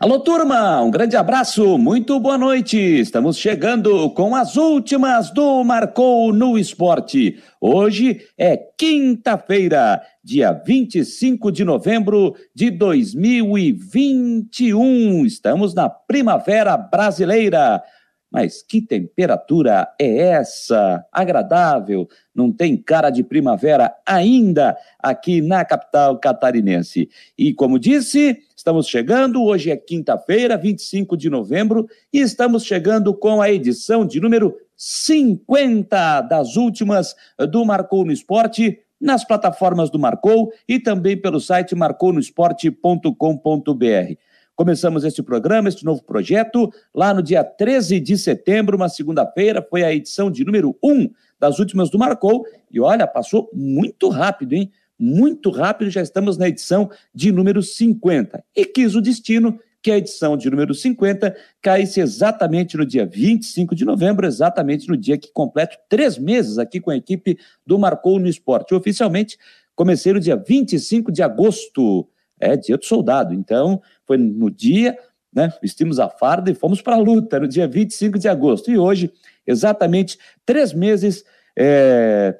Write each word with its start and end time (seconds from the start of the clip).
Alô, 0.00 0.20
turma, 0.20 0.80
um 0.80 0.92
grande 0.92 1.16
abraço, 1.16 1.76
muito 1.76 2.20
boa 2.20 2.38
noite. 2.38 2.78
Estamos 2.78 3.36
chegando 3.36 4.08
com 4.10 4.36
as 4.36 4.54
últimas 4.54 5.32
do 5.32 5.64
Marcou 5.64 6.32
no 6.32 6.56
Esporte. 6.56 7.42
Hoje 7.60 8.20
é 8.38 8.56
quinta-feira, 8.78 10.00
dia 10.22 10.52
25 10.52 11.50
de 11.50 11.64
novembro 11.64 12.36
de 12.54 12.70
2021. 12.70 15.26
Estamos 15.26 15.74
na 15.74 15.90
Primavera 15.90 16.76
Brasileira. 16.76 17.82
Mas 18.30 18.62
que 18.62 18.82
temperatura 18.82 19.88
é 19.98 20.18
essa? 20.18 21.02
Agradável, 21.10 22.06
não 22.34 22.52
tem 22.52 22.76
cara 22.76 23.08
de 23.08 23.24
primavera 23.24 23.94
ainda 24.06 24.76
aqui 24.98 25.40
na 25.40 25.64
capital 25.64 26.18
catarinense. 26.18 27.08
E 27.38 27.54
como 27.54 27.78
disse, 27.78 28.38
estamos 28.54 28.86
chegando, 28.86 29.42
hoje 29.42 29.70
é 29.70 29.76
quinta-feira, 29.76 30.58
25 30.58 31.16
de 31.16 31.30
novembro, 31.30 31.88
e 32.12 32.20
estamos 32.20 32.64
chegando 32.64 33.14
com 33.14 33.40
a 33.40 33.50
edição 33.50 34.04
de 34.04 34.20
número 34.20 34.54
50 34.76 36.20
das 36.22 36.56
últimas 36.56 37.16
do 37.50 37.64
Marcou 37.64 38.04
no 38.04 38.12
Esporte, 38.12 38.78
nas 39.00 39.24
plataformas 39.24 39.90
do 39.90 39.98
Marcou 39.98 40.52
e 40.68 40.78
também 40.78 41.16
pelo 41.16 41.40
site 41.40 41.74
marconosport.com.br. 41.74 44.18
Começamos 44.58 45.04
este 45.04 45.22
programa, 45.22 45.68
este 45.68 45.84
novo 45.84 46.02
projeto, 46.02 46.68
lá 46.92 47.14
no 47.14 47.22
dia 47.22 47.44
13 47.44 48.00
de 48.00 48.18
setembro, 48.18 48.76
uma 48.76 48.88
segunda-feira, 48.88 49.62
foi 49.62 49.84
a 49.84 49.94
edição 49.94 50.32
de 50.32 50.44
número 50.44 50.76
1 50.82 51.10
das 51.38 51.60
últimas 51.60 51.90
do 51.90 51.96
Marcou. 51.96 52.44
E 52.68 52.80
olha, 52.80 53.06
passou 53.06 53.48
muito 53.54 54.08
rápido, 54.08 54.54
hein? 54.54 54.72
Muito 54.98 55.50
rápido, 55.50 55.92
já 55.92 56.02
estamos 56.02 56.36
na 56.36 56.48
edição 56.48 56.90
de 57.14 57.30
número 57.30 57.62
50. 57.62 58.42
E 58.56 58.64
quis 58.64 58.96
o 58.96 59.00
destino 59.00 59.60
que 59.80 59.92
a 59.92 59.98
edição 59.98 60.36
de 60.36 60.50
número 60.50 60.74
50 60.74 61.36
caísse 61.62 62.00
exatamente 62.00 62.76
no 62.76 62.84
dia 62.84 63.06
25 63.06 63.76
de 63.76 63.84
novembro, 63.84 64.26
exatamente 64.26 64.88
no 64.88 64.96
dia 64.96 65.16
que 65.16 65.30
completo 65.32 65.78
três 65.88 66.18
meses 66.18 66.58
aqui 66.58 66.80
com 66.80 66.90
a 66.90 66.96
equipe 66.96 67.38
do 67.64 67.78
Marcou 67.78 68.18
no 68.18 68.26
Esporte. 68.26 68.74
Oficialmente, 68.74 69.38
comecei 69.76 70.12
no 70.12 70.18
dia 70.18 70.34
25 70.34 71.12
de 71.12 71.22
agosto 71.22 72.08
é 72.40 72.56
dia 72.56 72.76
do 72.76 72.84
soldado. 72.84 73.34
Então, 73.34 73.80
foi 74.06 74.16
no 74.16 74.50
dia, 74.50 74.98
né, 75.32 75.52
vestimos 75.60 75.98
a 75.98 76.08
farda 76.08 76.50
e 76.50 76.54
fomos 76.54 76.80
para 76.80 76.96
a 76.96 77.00
luta, 77.00 77.40
no 77.40 77.48
dia 77.48 77.66
25 77.66 78.18
de 78.18 78.28
agosto. 78.28 78.70
E 78.70 78.78
hoje, 78.78 79.12
exatamente 79.46 80.18
três 80.44 80.72
meses 80.72 81.24
é, 81.56 82.36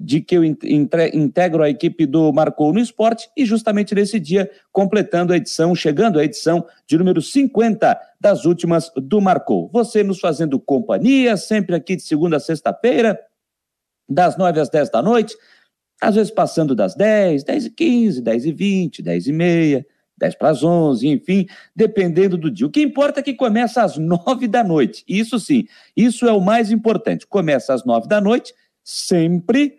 de 0.00 0.20
que 0.20 0.36
eu 0.36 0.44
integro 0.44 1.62
a 1.62 1.68
equipe 1.68 2.06
do 2.06 2.32
Marcou 2.32 2.72
no 2.72 2.78
Esporte 2.78 3.28
e 3.36 3.44
justamente 3.44 3.94
nesse 3.94 4.20
dia, 4.20 4.48
completando 4.70 5.32
a 5.32 5.36
edição, 5.36 5.74
chegando 5.74 6.20
à 6.20 6.24
edição 6.24 6.64
de 6.86 6.96
número 6.96 7.20
50 7.20 7.98
das 8.20 8.44
últimas 8.44 8.92
do 8.96 9.20
Marcou. 9.20 9.68
Você 9.72 10.04
nos 10.04 10.20
fazendo 10.20 10.60
companhia, 10.60 11.36
sempre 11.36 11.74
aqui 11.74 11.96
de 11.96 12.02
segunda 12.02 12.36
a 12.36 12.40
sexta-feira, 12.40 13.18
das 14.08 14.36
nove 14.36 14.60
às 14.60 14.70
dez 14.70 14.88
da 14.88 15.02
noite, 15.02 15.36
às 16.00 16.14
vezes 16.14 16.30
passando 16.30 16.74
das 16.74 16.94
10, 16.94 17.44
10 17.44 17.66
e 17.66 17.70
15, 17.70 18.22
10 18.22 18.44
e 18.46 18.52
20, 18.52 19.02
10 19.02 19.26
e 19.26 19.32
meia, 19.32 19.86
10 20.18 20.34
para 20.34 20.50
as 20.50 20.62
11, 20.62 21.06
enfim, 21.08 21.46
dependendo 21.74 22.36
do 22.36 22.50
dia. 22.50 22.66
O 22.66 22.70
que 22.70 22.82
importa 22.82 23.20
é 23.20 23.22
que 23.22 23.34
começa 23.34 23.82
às 23.82 23.96
9 23.96 24.48
da 24.48 24.62
noite. 24.62 25.04
Isso 25.08 25.38
sim, 25.38 25.66
isso 25.96 26.26
é 26.26 26.32
o 26.32 26.40
mais 26.40 26.70
importante. 26.70 27.26
Começa 27.26 27.72
às 27.72 27.84
9 27.84 28.08
da 28.08 28.20
noite, 28.20 28.54
sempre, 28.82 29.78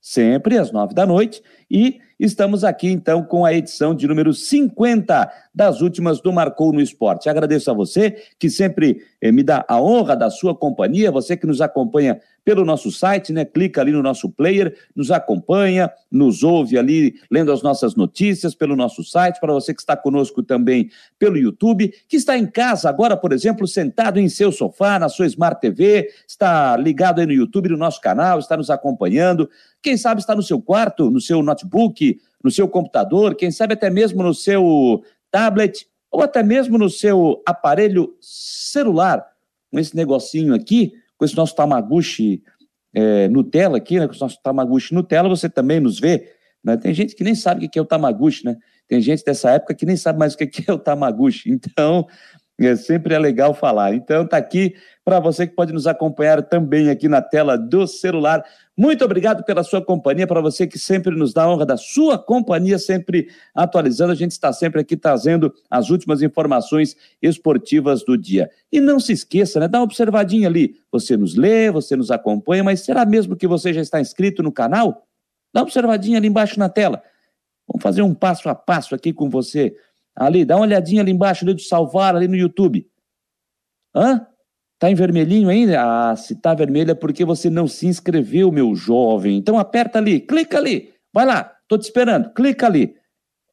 sempre 0.00 0.58
às 0.58 0.70
9 0.70 0.94
da 0.94 1.06
noite, 1.06 1.42
e 1.70 2.00
estamos 2.18 2.64
aqui 2.64 2.88
então 2.88 3.22
com 3.22 3.44
a 3.44 3.54
edição 3.54 3.94
de 3.94 4.06
número 4.06 4.32
50 4.34 5.30
das 5.54 5.80
últimas 5.80 6.20
do 6.20 6.32
Marcou 6.32 6.72
no 6.72 6.80
Esporte. 6.80 7.28
Agradeço 7.28 7.70
a 7.70 7.74
você 7.74 8.22
que 8.38 8.50
sempre 8.50 9.02
eh, 9.20 9.32
me 9.32 9.42
dá 9.42 9.64
a 9.68 9.80
honra 9.80 10.14
da 10.14 10.30
sua 10.30 10.54
companhia, 10.54 11.10
você 11.10 11.36
que 11.36 11.46
nos 11.46 11.60
acompanha 11.60 12.20
pelo 12.50 12.64
nosso 12.64 12.90
site, 12.90 13.32
né? 13.32 13.44
Clica 13.44 13.80
ali 13.80 13.92
no 13.92 14.02
nosso 14.02 14.28
player, 14.28 14.76
nos 14.92 15.12
acompanha, 15.12 15.88
nos 16.10 16.42
ouve 16.42 16.76
ali, 16.76 17.14
lendo 17.30 17.52
as 17.52 17.62
nossas 17.62 17.94
notícias 17.94 18.56
pelo 18.56 18.74
nosso 18.74 19.04
site, 19.04 19.38
para 19.38 19.52
você 19.52 19.72
que 19.72 19.80
está 19.80 19.96
conosco 19.96 20.42
também 20.42 20.90
pelo 21.16 21.38
YouTube, 21.38 21.94
que 22.08 22.16
está 22.16 22.36
em 22.36 22.48
casa 22.48 22.88
agora, 22.88 23.16
por 23.16 23.32
exemplo, 23.32 23.68
sentado 23.68 24.18
em 24.18 24.28
seu 24.28 24.50
sofá, 24.50 24.98
na 24.98 25.08
sua 25.08 25.26
Smart 25.26 25.60
TV, 25.60 26.10
está 26.26 26.76
ligado 26.76 27.20
aí 27.20 27.26
no 27.26 27.32
YouTube, 27.32 27.68
no 27.68 27.76
nosso 27.76 28.00
canal, 28.00 28.40
está 28.40 28.56
nos 28.56 28.68
acompanhando. 28.68 29.48
Quem 29.80 29.96
sabe 29.96 30.20
está 30.20 30.34
no 30.34 30.42
seu 30.42 30.60
quarto, 30.60 31.08
no 31.08 31.20
seu 31.20 31.44
notebook, 31.44 32.20
no 32.42 32.50
seu 32.50 32.66
computador, 32.66 33.36
quem 33.36 33.52
sabe 33.52 33.74
até 33.74 33.88
mesmo 33.88 34.24
no 34.24 34.34
seu 34.34 35.04
tablet 35.30 35.86
ou 36.10 36.20
até 36.20 36.42
mesmo 36.42 36.76
no 36.76 36.90
seu 36.90 37.40
aparelho 37.46 38.12
celular, 38.20 39.24
com 39.70 39.78
esse 39.78 39.94
negocinho 39.94 40.52
aqui, 40.52 40.94
com 41.20 41.24
esse 41.26 41.36
nosso 41.36 41.54
Tamaguchi 41.54 42.42
é, 42.94 43.28
Nutella 43.28 43.76
aqui, 43.76 44.00
né, 44.00 44.06
com 44.06 44.12
esse 44.14 44.22
nosso 44.22 44.40
Tamaguchi 44.42 44.94
Nutella, 44.94 45.28
você 45.28 45.50
também 45.50 45.78
nos 45.78 46.00
vê. 46.00 46.32
Né? 46.64 46.78
Tem 46.78 46.94
gente 46.94 47.14
que 47.14 47.22
nem 47.22 47.34
sabe 47.34 47.66
o 47.66 47.68
que 47.68 47.78
é 47.78 47.82
o 47.82 47.84
Tamaguchi, 47.84 48.46
né? 48.46 48.56
Tem 48.88 49.02
gente 49.02 49.22
dessa 49.22 49.50
época 49.50 49.74
que 49.74 49.84
nem 49.84 49.98
sabe 49.98 50.18
mais 50.18 50.32
o 50.32 50.38
que 50.38 50.64
é 50.66 50.72
o 50.72 50.78
Tamaguchi. 50.78 51.50
Então, 51.50 52.06
é, 52.58 52.74
sempre 52.74 53.12
é 53.12 53.18
legal 53.18 53.52
falar. 53.52 53.92
Então, 53.92 54.26
tá 54.26 54.38
aqui 54.38 54.74
para 55.04 55.20
você 55.20 55.46
que 55.46 55.54
pode 55.54 55.74
nos 55.74 55.86
acompanhar 55.86 56.42
também 56.42 56.88
aqui 56.88 57.06
na 57.06 57.20
tela 57.20 57.58
do 57.58 57.86
celular. 57.86 58.42
Muito 58.80 59.04
obrigado 59.04 59.44
pela 59.44 59.62
sua 59.62 59.84
companhia, 59.84 60.26
para 60.26 60.40
você 60.40 60.66
que 60.66 60.78
sempre 60.78 61.14
nos 61.14 61.34
dá 61.34 61.42
a 61.42 61.52
honra 61.52 61.66
da 61.66 61.76
sua 61.76 62.18
companhia, 62.18 62.78
sempre 62.78 63.28
atualizando. 63.54 64.10
A 64.10 64.14
gente 64.14 64.30
está 64.30 64.54
sempre 64.54 64.80
aqui 64.80 64.96
trazendo 64.96 65.52
as 65.70 65.90
últimas 65.90 66.22
informações 66.22 66.96
esportivas 67.20 68.02
do 68.02 68.16
dia. 68.16 68.50
E 68.72 68.80
não 68.80 68.98
se 68.98 69.12
esqueça, 69.12 69.60
né? 69.60 69.68
Dá 69.68 69.80
uma 69.80 69.84
observadinha 69.84 70.48
ali. 70.48 70.80
Você 70.90 71.14
nos 71.14 71.36
lê, 71.36 71.70
você 71.70 71.94
nos 71.94 72.10
acompanha, 72.10 72.64
mas 72.64 72.80
será 72.80 73.04
mesmo 73.04 73.36
que 73.36 73.46
você 73.46 73.70
já 73.74 73.82
está 73.82 74.00
inscrito 74.00 74.42
no 74.42 74.50
canal? 74.50 75.06
Dá 75.52 75.60
uma 75.60 75.64
observadinha 75.64 76.16
ali 76.16 76.28
embaixo 76.28 76.58
na 76.58 76.70
tela. 76.70 77.02
Vamos 77.68 77.82
fazer 77.82 78.00
um 78.00 78.14
passo 78.14 78.48
a 78.48 78.54
passo 78.54 78.94
aqui 78.94 79.12
com 79.12 79.28
você. 79.28 79.76
Ali, 80.16 80.42
dá 80.42 80.56
uma 80.56 80.64
olhadinha 80.64 81.02
ali 81.02 81.12
embaixo 81.12 81.44
ali 81.44 81.52
do 81.52 81.60
salvar 81.60 82.16
ali 82.16 82.26
no 82.26 82.34
YouTube. 82.34 82.88
Hã? 83.94 84.26
Tá 84.80 84.90
em 84.90 84.94
vermelhinho 84.94 85.50
ainda? 85.50 85.78
Ah, 85.78 86.16
se 86.16 86.34
tá 86.34 86.54
vermelho 86.54 86.90
é 86.92 86.94
porque 86.94 87.22
você 87.22 87.50
não 87.50 87.68
se 87.68 87.86
inscreveu, 87.86 88.50
meu 88.50 88.74
jovem. 88.74 89.36
Então 89.36 89.58
aperta 89.58 89.98
ali, 89.98 90.20
clica 90.20 90.56
ali. 90.56 90.94
Vai 91.12 91.26
lá, 91.26 91.54
tô 91.68 91.76
te 91.76 91.82
esperando. 91.82 92.32
Clica 92.32 92.64
ali. 92.64 92.96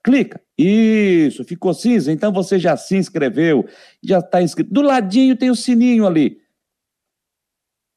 Clica. 0.01 0.41
Isso, 0.57 1.43
ficou 1.43 1.73
cinza, 1.73 2.13
então 2.13 2.31
você 2.31 2.57
já 2.57 2.77
se 2.77 2.95
inscreveu, 2.95 3.67
já 4.01 4.19
está 4.19 4.41
inscrito. 4.41 4.73
Do 4.73 4.81
ladinho 4.81 5.35
tem 5.35 5.49
o 5.49 5.55
sininho 5.55 6.07
ali. 6.07 6.39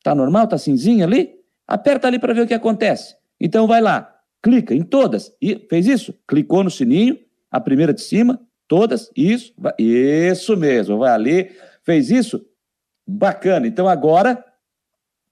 Tá 0.02 0.12
normal? 0.12 0.48
Tá 0.48 0.58
cinzinho 0.58 1.04
ali? 1.04 1.30
Aperta 1.68 2.08
ali 2.08 2.18
para 2.18 2.34
ver 2.34 2.40
o 2.40 2.46
que 2.48 2.54
acontece. 2.54 3.14
Então 3.40 3.64
vai 3.68 3.80
lá, 3.80 4.12
clica 4.42 4.74
em 4.74 4.82
todas. 4.82 5.32
E 5.40 5.68
fez 5.70 5.86
isso? 5.86 6.12
Clicou 6.26 6.64
no 6.64 6.70
sininho, 6.70 7.16
a 7.48 7.60
primeira 7.60 7.94
de 7.94 8.00
cima, 8.00 8.40
todas, 8.66 9.08
isso, 9.16 9.54
isso 9.78 10.56
mesmo, 10.56 10.98
vai 10.98 11.12
ali, 11.12 11.52
fez 11.84 12.10
isso? 12.10 12.44
Bacana. 13.10 13.66
Então 13.66 13.88
agora 13.88 14.44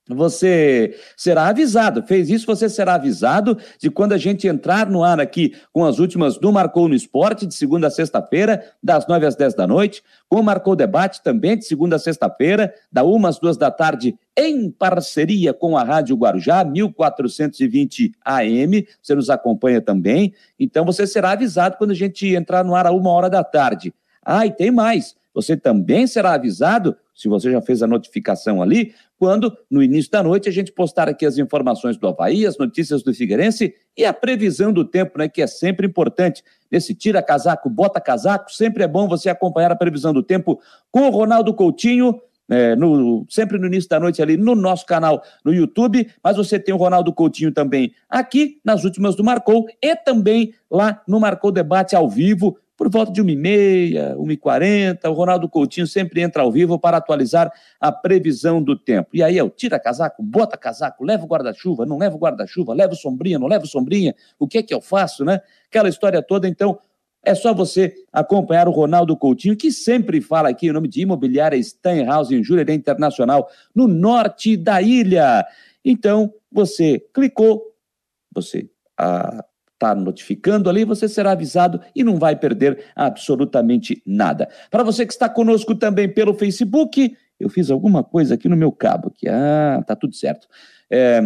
você 0.08 0.96
será 1.16 1.48
avisado. 1.48 2.02
Fez 2.02 2.30
isso, 2.30 2.46
você 2.46 2.68
será 2.68 2.94
avisado 2.94 3.58
de 3.78 3.90
quando 3.90 4.14
a 4.14 4.18
gente 4.18 4.48
entrar 4.48 4.88
no 4.88 5.04
ar 5.04 5.20
aqui 5.20 5.54
com 5.72 5.84
as 5.84 5.98
últimas 5.98 6.38
do 6.38 6.50
Marcou 6.50 6.88
no 6.88 6.94
Esporte, 6.94 7.46
de 7.46 7.54
segunda 7.54 7.88
a 7.88 7.90
sexta-feira, 7.90 8.64
das 8.82 9.06
nove 9.06 9.26
às 9.26 9.36
dez 9.36 9.54
da 9.54 9.66
noite, 9.66 10.02
com 10.28 10.40
o 10.40 10.42
Marcou 10.42 10.74
Debate 10.74 11.22
também, 11.22 11.58
de 11.58 11.66
segunda 11.66 11.96
a 11.96 11.98
sexta-feira, 11.98 12.72
da 12.90 13.04
uma 13.04 13.28
às 13.28 13.38
duas 13.38 13.58
da 13.58 13.70
tarde, 13.70 14.16
em 14.36 14.70
parceria 14.70 15.52
com 15.52 15.76
a 15.76 15.84
Rádio 15.84 16.16
Guarujá, 16.16 16.64
1420 16.64 18.12
AM. 18.24 18.88
Você 19.02 19.14
nos 19.14 19.28
acompanha 19.28 19.80
também. 19.80 20.32
Então 20.58 20.84
você 20.86 21.06
será 21.06 21.32
avisado 21.32 21.76
quando 21.76 21.90
a 21.90 21.94
gente 21.94 22.34
entrar 22.34 22.64
no 22.64 22.74
ar 22.74 22.86
a 22.86 22.92
uma 22.92 23.10
hora 23.10 23.28
da 23.28 23.44
tarde. 23.44 23.92
Ah, 24.24 24.46
e 24.46 24.50
tem 24.50 24.70
mais. 24.70 25.16
Você 25.34 25.56
também 25.56 26.06
será 26.06 26.32
avisado 26.32 26.96
se 27.18 27.26
você 27.26 27.50
já 27.50 27.60
fez 27.60 27.82
a 27.82 27.86
notificação 27.88 28.62
ali, 28.62 28.94
quando 29.18 29.52
no 29.68 29.82
início 29.82 30.08
da 30.08 30.22
noite 30.22 30.48
a 30.48 30.52
gente 30.52 30.70
postar 30.70 31.08
aqui 31.08 31.26
as 31.26 31.36
informações 31.36 31.96
do 31.96 32.06
Havaí, 32.06 32.46
as 32.46 32.56
notícias 32.56 33.02
do 33.02 33.12
Figueirense 33.12 33.74
e 33.96 34.04
a 34.04 34.12
previsão 34.12 34.72
do 34.72 34.84
tempo, 34.84 35.18
né, 35.18 35.28
que 35.28 35.42
é 35.42 35.46
sempre 35.48 35.84
importante. 35.84 36.44
Nesse 36.70 36.94
tira 36.94 37.20
casaco, 37.20 37.68
bota 37.68 38.00
casaco, 38.00 38.52
sempre 38.52 38.84
é 38.84 38.86
bom 38.86 39.08
você 39.08 39.28
acompanhar 39.28 39.72
a 39.72 39.76
previsão 39.76 40.12
do 40.12 40.22
tempo 40.22 40.60
com 40.92 41.08
o 41.08 41.10
Ronaldo 41.10 41.52
Coutinho, 41.52 42.20
é, 42.48 42.76
no, 42.76 43.26
sempre 43.28 43.58
no 43.58 43.66
início 43.66 43.90
da 43.90 43.98
noite 43.98 44.22
ali 44.22 44.36
no 44.36 44.54
nosso 44.54 44.86
canal 44.86 45.20
no 45.44 45.52
YouTube, 45.52 46.08
mas 46.22 46.36
você 46.36 46.56
tem 46.56 46.72
o 46.72 46.78
Ronaldo 46.78 47.12
Coutinho 47.12 47.50
também 47.50 47.92
aqui 48.08 48.60
nas 48.64 48.84
últimas 48.84 49.16
do 49.16 49.24
Marcou 49.24 49.66
e 49.82 49.96
também 49.96 50.54
lá 50.70 51.02
no 51.08 51.18
Marcou 51.18 51.50
Debate 51.50 51.96
ao 51.96 52.08
vivo, 52.08 52.56
por 52.78 52.88
volta 52.88 53.10
de 53.10 53.20
1h30, 53.20 54.14
1h40, 54.14 55.10
o 55.10 55.12
Ronaldo 55.12 55.48
Coutinho 55.48 55.84
sempre 55.84 56.22
entra 56.22 56.42
ao 56.42 56.52
vivo 56.52 56.78
para 56.78 56.98
atualizar 56.98 57.50
a 57.80 57.90
previsão 57.90 58.62
do 58.62 58.78
tempo. 58.78 59.10
E 59.12 59.22
aí 59.22 59.36
eu 59.36 59.50
tira 59.50 59.80
casaco, 59.80 60.22
bota 60.22 60.56
casaco, 60.56 61.04
leva 61.04 61.24
o 61.24 61.26
guarda-chuva, 61.26 61.84
não 61.84 61.98
leva 61.98 62.14
o 62.14 62.18
guarda-chuva, 62.20 62.72
leva 62.72 62.94
sombrinha, 62.94 63.36
não 63.36 63.48
leva 63.48 63.66
sombrinha, 63.66 64.14
o 64.38 64.46
que 64.46 64.58
é 64.58 64.62
que 64.62 64.72
eu 64.72 64.80
faço, 64.80 65.24
né? 65.24 65.40
Aquela 65.68 65.88
história 65.88 66.22
toda, 66.22 66.46
então, 66.46 66.78
É 67.24 67.34
só 67.34 67.52
você 67.52 67.94
acompanhar 68.12 68.68
o 68.68 68.72
Ronaldo 68.72 69.16
Coutinho, 69.16 69.56
que 69.56 69.72
sempre 69.72 70.20
fala 70.20 70.48
aqui 70.48 70.68
em 70.68 70.72
nome 70.72 70.88
de 70.88 71.02
Imobiliária 71.02 71.62
Steinhaus 71.62 72.30
em 72.30 72.42
Júlia 72.42 72.72
Internacional, 72.72 73.50
no 73.74 73.88
norte 73.88 74.56
da 74.56 74.80
ilha. 74.80 75.44
Então, 75.84 76.32
você 76.50 77.04
clicou, 77.12 77.74
você 78.32 78.70
está 79.78 79.94
notificando 79.94 80.68
ali, 80.68 80.84
você 80.84 81.08
será 81.08 81.30
avisado 81.30 81.80
e 81.94 82.02
não 82.02 82.16
vai 82.16 82.34
perder 82.34 82.84
absolutamente 82.94 84.02
nada. 84.04 84.48
Para 84.70 84.82
você 84.82 85.06
que 85.06 85.12
está 85.12 85.28
conosco 85.28 85.74
também 85.74 86.12
pelo 86.12 86.34
Facebook, 86.34 87.16
eu 87.38 87.48
fiz 87.48 87.70
alguma 87.70 88.02
coisa 88.02 88.34
aqui 88.34 88.48
no 88.48 88.56
meu 88.56 88.72
cabo, 88.72 89.10
que 89.10 89.28
ah, 89.28 89.82
tá 89.86 89.94
tudo 89.94 90.14
certo. 90.14 90.48
É, 90.90 91.22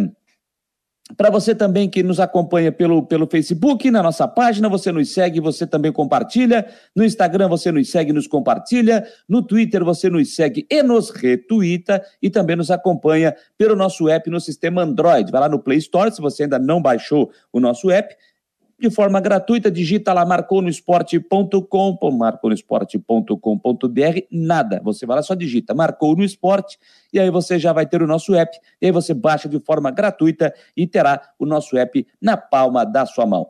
para 1.17 1.29
você 1.29 1.53
também 1.53 1.89
que 1.89 2.01
nos 2.01 2.19
acompanha 2.19 2.71
pelo, 2.71 3.03
pelo 3.03 3.27
Facebook, 3.27 3.89
na 3.91 4.01
nossa 4.01 4.27
página, 4.27 4.69
você 4.69 4.91
nos 4.91 5.11
segue, 5.11 5.39
você 5.39 5.67
também 5.67 5.91
compartilha. 5.91 6.65
No 6.95 7.03
Instagram, 7.03 7.49
você 7.49 7.71
nos 7.71 7.89
segue 7.89 8.13
nos 8.13 8.25
compartilha. 8.25 9.05
No 9.27 9.41
Twitter, 9.41 9.83
você 9.83 10.09
nos 10.09 10.33
segue 10.33 10.65
e 10.71 10.81
nos 10.81 11.09
retuita. 11.09 12.01
E 12.21 12.29
também 12.29 12.55
nos 12.55 12.71
acompanha 12.71 13.35
pelo 13.57 13.75
nosso 13.75 14.07
app 14.07 14.29
no 14.29 14.39
sistema 14.39 14.81
Android. 14.81 15.29
Vai 15.29 15.41
lá 15.41 15.49
no 15.49 15.59
Play 15.59 15.79
Store, 15.79 16.09
se 16.09 16.21
você 16.21 16.43
ainda 16.43 16.57
não 16.57 16.81
baixou 16.81 17.31
o 17.51 17.59
nosso 17.59 17.91
app 17.91 18.15
de 18.83 18.91
forma 18.91 19.19
gratuita, 19.21 19.71
digita 19.71 20.11
lá 20.11 20.25
marconosport.com, 20.25 22.11
marconosport.com.br, 22.11 24.19
nada. 24.29 24.81
Você 24.83 25.05
vai 25.05 25.15
lá, 25.15 25.23
só 25.23 25.33
digita 25.33 25.73
Marcou 25.73 26.17
no 26.17 26.23
Esporte, 26.23 26.77
e 27.13 27.19
aí 27.19 27.29
você 27.29 27.57
já 27.57 27.71
vai 27.71 27.85
ter 27.85 28.03
o 28.03 28.07
nosso 28.07 28.35
app, 28.35 28.59
e 28.81 28.87
aí 28.87 28.91
você 28.91 29.13
baixa 29.13 29.47
de 29.47 29.57
forma 29.61 29.89
gratuita 29.89 30.53
e 30.75 30.85
terá 30.85 31.29
o 31.39 31.45
nosso 31.45 31.77
app 31.77 32.05
na 32.21 32.35
palma 32.35 32.85
da 32.85 33.05
sua 33.05 33.25
mão. 33.25 33.47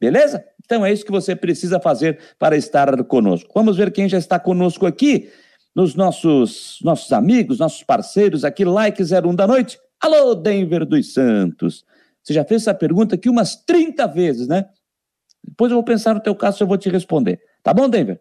Beleza? 0.00 0.44
Então 0.64 0.86
é 0.86 0.92
isso 0.92 1.04
que 1.04 1.10
você 1.10 1.34
precisa 1.34 1.80
fazer 1.80 2.20
para 2.38 2.56
estar 2.56 3.02
conosco. 3.04 3.50
Vamos 3.52 3.76
ver 3.76 3.90
quem 3.90 4.08
já 4.08 4.18
está 4.18 4.38
conosco 4.38 4.86
aqui, 4.86 5.28
nos 5.74 5.96
nossos, 5.96 6.78
nossos 6.84 7.12
amigos, 7.12 7.58
nossos 7.58 7.82
parceiros 7.82 8.44
aqui, 8.44 8.64
Like 8.64 9.02
01 9.02 9.34
da 9.34 9.48
noite. 9.48 9.80
Alô, 10.00 10.36
Denver 10.36 10.86
dos 10.86 11.12
Santos. 11.12 11.84
Você 12.22 12.32
já 12.32 12.44
fez 12.44 12.62
essa 12.62 12.74
pergunta 12.74 13.14
aqui 13.14 13.28
umas 13.28 13.56
30 13.56 14.06
vezes, 14.06 14.48
né? 14.48 14.66
Depois 15.42 15.70
eu 15.70 15.76
vou 15.76 15.84
pensar 15.84 16.14
no 16.14 16.20
teu 16.20 16.34
caso 16.34 16.58
se 16.58 16.62
eu 16.62 16.66
vou 16.66 16.76
te 16.76 16.88
responder. 16.88 17.40
Tá 17.62 17.72
bom, 17.72 17.88
Denver? 17.88 18.20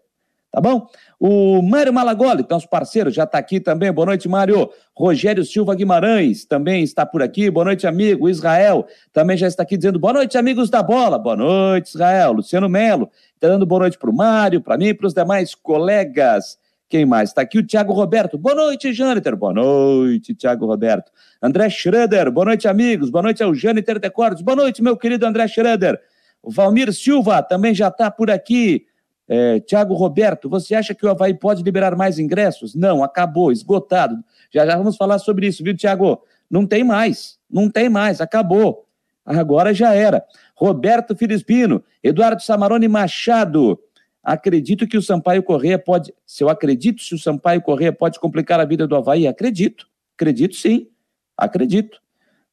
Tá 0.52 0.60
bom? 0.60 0.88
O 1.20 1.62
Mário 1.62 1.94
Malagoli, 1.94 2.44
nosso 2.50 2.68
parceiro, 2.68 3.12
já 3.12 3.24
está 3.24 3.38
aqui 3.38 3.60
também. 3.60 3.92
Boa 3.92 4.08
noite, 4.08 4.28
Mário. 4.28 4.68
Rogério 4.98 5.46
Silva 5.46 5.76
Guimarães 5.76 6.44
também 6.44 6.84
está 6.84 7.06
por 7.06 7.22
aqui. 7.22 7.52
Boa 7.52 7.66
noite, 7.66 7.86
amigo. 7.86 8.28
Israel 8.28 8.88
também 9.14 9.38
já 9.38 9.48
está 9.48 9.62
aqui 9.62 9.78
dizendo 9.78 10.00
boa 10.00 10.14
noite, 10.14 10.40
amigos 10.40 10.70
da 10.70 10.82
bola. 10.82 11.20
Boa 11.20 11.36
noite, 11.36 11.90
Israel. 11.90 12.32
Luciano 12.32 12.68
Melo 12.68 13.12
está 13.36 13.48
dando 13.48 13.66
boa 13.66 13.82
noite 13.82 14.00
para 14.00 14.10
o 14.10 14.16
Mário, 14.16 14.60
para 14.60 14.76
mim 14.76 14.88
e 14.88 14.94
para 14.94 15.06
os 15.06 15.14
demais 15.14 15.54
colegas. 15.54 16.58
Quem 16.90 17.06
mais? 17.06 17.30
Está 17.30 17.44
aqui 17.44 17.60
o 17.60 17.64
Tiago 17.64 17.94
Roberto. 17.94 18.36
Boa 18.36 18.56
noite, 18.56 18.92
Jâniter. 18.92 19.36
Boa 19.36 19.54
noite, 19.54 20.34
Tiago 20.34 20.66
Roberto. 20.66 21.12
André 21.40 21.70
Schroeder. 21.70 22.32
Boa 22.32 22.46
noite, 22.46 22.68
amigos. 22.68 23.12
Boa 23.12 23.22
noite 23.22 23.44
ao 23.44 23.54
Jâniter 23.54 24.00
Decordes. 24.00 24.42
Boa 24.42 24.56
noite, 24.56 24.82
meu 24.82 24.98
querido 24.98 25.24
André 25.24 25.48
Schroeder. 25.48 26.02
O 26.42 26.50
Valmir 26.50 26.92
Silva 26.92 27.44
também 27.44 27.76
já 27.76 27.90
está 27.90 28.10
por 28.10 28.32
aqui. 28.32 28.88
É, 29.28 29.60
Tiago 29.60 29.94
Roberto, 29.94 30.50
você 30.50 30.74
acha 30.74 30.96
que 30.96 31.06
o 31.06 31.10
Havaí 31.12 31.36
pode 31.36 31.62
liberar 31.62 31.96
mais 31.96 32.18
ingressos? 32.18 32.74
Não, 32.74 33.04
acabou, 33.04 33.52
esgotado. 33.52 34.16
Já 34.52 34.66
já 34.66 34.76
vamos 34.76 34.98
falar 34.98 35.20
sobre 35.20 35.46
isso, 35.46 35.64
viu, 35.64 35.78
Tiago? 35.78 36.24
Não 36.50 36.66
tem 36.66 36.84
mais, 36.84 37.38
não 37.48 37.70
tem 37.70 37.88
mais, 37.88 38.20
acabou. 38.20 38.88
Agora 39.24 39.76
já 39.76 39.94
era. 39.94 40.24
Roberto 40.56 41.16
Filispino, 41.16 41.84
Eduardo 42.04 42.42
Samarone 42.42 42.88
Machado, 42.88 43.80
Acredito 44.30 44.88
que 44.88 44.96
o 44.96 45.02
Sampaio 45.02 45.42
Correia 45.42 45.80
pode. 45.80 46.14
Se 46.24 46.44
eu 46.44 46.50
acredito 46.50 47.02
se 47.02 47.16
o 47.16 47.18
Sampaio 47.18 47.64
Correia 47.64 47.92
pode 47.92 48.20
complicar 48.20 48.60
a 48.60 48.64
vida 48.64 48.86
do 48.86 48.96
Havaí, 48.96 49.26
acredito. 49.26 49.88
Acredito 50.16 50.56
sim. 50.56 50.88
Acredito. 51.36 52.00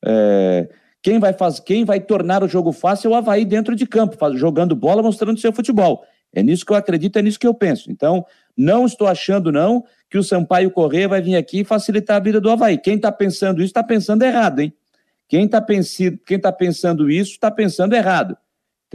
É, 0.02 0.70
quem, 1.02 1.18
vai 1.18 1.34
faz, 1.34 1.60
quem 1.60 1.84
vai 1.84 2.00
tornar 2.00 2.42
o 2.42 2.48
jogo 2.48 2.72
fácil 2.72 3.10
é 3.10 3.14
o 3.14 3.14
Havaí 3.14 3.44
dentro 3.44 3.76
de 3.76 3.86
campo, 3.86 4.16
faz, 4.16 4.40
jogando 4.40 4.74
bola, 4.74 5.02
mostrando 5.02 5.38
seu 5.38 5.52
futebol. 5.52 6.02
É 6.32 6.42
nisso 6.42 6.64
que 6.64 6.72
eu 6.72 6.76
acredito, 6.76 7.18
é 7.18 7.22
nisso 7.22 7.38
que 7.38 7.46
eu 7.46 7.52
penso. 7.52 7.92
Então, 7.92 8.24
não 8.56 8.86
estou 8.86 9.06
achando, 9.06 9.52
não, 9.52 9.84
que 10.08 10.16
o 10.16 10.22
Sampaio 10.22 10.70
Correia 10.70 11.08
vai 11.08 11.20
vir 11.20 11.36
aqui 11.36 11.60
e 11.60 11.64
facilitar 11.64 12.16
a 12.16 12.20
vida 12.20 12.40
do 12.40 12.48
Havaí. 12.48 12.78
Quem 12.78 12.96
está 12.96 13.12
pensando 13.12 13.58
isso 13.58 13.66
está 13.66 13.82
pensando 13.82 14.22
errado, 14.22 14.60
hein? 14.60 14.72
Quem 15.28 15.44
está 15.44 15.60
tá 15.60 16.52
pensando 16.52 17.10
isso 17.10 17.32
está 17.32 17.50
pensando 17.50 17.94
errado. 17.94 18.34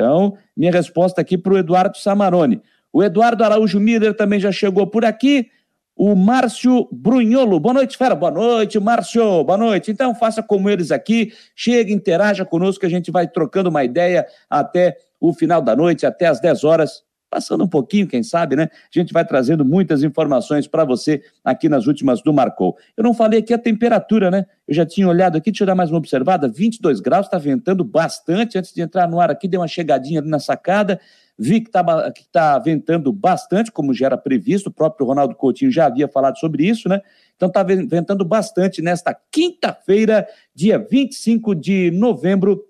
Então, 0.01 0.35
minha 0.57 0.71
resposta 0.71 1.21
aqui 1.21 1.37
para 1.37 1.53
o 1.53 1.57
Eduardo 1.59 1.95
Samarone. 1.95 2.59
O 2.91 3.03
Eduardo 3.03 3.43
Araújo 3.43 3.79
Miller 3.79 4.15
também 4.15 4.39
já 4.39 4.51
chegou 4.51 4.87
por 4.87 5.05
aqui. 5.05 5.47
O 5.95 6.15
Márcio 6.15 6.89
Brunholo. 6.91 7.59
Boa 7.59 7.75
noite, 7.75 7.95
fera. 7.95 8.15
Boa 8.15 8.31
noite, 8.31 8.79
Márcio. 8.79 9.43
Boa 9.43 9.59
noite. 9.59 9.91
Então, 9.91 10.15
faça 10.15 10.41
como 10.41 10.71
eles 10.71 10.91
aqui. 10.91 11.31
Chegue, 11.55 11.93
interaja 11.93 12.43
conosco, 12.43 12.79
que 12.79 12.87
a 12.87 12.89
gente 12.89 13.11
vai 13.11 13.27
trocando 13.27 13.69
uma 13.69 13.83
ideia 13.83 14.25
até 14.49 14.97
o 15.19 15.33
final 15.35 15.61
da 15.61 15.75
noite, 15.75 16.03
até 16.03 16.25
às 16.25 16.39
10 16.39 16.63
horas 16.63 17.03
passando 17.31 17.63
um 17.63 17.67
pouquinho, 17.67 18.05
quem 18.05 18.21
sabe, 18.21 18.57
né? 18.57 18.63
A 18.73 18.99
gente 18.99 19.13
vai 19.13 19.25
trazendo 19.25 19.63
muitas 19.63 20.03
informações 20.03 20.67
para 20.67 20.83
você 20.83 21.23
aqui 21.45 21.69
nas 21.69 21.87
últimas 21.87 22.21
do 22.21 22.33
Marcou. 22.33 22.75
Eu 22.97 23.05
não 23.05 23.13
falei 23.13 23.39
aqui 23.39 23.53
a 23.53 23.57
temperatura, 23.57 24.29
né? 24.29 24.45
Eu 24.67 24.75
já 24.75 24.85
tinha 24.85 25.07
olhado 25.07 25.37
aqui, 25.37 25.49
deixa 25.49 25.63
eu 25.63 25.67
dar 25.67 25.73
mais 25.73 25.89
uma 25.89 25.97
observada, 25.97 26.49
22 26.49 26.99
graus, 26.99 27.27
está 27.27 27.37
ventando 27.37 27.85
bastante. 27.85 28.57
Antes 28.57 28.73
de 28.73 28.81
entrar 28.81 29.07
no 29.07 29.21
ar 29.21 29.31
aqui, 29.31 29.47
dei 29.47 29.57
uma 29.57 29.67
chegadinha 29.67 30.19
ali 30.19 30.29
na 30.29 30.39
sacada, 30.39 30.99
vi 31.39 31.61
que 31.61 31.69
está 31.69 32.11
que 32.11 32.27
tá 32.29 32.59
ventando 32.59 33.13
bastante, 33.13 33.71
como 33.71 33.93
já 33.93 34.07
era 34.07 34.17
previsto, 34.17 34.67
o 34.67 34.73
próprio 34.73 35.07
Ronaldo 35.07 35.33
Coutinho 35.33 35.71
já 35.71 35.85
havia 35.85 36.09
falado 36.09 36.37
sobre 36.37 36.67
isso, 36.67 36.89
né? 36.89 36.99
Então 37.37 37.47
está 37.47 37.63
ventando 37.63 38.25
bastante 38.25 38.81
nesta 38.81 39.17
quinta-feira, 39.31 40.27
dia 40.53 40.77
25 40.77 41.55
de 41.55 41.91
novembro 41.91 42.61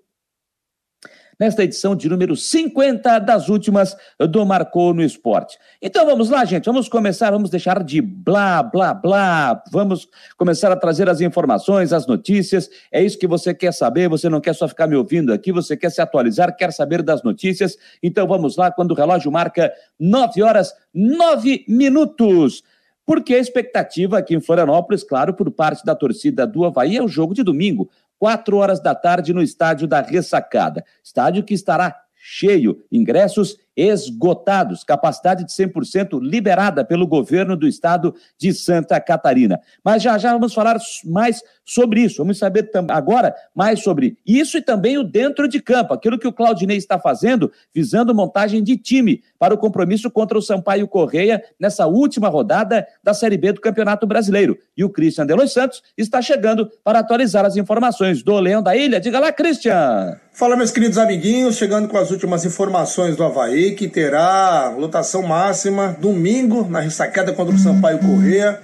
nesta 1.38 1.64
edição 1.64 1.94
de 1.94 2.08
número 2.08 2.36
50 2.36 3.18
das 3.18 3.48
últimas 3.48 3.96
do 4.18 4.44
Marcou 4.44 4.94
no 4.94 5.02
Esporte. 5.02 5.58
Então 5.80 6.04
vamos 6.06 6.30
lá, 6.30 6.44
gente, 6.44 6.66
vamos 6.66 6.88
começar, 6.88 7.30
vamos 7.30 7.50
deixar 7.50 7.82
de 7.82 8.00
blá, 8.00 8.62
blá, 8.62 8.94
blá, 8.94 9.62
vamos 9.70 10.08
começar 10.36 10.70
a 10.70 10.76
trazer 10.76 11.08
as 11.08 11.20
informações, 11.20 11.92
as 11.92 12.06
notícias. 12.06 12.68
É 12.90 13.02
isso 13.02 13.18
que 13.18 13.26
você 13.26 13.52
quer 13.54 13.72
saber, 13.72 14.08
você 14.08 14.28
não 14.28 14.40
quer 14.40 14.54
só 14.54 14.68
ficar 14.68 14.86
me 14.86 14.96
ouvindo 14.96 15.32
aqui, 15.32 15.52
você 15.52 15.76
quer 15.76 15.90
se 15.90 16.00
atualizar, 16.00 16.56
quer 16.56 16.72
saber 16.72 17.02
das 17.02 17.22
notícias. 17.22 17.76
Então 18.02 18.26
vamos 18.26 18.56
lá, 18.56 18.70
quando 18.70 18.92
o 18.92 18.94
relógio 18.94 19.30
marca 19.30 19.72
9 19.98 20.42
horas, 20.42 20.72
9 20.94 21.64
minutos 21.68 22.62
porque 23.04 23.34
a 23.34 23.38
expectativa 23.38 24.18
aqui 24.18 24.34
em 24.34 24.40
Florianópolis, 24.40 25.02
claro, 25.02 25.34
por 25.34 25.50
parte 25.50 25.84
da 25.84 25.94
torcida 25.94 26.46
do 26.46 26.64
Havaí, 26.64 26.96
é 26.96 27.02
o 27.02 27.08
jogo 27.08 27.34
de 27.34 27.42
domingo, 27.42 27.90
quatro 28.22 28.58
horas 28.58 28.80
da 28.80 28.94
tarde 28.94 29.34
no 29.34 29.42
estádio 29.42 29.88
da 29.88 30.00
Ressacada. 30.00 30.84
Estádio 31.02 31.42
que 31.42 31.54
estará 31.54 31.92
cheio, 32.14 32.84
ingressos 32.88 33.58
esgotados, 33.76 34.84
capacidade 34.84 35.44
de 35.44 35.52
100% 35.52 36.20
liberada 36.20 36.84
pelo 36.84 37.06
governo 37.06 37.56
do 37.56 37.66
estado 37.66 38.14
de 38.38 38.52
Santa 38.52 39.00
Catarina. 39.00 39.60
Mas 39.84 40.02
já 40.02 40.18
já 40.18 40.32
vamos 40.32 40.54
falar 40.54 40.78
mais 41.04 41.42
sobre 41.64 42.02
isso. 42.02 42.18
Vamos 42.18 42.38
saber 42.38 42.70
agora 42.88 43.34
mais 43.54 43.82
sobre 43.82 44.16
isso 44.26 44.58
e 44.58 44.62
também 44.62 44.98
o 44.98 45.04
dentro 45.04 45.48
de 45.48 45.60
campo, 45.60 45.94
aquilo 45.94 46.18
que 46.18 46.26
o 46.26 46.32
Claudinei 46.32 46.76
está 46.76 46.98
fazendo, 46.98 47.50
visando 47.74 48.14
montagem 48.14 48.62
de 48.62 48.76
time 48.76 49.22
para 49.38 49.54
o 49.54 49.58
compromisso 49.58 50.10
contra 50.10 50.36
o 50.36 50.42
Sampaio 50.42 50.88
Correia 50.88 51.42
nessa 51.58 51.86
última 51.86 52.28
rodada 52.28 52.86
da 53.02 53.14
Série 53.14 53.36
B 53.36 53.52
do 53.52 53.60
Campeonato 53.60 54.06
Brasileiro. 54.06 54.58
E 54.76 54.84
o 54.84 54.90
Christian 54.90 55.26
Delos 55.26 55.52
Santos 55.52 55.82
está 55.96 56.20
chegando 56.20 56.70
para 56.84 56.98
atualizar 56.98 57.44
as 57.44 57.56
informações 57.56 58.22
do 58.22 58.38
Leão 58.38 58.62
da 58.62 58.76
Ilha. 58.76 59.00
Diga 59.00 59.18
lá, 59.18 59.32
Christian! 59.32 60.18
Fala, 60.34 60.56
meus 60.56 60.70
queridos 60.70 60.96
amiguinhos, 60.96 61.56
chegando 61.56 61.88
com 61.88 61.98
as 61.98 62.10
últimas 62.10 62.46
informações 62.46 63.16
do 63.16 63.22
Havaí, 63.22 63.61
que 63.70 63.88
terá 63.88 64.74
lotação 64.76 65.22
máxima 65.22 65.96
domingo 65.98 66.68
na 66.68 66.80
ressacada 66.80 67.32
contra 67.32 67.54
o 67.54 67.58
Sampaio 67.58 68.00
Correia. 68.00 68.60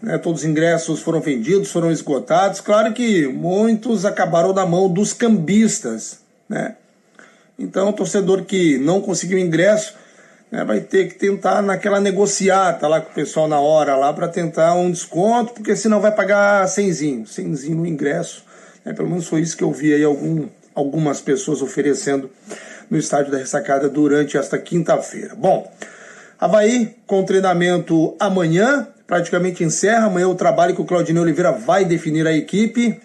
Né, 0.00 0.16
todos 0.18 0.42
os 0.42 0.46
ingressos 0.46 1.00
foram 1.00 1.20
vendidos, 1.20 1.72
foram 1.72 1.90
esgotados. 1.90 2.60
Claro 2.60 2.92
que 2.92 3.26
muitos 3.26 4.04
acabaram 4.04 4.52
na 4.52 4.64
mão 4.64 4.88
dos 4.88 5.12
cambistas. 5.12 6.20
Né? 6.48 6.76
Então, 7.58 7.88
o 7.88 7.92
torcedor 7.92 8.44
que 8.44 8.78
não 8.78 9.00
conseguiu 9.00 9.38
ingresso 9.38 9.94
né, 10.50 10.64
vai 10.64 10.80
ter 10.80 11.08
que 11.08 11.14
tentar 11.14 11.62
naquela 11.62 12.00
negociata 12.00 12.86
lá 12.86 13.00
com 13.00 13.10
o 13.10 13.14
pessoal 13.14 13.48
na 13.48 13.58
hora 13.58 13.96
lá 13.96 14.12
para 14.12 14.28
tentar 14.28 14.74
um 14.74 14.90
desconto, 14.90 15.52
porque 15.54 15.74
senão 15.74 16.00
vai 16.00 16.14
pagar 16.14 16.68
cenzinho, 16.68 17.26
cenzinho 17.26 17.78
no 17.78 17.86
ingresso. 17.86 18.44
Né? 18.84 18.92
Pelo 18.92 19.08
menos 19.08 19.26
foi 19.26 19.40
isso 19.40 19.56
que 19.56 19.64
eu 19.64 19.72
vi 19.72 19.92
aí 19.92 20.04
algum, 20.04 20.46
algumas 20.74 21.20
pessoas 21.20 21.60
oferecendo 21.60 22.30
no 22.90 22.98
estádio 22.98 23.30
da 23.32 23.38
Ressacada 23.38 23.88
durante 23.88 24.36
esta 24.36 24.58
quinta-feira. 24.58 25.34
Bom, 25.34 25.70
Havaí 26.38 26.96
com 27.06 27.24
treinamento 27.24 28.14
amanhã, 28.20 28.86
praticamente 29.06 29.64
encerra. 29.64 30.06
Amanhã 30.06 30.28
o 30.28 30.34
trabalho 30.34 30.74
que 30.74 30.80
o 30.80 30.84
Claudinei 30.84 31.20
Oliveira 31.20 31.50
vai 31.50 31.84
definir 31.84 32.26
a 32.26 32.32
equipe. 32.32 33.00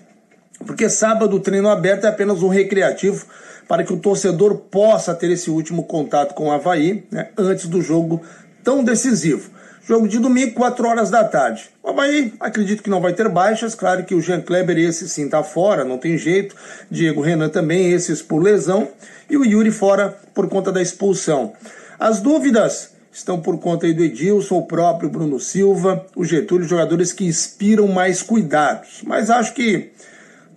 porque 0.65 0.87
sábado 0.87 1.35
o 1.35 1.39
treino 1.39 1.67
aberto 1.67 2.05
é 2.05 2.07
apenas 2.07 2.41
um 2.41 2.47
recreativo 2.47 3.25
para 3.67 3.83
que 3.83 3.91
o 3.91 3.99
torcedor 3.99 4.55
possa 4.55 5.13
ter 5.13 5.31
esse 5.31 5.49
último 5.49 5.83
contato 5.83 6.33
com 6.33 6.47
o 6.47 6.51
Havaí 6.51 7.05
né, 7.11 7.29
antes 7.37 7.67
do 7.67 7.81
jogo 7.81 8.21
tão 8.63 8.83
decisivo. 8.83 9.49
Jogo 9.85 10.07
de 10.07 10.17
domingo, 10.17 10.53
4 10.53 10.87
horas 10.87 11.09
da 11.09 11.25
tarde. 11.25 11.69
O 11.83 11.89
Havaí, 11.89 12.33
acredito 12.39 12.81
que 12.81 12.89
não 12.89 13.01
vai 13.01 13.11
ter 13.11 13.27
baixas. 13.27 13.75
Claro 13.75 14.05
que 14.05 14.15
o 14.15 14.21
Jean 14.21 14.39
Kleber, 14.39 14.77
esse 14.77 15.09
sim, 15.09 15.27
tá 15.27 15.43
fora, 15.43 15.83
não 15.83 15.97
tem 15.97 16.17
jeito. 16.17 16.55
Diego 16.89 17.19
Renan 17.19 17.49
também, 17.49 17.91
esses 17.91 18.21
por 18.21 18.41
lesão. 18.41 18.87
E 19.29 19.35
o 19.35 19.43
Yuri 19.43 19.71
fora 19.71 20.17
por 20.33 20.47
conta 20.47 20.71
da 20.71 20.81
expulsão. 20.81 21.51
As 21.99 22.21
dúvidas 22.21 22.91
estão 23.11 23.41
por 23.41 23.59
conta 23.59 23.85
aí 23.85 23.93
do 23.93 24.03
Edilson, 24.03 24.59
o 24.59 24.65
próprio 24.65 25.09
Bruno 25.09 25.37
Silva, 25.37 26.05
o 26.15 26.23
Getúlio, 26.23 26.65
jogadores 26.65 27.11
que 27.11 27.25
inspiram 27.25 27.87
mais 27.87 28.23
cuidados. 28.23 29.01
Mas 29.05 29.29
acho 29.29 29.53
que 29.53 29.91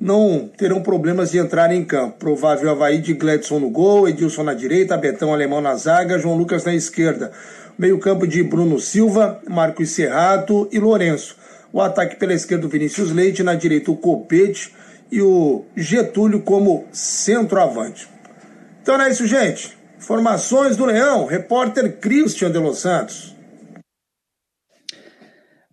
não 0.00 0.48
terão 0.56 0.82
problemas 0.82 1.32
de 1.32 1.38
entrar 1.38 1.72
em 1.72 1.84
campo. 1.84 2.16
Provável 2.18 2.70
Havaí 2.70 2.98
de 2.98 3.12
Gledson 3.12 3.58
no 3.58 3.70
gol, 3.70 4.08
Edilson 4.08 4.44
na 4.44 4.54
direita, 4.54 4.96
Betão 4.96 5.32
Alemão 5.32 5.60
na 5.60 5.74
zaga, 5.74 6.18
João 6.18 6.36
Lucas 6.36 6.64
na 6.64 6.74
esquerda. 6.74 7.32
Meio-campo 7.78 8.26
de 8.26 8.42
Bruno 8.42 8.78
Silva, 8.78 9.40
Marcos 9.48 9.90
Serrato 9.90 10.68
e 10.72 10.78
Lourenço. 10.78 11.36
O 11.72 11.80
ataque 11.80 12.16
pela 12.16 12.32
esquerda, 12.32 12.66
Vinícius 12.66 13.12
Leite, 13.12 13.42
na 13.42 13.54
direita, 13.54 13.90
o 13.90 13.96
Copete 13.96 14.72
e 15.10 15.20
o 15.20 15.64
Getúlio 15.76 16.40
como 16.42 16.86
centroavante. 16.90 18.08
Então 18.82 19.00
é 19.00 19.10
isso, 19.10 19.26
gente. 19.26 19.76
Informações 19.98 20.76
do 20.76 20.84
Leão, 20.84 21.26
repórter 21.26 21.98
Christian 21.98 22.50
de 22.50 22.58
Los 22.58 22.78
Santos. 22.78 23.34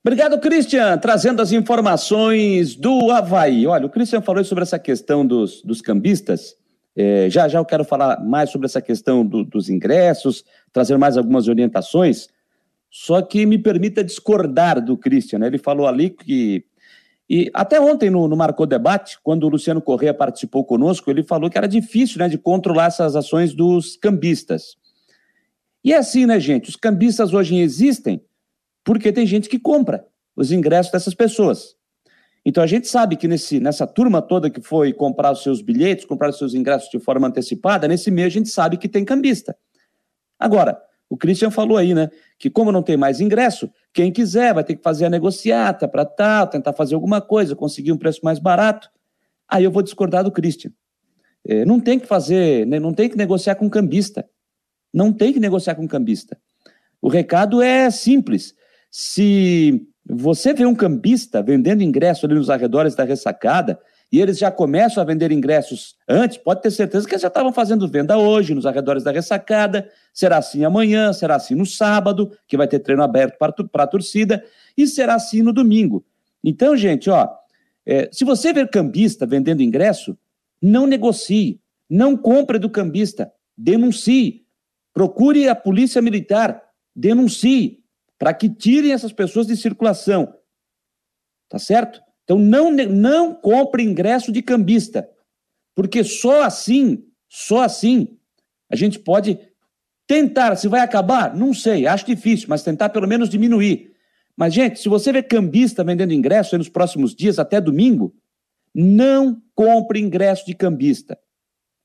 Obrigado, 0.05 0.37
Christian, 0.39 0.97
trazendo 0.97 1.41
as 1.41 1.53
informações 1.53 2.75
do 2.75 3.09
Havaí. 3.09 3.65
Olha, 3.65 3.85
o 3.85 3.89
Christian 3.89 4.21
falou 4.21 4.43
sobre 4.43 4.63
essa 4.63 4.77
questão 4.77 5.25
dos, 5.25 5.61
dos 5.61 5.81
cambistas. 5.81 6.57
É, 6.95 7.29
já 7.29 7.47
já 7.47 7.59
eu 7.59 7.65
quero 7.65 7.83
falar 7.83 8.23
mais 8.23 8.49
sobre 8.49 8.65
essa 8.65 8.81
questão 8.81 9.25
do, 9.25 9.43
dos 9.43 9.69
ingressos, 9.69 10.43
trazer 10.71 10.97
mais 10.97 11.17
algumas 11.17 11.47
orientações. 11.47 12.27
Só 12.89 13.21
que 13.21 13.45
me 13.45 13.57
permita 13.57 14.03
discordar 14.03 14.83
do 14.83 14.95
Christian. 14.95 15.39
Né? 15.39 15.47
Ele 15.47 15.57
falou 15.57 15.87
ali 15.87 16.09
que. 16.11 16.63
E 17.27 17.49
até 17.53 17.79
ontem 17.79 18.09
no, 18.09 18.27
no 18.27 18.35
Marcou 18.35 18.67
Debate, 18.67 19.17
quando 19.23 19.45
o 19.45 19.49
Luciano 19.49 19.81
Correia 19.81 20.13
participou 20.13 20.63
conosco, 20.63 21.09
ele 21.09 21.23
falou 21.23 21.49
que 21.49 21.57
era 21.57 21.67
difícil 21.67 22.19
né, 22.19 22.29
de 22.29 22.37
controlar 22.37 22.87
essas 22.87 23.15
ações 23.15 23.53
dos 23.53 23.95
cambistas. 23.95 24.75
E 25.83 25.93
é 25.93 25.97
assim, 25.97 26.25
né, 26.25 26.39
gente? 26.39 26.69
Os 26.69 26.75
cambistas 26.75 27.33
hoje 27.33 27.55
existem 27.57 28.21
porque 28.83 29.11
tem 29.11 29.25
gente 29.25 29.49
que 29.49 29.57
compra 29.57 30.05
os 30.35 30.51
ingressos 30.51 30.91
dessas 30.91 31.13
pessoas. 31.13 31.75
Então 32.45 32.63
a 32.63 32.67
gente 32.67 32.87
sabe 32.87 33.15
que 33.15 33.27
nesse, 33.27 33.59
nessa 33.59 33.87
turma 33.87 34.21
toda 34.21 34.49
que 34.49 34.61
foi 34.61 34.91
comprar 34.91 35.31
os 35.31 35.43
seus 35.43 35.61
bilhetes, 35.61 36.05
comprar 36.05 36.29
os 36.29 36.37
seus 36.37 36.53
ingressos 36.53 36.89
de 36.89 36.99
forma 36.99 37.27
antecipada, 37.27 37.87
nesse 37.87 38.11
mês 38.11 38.27
a 38.27 38.29
gente 38.29 38.49
sabe 38.49 38.77
que 38.77 38.89
tem 38.89 39.05
cambista. 39.05 39.55
Agora, 40.37 40.81
o 41.09 41.15
Christian 41.15 41.51
falou 41.51 41.77
aí, 41.77 41.93
né, 41.93 42.09
que 42.37 42.49
como 42.49 42.71
não 42.71 42.83
tem 42.83 42.97
mais 42.97 43.21
ingresso, 43.21 43.69
quem 43.93 44.11
quiser 44.11 44.53
vai 44.53 44.63
ter 44.63 44.75
que 44.75 44.81
fazer 44.81 45.05
a 45.05 45.09
negociata 45.09 45.87
para 45.87 46.05
tal, 46.05 46.47
tentar 46.47 46.73
fazer 46.73 46.95
alguma 46.95 47.21
coisa, 47.21 47.55
conseguir 47.55 47.91
um 47.91 47.97
preço 47.97 48.19
mais 48.23 48.39
barato. 48.39 48.89
Aí 49.47 49.63
eu 49.63 49.71
vou 49.71 49.83
discordar 49.83 50.23
do 50.23 50.31
Christian. 50.31 50.71
É, 51.45 51.63
não 51.65 51.79
tem 51.79 51.99
que 51.99 52.07
fazer, 52.07 52.65
né, 52.65 52.79
não 52.79 52.93
tem 52.93 53.09
que 53.09 53.15
negociar 53.15 53.55
com 53.55 53.69
cambista. 53.69 54.27
Não 54.93 55.13
tem 55.13 55.31
que 55.31 55.39
negociar 55.39 55.75
com 55.75 55.87
cambista. 55.87 56.37
O 57.01 57.09
recado 57.09 57.61
é 57.61 57.89
simples. 57.89 58.53
Se 58.89 59.87
você 60.05 60.53
vê 60.53 60.65
um 60.65 60.75
cambista 60.75 61.41
vendendo 61.41 61.81
ingresso 61.81 62.25
ali 62.25 62.35
nos 62.35 62.49
arredores 62.49 62.95
da 62.95 63.03
ressacada 63.03 63.79
e 64.11 64.21
eles 64.21 64.37
já 64.37 64.51
começam 64.51 65.01
a 65.01 65.05
vender 65.05 65.31
ingressos 65.31 65.95
antes, 66.07 66.37
pode 66.37 66.61
ter 66.61 66.69
certeza 66.69 67.07
que 67.07 67.13
eles 67.13 67.21
já 67.23 67.29
estavam 67.29 67.51
fazendo 67.51 67.87
venda 67.87 68.15
hoje 68.15 68.53
nos 68.53 68.65
arredores 68.65 69.03
da 69.03 69.11
ressacada. 69.11 69.89
Será 70.13 70.37
assim 70.37 70.63
amanhã, 70.63 71.11
será 71.13 71.35
assim 71.35 71.55
no 71.55 71.65
sábado, 71.65 72.31
que 72.47 72.55
vai 72.55 72.67
ter 72.67 72.77
treino 72.79 73.01
aberto 73.01 73.39
para 73.39 73.83
a 73.83 73.87
torcida, 73.87 74.43
e 74.77 74.85
será 74.85 75.15
assim 75.15 75.41
no 75.41 75.51
domingo. 75.51 76.05
Então, 76.43 76.77
gente, 76.77 77.09
ó, 77.09 77.27
é, 77.85 78.07
se 78.11 78.23
você 78.23 78.53
ver 78.53 78.69
cambista 78.69 79.25
vendendo 79.25 79.63
ingresso, 79.63 80.15
não 80.61 80.85
negocie, 80.85 81.59
não 81.89 82.15
compre 82.15 82.59
do 82.59 82.69
cambista, 82.69 83.31
denuncie, 83.57 84.43
procure 84.93 85.49
a 85.49 85.55
polícia 85.55 86.01
militar, 86.03 86.61
denuncie, 86.95 87.82
para 88.17 88.33
que 88.33 88.49
tirem 88.49 88.91
essas 88.91 89.11
pessoas 89.11 89.47
de 89.47 89.55
circulação. 89.55 90.33
Tá 91.49 91.59
certo? 91.59 92.01
Então 92.23 92.37
não, 92.37 92.71
não 92.71 93.33
compre 93.35 93.83
ingresso 93.83 94.31
de 94.31 94.41
cambista, 94.41 95.09
porque 95.75 96.03
só 96.03 96.43
assim, 96.43 97.05
só 97.29 97.61
assim, 97.61 98.17
a 98.69 98.75
gente 98.75 98.99
pode 98.99 99.39
tentar. 100.07 100.55
Se 100.55 100.67
vai 100.67 100.81
acabar, 100.81 101.35
não 101.35 101.53
sei, 101.53 101.85
acho 101.85 102.05
difícil, 102.05 102.47
mas 102.49 102.63
tentar 102.63 102.89
pelo 102.89 103.07
menos 103.07 103.29
diminuir. 103.29 103.93
Mas, 104.35 104.53
gente, 104.53 104.79
se 104.79 104.89
você 104.89 105.11
vê 105.11 105.21
cambista 105.21 105.83
vendendo 105.83 106.13
ingresso 106.13 106.57
nos 106.57 106.69
próximos 106.69 107.13
dias, 107.13 107.37
até 107.37 107.61
domingo, 107.61 108.15
não 108.73 109.41
compre 109.53 109.99
ingresso 109.99 110.45
de 110.45 110.55
cambista. 110.55 111.19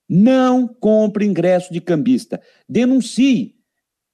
Não 0.07 0.67
compre 0.67 1.25
ingresso 1.25 1.71
de 1.71 1.79
cambista. 1.79 2.41
Denuncie. 2.67 3.58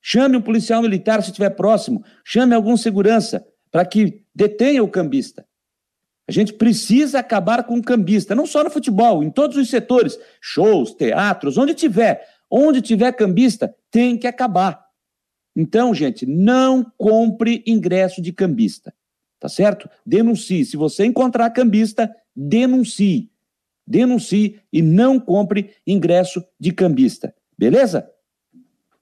Chame 0.07 0.37
um 0.37 0.41
policial 0.41 0.83
militar 0.83 1.23
se 1.23 1.29
estiver 1.31 1.49
próximo, 1.49 2.05
chame 2.23 2.53
algum 2.53 2.77
segurança 2.77 3.43
para 3.71 3.83
que 3.83 4.21
detenha 4.35 4.83
o 4.83 4.87
cambista. 4.87 5.43
A 6.27 6.31
gente 6.31 6.53
precisa 6.53 7.17
acabar 7.17 7.63
com 7.63 7.79
o 7.79 7.81
cambista, 7.81 8.35
não 8.35 8.45
só 8.45 8.63
no 8.63 8.69
futebol, 8.69 9.23
em 9.23 9.31
todos 9.31 9.57
os 9.57 9.67
setores, 9.67 10.15
shows, 10.39 10.93
teatros, 10.93 11.57
onde 11.57 11.73
tiver, 11.73 12.23
onde 12.47 12.83
tiver 12.83 13.13
cambista, 13.13 13.75
tem 13.89 14.15
que 14.15 14.27
acabar. 14.27 14.79
Então, 15.55 15.91
gente, 15.91 16.23
não 16.23 16.85
compre 16.99 17.63
ingresso 17.65 18.21
de 18.21 18.31
cambista, 18.31 18.93
tá 19.39 19.49
certo? 19.49 19.89
Denuncie. 20.05 20.65
Se 20.65 20.77
você 20.77 21.03
encontrar 21.03 21.49
cambista, 21.49 22.15
denuncie. 22.35 23.31
Denuncie 23.87 24.59
e 24.71 24.83
não 24.83 25.19
compre 25.19 25.73
ingresso 25.85 26.45
de 26.59 26.71
cambista, 26.71 27.33
beleza? 27.57 28.07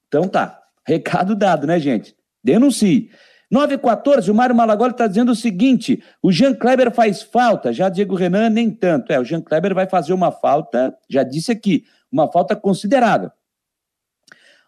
Então 0.08 0.30
tá. 0.30 0.63
Recado 0.86 1.36
dado, 1.36 1.66
né, 1.68 1.80
gente? 1.80 2.16
Denuncie. 2.44 3.10
914, 3.50 4.32
o 4.32 4.34
Mário 4.34 4.56
Malagoli 4.56 4.92
está 4.92 5.06
dizendo 5.06 5.32
o 5.32 5.36
seguinte: 5.36 6.04
o 6.22 6.32
Jean 6.32 6.56
Kleber 6.56 6.92
faz 6.92 7.22
falta, 7.22 7.72
já 7.72 7.88
Diego 7.88 8.16
Renan 8.16 8.50
nem 8.50 8.72
tanto. 8.72 9.14
É, 9.14 9.20
o 9.20 9.24
Jean 9.24 9.42
Kleber 9.42 9.76
vai 9.76 9.88
fazer 9.88 10.12
uma 10.12 10.32
falta, 10.32 10.96
já 11.08 11.22
disse 11.22 11.52
aqui, 11.52 11.86
uma 12.12 12.32
falta 12.32 12.56
considerável. 12.56 13.32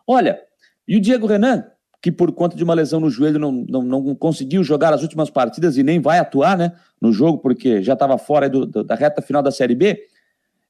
Olha, 0.05 0.39
e 0.88 0.98
o 0.98 1.01
Diego 1.01 1.25
Renan, 1.25 1.65
que 2.00 2.12
por 2.12 2.31
conta 2.31 2.55
de 2.55 2.63
uma 2.63 2.75
lesão 2.75 3.00
no 3.00 3.10
joelho 3.10 3.39
não, 3.39 3.51
não, 3.51 3.81
não 3.81 4.15
conseguiu 4.15 4.63
jogar 4.63 4.93
as 4.93 5.01
últimas 5.01 5.31
partidas 5.31 5.77
e 5.77 5.84
nem 5.84 6.00
vai 6.00 6.19
atuar 6.19 6.55
né, 6.55 6.72
no 7.01 7.12
jogo, 7.12 7.39
porque 7.39 7.81
já 7.81 7.93
estava 7.93 8.19
fora 8.19 8.48
do, 8.48 8.67
do, 8.67 8.84
da 8.84 8.93
reta 8.93 9.19
final 9.19 9.41
da 9.41 9.50
Série 9.50 9.74
B, 9.74 10.05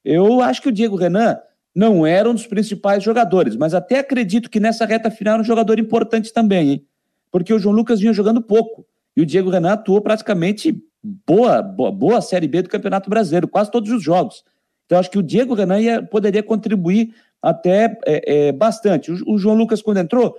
eu 0.02 0.40
acho 0.40 0.62
que 0.62 0.68
o 0.70 0.72
Diego 0.72 0.96
Renan 0.96 1.38
não 1.76 2.06
era 2.06 2.30
um 2.30 2.32
dos 2.32 2.46
principais 2.46 3.04
jogadores, 3.04 3.54
mas 3.54 3.74
até 3.74 3.98
acredito 3.98 4.48
que 4.48 4.58
nessa 4.58 4.86
reta 4.86 5.10
final 5.10 5.34
era 5.34 5.42
um 5.42 5.44
jogador 5.44 5.78
importante 5.78 6.32
também, 6.32 6.70
hein? 6.70 6.86
Porque 7.30 7.52
o 7.52 7.58
João 7.58 7.74
Lucas 7.74 8.00
vinha 8.00 8.14
jogando 8.14 8.40
pouco 8.40 8.86
e 9.14 9.20
o 9.20 9.26
Diego 9.26 9.50
Renan 9.50 9.74
atuou 9.74 10.00
praticamente 10.00 10.82
boa, 11.26 11.60
boa, 11.60 11.92
boa 11.92 12.22
Série 12.22 12.48
B 12.48 12.62
do 12.62 12.70
Campeonato 12.70 13.10
Brasileiro, 13.10 13.46
quase 13.46 13.70
todos 13.70 13.92
os 13.92 14.02
jogos. 14.02 14.42
Então 14.86 14.98
acho 14.98 15.10
que 15.10 15.18
o 15.18 15.22
Diego 15.22 15.52
Renan 15.52 15.78
ia, 15.78 16.02
poderia 16.02 16.42
contribuir 16.42 17.14
até 17.42 17.98
é, 18.06 18.46
é, 18.46 18.52
bastante. 18.52 19.12
O, 19.12 19.34
o, 19.34 19.38
João 19.38 19.54
Lucas, 19.54 19.82
quando 19.82 19.98
entrou, 19.98 20.34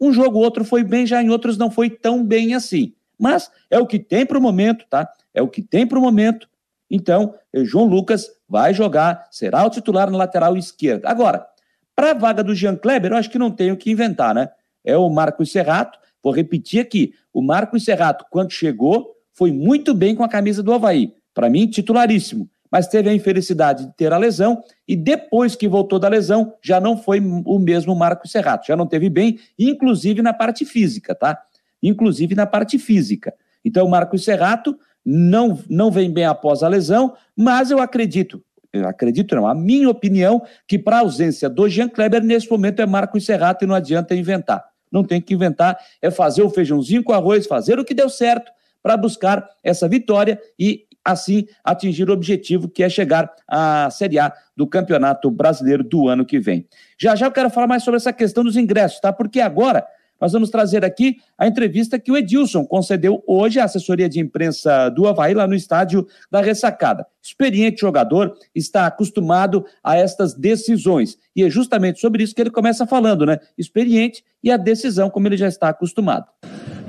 um 0.00 0.10
jogo 0.10 0.38
ou 0.38 0.44
outro 0.44 0.64
foi 0.64 0.82
bem, 0.82 1.06
já 1.06 1.22
em 1.22 1.28
outros 1.28 1.58
não 1.58 1.70
foi 1.70 1.90
tão 1.90 2.24
bem 2.24 2.54
assim. 2.54 2.94
Mas 3.18 3.50
é 3.68 3.78
o 3.78 3.86
que 3.86 3.98
tem 3.98 4.24
para 4.24 4.38
o 4.38 4.40
momento, 4.40 4.86
tá? 4.88 5.06
É 5.34 5.42
o 5.42 5.48
que 5.48 5.60
tem 5.60 5.86
para 5.86 5.98
o 5.98 6.02
momento. 6.02 6.48
Então, 6.90 7.34
João 7.54 7.86
Lucas 7.86 8.30
vai 8.48 8.72
jogar, 8.72 9.26
será 9.30 9.64
o 9.64 9.70
titular 9.70 10.10
na 10.10 10.16
lateral 10.16 10.56
esquerda. 10.56 11.08
Agora, 11.08 11.46
para 11.94 12.12
a 12.12 12.14
vaga 12.14 12.42
do 12.42 12.54
Jean 12.54 12.76
Kleber, 12.76 13.10
eu 13.10 13.16
acho 13.16 13.30
que 13.30 13.38
não 13.38 13.50
tenho 13.50 13.76
que 13.76 13.90
inventar, 13.90 14.34
né? 14.34 14.48
É 14.84 14.96
o 14.96 15.10
Marcos 15.10 15.50
Serrato. 15.50 15.98
Vou 16.22 16.32
repetir 16.32 16.80
aqui: 16.80 17.12
o 17.32 17.42
Marcos 17.42 17.84
Serrato, 17.84 18.24
quando 18.30 18.52
chegou, 18.52 19.14
foi 19.32 19.52
muito 19.52 19.94
bem 19.94 20.14
com 20.14 20.22
a 20.22 20.28
camisa 20.28 20.62
do 20.62 20.72
Havaí. 20.72 21.12
Para 21.34 21.50
mim, 21.50 21.66
titularíssimo. 21.66 22.48
Mas 22.70 22.86
teve 22.86 23.08
a 23.08 23.14
infelicidade 23.14 23.86
de 23.86 23.96
ter 23.96 24.12
a 24.12 24.18
lesão 24.18 24.62
e 24.86 24.94
depois 24.94 25.56
que 25.56 25.66
voltou 25.66 25.98
da 25.98 26.08
lesão, 26.08 26.52
já 26.62 26.78
não 26.78 26.96
foi 26.96 27.18
o 27.18 27.58
mesmo 27.58 27.94
Marcos 27.94 28.30
Serrato. 28.30 28.66
Já 28.66 28.76
não 28.76 28.86
teve 28.86 29.08
bem, 29.08 29.38
inclusive 29.58 30.20
na 30.20 30.34
parte 30.34 30.64
física, 30.64 31.14
tá? 31.14 31.40
Inclusive 31.82 32.34
na 32.34 32.46
parte 32.46 32.78
física. 32.78 33.32
Então, 33.64 33.86
o 33.86 33.90
Marcos 33.90 34.24
Serrato 34.24 34.78
não, 35.10 35.58
não 35.70 35.90
vem 35.90 36.10
bem 36.10 36.26
após 36.26 36.62
a 36.62 36.68
lesão, 36.68 37.14
mas 37.34 37.70
eu 37.70 37.80
acredito, 37.80 38.44
eu 38.70 38.86
acredito 38.86 39.34
não, 39.34 39.46
a 39.46 39.54
minha 39.54 39.88
opinião, 39.88 40.42
que 40.66 40.78
para 40.78 40.98
a 40.98 41.00
ausência 41.00 41.48
do 41.48 41.66
Jean 41.66 41.88
Kleber, 41.88 42.22
nesse 42.22 42.50
momento 42.50 42.82
é 42.82 42.86
Marcos 42.86 43.24
Serrato 43.24 43.64
e 43.64 43.66
não 43.66 43.74
adianta 43.74 44.14
inventar. 44.14 44.62
Não 44.92 45.02
tem 45.02 45.18
que 45.18 45.32
inventar, 45.32 45.78
é 46.02 46.10
fazer 46.10 46.42
o 46.42 46.50
feijãozinho 46.50 47.02
com 47.02 47.14
arroz, 47.14 47.46
fazer 47.46 47.78
o 47.78 47.86
que 47.86 47.94
deu 47.94 48.10
certo 48.10 48.52
para 48.82 48.98
buscar 48.98 49.48
essa 49.64 49.88
vitória 49.88 50.38
e 50.58 50.84
assim 51.02 51.46
atingir 51.64 52.10
o 52.10 52.12
objetivo 52.12 52.68
que 52.68 52.82
é 52.82 52.88
chegar 52.90 53.32
à 53.46 53.88
Série 53.90 54.18
A 54.18 54.30
do 54.54 54.66
Campeonato 54.66 55.30
Brasileiro 55.30 55.82
do 55.82 56.06
ano 56.06 56.26
que 56.26 56.38
vem. 56.38 56.66
Já 57.00 57.16
já 57.16 57.24
eu 57.24 57.32
quero 57.32 57.48
falar 57.48 57.66
mais 57.66 57.82
sobre 57.82 57.96
essa 57.96 58.12
questão 58.12 58.44
dos 58.44 58.56
ingressos, 58.56 59.00
tá? 59.00 59.10
Porque 59.10 59.40
agora 59.40 59.86
nós 60.20 60.32
vamos 60.32 60.50
trazer 60.50 60.84
aqui 60.84 61.16
a 61.36 61.46
entrevista 61.46 61.98
que 61.98 62.10
o 62.10 62.16
Edilson 62.16 62.64
concedeu 62.64 63.22
hoje 63.26 63.60
à 63.60 63.64
assessoria 63.64 64.08
de 64.08 64.18
imprensa 64.18 64.88
do 64.88 65.06
Havaí, 65.06 65.32
lá 65.34 65.46
no 65.46 65.54
estádio 65.54 66.06
da 66.30 66.40
Ressacada. 66.40 67.06
Experiente 67.22 67.80
jogador, 67.80 68.34
está 68.54 68.86
acostumado 68.86 69.64
a 69.82 69.96
estas 69.96 70.34
decisões. 70.34 71.16
E 71.36 71.44
é 71.44 71.50
justamente 71.50 72.00
sobre 72.00 72.22
isso 72.22 72.34
que 72.34 72.40
ele 72.40 72.50
começa 72.50 72.86
falando, 72.86 73.24
né? 73.24 73.38
Experiente 73.56 74.24
e 74.42 74.50
a 74.50 74.56
decisão, 74.56 75.08
como 75.08 75.28
ele 75.28 75.36
já 75.36 75.46
está 75.46 75.68
acostumado. 75.68 76.26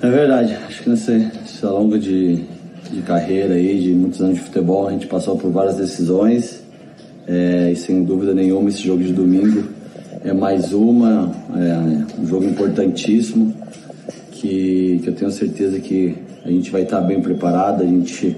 É 0.01 0.09
verdade. 0.09 0.55
Acho 0.67 0.83
que 0.83 0.89
nessa, 0.89 1.11
nessa 1.11 1.69
longa 1.69 1.99
de, 1.99 2.45
de 2.89 3.01
carreira 3.01 3.53
aí, 3.53 3.79
de 3.79 3.93
muitos 3.93 4.21
anos 4.21 4.35
de 4.35 4.41
futebol, 4.41 4.87
a 4.87 4.91
gente 4.91 5.07
passou 5.07 5.37
por 5.37 5.51
várias 5.51 5.75
decisões. 5.75 6.63
É, 7.27 7.71
e 7.71 7.75
sem 7.75 8.03
dúvida 8.03 8.33
nenhuma, 8.33 8.69
esse 8.69 8.81
jogo 8.81 9.03
de 9.03 9.13
domingo 9.13 9.78
é 10.23 10.33
mais 10.33 10.73
uma, 10.73 11.31
é 11.55 12.19
um 12.19 12.25
jogo 12.25 12.45
importantíssimo 12.45 13.53
que, 14.31 14.99
que 15.03 15.09
eu 15.09 15.15
tenho 15.15 15.31
certeza 15.31 15.79
que 15.79 16.15
a 16.43 16.49
gente 16.49 16.71
vai 16.71 16.83
estar 16.83 17.01
bem 17.01 17.21
preparado, 17.21 17.83
a 17.83 17.85
gente 17.85 18.35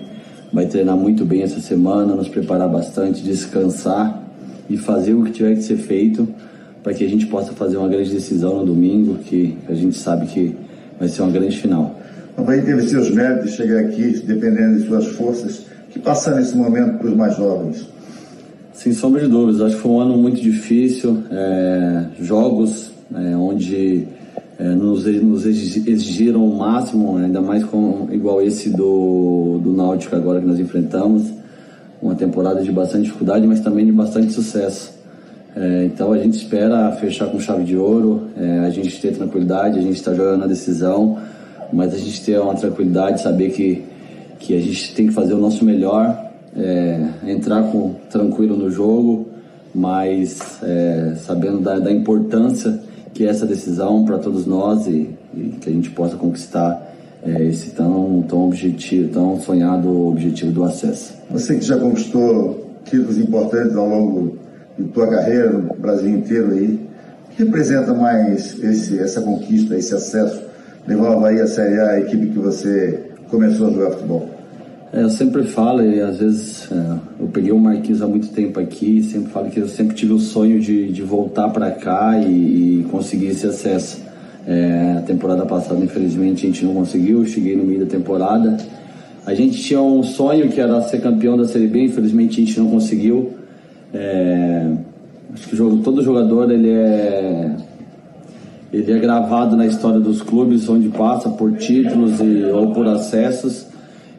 vai 0.52 0.66
treinar 0.66 0.96
muito 0.96 1.26
bem 1.26 1.44
essa 1.44 1.60
semana, 1.60 2.16
nos 2.16 2.28
preparar 2.28 2.70
bastante, 2.70 3.24
descansar 3.24 4.22
e 4.70 4.78
fazer 4.78 5.14
o 5.14 5.24
que 5.24 5.32
tiver 5.32 5.56
que 5.56 5.64
ser 5.64 5.78
feito 5.78 6.28
para 6.84 6.94
que 6.94 7.06
a 7.06 7.10
gente 7.10 7.28
possa 7.28 7.54
fazer 7.54 7.78
uma 7.78 7.88
grande 7.88 8.12
decisão 8.12 8.60
no 8.60 8.66
domingo, 8.66 9.20
que 9.20 9.58
a 9.70 9.74
gente 9.74 9.98
sabe 9.98 10.26
que 10.28 10.56
vai 11.00 11.08
ser 11.08 11.22
uma 11.22 11.32
grande 11.32 11.58
final. 11.58 12.00
Bahia 12.44 12.64
teve 12.64 12.82
seus 12.88 13.12
méritos 13.12 13.52
de 13.52 13.58
chegar 13.58 13.80
aqui, 13.82 14.20
dependendo 14.26 14.80
de 14.80 14.88
suas 14.88 15.08
forças. 15.08 15.66
Que 15.92 16.00
passa 16.00 16.34
nesse 16.34 16.56
momento 16.56 16.98
para 16.98 17.08
os 17.08 17.16
mais 17.16 17.36
jovens? 17.36 17.86
Sem 18.82 18.94
sombra 18.94 19.22
de 19.22 19.28
dúvidas, 19.28 19.62
acho 19.62 19.76
que 19.76 19.82
foi 19.84 19.92
um 19.92 20.00
ano 20.00 20.18
muito 20.18 20.42
difícil, 20.42 21.22
é, 21.30 22.06
jogos 22.20 22.92
é, 23.14 23.36
onde 23.36 24.08
é, 24.58 24.70
nos, 24.70 25.06
nos, 25.06 25.46
exigiram 25.46 26.44
o 26.44 26.58
máximo, 26.58 27.16
ainda 27.18 27.40
mais 27.42 27.64
com 27.64 28.08
igual 28.12 28.42
esse 28.42 28.72
do, 28.72 29.60
do 29.64 29.72
Náutico 29.72 30.16
agora 30.16 30.42
que 30.42 30.48
nós 30.48 30.60
enfrentamos, 30.60 31.32
uma 32.02 32.16
temporada 32.16 32.64
de 32.64 32.72
bastante 32.72 33.04
dificuldade, 33.04 33.46
mas 33.46 33.60
também 33.60 33.86
de 33.86 33.92
bastante 33.92 34.34
sucesso. 34.34 34.92
É, 35.56 35.84
então 35.86 36.12
a 36.12 36.18
gente 36.18 36.38
espera 36.38 36.92
fechar 36.94 37.28
com 37.28 37.40
chave 37.40 37.64
de 37.64 37.78
ouro, 37.78 38.30
é, 38.36 38.62
a 38.66 38.72
gente 38.72 39.00
ter 39.00 39.16
tranquilidade, 39.16 39.78
a 39.78 39.82
gente 39.84 39.98
está 39.98 40.12
jogando 40.12 40.46
a 40.46 40.48
decisão, 40.48 41.20
mas 41.72 41.94
a 41.94 42.00
gente 42.00 42.26
ter 42.26 42.40
uma 42.40 42.56
tranquilidade, 42.56 43.22
saber 43.22 43.52
que, 43.52 43.84
que 44.40 44.58
a 44.58 44.60
gente 44.60 44.96
tem 44.96 45.06
que 45.06 45.14
fazer 45.14 45.36
o 45.36 45.40
nosso 45.40 45.64
melhor 45.64 46.31
é, 46.56 47.08
entrar 47.26 47.64
com, 47.72 47.96
tranquilo 48.10 48.56
no 48.58 48.70
jogo, 48.70 49.28
mas 49.74 50.60
é, 50.64 51.16
sabendo 51.24 51.60
da, 51.60 51.80
da, 51.80 51.92
importância 51.92 52.80
que 53.14 53.26
é 53.26 53.30
essa 53.30 53.46
decisão 53.46 54.04
para 54.06 54.18
todos 54.18 54.46
nós 54.46 54.88
e, 54.88 55.10
e, 55.34 55.56
que 55.62 55.70
a 55.70 55.72
gente 55.72 55.90
possa 55.92 56.16
conquistar 56.16 56.94
é, 57.24 57.44
esse 57.44 57.72
tão, 57.72 58.24
tão 58.28 58.46
objetivo, 58.48 59.14
tão 59.14 59.40
sonhado 59.40 60.08
objetivo 60.08 60.52
do 60.52 60.64
acesso. 60.64 61.14
Você 61.30 61.56
que 61.56 61.66
já 61.66 61.78
conquistou 61.78 62.68
títulos 62.84 63.18
importantes 63.18 63.76
ao 63.76 63.88
longo 63.88 64.38
de 64.78 64.86
tua 64.86 65.08
carreira 65.08 65.52
no 65.52 65.74
Brasil 65.76 66.10
inteiro 66.10 66.52
aí, 66.52 66.80
o 67.26 67.36
que 67.36 67.44
representa 67.44 67.94
mais 67.94 68.62
esse, 68.62 69.00
essa 69.00 69.22
conquista, 69.22 69.78
esse 69.78 69.94
acesso, 69.94 70.42
levar 70.88 71.12
o 71.12 71.14
Havaí 71.20 71.40
a 71.40 71.48
Série 71.48 71.80
A, 71.80 71.92
a 71.92 72.00
equipe 72.00 72.28
que 72.28 72.40
você 72.40 73.12
começou 73.30 73.68
a 73.68 73.72
jogar 73.72 73.92
futebol? 73.92 74.41
É, 74.94 75.04
eu 75.04 75.10
sempre 75.10 75.44
falo, 75.44 75.82
e 75.82 76.02
às 76.02 76.18
vezes 76.18 76.70
é, 76.70 76.76
eu 77.22 77.28
peguei 77.28 77.52
o 77.54 77.58
Marquinhos 77.58 78.02
há 78.02 78.08
muito 78.08 78.28
tempo 78.30 78.60
aqui, 78.60 79.02
sempre 79.02 79.32
falo 79.32 79.50
que 79.50 79.60
eu 79.60 79.68
sempre 79.68 79.96
tive 79.96 80.12
o 80.12 80.20
sonho 80.20 80.60
de, 80.60 80.92
de 80.92 81.02
voltar 81.02 81.48
para 81.48 81.72
cá 81.72 82.20
e, 82.20 82.82
e, 82.82 82.84
conseguir 82.92 83.28
esse 83.28 83.48
acesso. 83.48 84.02
É, 84.46 84.96
a 84.98 85.02
temporada 85.02 85.46
passada, 85.46 85.82
infelizmente, 85.82 86.46
a 86.46 86.50
gente 86.50 86.66
não 86.66 86.74
conseguiu, 86.74 87.26
cheguei 87.26 87.56
no 87.56 87.64
meio 87.64 87.80
da 87.80 87.86
temporada. 87.86 88.58
A 89.26 89.34
gente 89.34 89.62
tinha 89.62 89.82
um 89.82 90.04
sonho 90.04 90.50
que 90.50 90.60
era 90.60 90.82
ser 90.82 91.00
campeão 91.00 91.38
da 91.38 91.46
Série 91.46 91.68
B, 91.68 91.86
infelizmente 91.86 92.42
a 92.42 92.46
gente 92.46 92.60
não 92.60 92.70
conseguiu. 92.70 93.32
É, 93.94 94.74
acho 95.34 95.48
que 95.48 95.56
jogo, 95.56 95.78
todo 95.78 96.04
jogador 96.04 96.52
ele 96.52 96.70
é, 96.70 97.56
ele 98.74 98.92
é 98.92 99.00
gravado 99.00 99.56
na 99.56 99.66
história 99.66 100.02
dos 100.02 100.22
clubes 100.22 100.68
onde 100.68 100.90
passa 100.90 101.30
por 101.30 101.54
títulos 101.54 102.20
e, 102.20 102.44
ou 102.52 102.74
por 102.74 102.86
acessos. 102.88 103.71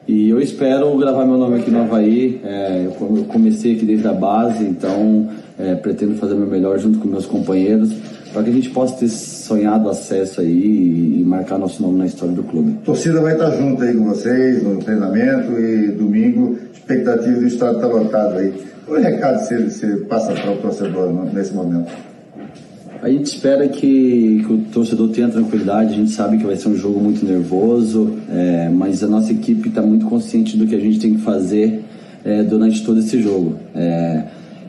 E 0.07 0.31
eu 0.31 0.41
espero 0.41 0.97
gravar 0.99 1.25
meu 1.25 1.39
nome 1.39 1.61
aqui 1.61 1.71
no 1.71 1.83
Havaí. 1.83 2.41
É, 2.45 2.87
eu 2.87 3.25
comecei 3.29 3.77
aqui 3.77 3.85
desde 3.85 4.07
a 4.09 4.13
base, 4.13 4.65
então 4.65 5.29
é, 5.59 5.75
pretendo 5.75 6.17
fazer 6.17 6.35
meu 6.35 6.47
melhor 6.47 6.79
junto 6.79 6.99
com 6.99 7.09
meus 7.09 7.27
companheiros 7.27 7.93
para 8.33 8.43
que 8.43 8.51
a 8.51 8.53
gente 8.53 8.71
possa 8.71 8.97
ter 8.97 9.09
sonhado 9.09 9.89
acesso 9.89 10.41
aí 10.41 11.21
e, 11.21 11.25
marcar 11.25 11.59
nosso 11.59 11.83
nome 11.83 11.99
na 11.99 12.07
história 12.07 12.35
do 12.35 12.43
clube. 12.43 12.79
A 12.83 12.85
torcida 12.85 13.21
vai 13.21 13.35
estar 13.35 13.51
junto 13.51 13.83
aí 13.83 13.95
com 13.95 14.05
vocês 14.05 14.63
no 14.63 14.79
treinamento 14.79 15.59
e 15.61 15.89
domingo, 15.89 16.59
expectativa 16.73 17.39
do 17.39 17.47
estado 17.47 17.77
está 17.77 17.87
lotado 17.87 18.39
aí. 18.39 18.55
Qual 18.87 18.97
é 18.97 19.01
o 19.01 19.05
recado 19.05 19.39
que 19.39 19.55
você, 19.55 19.71
você 19.71 19.97
passa 20.07 20.33
para 20.33 20.51
o 20.51 20.57
torcedor 20.57 21.13
nesse 21.33 21.53
momento? 21.55 21.93
A 23.03 23.11
gente 23.11 23.27
espera 23.27 23.67
que, 23.67 24.45
que, 24.47 24.53
o 24.53 24.59
torcedor 24.73 25.09
tenha 25.09 25.29
tranquilidade. 25.29 25.93
A 25.93 25.97
gente 25.97 26.13
sabe 26.13 26.39
que 26.39 26.45
vai 26.45 26.55
ser 26.55 26.69
um 26.69 26.77
jogo 26.77 27.01
muito 27.01 27.27
nervoso, 27.27 28.17
é, 28.31 28.69
mas 28.69 29.03
a 29.03 29.09
nossa 29.09 29.33
equipe 29.33 29.71
está 29.71 29.83
muito 29.83 30.07
consciente 30.07 30.57
do 30.57 30.69
que 30.69 30.77
a 30.77 30.79
gente 30.79 31.01
tem 31.01 31.15
que 31.15 31.21
fazer 31.21 31.83
é, 32.25 32.45
durante 32.45 32.85
todo 32.85 33.01
esse 33.01 33.21
jogo. 33.21 33.57
É, 33.75 34.23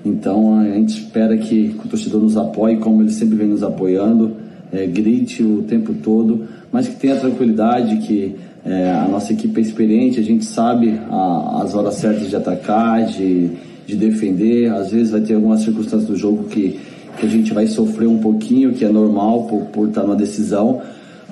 então 0.03 0.59
a 0.59 0.63
gente 0.63 0.97
espera 0.97 1.37
que, 1.37 1.75
que, 1.79 1.85
o 1.85 1.87
torcedor 1.87 2.23
nos 2.23 2.35
apoie, 2.35 2.77
como 2.77 3.03
ele 3.03 3.11
sempre 3.11 3.37
vem 3.37 3.47
nos 3.47 3.61
apoiando, 3.61 4.35
é, 4.71 4.87
grite 4.87 5.43
o 5.43 5.61
tempo 5.61 5.93
todo, 5.93 6.47
mas 6.71 6.87
que 6.87 6.95
tenha 6.95 7.17
tranquilidade, 7.17 7.97
que 7.97 8.35
é, 8.65 8.93
a 8.93 9.07
nossa 9.07 9.31
equipe 9.31 9.59
é 9.59 9.61
experiente, 9.61 10.19
a 10.19 10.23
gente 10.23 10.45
sabe 10.45 10.99
a, 11.07 11.61
as 11.63 11.75
horas 11.75 11.93
certas 11.93 12.31
de 12.31 12.35
atacar, 12.35 13.05
de, 13.05 13.51
de 13.85 13.95
defender. 13.95 14.73
Às 14.73 14.89
vezes 14.89 15.11
vai 15.11 15.21
ter 15.21 15.35
algumas 15.35 15.61
circunstâncias 15.61 16.09
do 16.09 16.15
jogo 16.15 16.45
que 16.45 16.79
que 17.17 17.25
a 17.25 17.29
gente 17.29 17.53
vai 17.53 17.67
sofrer 17.67 18.07
um 18.07 18.19
pouquinho, 18.19 18.73
que 18.73 18.83
é 18.83 18.89
normal 18.89 19.47
por, 19.47 19.65
por 19.67 19.89
estar 19.89 20.03
numa 20.03 20.15
decisão, 20.15 20.81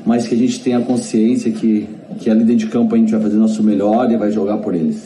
mas 0.05 0.27
que 0.27 0.35
a 0.35 0.37
gente 0.37 0.59
tenha 0.63 0.81
consciência 0.81 1.51
que, 1.51 1.87
que 2.19 2.29
ali 2.29 2.43
dentro 2.43 2.65
de 2.65 2.67
campo 2.67 2.95
a 2.95 2.97
gente 2.97 3.11
vai 3.11 3.21
fazer 3.21 3.37
nosso 3.37 3.63
melhor 3.63 4.11
e 4.11 4.17
vai 4.17 4.31
jogar 4.31 4.57
por 4.57 4.73
eles. 4.73 5.03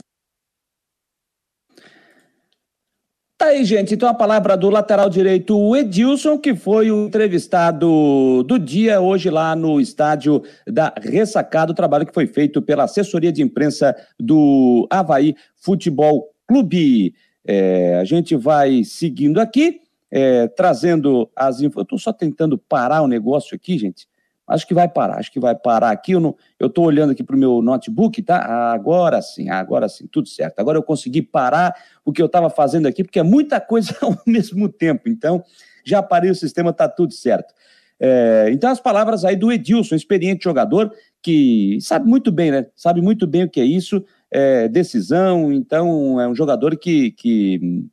Tá 3.38 3.48
aí, 3.48 3.66
gente. 3.66 3.94
Então 3.94 4.10
a 4.10 4.14
palavra 4.14 4.56
do 4.56 4.70
lateral 4.70 5.10
direito, 5.10 5.58
o 5.58 5.76
Edilson, 5.76 6.38
que 6.38 6.56
foi 6.56 6.90
o 6.90 7.06
entrevistado 7.06 8.44
do 8.44 8.58
dia 8.58 9.02
hoje 9.02 9.30
lá 9.30 9.56
no 9.56 9.80
estádio 9.80 10.42
da 10.66 10.94
Ressacada, 11.00 11.72
o 11.72 11.76
trabalho 11.76 12.06
que 12.06 12.14
foi 12.14 12.28
feito 12.28 12.62
pela 12.62 12.86
assessoria 12.86 13.32
de 13.32 13.44
imprensa 13.44 13.96
do 14.20 14.88
Havaí 14.90 15.36
Futebol 15.58 16.30
Clube. 16.48 17.14
É, 17.46 18.00
a 18.00 18.04
gente 18.06 18.36
vai 18.36 18.84
seguindo 18.84 19.40
aqui 19.40 19.82
é, 20.16 20.48
trazendo 20.48 21.30
as 21.36 21.62
Eu 21.62 21.68
estou 21.68 22.00
só 22.00 22.14
tentando 22.14 22.58
parar 22.58 23.02
o 23.02 23.08
negócio 23.08 23.54
aqui, 23.54 23.78
gente. 23.78 24.08
Acho 24.48 24.66
que 24.66 24.74
vai 24.74 24.88
parar, 24.88 25.18
acho 25.18 25.30
que 25.30 25.42
vai 25.42 25.56
parar 25.56 25.90
aqui. 25.90 26.14
Eu 26.14 26.38
estou 26.62 26.86
olhando 26.86 27.12
aqui 27.12 27.22
para 27.22 27.36
o 27.36 27.40
meu 27.40 27.62
notebook, 27.62 28.22
tá? 28.22 28.72
Agora 28.72 29.22
sim, 29.22 29.50
agora 29.50 29.90
sim, 29.90 30.08
tudo 30.08 30.30
certo. 30.30 30.60
Agora 30.60 30.78
eu 30.78 30.84
consegui 30.84 31.22
parar 31.22 31.76
o 32.06 32.14
que 32.14 32.22
eu 32.22 32.28
estava 32.28 32.50
fazendo 32.50 32.88
aqui, 32.88 33.04
porque 33.04 33.20
é 33.20 33.24
muita 33.24 33.60
coisa 33.60 33.94
ao 34.02 34.18
mesmo 34.26 34.70
tempo. 34.70 35.10
Então, 35.10 35.44
já 35.84 36.02
parei 36.02 36.32
o 36.32 36.36
sistema, 36.36 36.72
tá 36.72 36.88
tudo 36.88 37.14
certo. 37.14 37.54
É, 38.00 38.50
então, 38.52 38.70
as 38.70 38.80
palavras 38.80 39.26
aí 39.26 39.36
do 39.36 39.52
Edilson, 39.52 39.96
experiente 39.96 40.46
jogador, 40.46 40.94
que 41.22 41.78
sabe 41.82 42.08
muito 42.08 42.32
bem, 42.32 42.52
né? 42.52 42.68
Sabe 42.74 43.02
muito 43.02 43.28
bem 43.28 43.44
o 43.44 43.50
que 43.50 43.60
é 43.60 43.66
isso, 43.66 44.02
é, 44.32 44.70
decisão. 44.70 45.52
Então, 45.52 46.22
é 46.22 46.28
um 46.28 46.36
jogador 46.36 46.78
que, 46.78 47.12
que 47.12 47.86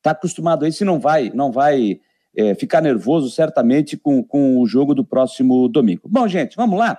está 0.00 0.10
acostumado 0.12 0.64
a 0.64 0.68
isso 0.68 0.82
e 0.82 0.86
não 0.86 0.98
vai, 0.98 1.30
não 1.34 1.52
vai 1.52 2.00
é, 2.36 2.54
ficar 2.54 2.80
nervoso 2.80 3.30
certamente 3.30 3.96
com, 3.96 4.22
com 4.22 4.58
o 4.58 4.66
jogo 4.66 4.94
do 4.94 5.04
próximo 5.04 5.68
domingo. 5.68 6.02
Bom, 6.08 6.26
gente, 6.26 6.56
vamos 6.56 6.78
lá. 6.78 6.98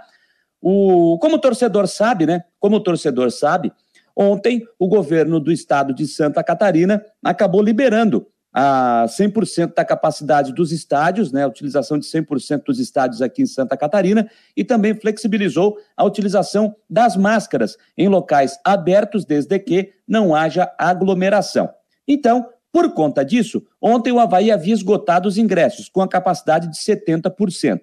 O, 0.62 1.18
como 1.20 1.36
o 1.36 1.40
torcedor 1.40 1.88
sabe, 1.88 2.26
né? 2.26 2.44
Como 2.60 2.76
o 2.76 2.80
torcedor 2.80 3.32
sabe, 3.32 3.72
ontem 4.16 4.64
o 4.78 4.88
governo 4.88 5.40
do 5.40 5.52
estado 5.52 5.94
de 5.94 6.08
Santa 6.08 6.44
Catarina 6.44 7.04
acabou 7.24 7.62
liberando 7.62 8.28
a 8.54 9.06
100% 9.08 9.74
da 9.74 9.86
capacidade 9.86 10.54
dos 10.54 10.72
estádios, 10.72 11.32
né, 11.32 11.44
a 11.44 11.48
utilização 11.48 11.98
de 11.98 12.06
100% 12.06 12.66
dos 12.66 12.80
estádios 12.80 13.22
aqui 13.22 13.42
em 13.42 13.46
Santa 13.46 13.78
Catarina, 13.78 14.30
e 14.56 14.64
também 14.64 14.94
flexibilizou 14.94 15.78
a 15.96 16.04
utilização 16.04 16.76
das 16.90 17.16
máscaras 17.16 17.78
em 17.98 18.10
locais 18.10 18.60
abertos, 18.66 19.24
desde 19.24 19.58
que 19.58 19.94
não 20.06 20.36
haja 20.36 20.70
aglomeração. 20.78 21.70
Então, 22.06 22.46
por 22.72 22.94
conta 22.94 23.24
disso, 23.26 23.66
ontem 23.82 24.12
o 24.12 24.20
Havaí 24.20 24.50
havia 24.50 24.74
esgotado 24.74 25.28
os 25.28 25.38
ingressos, 25.38 25.90
com 25.90 26.02
a 26.02 26.08
capacidade 26.08 26.70
de 26.70 26.78
70%. 26.78 27.82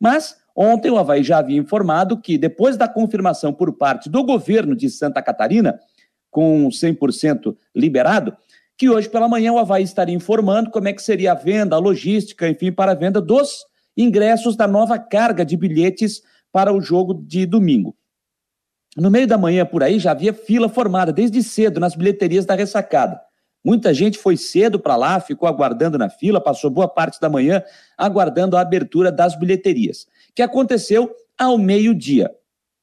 Mas 0.00 0.36
ontem 0.56 0.90
o 0.90 0.98
Havaí 0.98 1.22
já 1.22 1.38
havia 1.38 1.58
informado 1.58 2.20
que, 2.20 2.38
depois 2.38 2.76
da 2.76 2.88
confirmação 2.88 3.52
por 3.52 3.72
parte 3.74 4.08
do 4.08 4.24
governo 4.24 4.74
de 4.74 4.88
Santa 4.88 5.20
Catarina, 5.22 5.78
com 6.30 6.68
100% 6.68 7.54
liberado, 7.74 8.34
que 8.76 8.88
hoje 8.88 9.08
pela 9.08 9.28
manhã 9.28 9.52
o 9.52 9.58
Havaí 9.58 9.82
estaria 9.82 10.14
informando 10.14 10.70
como 10.70 10.88
é 10.88 10.92
que 10.92 11.02
seria 11.02 11.32
a 11.32 11.36
venda, 11.36 11.76
a 11.76 11.78
logística, 11.78 12.48
enfim, 12.48 12.72
para 12.72 12.92
a 12.92 12.96
venda 12.96 13.20
dos 13.20 13.66
ingressos 13.94 14.56
da 14.56 14.66
nova 14.66 14.98
carga 14.98 15.44
de 15.44 15.56
bilhetes 15.56 16.22
para 16.50 16.72
o 16.72 16.80
jogo 16.80 17.12
de 17.14 17.44
domingo. 17.44 17.94
No 18.96 19.10
meio 19.10 19.26
da 19.26 19.38
manhã, 19.38 19.64
por 19.64 19.82
aí, 19.82 19.98
já 19.98 20.10
havia 20.10 20.32
fila 20.32 20.68
formada 20.68 21.12
desde 21.12 21.42
cedo 21.42 21.78
nas 21.78 21.94
bilheterias 21.94 22.44
da 22.44 22.54
ressacada. 22.54 23.20
Muita 23.64 23.94
gente 23.94 24.18
foi 24.18 24.36
cedo 24.36 24.78
para 24.78 24.96
lá, 24.96 25.20
ficou 25.20 25.48
aguardando 25.48 25.96
na 25.96 26.10
fila, 26.10 26.40
passou 26.40 26.68
boa 26.70 26.88
parte 26.88 27.20
da 27.20 27.30
manhã 27.30 27.62
aguardando 27.96 28.56
a 28.56 28.60
abertura 28.60 29.12
das 29.12 29.38
bilheterias, 29.38 30.06
que 30.34 30.42
aconteceu 30.42 31.14
ao 31.38 31.56
meio-dia. 31.56 32.30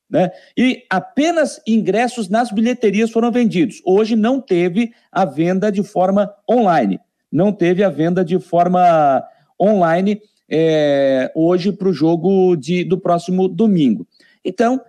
Né? 0.10 0.32
E 0.58 0.86
apenas 0.89 1.62
ingressos 1.68 2.30
nas 2.30 2.52
bilheterias 2.52 3.12
foram 3.12 3.32
vendidos. 3.32 3.82
Hoje 3.86 4.15
não 4.15 4.42
teve 4.42 4.92
a 5.12 5.24
venda 5.24 5.72
de 5.72 5.84
forma 5.84 6.34
online. 6.50 7.00
Não 7.32 7.52
teve 7.52 7.84
a 7.84 7.89
venda 7.89 8.26
de 8.26 8.39
forma 8.39 9.24
online 9.62 10.20
é, 10.50 11.32
hoje 11.36 11.72
para 11.72 11.89
o 11.89 11.94
jogo 11.94 12.56
de, 12.56 12.84
do 12.84 12.98
próximo 12.98 13.48
domingo. 13.48 14.08
Então, 14.44 14.82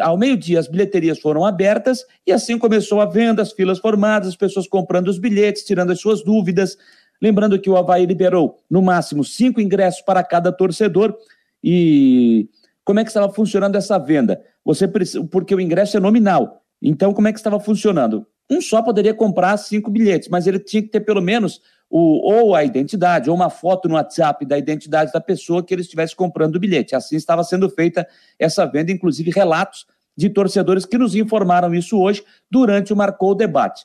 ao 0.00 0.16
meio-dia, 0.16 0.58
as 0.58 0.68
bilheterias 0.68 1.18
foram 1.18 1.44
abertas 1.44 2.04
e 2.26 2.32
assim 2.32 2.58
começou 2.58 3.00
a 3.00 3.06
venda, 3.06 3.42
as 3.42 3.52
filas 3.52 3.78
formadas, 3.78 4.28
as 4.28 4.36
pessoas 4.36 4.66
comprando 4.66 5.08
os 5.08 5.18
bilhetes, 5.18 5.64
tirando 5.64 5.90
as 5.90 6.00
suas 6.00 6.22
dúvidas. 6.22 6.76
Lembrando 7.20 7.58
que 7.58 7.70
o 7.70 7.76
Havaí 7.76 8.06
liberou, 8.06 8.58
no 8.70 8.82
máximo, 8.82 9.24
cinco 9.24 9.60
ingressos 9.60 10.02
para 10.02 10.22
cada 10.22 10.52
torcedor. 10.52 11.16
E 11.62 12.48
como 12.84 13.00
é 13.00 13.04
que 13.04 13.10
estava 13.10 13.32
funcionando 13.32 13.76
essa 13.76 13.98
venda? 13.98 14.42
Você 14.64 14.88
Porque 15.30 15.54
o 15.54 15.60
ingresso 15.60 15.96
é 15.96 16.00
nominal. 16.00 16.62
Então, 16.82 17.12
como 17.14 17.28
é 17.28 17.32
que 17.32 17.38
estava 17.38 17.58
funcionando? 17.58 18.26
Um 18.50 18.60
só 18.60 18.82
poderia 18.82 19.14
comprar 19.14 19.56
cinco 19.56 19.90
bilhetes, 19.90 20.28
mas 20.28 20.46
ele 20.46 20.58
tinha 20.58 20.82
que 20.82 20.88
ter 20.88 21.00
pelo 21.00 21.22
menos 21.22 21.62
o, 21.90 22.32
ou 22.32 22.54
a 22.54 22.64
identidade, 22.64 23.30
ou 23.30 23.36
uma 23.36 23.50
foto 23.50 23.88
no 23.88 23.94
WhatsApp 23.94 24.44
da 24.44 24.58
identidade 24.58 25.12
da 25.12 25.20
pessoa 25.20 25.62
que 25.62 25.72
ele 25.72 25.82
estivesse 25.82 26.14
comprando 26.14 26.56
o 26.56 26.60
bilhete. 26.60 26.94
Assim 26.94 27.16
estava 27.16 27.44
sendo 27.44 27.68
feita 27.70 28.06
essa 28.38 28.66
venda, 28.66 28.90
inclusive 28.90 29.30
relatos 29.30 29.86
de 30.16 30.28
torcedores 30.28 30.84
que 30.84 30.98
nos 30.98 31.14
informaram 31.14 31.74
isso 31.74 31.98
hoje 31.98 32.24
durante 32.50 32.92
o 32.92 32.96
Marcou 32.96 33.30
o 33.30 33.34
Debate. 33.34 33.84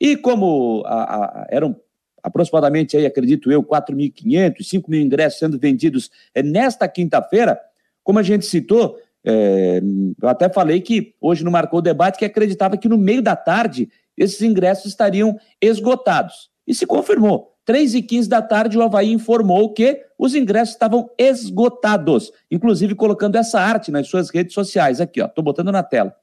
E 0.00 0.16
como 0.16 0.82
a, 0.86 1.14
a, 1.14 1.46
eram 1.50 1.76
aproximadamente, 2.22 2.96
aí, 2.96 3.04
acredito 3.04 3.52
eu, 3.52 3.62
4.500, 3.62 4.62
5 4.62 4.90
mil 4.90 5.00
ingressos 5.00 5.38
sendo 5.38 5.58
vendidos 5.58 6.10
é, 6.34 6.42
nesta 6.42 6.88
quinta-feira, 6.88 7.60
como 8.02 8.18
a 8.18 8.22
gente 8.22 8.46
citou, 8.46 8.98
é, 9.24 9.80
eu 10.20 10.28
até 10.28 10.48
falei 10.48 10.80
que 10.80 11.14
hoje 11.20 11.44
no 11.44 11.50
Marcou 11.50 11.78
o 11.78 11.82
Debate 11.82 12.18
que 12.18 12.24
acreditava 12.24 12.76
que 12.76 12.88
no 12.88 12.98
meio 12.98 13.22
da 13.22 13.34
tarde 13.36 13.90
esses 14.16 14.40
ingressos 14.42 14.86
estariam 14.86 15.38
esgotados. 15.60 16.50
E 16.66 16.74
se 16.74 16.86
confirmou. 16.86 17.54
3 17.64 17.94
e 17.94 18.02
15 18.02 18.28
da 18.28 18.42
tarde, 18.42 18.76
o 18.76 18.82
Havaí 18.82 19.10
informou 19.10 19.72
que 19.72 20.04
os 20.18 20.34
ingressos 20.34 20.74
estavam 20.74 21.10
esgotados, 21.18 22.30
inclusive 22.50 22.94
colocando 22.94 23.36
essa 23.36 23.58
arte 23.58 23.90
nas 23.90 24.06
suas 24.06 24.28
redes 24.28 24.52
sociais. 24.52 25.00
Aqui, 25.00 25.22
ó, 25.22 25.26
estou 25.26 25.42
botando 25.42 25.72
na 25.72 25.82
tela. 25.82 26.14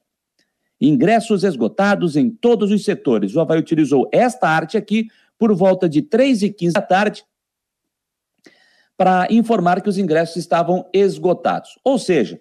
Ingressos 0.79 1.43
esgotados 1.43 2.15
em 2.15 2.29
todos 2.29 2.71
os 2.71 2.83
setores. 2.83 3.35
O 3.35 3.39
Havaí 3.39 3.59
utilizou 3.59 4.07
esta 4.11 4.47
arte 4.47 4.77
aqui 4.77 5.07
por 5.37 5.53
volta 5.55 5.89
de 5.89 6.03
3 6.03 6.43
e 6.43 6.49
15 6.51 6.73
da 6.73 6.81
tarde 6.81 7.25
para 8.95 9.27
informar 9.31 9.81
que 9.81 9.89
os 9.89 9.97
ingressos 9.97 10.35
estavam 10.35 10.87
esgotados. 10.93 11.79
Ou 11.83 11.97
seja, 11.97 12.39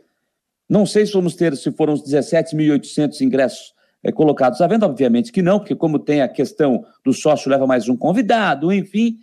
não 0.68 0.84
sei 0.84 1.06
se 1.06 1.12
vamos 1.14 1.34
ter, 1.34 1.56
se 1.56 1.72
foram 1.72 1.94
os 1.94 2.02
17.800 2.02 3.22
ingressos 3.22 3.72
é, 4.02 4.10
colocados 4.12 4.60
à 4.60 4.66
venda? 4.66 4.86
Obviamente 4.86 5.32
que 5.32 5.42
não, 5.42 5.58
porque 5.58 5.74
como 5.74 5.98
tem 5.98 6.20
a 6.22 6.28
questão 6.28 6.84
do 7.04 7.12
sócio 7.12 7.50
leva 7.50 7.66
mais 7.66 7.88
um 7.88 7.96
convidado, 7.96 8.72
enfim. 8.72 9.18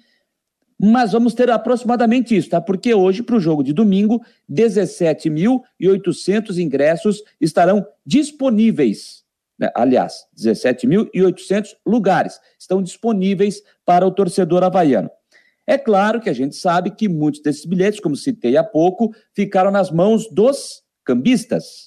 Mas 0.80 1.14
vamos 1.14 1.34
ter 1.34 1.50
aproximadamente 1.50 2.38
isso, 2.38 2.52
tá? 2.52 2.62
Porque 2.62 2.94
hoje, 2.94 3.24
para 3.24 3.36
o 3.36 3.40
jogo 3.40 3.64
de 3.64 3.74
domingo, 3.74 4.24
17.800 4.52 6.60
ingressos 6.60 7.24
estarão 7.42 7.84
disponíveis. 8.06 9.26
Né? 9.58 9.72
Aliás, 9.74 10.28
17.800 10.38 11.70
lugares 11.86 12.40
estão 12.60 12.84
disponíveis 12.84 13.64
para 13.84 14.06
o 14.06 14.12
torcedor 14.12 14.64
havaiano. 14.64 15.10
É 15.66 15.78
claro 15.78 16.22
que 16.22 16.30
a 16.30 16.34
gente 16.34 16.56
sabe 16.56 16.92
que 16.92 17.10
muitos 17.10 17.42
desses 17.42 17.66
bilhetes, 17.66 18.00
como 18.00 18.16
citei 18.16 18.56
há 18.56 18.64
pouco, 18.64 19.14
ficaram 19.34 19.72
nas 19.72 19.92
mãos 19.92 20.30
dos 20.32 20.84
cambistas. 21.04 21.87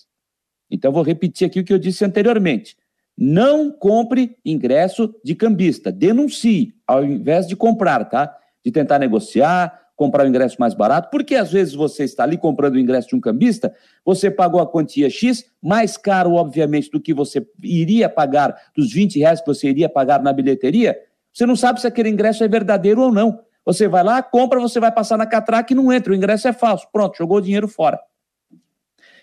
Então, 0.70 0.92
vou 0.92 1.02
repetir 1.02 1.46
aqui 1.46 1.60
o 1.60 1.64
que 1.64 1.72
eu 1.72 1.78
disse 1.78 2.04
anteriormente. 2.04 2.76
Não 3.16 3.70
compre 3.70 4.36
ingresso 4.44 5.14
de 5.24 5.34
cambista. 5.34 5.90
Denuncie, 5.90 6.74
ao 6.86 7.04
invés 7.04 7.46
de 7.46 7.56
comprar, 7.56 8.04
tá? 8.06 8.34
De 8.64 8.70
tentar 8.70 8.98
negociar, 8.98 9.80
comprar 10.00 10.24
o 10.24 10.28
ingresso 10.28 10.56
mais 10.58 10.72
barato, 10.72 11.10
porque 11.10 11.34
às 11.34 11.52
vezes 11.52 11.74
você 11.74 12.04
está 12.04 12.22
ali 12.22 12.38
comprando 12.38 12.76
o 12.76 12.78
ingresso 12.78 13.08
de 13.08 13.16
um 13.16 13.20
cambista, 13.20 13.70
você 14.02 14.30
pagou 14.30 14.58
a 14.58 14.66
quantia 14.66 15.10
X, 15.10 15.44
mais 15.62 15.98
caro, 15.98 16.32
obviamente, 16.32 16.90
do 16.90 16.98
que 16.98 17.12
você 17.12 17.46
iria 17.62 18.08
pagar, 18.08 18.56
dos 18.74 18.90
20 18.90 19.18
reais 19.18 19.42
que 19.42 19.46
você 19.46 19.68
iria 19.68 19.90
pagar 19.90 20.22
na 20.22 20.32
bilheteria. 20.32 20.96
Você 21.30 21.44
não 21.44 21.54
sabe 21.54 21.82
se 21.82 21.86
aquele 21.86 22.08
ingresso 22.08 22.42
é 22.42 22.48
verdadeiro 22.48 23.02
ou 23.02 23.12
não. 23.12 23.40
Você 23.62 23.86
vai 23.86 24.02
lá, 24.02 24.22
compra, 24.22 24.58
você 24.58 24.80
vai 24.80 24.90
passar 24.90 25.18
na 25.18 25.26
catraca 25.26 25.70
e 25.70 25.76
não 25.76 25.92
entra, 25.92 26.14
o 26.14 26.16
ingresso 26.16 26.48
é 26.48 26.52
falso. 26.54 26.88
Pronto, 26.90 27.18
jogou 27.18 27.36
o 27.36 27.42
dinheiro 27.42 27.68
fora. 27.68 28.00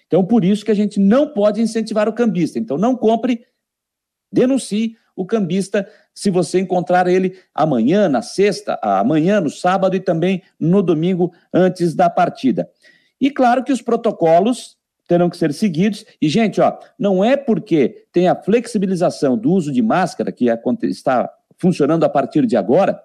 Então, 0.08 0.26
por 0.26 0.44
isso 0.44 0.66
que 0.66 0.72
a 0.72 0.76
gente 0.76 1.00
não 1.00 1.28
pode 1.28 1.62
incentivar 1.62 2.08
o 2.08 2.14
cambista. 2.14 2.58
Então, 2.58 2.78
não 2.78 2.96
compre 2.96 3.46
Denuncie 4.32 4.98
o 5.16 5.26
cambista 5.26 5.90
se 6.14 6.30
você 6.30 6.60
encontrar 6.60 7.08
ele 7.08 7.38
amanhã, 7.54 8.08
na 8.08 8.22
sexta, 8.22 8.80
amanhã, 8.82 9.42
no 9.42 9.50
sábado 9.50 9.96
e 9.96 10.00
também 10.00 10.44
no 10.60 10.82
domingo 10.82 11.34
antes 11.54 11.96
da 11.96 12.10
partida. 12.10 12.70
E 13.20 13.32
claro 13.32 13.64
que 13.64 13.72
os 13.72 13.82
protocolos 13.82 14.78
terão 15.08 15.30
que 15.30 15.38
ser 15.38 15.54
seguidos. 15.54 16.06
E, 16.22 16.28
gente, 16.28 16.62
ó, 16.62 16.78
não 17.00 17.24
é 17.24 17.36
porque 17.36 18.06
tem 18.12 18.28
a 18.28 18.36
flexibilização 18.36 19.38
do 19.38 19.52
uso 19.52 19.72
de 19.72 19.82
máscara, 19.82 20.32
que 20.32 20.50
está 20.84 21.32
funcionando 21.58 22.04
a 22.04 22.10
partir 22.10 22.46
de 22.46 22.58
agora. 22.58 23.02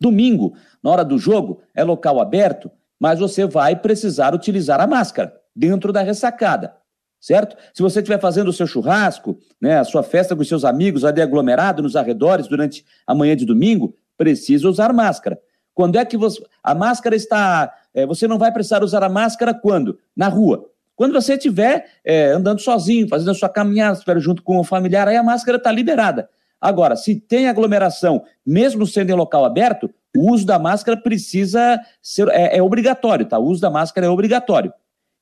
Domingo, 0.00 0.54
na 0.82 0.90
hora 0.90 1.04
do 1.04 1.18
jogo, 1.18 1.60
é 1.74 1.84
local 1.84 2.20
aberto, 2.20 2.70
mas 3.00 3.18
você 3.18 3.46
vai 3.46 3.74
precisar 3.74 4.34
utilizar 4.34 4.80
a 4.80 4.86
máscara 4.86 5.32
dentro 5.56 5.92
da 5.92 6.02
ressacada 6.02 6.78
certo? 7.20 7.54
Se 7.74 7.82
você 7.82 8.00
estiver 8.00 8.18
fazendo 8.18 8.48
o 8.48 8.52
seu 8.52 8.66
churrasco, 8.66 9.38
né, 9.60 9.78
a 9.78 9.84
sua 9.84 10.02
festa 10.02 10.34
com 10.34 10.42
os 10.42 10.48
seus 10.48 10.64
amigos 10.64 11.04
ali 11.04 11.20
aglomerado 11.20 11.82
nos 11.82 11.94
arredores 11.94 12.48
durante 12.48 12.84
a 13.06 13.14
manhã 13.14 13.36
de 13.36 13.44
domingo, 13.44 13.94
precisa 14.16 14.68
usar 14.68 14.92
máscara. 14.92 15.38
Quando 15.74 15.96
é 15.96 16.04
que 16.04 16.16
você. 16.16 16.42
A 16.62 16.74
máscara 16.74 17.14
está. 17.14 17.72
É, 17.94 18.06
você 18.06 18.26
não 18.26 18.38
vai 18.38 18.52
precisar 18.52 18.82
usar 18.82 19.02
a 19.02 19.08
máscara 19.08 19.54
quando? 19.54 19.98
Na 20.16 20.28
rua. 20.28 20.66
Quando 20.96 21.12
você 21.12 21.34
estiver 21.34 21.86
é, 22.04 22.26
andando 22.26 22.60
sozinho, 22.60 23.08
fazendo 23.08 23.30
a 23.30 23.34
sua 23.34 23.48
caminhada, 23.48 23.98
junto 24.18 24.42
com 24.42 24.58
o 24.58 24.64
familiar, 24.64 25.08
aí 25.08 25.16
a 25.16 25.22
máscara 25.22 25.56
está 25.56 25.72
liberada. 25.72 26.28
Agora, 26.60 26.94
se 26.96 27.14
tem 27.18 27.48
aglomeração, 27.48 28.22
mesmo 28.44 28.86
sendo 28.86 29.10
em 29.10 29.14
local 29.14 29.44
aberto, 29.44 29.90
o 30.16 30.32
uso 30.32 30.44
da 30.44 30.58
máscara 30.58 30.96
precisa 30.96 31.80
ser. 32.02 32.28
É, 32.28 32.58
é 32.58 32.62
obrigatório, 32.62 33.24
tá? 33.24 33.38
O 33.38 33.46
uso 33.46 33.60
da 33.60 33.70
máscara 33.70 34.06
é 34.06 34.10
obrigatório. 34.10 34.72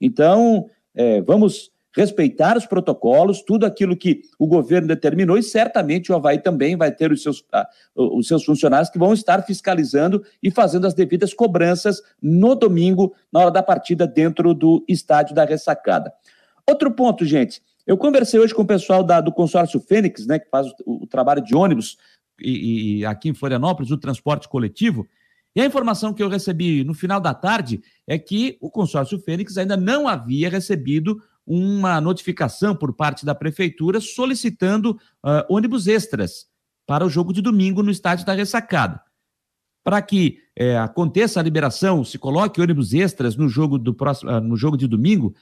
Então, 0.01 0.67
é, 0.95 1.21
vamos 1.21 1.71
respeitar 1.97 2.57
os 2.57 2.67
protocolos, 2.67 3.43
tudo 3.43 3.67
aquilo 3.67 3.97
que 3.97 4.23
o 4.39 4.47
governo 4.47 4.87
determinou, 4.87 5.37
e 5.37 5.43
certamente 5.43 6.13
o 6.13 6.15
Havaí 6.15 6.39
também 6.39 6.77
vai 6.77 6.93
ter 6.93 7.11
os 7.11 7.23
seus, 7.23 7.45
os 7.97 8.29
seus 8.29 8.45
funcionários 8.45 8.89
que 8.89 8.99
vão 8.99 9.13
estar 9.13 9.43
fiscalizando 9.43 10.23
e 10.41 10.51
fazendo 10.51 10.87
as 10.87 10.95
devidas 10.95 11.35
cobranças 11.35 12.01
no 12.23 12.55
domingo, 12.55 13.15
na 13.33 13.41
hora 13.41 13.51
da 13.51 13.63
partida, 13.63 14.07
dentro 14.07 14.55
do 14.55 14.85
estádio 14.87 15.35
da 15.35 15.45
ressacada. 15.45 16.13
Outro 16.69 16.91
ponto, 16.93 17.25
gente. 17.25 17.63
Eu 17.89 17.97
conversei 17.97 18.39
hoje 18.39 18.55
com 18.55 18.61
o 18.61 18.67
pessoal 18.67 19.03
da, 19.03 19.19
do 19.19 19.33
consórcio 19.33 19.81
Fênix, 19.81 20.27
né, 20.27 20.39
que 20.39 20.51
faz 20.51 20.67
o, 20.85 21.05
o 21.05 21.07
trabalho 21.07 21.43
de 21.43 21.57
ônibus 21.57 21.97
e, 22.39 22.99
e 22.99 23.07
aqui 23.07 23.31
em 23.31 23.35
Florianópolis, 23.35 23.91
o 23.91 23.97
transporte 23.97 24.47
coletivo. 24.47 25.09
E 25.57 25.61
a 25.63 25.65
informação 25.65 26.13
que 26.13 26.23
eu 26.23 26.29
recebi 26.29 26.85
no 26.85 26.93
final 26.93 27.19
da 27.19 27.33
tarde 27.33 27.81
é 28.07 28.19
que 28.19 28.59
o 28.61 28.71
consórcio 28.71 29.19
Fênix 29.19 29.57
ainda 29.57 29.75
não 29.75 30.07
havia 30.07 30.51
recebido 30.51 31.19
uma 31.47 31.99
notificação 31.99 32.77
por 32.77 32.93
parte 32.93 33.25
da 33.25 33.35
prefeitura 33.35 34.03
solicitando 34.03 34.91
uh, 35.25 35.43
ônibus 35.49 35.87
extras 35.87 36.47
para 36.87 37.07
o 37.07 37.09
jogo 37.09 37.33
de 37.33 37.41
domingo 37.41 37.83
no 37.83 37.91
estádio 37.91 38.27
da 38.27 38.35
Ressacada. 38.35 39.01
Para 39.83 40.03
que 40.03 40.41
eh, 40.55 40.77
aconteça 40.77 41.41
a 41.41 41.43
liberação, 41.43 42.05
se 42.05 42.19
coloque 42.19 42.61
ônibus 42.61 42.93
extras 42.93 43.37
no 43.37 43.49
jogo, 43.49 43.79
do 43.79 43.95
próximo, 43.95 44.31
uh, 44.31 44.41
no 44.41 44.55
jogo 44.55 44.77
de 44.77 44.87
domingo, 44.87 45.35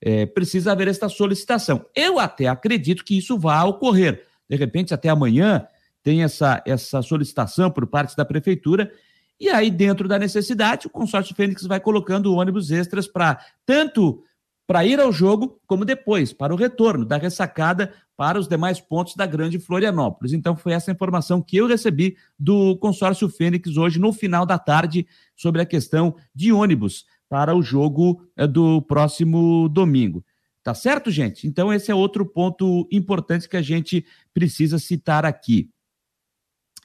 eh, 0.00 0.26
precisa 0.26 0.72
haver 0.72 0.88
esta 0.88 1.08
solicitação. 1.08 1.84
Eu 1.94 2.18
até 2.18 2.46
acredito 2.46 3.04
que 3.04 3.16
isso 3.16 3.38
vá 3.38 3.64
ocorrer. 3.64 4.24
De 4.48 4.56
repente, 4.56 4.94
até 4.94 5.08
amanhã, 5.08 5.66
tem 6.02 6.22
essa, 6.22 6.62
essa 6.66 7.02
solicitação 7.02 7.70
por 7.70 7.86
parte 7.86 8.16
da 8.16 8.24
prefeitura 8.24 8.90
e 9.38 9.50
aí, 9.50 9.70
dentro 9.70 10.08
da 10.08 10.18
necessidade, 10.18 10.86
o 10.86 10.90
consórcio 10.90 11.34
Fênix 11.34 11.62
vai 11.64 11.78
colocando 11.78 12.34
ônibus 12.34 12.70
extras 12.70 13.06
para 13.06 13.38
tanto 13.66 14.22
para 14.66 14.84
ir 14.84 14.98
ao 14.98 15.12
jogo, 15.12 15.60
como 15.64 15.84
depois, 15.84 16.32
para 16.32 16.52
o 16.52 16.56
retorno 16.56 17.04
da 17.04 17.16
ressacada 17.16 17.92
para 18.16 18.36
os 18.36 18.48
demais 18.48 18.80
pontos 18.80 19.14
da 19.14 19.24
Grande 19.24 19.60
Florianópolis. 19.60 20.32
Então, 20.32 20.56
foi 20.56 20.72
essa 20.72 20.90
informação 20.90 21.40
que 21.40 21.58
eu 21.58 21.68
recebi 21.68 22.16
do 22.36 22.76
consórcio 22.78 23.28
Fênix 23.28 23.76
hoje, 23.76 24.00
no 24.00 24.12
final 24.12 24.44
da 24.44 24.58
tarde, 24.58 25.06
sobre 25.36 25.60
a 25.60 25.66
questão 25.66 26.16
de 26.34 26.50
ônibus 26.50 27.04
para 27.28 27.54
o 27.54 27.62
jogo 27.62 28.26
é, 28.36 28.46
do 28.46 28.80
próximo 28.82 29.68
domingo. 29.68 30.24
Tá 30.62 30.74
certo, 30.74 31.10
gente? 31.10 31.46
Então, 31.46 31.72
esse 31.72 31.90
é 31.90 31.94
outro 31.94 32.26
ponto 32.26 32.88
importante 32.90 33.48
que 33.48 33.56
a 33.56 33.62
gente 33.62 34.04
precisa 34.34 34.78
citar 34.78 35.24
aqui. 35.24 35.70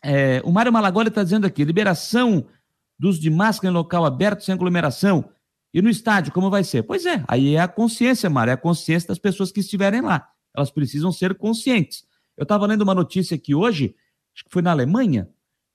É, 0.04 0.42
o 0.44 0.52
Mário 0.52 0.72
Malagoli 0.72 1.10
está 1.10 1.24
dizendo 1.24 1.46
aqui: 1.46 1.64
liberação 1.64 2.46
dos 2.98 3.20
de 3.20 3.30
máscara 3.30 3.72
em 3.72 3.76
local 3.76 4.06
aberto 4.06 4.44
sem 4.44 4.54
aglomeração. 4.54 5.32
E 5.74 5.82
no 5.82 5.90
estádio, 5.90 6.34
como 6.34 6.50
vai 6.50 6.64
ser? 6.64 6.84
Pois 6.84 7.06
é, 7.06 7.24
aí 7.28 7.56
é 7.56 7.60
a 7.60 7.68
consciência, 7.68 8.30
Mário, 8.30 8.52
é 8.52 8.54
a 8.54 8.58
consciência 8.58 9.08
das 9.08 9.18
pessoas 9.18 9.52
que 9.52 9.62
estiverem 9.62 10.02
lá. 10.02 10.28
Elas 10.56 10.70
precisam 10.70 11.12
ser 11.12 11.34
conscientes. 11.36 12.06
Eu 12.38 12.44
estava 12.44 12.68
lendo 12.68 12.82
uma 12.82 12.94
notícia 12.94 13.36
aqui 13.36 13.56
hoje, 13.56 13.96
acho 14.36 14.44
que 14.44 14.52
foi 14.52 14.62
na 14.62 14.72
Alemanha. 14.72 15.30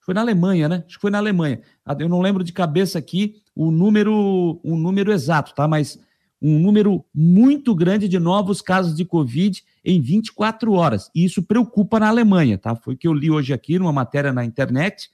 Foi 0.07 0.15
na 0.15 0.21
Alemanha, 0.21 0.69
né? 0.69 0.85
Acho 0.87 0.99
que 0.99 1.01
foi 1.01 1.11
na 1.11 1.19
Alemanha. 1.19 1.61
Ah, 1.85 1.97
eu 1.99 2.09
não 2.09 2.21
lembro 2.21 2.45
de 2.45 2.53
cabeça 2.53 2.97
aqui 2.97 3.43
o 3.57 3.73
número, 3.73 4.61
o 4.63 4.77
número 4.77 5.13
exato, 5.13 5.53
tá? 5.53 5.67
Mas 5.67 5.99
um 6.41 6.61
número 6.61 7.05
muito 7.13 7.75
grande 7.75 8.07
de 8.07 8.17
novos 8.17 8.63
casos 8.63 8.95
de 8.95 9.05
Covid 9.05 9.65
em 9.85 10.01
24 10.01 10.73
horas. 10.75 11.11
E 11.13 11.25
isso 11.25 11.43
preocupa 11.43 11.99
na 11.99 12.09
Alemanha, 12.09 12.57
tá? 12.57 12.77
Foi 12.77 12.95
o 12.95 12.97
que 12.97 13.09
eu 13.09 13.13
li 13.13 13.33
hoje 13.33 13.53
aqui 13.53 13.81
numa 13.81 13.93
matéria 13.93 14.33
na 14.33 14.45
internet, 14.45 15.11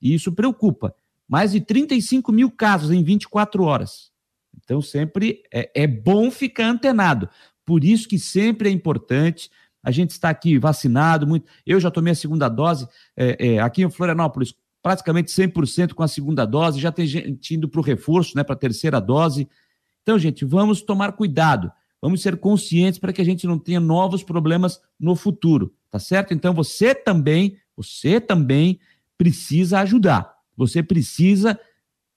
e 0.00 0.14
isso 0.14 0.30
preocupa. 0.30 0.94
Mais 1.28 1.50
de 1.50 1.60
35 1.60 2.30
mil 2.30 2.48
casos 2.48 2.92
em 2.92 3.02
24 3.02 3.64
horas. 3.64 4.12
Então, 4.56 4.80
sempre 4.80 5.42
é, 5.52 5.68
é 5.74 5.86
bom 5.88 6.30
ficar 6.30 6.68
antenado. 6.68 7.28
Por 7.66 7.82
isso 7.82 8.08
que 8.08 8.20
sempre 8.20 8.68
é 8.68 8.72
importante 8.72 9.50
a 9.88 9.90
gente 9.90 10.10
estar 10.10 10.28
aqui 10.28 10.58
vacinado. 10.58 11.26
Muito... 11.26 11.46
Eu 11.64 11.80
já 11.80 11.90
tomei 11.90 12.12
a 12.12 12.14
segunda 12.14 12.46
dose 12.46 12.86
é, 13.16 13.54
é, 13.54 13.58
aqui 13.58 13.82
em 13.82 13.90
Florianópolis, 13.90 14.54
praticamente 14.82 15.30
100% 15.32 15.94
com 15.94 16.02
a 16.02 16.08
segunda 16.08 16.44
dose. 16.44 16.78
Já 16.78 16.92
tem 16.92 17.06
gente 17.06 17.54
indo 17.54 17.66
para 17.66 17.80
o 17.80 17.82
reforço, 17.82 18.36
né, 18.36 18.44
para 18.44 18.54
a 18.54 18.58
terceira 18.58 19.00
dose. 19.00 19.48
Então, 20.02 20.18
gente, 20.18 20.44
vamos 20.44 20.82
tomar 20.82 21.12
cuidado. 21.12 21.72
Vamos 22.02 22.20
ser 22.20 22.36
conscientes 22.36 22.98
para 22.98 23.14
que 23.14 23.22
a 23.22 23.24
gente 23.24 23.46
não 23.46 23.58
tenha 23.58 23.80
novos 23.80 24.22
problemas 24.22 24.78
no 25.00 25.16
futuro, 25.16 25.74
tá 25.90 25.98
certo? 25.98 26.34
Então, 26.34 26.52
você 26.52 26.94
também, 26.94 27.56
você 27.74 28.20
também 28.20 28.78
precisa 29.16 29.80
ajudar. 29.80 30.34
Você 30.54 30.82
precisa 30.82 31.58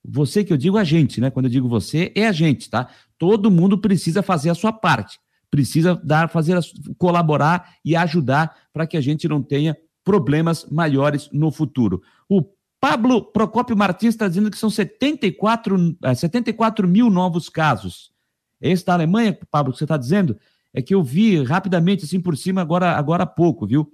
você 0.03 0.43
que 0.43 0.51
eu 0.51 0.57
digo 0.57 0.77
a 0.77 0.83
gente, 0.83 1.21
né? 1.21 1.31
Quando 1.31 1.45
eu 1.45 1.51
digo 1.51 1.69
você, 1.69 2.11
é 2.15 2.27
a 2.27 2.33
gente, 2.33 2.69
tá? 2.69 2.89
Todo 3.17 3.49
mundo 3.49 3.77
precisa 3.77 4.21
fazer 4.21 4.49
a 4.49 4.55
sua 4.55 4.73
parte 4.73 5.19
precisa 5.51 5.99
dar, 6.01 6.29
fazer, 6.29 6.57
colaborar 6.97 7.75
e 7.83 7.95
ajudar 7.95 8.55
para 8.73 8.87
que 8.87 8.95
a 8.95 9.01
gente 9.01 9.27
não 9.27 9.43
tenha 9.43 9.77
problemas 10.03 10.65
maiores 10.71 11.29
no 11.31 11.51
futuro. 11.51 12.01
O 12.27 12.43
Pablo 12.79 13.21
Procópio 13.21 13.77
Martins 13.77 14.15
está 14.15 14.27
dizendo 14.27 14.49
que 14.49 14.57
são 14.57 14.69
74, 14.69 15.97
74 16.15 16.85
eh, 16.85 16.89
mil 16.89 17.09
novos 17.11 17.49
casos. 17.49 18.11
Esse 18.59 18.85
da 18.85 18.93
Alemanha, 18.93 19.37
Pablo, 19.51 19.73
que 19.73 19.77
você 19.77 19.83
está 19.83 19.97
dizendo, 19.97 20.37
é 20.73 20.81
que 20.81 20.95
eu 20.95 21.03
vi 21.03 21.43
rapidamente, 21.43 22.05
assim 22.05 22.19
por 22.19 22.35
cima, 22.37 22.61
agora, 22.61 22.93
agora 22.93 23.23
há 23.23 23.27
pouco, 23.27 23.67
viu? 23.67 23.91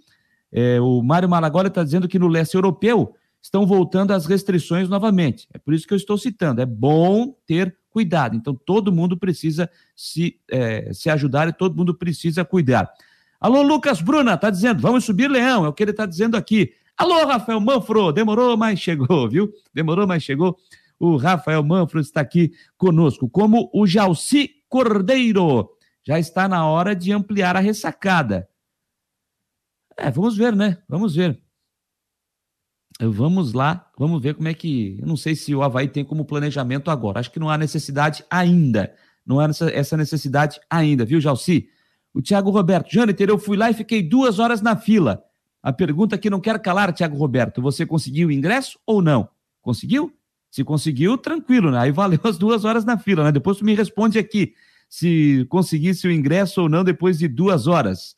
É, 0.52 0.80
o 0.80 1.02
Mário 1.02 1.28
Malagoli 1.28 1.68
está 1.68 1.84
dizendo 1.84 2.08
que 2.08 2.20
no 2.20 2.28
leste 2.28 2.56
europeu 2.56 3.14
estão 3.42 3.66
voltando 3.66 4.12
as 4.12 4.26
restrições 4.26 4.88
novamente. 4.88 5.48
É 5.54 5.58
por 5.58 5.74
isso 5.74 5.88
que 5.88 5.94
eu 5.94 5.98
estou 5.98 6.18
citando. 6.18 6.62
É 6.62 6.66
bom 6.66 7.36
ter 7.46 7.76
cuidado. 7.98 8.36
Então, 8.36 8.54
todo 8.54 8.92
mundo 8.92 9.18
precisa 9.18 9.68
se, 9.96 10.40
é, 10.52 10.94
se 10.94 11.10
ajudar 11.10 11.48
e 11.48 11.54
todo 11.54 11.76
mundo 11.76 11.96
precisa 11.96 12.46
cuidar. 12.46 12.88
Alô, 13.40 13.64
Lucas 13.64 14.02
Bruna, 14.02 14.38
tá 14.38 14.52
dizendo, 14.52 14.80
vamos 14.84 15.04
subir, 15.04 15.28
Leão, 15.28 15.66
é 15.66 15.68
o 15.68 15.74
que 15.74 15.82
ele 15.84 15.90
está 15.90 16.06
dizendo 16.06 16.38
aqui. 16.38 16.74
Alô, 16.96 17.26
Rafael 17.26 17.60
Manfro, 17.60 18.12
demorou, 18.12 18.56
mas 18.56 18.80
chegou, 18.80 19.28
viu? 19.28 19.52
Demorou, 19.74 20.06
mas 20.06 20.22
chegou. 20.22 20.56
O 21.00 21.18
Rafael 21.18 21.64
Manfro 21.64 22.00
está 22.00 22.22
aqui 22.22 22.52
conosco, 22.78 23.28
como 23.28 23.68
o 23.74 23.88
Jalci 23.88 24.64
Cordeiro. 24.70 25.72
Já 26.06 26.20
está 26.20 26.48
na 26.48 26.68
hora 26.68 26.96
de 26.96 27.12
ampliar 27.12 27.56
a 27.56 27.60
ressacada. 27.60 28.48
É, 29.98 30.12
vamos 30.12 30.38
ver, 30.38 30.56
né? 30.56 30.78
Vamos 30.88 31.16
ver. 31.16 31.42
Vamos 33.00 33.54
lá, 33.54 33.90
vamos 33.98 34.22
ver 34.22 34.34
como 34.34 34.48
é 34.48 34.54
que. 34.54 34.98
Eu 35.00 35.08
não 35.08 35.16
sei 35.16 35.36
se 35.36 35.54
o 35.54 35.62
Havaí 35.62 35.88
tem 35.88 36.04
como 36.04 36.26
planejamento 36.26 36.90
agora. 36.90 37.20
Acho 37.20 37.32
que 37.32 37.40
não 37.40 37.50
há 37.50 37.58
necessidade 37.58 38.24
ainda. 38.30 38.94
Não 39.26 39.40
há 39.40 39.48
essa 39.74 39.96
necessidade 39.96 40.60
ainda, 40.70 41.06
viu, 41.06 41.22
Jalci? 41.22 41.70
O 42.14 42.22
Thiago 42.22 42.50
Roberto, 42.50 42.92
Jâniter, 42.92 43.30
eu 43.30 43.38
fui 43.38 43.56
lá 43.56 43.70
e 43.70 43.74
fiquei 43.74 44.02
duas 44.02 44.40
horas 44.40 44.62
na 44.62 44.76
fila. 44.76 45.24
A 45.62 45.72
pergunta 45.72 46.18
que 46.18 46.30
não 46.30 46.40
quer 46.40 46.60
calar, 46.60 46.92
Thiago 46.94 47.18
Roberto: 47.18 47.62
você 47.62 47.86
conseguiu 47.86 48.30
o 48.30 48.32
ingresso 48.32 48.80
ou 48.86 49.02
não? 49.02 49.30
Conseguiu? 49.62 50.12
Se 50.50 50.64
conseguiu, 50.64 51.18
tranquilo, 51.18 51.70
né? 51.70 51.80
Aí 51.80 51.92
valeu 51.92 52.20
as 52.24 52.38
duas 52.38 52.66
horas 52.66 52.84
na 52.84 52.98
fila, 52.98 53.26
né? 53.26 53.32
Depois 53.32 53.58
tu 53.58 53.66
me 53.66 53.76
responde 53.76 54.18
aqui 54.18 54.54
se 54.90 55.46
conseguisse 55.50 56.08
o 56.08 56.12
ingresso 56.12 56.62
ou 56.62 56.70
não 56.70 56.84
depois 56.84 57.18
de 57.18 57.28
duas 57.28 57.68
horas. 57.68 58.16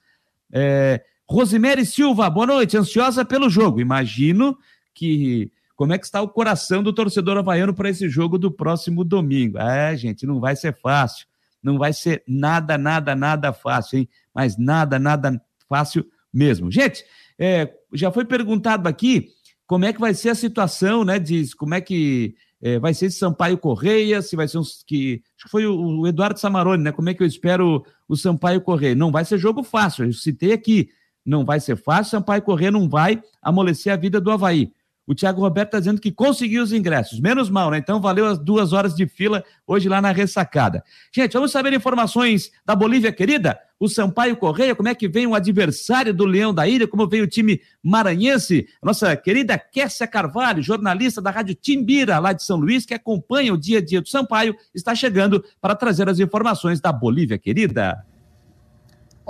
É, 0.52 1.04
Rosemary 1.30 1.86
Silva, 1.86 2.28
boa 2.28 2.48
noite, 2.48 2.76
ansiosa 2.76 3.24
pelo 3.24 3.52
jogo. 3.52 3.80
Imagino 3.80 4.58
que 4.96 5.52
como 5.76 5.94
é 5.94 5.98
que 6.00 6.06
está 6.06 6.20
o 6.24 6.28
coração 6.28 6.82
do 6.82 6.92
torcedor 6.92 7.38
havaiano 7.38 7.72
para 7.72 7.88
esse 7.88 8.10
jogo 8.10 8.40
do 8.40 8.52
próximo 8.52 9.04
domingo. 9.04 9.60
É, 9.60 9.96
gente, 9.96 10.26
não 10.26 10.40
vai 10.40 10.56
ser 10.56 10.76
fácil. 10.82 11.28
Não 11.62 11.78
vai 11.78 11.94
ser 11.94 12.24
nada, 12.28 12.80
nada, 12.80 13.16
nada 13.16 13.54
fácil, 13.54 14.00
hein? 14.00 14.10
Mas 14.34 14.58
nada, 14.58 14.98
nada 14.98 15.40
fácil 15.68 16.04
mesmo. 16.34 16.72
Gente, 16.72 17.06
é, 17.38 17.76
já 17.94 18.12
foi 18.12 18.26
perguntado 18.26 18.90
aqui 18.90 19.28
como 19.68 19.86
é 19.86 19.94
que 19.94 20.00
vai 20.00 20.16
ser 20.16 20.30
a 20.30 20.36
situação, 20.36 21.06
né? 21.06 21.20
Diz 21.20 21.54
como 21.54 21.76
é 21.76 21.82
que 21.82 22.34
é, 22.60 22.80
vai 22.80 22.94
ser 22.96 23.06
esse 23.06 23.20
Sampaio 23.20 23.60
Correia, 23.60 24.24
se 24.24 24.36
vai 24.36 24.48
ser 24.48 24.58
uns 24.58 24.84
que. 24.84 25.22
Acho 25.38 25.46
que 25.46 25.52
foi 25.52 25.68
o, 25.68 26.00
o 26.00 26.08
Eduardo 26.08 26.40
Samarone, 26.40 26.84
né? 26.84 26.92
Como 26.92 27.08
é 27.08 27.14
que 27.14 27.22
eu 27.22 27.28
espero 27.28 27.86
o 28.08 28.18
Sampaio 28.18 28.62
Correia? 28.62 28.96
Não 28.96 29.12
vai 29.12 29.24
ser 29.24 29.38
jogo 29.38 29.62
fácil, 29.62 30.06
eu 30.06 30.14
citei 30.14 30.54
aqui 30.54 30.90
não 31.26 31.46
vai 31.46 31.60
ser 31.60 31.76
fácil. 31.76 32.12
Sampaio 32.12 32.42
Corrêa 32.42 32.72
não 32.72 32.88
vai 32.88 33.22
amolecer 33.42 33.92
a 33.92 33.96
vida 33.96 34.20
do 34.20 34.32
Havaí. 34.32 34.72
O 35.10 35.16
Thiago 35.16 35.42
Roberto 35.42 35.70
está 35.70 35.80
dizendo 35.80 36.00
que 36.00 36.12
conseguiu 36.12 36.62
os 36.62 36.72
ingressos. 36.72 37.20
Menos 37.20 37.50
mal, 37.50 37.72
né? 37.72 37.80
Então 37.80 38.00
valeu 38.00 38.28
as 38.28 38.38
duas 38.38 38.74
horas 38.74 38.94
de 38.94 39.08
fila 39.08 39.44
hoje 39.66 39.90
lá 39.90 40.00
na 40.00 40.12
ressacada. 40.12 40.84
Gente, 41.12 41.34
vamos 41.34 41.52
saber 41.52 41.74
informações 41.74 42.52
da 42.64 42.76
Bolívia 42.76 43.12
querida? 43.12 43.60
O 43.80 43.88
Sampaio 43.90 44.38
Correia, 44.38 44.76
como 44.76 44.88
é 44.88 44.94
que 44.94 45.08
vem 45.08 45.26
o 45.26 45.34
adversário 45.34 46.14
do 46.14 46.26
Leão 46.26 46.54
da 46.54 46.68
Ilha, 46.68 46.88
como 46.88 47.08
veio 47.08 47.24
o 47.24 47.28
time 47.28 47.60
maranhense? 47.82 48.68
Nossa 48.84 49.16
querida 49.16 49.58
Kessia 49.58 50.06
Carvalho, 50.06 50.62
jornalista 50.62 51.20
da 51.20 51.32
Rádio 51.32 51.56
Timbira, 51.56 52.20
lá 52.20 52.32
de 52.32 52.44
São 52.44 52.58
Luís, 52.58 52.86
que 52.86 52.94
acompanha 52.94 53.52
o 53.52 53.58
dia 53.58 53.80
a 53.80 53.84
dia 53.84 54.02
do 54.02 54.10
Sampaio, 54.10 54.56
está 54.76 54.94
chegando 54.94 55.44
para 55.60 55.74
trazer 55.74 56.08
as 56.08 56.20
informações 56.20 56.80
da 56.80 56.92
Bolívia 56.92 57.40
querida. 57.40 57.98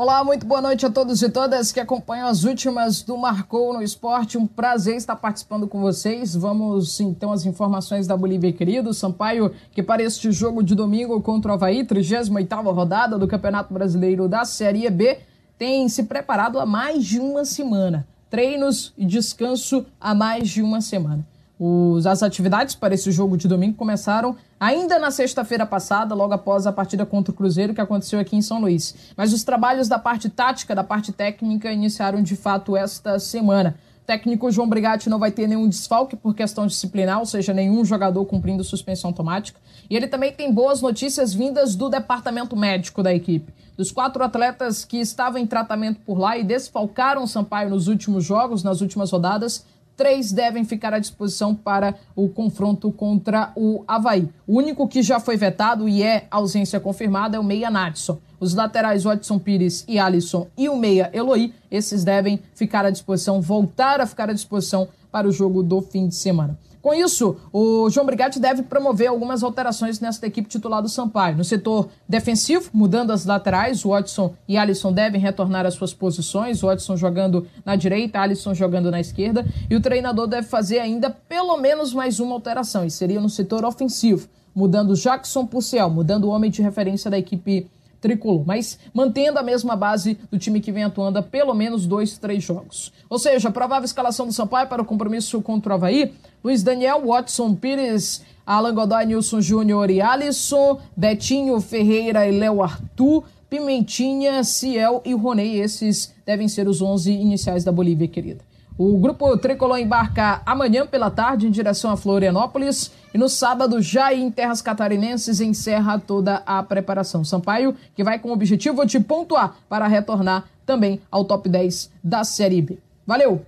Olá, 0.02 0.24
muito 0.24 0.46
boa 0.46 0.62
noite 0.62 0.86
a 0.86 0.90
todos 0.90 1.22
e 1.22 1.30
todas 1.30 1.74
que 1.74 1.80
acompanham 1.82 2.26
as 2.26 2.46
últimas 2.46 3.02
do 3.02 3.18
Marcou 3.18 3.74
no 3.74 3.84
Esporte. 3.84 4.38
Um 4.38 4.48
prazer 4.48 4.96
estar 4.96 5.18
participando 5.18 5.68
com 5.68 5.82
vocês. 5.82 6.34
Vamos 6.34 7.02
então 7.02 7.34
às 7.34 7.46
informações 7.46 8.08
da 8.08 8.16
Bolívia, 8.16 8.54
querido. 8.54 8.94
Sampaio, 8.94 9.54
que 9.74 9.84
para 9.84 10.02
este 10.02 10.32
jogo 10.32 10.64
de 10.64 10.74
domingo 10.74 11.22
contra 11.22 11.52
o 11.52 11.56
Havaí, 11.56 11.84
38ª 11.84 12.74
rodada 12.74 13.20
do 13.20 13.28
Campeonato 13.28 13.74
Brasileiro 13.74 14.30
da 14.30 14.46
Série 14.46 14.90
B, 14.90 15.20
tem 15.58 15.90
se 15.90 16.04
preparado 16.04 16.62
há 16.62 16.66
mais 16.66 17.04
de 17.04 17.20
uma 17.20 17.44
semana. 17.44 18.08
Treinos 18.30 18.94
e 18.98 19.06
descanso 19.06 19.86
há 20.00 20.16
mais 20.16 20.48
de 20.48 20.62
uma 20.62 20.80
semana. 20.80 21.28
Os, 21.60 22.06
as 22.06 22.24
atividades 22.24 22.74
para 22.74 22.94
esse 22.94 23.12
jogo 23.12 23.36
de 23.36 23.46
domingo 23.46 23.76
começaram 23.76 24.38
ainda 24.58 24.98
na 24.98 25.12
sexta-feira 25.12 25.66
passada, 25.66 26.16
logo 26.16 26.34
após 26.34 26.66
a 26.66 26.72
partida 26.72 27.06
contra 27.06 27.34
o 27.34 27.36
Cruzeiro, 27.36 27.74
que 27.74 27.82
aconteceu 27.82 28.18
aqui 28.18 28.38
em 28.38 28.42
São 28.42 28.62
Luís. 28.62 28.96
Mas 29.18 29.34
os 29.34 29.44
trabalhos 29.44 29.90
da 29.90 30.00
parte 30.00 30.30
tática, 30.30 30.74
da 30.74 30.86
parte 30.86 31.12
técnica, 31.12 31.70
iniciaram 31.70 32.24
de 32.24 32.38
fato 32.38 32.78
esta 32.78 33.20
semana. 33.20 33.76
O 34.02 34.06
técnico 34.06 34.50
João 34.50 34.70
Brigatti 34.70 35.10
não 35.10 35.20
vai 35.20 35.32
ter 35.32 35.48
nenhum 35.48 35.68
desfalque 35.68 36.16
por 36.16 36.34
questão 36.34 36.66
disciplinar, 36.66 37.20
ou 37.20 37.26
seja, 37.26 37.54
nenhum 37.54 37.84
jogador 37.84 38.24
cumprindo 38.26 38.64
suspensão 38.64 39.10
automática. 39.10 39.60
E 39.90 39.98
ele 39.98 40.08
também 40.08 40.32
tem 40.32 40.54
boas 40.54 40.82
notícias 40.82 41.34
vindas 41.34 41.76
do 41.76 41.90
departamento 41.90 42.56
médico 42.56 43.04
da 43.04 43.14
equipe. 43.14 43.54
Dos 43.76 43.92
quatro 43.92 44.24
atletas 44.24 44.86
que 44.86 44.98
estavam 44.98 45.40
em 45.40 45.46
tratamento 45.46 46.00
por 46.06 46.18
lá 46.18 46.38
e 46.38 46.44
desfalcaram 46.44 47.24
o 47.24 47.28
Sampaio 47.28 47.70
nos 47.70 47.88
últimos 47.88 48.24
jogos, 48.24 48.64
nas 48.64 48.82
últimas 48.82 49.12
rodadas, 49.12 49.66
três 50.00 50.32
devem 50.32 50.64
ficar 50.64 50.94
à 50.94 51.00
disposição 51.00 51.54
para 51.54 51.94
o 52.16 52.30
confronto 52.30 52.90
contra 52.90 53.52
o 53.54 53.84
Havaí. 53.86 54.30
O 54.48 54.58
único 54.58 54.88
que 54.88 55.04
já 55.04 55.20
foi 55.20 55.36
vetado 55.36 55.90
e 55.90 56.02
é 56.02 56.26
ausência 56.32 56.80
confirmada 56.80 57.36
é 57.36 57.40
o 57.40 57.44
Meia 57.44 57.70
Natson. 57.70 58.18
Os 58.40 58.54
laterais 58.54 59.04
Watson 59.04 59.38
Pires 59.38 59.84
e 59.90 60.00
Alisson 60.00 60.48
e 60.58 60.70
o 60.70 60.78
Meia 60.78 61.10
Eloy, 61.12 61.54
esses 61.70 62.06
devem 62.06 62.40
ficar 62.56 62.86
à 62.86 62.90
disposição, 62.90 63.42
voltar 63.42 64.00
a 64.00 64.06
ficar 64.06 64.30
à 64.30 64.34
disposição 64.34 64.88
para 65.12 65.28
o 65.28 65.34
jogo 65.34 65.62
do 65.62 65.82
fim 65.82 66.08
de 66.08 66.16
semana. 66.16 66.58
Com 66.90 66.94
isso, 66.96 67.38
o 67.54 67.88
João 67.92 68.04
Brigatti 68.04 68.40
deve 68.40 68.64
promover 68.64 69.10
algumas 69.10 69.44
alterações 69.44 70.00
nesta 70.00 70.26
equipe 70.26 70.50
titular 70.50 70.82
do 70.82 70.90
Sampaio. 70.90 71.38
No 71.38 71.44
setor 71.44 71.88
defensivo, 72.08 72.72
mudando 72.74 73.12
as 73.12 73.28
laterais, 73.28 73.86
o 73.86 73.90
Watson 73.90 74.34
e 74.48 74.58
Alisson 74.58 74.92
devem 74.92 75.22
retornar 75.22 75.68
às 75.68 75.76
suas 75.76 75.94
posições, 75.94 76.64
o 76.64 76.66
Watson 76.66 76.98
jogando 76.98 77.46
na 77.64 77.76
direita, 77.76 78.20
Alisson 78.20 78.56
jogando 78.56 78.90
na 78.90 79.00
esquerda, 79.00 79.46
e 79.70 79.76
o 79.76 79.80
treinador 79.80 80.26
deve 80.26 80.48
fazer 80.48 80.80
ainda 80.80 81.12
pelo 81.12 81.58
menos 81.58 81.94
mais 81.94 82.20
uma 82.20 82.34
alteração, 82.34 82.84
e 82.84 82.90
seria 82.90 83.22
no 83.22 83.30
setor 83.30 83.64
ofensivo, 83.64 84.28
mudando 84.56 84.96
Jackson 84.96 85.46
por 85.46 85.62
Ciel, 85.62 85.92
mudando 85.92 86.24
o 86.24 86.30
homem 86.30 86.50
de 86.50 86.64
referência 86.64 87.12
da 87.12 87.20
equipe 87.20 87.68
tricolor, 88.00 88.44
mas 88.46 88.80
mantendo 88.94 89.40
a 89.40 89.44
mesma 89.44 89.76
base 89.76 90.18
do 90.32 90.40
time 90.40 90.62
que 90.62 90.72
vem 90.72 90.84
atuando 90.84 91.20
há 91.20 91.24
pelo 91.24 91.54
menos 91.54 91.86
dois, 91.86 92.18
três 92.18 92.44
jogos. 92.44 92.92
Ou 93.10 93.20
seja, 93.20 93.50
a 93.50 93.52
provável 93.52 93.86
escalação 93.86 94.26
do 94.26 94.34
Sampaio 94.34 94.68
para 94.68 94.82
o 94.82 94.86
compromisso 94.86 95.42
contra 95.42 95.74
o 95.74 95.76
Havaí: 95.76 96.14
Luiz 96.44 96.64
Daniel, 96.64 97.06
Watson 97.06 97.56
Pires, 97.56 98.22
Alan 98.46 98.74
Godoy, 98.74 99.06
Nilson 99.06 99.42
Júnior 99.42 99.90
e 99.90 100.02
Alisson, 100.02 100.80
Betinho, 100.96 101.60
Ferreira 101.60 102.28
e 102.28 102.32
Léo 102.32 102.64
Arthur. 102.64 103.24
Pimentinha, 103.50 104.44
Ciel 104.44 105.02
e 105.04 105.14
Ronei, 105.14 105.60
esses 105.60 106.14
devem 106.24 106.48
ser 106.48 106.68
os 106.68 106.84
11 106.84 107.12
iniciais 107.12 107.64
da 107.64 107.72
Bolívia, 107.72 108.08
querida. 108.08 108.42
O 108.78 108.98
grupo 108.98 109.36
tricolor 109.38 109.78
embarca 109.78 110.42
amanhã 110.46 110.86
pela 110.88 111.12
tarde 111.12 111.48
em 111.48 111.52
direção 111.52 111.92
a 111.92 111.98
Florianópolis 111.98 112.92
e 113.14 113.18
no 113.18 113.28
sábado, 113.28 113.82
já 113.82 114.14
em 114.14 114.32
terras 114.32 114.62
catarinenses, 114.62 115.42
encerra 115.42 116.00
toda 116.00 116.44
a 116.46 116.64
preparação. 116.64 117.26
Sampaio, 117.26 117.76
que 117.94 118.04
vai 118.04 118.20
com 118.20 118.30
o 118.30 118.34
objetivo 118.34 118.86
de 118.86 119.00
pontuar 119.00 119.56
para 119.68 119.88
retornar 119.88 120.46
também 120.66 121.02
ao 121.12 121.26
top 121.26 121.50
10 121.50 121.92
da 122.02 122.24
Série 122.24 122.62
B. 122.62 122.78
Valeu. 123.06 123.42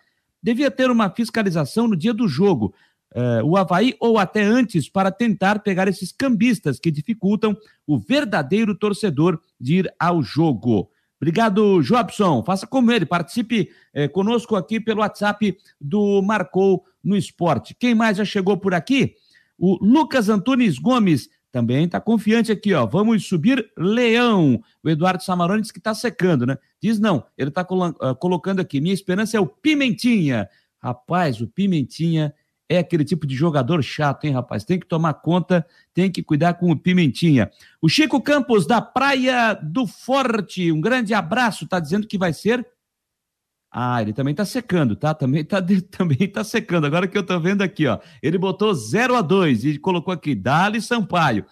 Devia 0.43 0.71
ter 0.71 0.91
uma 0.91 1.11
fiscalização 1.11 1.89
no 1.89 1.97
dia 1.97 2.15
do 2.15 2.29
jogo 2.29 2.75
uh, 3.15 3.45
o 3.45 3.57
Havaí 3.57 3.95
ou 4.01 4.19
até 4.19 4.43
antes 4.43 4.89
para 4.89 5.11
tentar 5.11 5.61
pegar 5.61 5.89
esses 5.89 6.13
cambistas 6.13 6.79
que 6.79 6.91
dificultam 6.91 7.57
o 7.87 7.99
verdadeiro 7.99 8.75
torcedor 8.75 9.41
de 9.61 9.77
ir 9.77 9.95
ao 9.99 10.23
jogo. 10.23 10.91
Obrigado, 11.21 11.83
Jobson. 11.83 12.45
Faça 12.45 12.67
como 12.67 12.93
ele, 12.93 13.05
participe 13.05 13.71
eh, 13.93 14.07
conosco 14.07 14.55
aqui 14.55 14.79
pelo 14.79 15.01
WhatsApp 15.01 15.57
do 15.81 16.23
Marcou 16.23 16.85
no 17.03 17.17
Esporte. 17.17 17.75
Quem 17.77 17.93
mais 17.93 18.19
já 18.19 18.25
chegou 18.25 18.57
por 18.57 18.73
aqui? 18.73 19.17
O 19.59 19.85
Lucas 19.85 20.29
Antunes 20.29 20.79
Gomes 20.79 21.29
também 21.59 21.87
está 21.87 22.01
confiante 22.01 22.53
aqui, 22.53 22.73
ó. 22.73 22.87
Vamos 22.87 23.27
subir 23.27 23.69
Leão. 23.77 24.63
O 24.83 24.89
Eduardo 24.89 25.25
Samarone 25.25 25.61
diz 25.61 25.73
que 25.73 25.79
está 25.79 25.93
secando, 25.93 26.47
né? 26.47 26.57
Diz 26.81 27.01
não, 27.01 27.25
ele 27.37 27.49
está 27.49 27.63
uh, 27.63 28.15
colocando 28.15 28.61
aqui. 28.61 28.81
Minha 28.81 28.95
esperança 28.95 29.37
é 29.37 29.41
o 29.41 29.47
Pimentinha. 29.47 30.49
Rapaz, 30.81 31.41
o 31.41 31.49
Pimentinha 31.49 32.33
é 32.69 32.79
aquele 32.79 33.05
tipo 33.05 33.27
de 33.27 33.35
jogador 33.35 33.83
chato, 33.83 34.25
hein, 34.25 34.33
rapaz? 34.33 34.65
Tem 34.65 34.79
que 34.79 34.87
tomar 34.87 35.15
conta, 35.15 35.67
tem 35.93 36.13
que 36.13 36.23
cuidar 36.23 36.55
com 36.55 36.71
o 36.71 36.79
Pimentinha. 36.79 37.51
O 37.83 37.89
Chico 37.89 38.23
Campos, 38.23 38.65
da 38.65 38.81
Praia 38.81 39.55
do 39.55 39.85
Forte, 39.85 40.71
um 40.71 40.81
grande 40.81 41.13
abraço, 41.13 41.67
tá 41.67 41.81
dizendo 41.81 42.07
que 42.07 42.17
vai 42.17 42.33
ser. 42.33 42.65
Ah, 43.71 44.01
ele 44.01 44.13
também 44.13 44.35
tá 44.35 44.45
secando, 44.45 44.97
tá? 44.97 45.15
Também 45.15 45.45
tá, 45.45 45.63
também 45.91 46.29
tá 46.29 46.43
secando. 46.43 46.87
Agora 46.87 47.07
que 47.07 47.17
eu 47.17 47.23
tô 47.23 47.39
vendo 47.39 47.63
aqui, 47.63 47.87
ó. 47.87 47.99
Ele 48.23 48.39
botou 48.39 48.73
0 48.75 49.15
a 49.15 49.23
2 49.23 49.65
e 49.65 49.79
colocou 49.79 50.13
aqui, 50.13 50.35
Dali 50.35 50.81
Sampaio. 50.81 51.45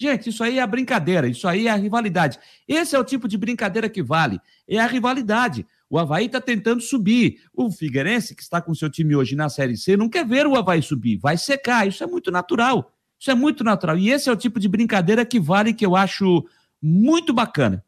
Gente, 0.00 0.30
isso 0.30 0.44
aí 0.44 0.58
é 0.58 0.62
a 0.62 0.66
brincadeira, 0.66 1.26
isso 1.26 1.48
aí 1.48 1.66
é 1.66 1.70
a 1.70 1.76
rivalidade. 1.76 2.38
Esse 2.68 2.94
é 2.94 2.98
o 2.98 3.04
tipo 3.04 3.26
de 3.26 3.36
brincadeira 3.36 3.88
que 3.88 4.00
vale, 4.00 4.40
é 4.68 4.78
a 4.78 4.86
rivalidade. 4.86 5.66
O 5.90 5.98
Havaí 5.98 6.26
está 6.26 6.40
tentando 6.40 6.80
subir. 6.80 7.40
O 7.52 7.70
Figueirense, 7.70 8.34
que 8.34 8.42
está 8.42 8.60
com 8.60 8.74
seu 8.74 8.88
time 8.90 9.16
hoje 9.16 9.34
na 9.34 9.48
Série 9.48 9.76
C, 9.76 9.96
não 9.96 10.08
quer 10.08 10.24
ver 10.24 10.46
o 10.46 10.54
Havaí 10.54 10.82
subir, 10.82 11.16
vai 11.16 11.36
secar. 11.36 11.88
Isso 11.88 12.04
é 12.04 12.06
muito 12.06 12.30
natural. 12.30 12.92
Isso 13.18 13.30
é 13.30 13.34
muito 13.34 13.64
natural. 13.64 13.98
E 13.98 14.10
esse 14.10 14.28
é 14.28 14.32
o 14.32 14.36
tipo 14.36 14.60
de 14.60 14.68
brincadeira 14.68 15.24
que 15.24 15.40
vale, 15.40 15.72
que 15.74 15.84
eu 15.84 15.96
acho 15.96 16.44
muito 16.80 17.32
bacana. 17.32 17.82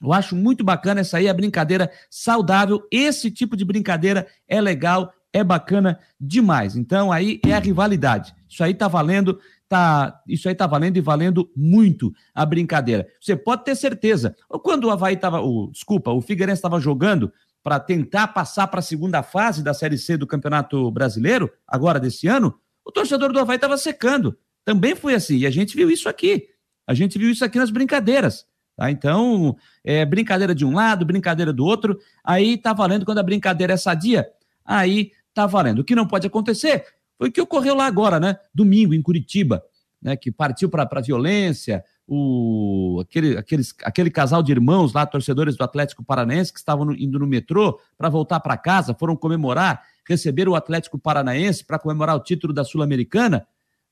Eu 0.00 0.12
acho 0.12 0.36
muito 0.36 0.62
bacana 0.62 1.00
essa 1.00 1.18
aí, 1.18 1.28
a 1.28 1.34
brincadeira 1.34 1.90
saudável. 2.10 2.86
Esse 2.90 3.30
tipo 3.30 3.56
de 3.56 3.64
brincadeira 3.64 4.26
é 4.46 4.60
legal, 4.60 5.12
é 5.32 5.42
bacana 5.42 5.98
demais. 6.20 6.76
Então 6.76 7.10
aí 7.10 7.40
é 7.46 7.52
a 7.52 7.58
rivalidade. 7.58 8.34
Isso 8.48 8.62
aí 8.62 8.74
tá 8.74 8.88
valendo 8.88 9.38
tá, 9.68 10.22
isso 10.26 10.48
aí 10.48 10.54
tá 10.54 10.66
valendo 10.66 10.96
e 10.96 11.00
valendo 11.00 11.50
muito 11.56 12.12
a 12.34 12.44
brincadeira. 12.46 13.06
Você 13.20 13.36
pode 13.36 13.64
ter 13.64 13.74
certeza. 13.74 14.36
Quando 14.62 14.84
o 14.84 14.90
Havaí 14.90 15.14
estava, 15.14 15.40
o, 15.40 15.70
desculpa, 15.70 16.10
o 16.12 16.20
Figueirense 16.20 16.58
estava 16.58 16.80
jogando 16.80 17.32
para 17.62 17.80
tentar 17.80 18.28
passar 18.28 18.68
para 18.68 18.80
a 18.80 18.82
segunda 18.82 19.22
fase 19.22 19.62
da 19.62 19.74
Série 19.74 19.98
C 19.98 20.16
do 20.16 20.26
Campeonato 20.26 20.90
Brasileiro, 20.90 21.50
agora 21.66 21.98
desse 21.98 22.28
ano, 22.28 22.54
o 22.84 22.92
torcedor 22.92 23.32
do 23.32 23.40
Havaí 23.40 23.56
estava 23.56 23.76
secando. 23.76 24.38
Também 24.64 24.94
foi 24.94 25.14
assim, 25.14 25.38
e 25.38 25.46
a 25.46 25.50
gente 25.50 25.76
viu 25.76 25.90
isso 25.90 26.08
aqui. 26.08 26.48
A 26.86 26.94
gente 26.94 27.18
viu 27.18 27.30
isso 27.30 27.44
aqui 27.44 27.58
nas 27.58 27.70
brincadeiras. 27.70 28.46
Tá? 28.76 28.90
Então, 28.90 29.56
é 29.82 30.04
brincadeira 30.04 30.54
de 30.54 30.64
um 30.64 30.74
lado, 30.74 31.06
brincadeira 31.06 31.52
do 31.52 31.64
outro, 31.64 31.98
aí 32.22 32.58
tá 32.58 32.72
valendo 32.72 33.06
quando 33.06 33.18
a 33.18 33.22
brincadeira 33.22 33.72
é 33.72 33.76
sadia, 33.76 34.28
aí 34.64 35.12
tá 35.32 35.46
valendo. 35.46 35.78
O 35.78 35.84
que 35.84 35.94
não 35.94 36.06
pode 36.06 36.26
acontecer 36.26 36.84
foi 37.16 37.30
o 37.30 37.32
que 37.32 37.40
ocorreu 37.40 37.74
lá 37.74 37.86
agora, 37.86 38.20
né? 38.20 38.36
Domingo, 38.54 38.92
em 38.92 39.00
Curitiba, 39.00 39.62
né? 40.00 40.16
Que 40.16 40.30
partiu 40.30 40.68
para 40.68 40.86
a 40.90 41.00
violência, 41.00 41.82
o, 42.06 43.00
aquele, 43.00 43.36
aqueles, 43.38 43.74
aquele 43.82 44.10
casal 44.10 44.42
de 44.42 44.52
irmãos 44.52 44.92
lá, 44.92 45.06
torcedores 45.06 45.56
do 45.56 45.64
Atlético 45.64 46.04
Paranaense, 46.04 46.52
que 46.52 46.58
estavam 46.58 46.84
no, 46.84 46.94
indo 46.94 47.18
no 47.18 47.26
metrô 47.26 47.80
para 47.96 48.10
voltar 48.10 48.40
para 48.40 48.56
casa, 48.56 48.94
foram 48.94 49.16
comemorar, 49.16 49.82
receberam 50.06 50.52
o 50.52 50.54
Atlético 50.54 50.98
Paranaense 50.98 51.64
para 51.64 51.78
comemorar 51.78 52.14
o 52.14 52.20
título 52.20 52.52
da 52.52 52.62
Sul-Americana, 52.62 53.46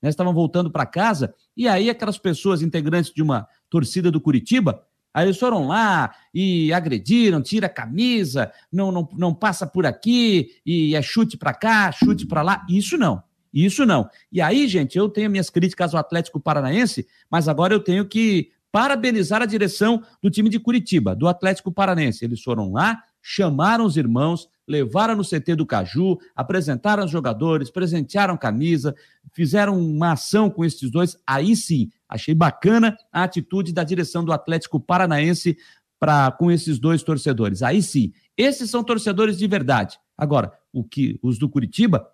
né, 0.04 0.10
estavam 0.10 0.32
voltando 0.32 0.70
para 0.70 0.86
casa, 0.86 1.34
e 1.56 1.66
aí 1.66 1.90
aquelas 1.90 2.18
pessoas 2.18 2.62
integrantes 2.62 3.12
de 3.12 3.22
uma 3.22 3.48
torcida 3.68 4.10
do 4.10 4.20
Curitiba 4.20 4.84
Aí 5.14 5.26
eles 5.26 5.38
foram 5.38 5.68
lá 5.68 6.12
e 6.34 6.72
agrediram, 6.72 7.40
tira 7.40 7.68
a 7.68 7.70
camisa, 7.70 8.50
não, 8.70 8.90
não, 8.90 9.08
não 9.16 9.32
passa 9.32 9.64
por 9.64 9.86
aqui, 9.86 10.50
e 10.66 10.96
é 10.96 11.00
chute 11.00 11.36
para 11.36 11.54
cá, 11.54 11.92
chute 11.92 12.26
para 12.26 12.42
lá. 12.42 12.66
Isso 12.68 12.98
não. 12.98 13.22
Isso 13.52 13.86
não. 13.86 14.10
E 14.32 14.40
aí, 14.40 14.66
gente, 14.66 14.98
eu 14.98 15.08
tenho 15.08 15.30
minhas 15.30 15.48
críticas 15.48 15.94
ao 15.94 16.00
Atlético 16.00 16.40
Paranaense, 16.40 17.06
mas 17.30 17.46
agora 17.46 17.72
eu 17.72 17.78
tenho 17.78 18.04
que 18.04 18.50
parabenizar 18.72 19.40
a 19.40 19.46
direção 19.46 20.02
do 20.20 20.28
time 20.28 20.50
de 20.50 20.58
Curitiba, 20.58 21.14
do 21.14 21.28
Atlético 21.28 21.70
Paranense. 21.70 22.24
Eles 22.24 22.42
foram 22.42 22.72
lá, 22.72 23.00
chamaram 23.22 23.84
os 23.84 23.96
irmãos, 23.96 24.48
levaram 24.66 25.14
no 25.14 25.24
CT 25.24 25.56
do 25.56 25.66
Caju, 25.66 26.18
apresentaram 26.34 27.04
os 27.04 27.10
jogadores, 27.10 27.70
presentearam 27.70 28.36
camisa, 28.36 28.94
fizeram 29.32 29.78
uma 29.78 30.12
ação 30.12 30.48
com 30.50 30.64
esses 30.64 30.90
dois. 30.90 31.16
Aí 31.26 31.54
sim, 31.54 31.90
achei 32.08 32.34
bacana 32.34 32.96
a 33.12 33.22
atitude 33.24 33.72
da 33.72 33.84
direção 33.84 34.24
do 34.24 34.32
Atlético 34.32 34.80
Paranaense 34.80 35.56
para 35.98 36.30
com 36.32 36.50
esses 36.50 36.78
dois 36.78 37.02
torcedores. 37.02 37.62
Aí 37.62 37.82
sim, 37.82 38.12
esses 38.36 38.70
são 38.70 38.82
torcedores 38.82 39.38
de 39.38 39.46
verdade. 39.46 39.98
Agora, 40.16 40.52
o 40.72 40.82
que 40.84 41.18
os 41.22 41.38
do 41.38 41.48
Curitiba, 41.48 42.06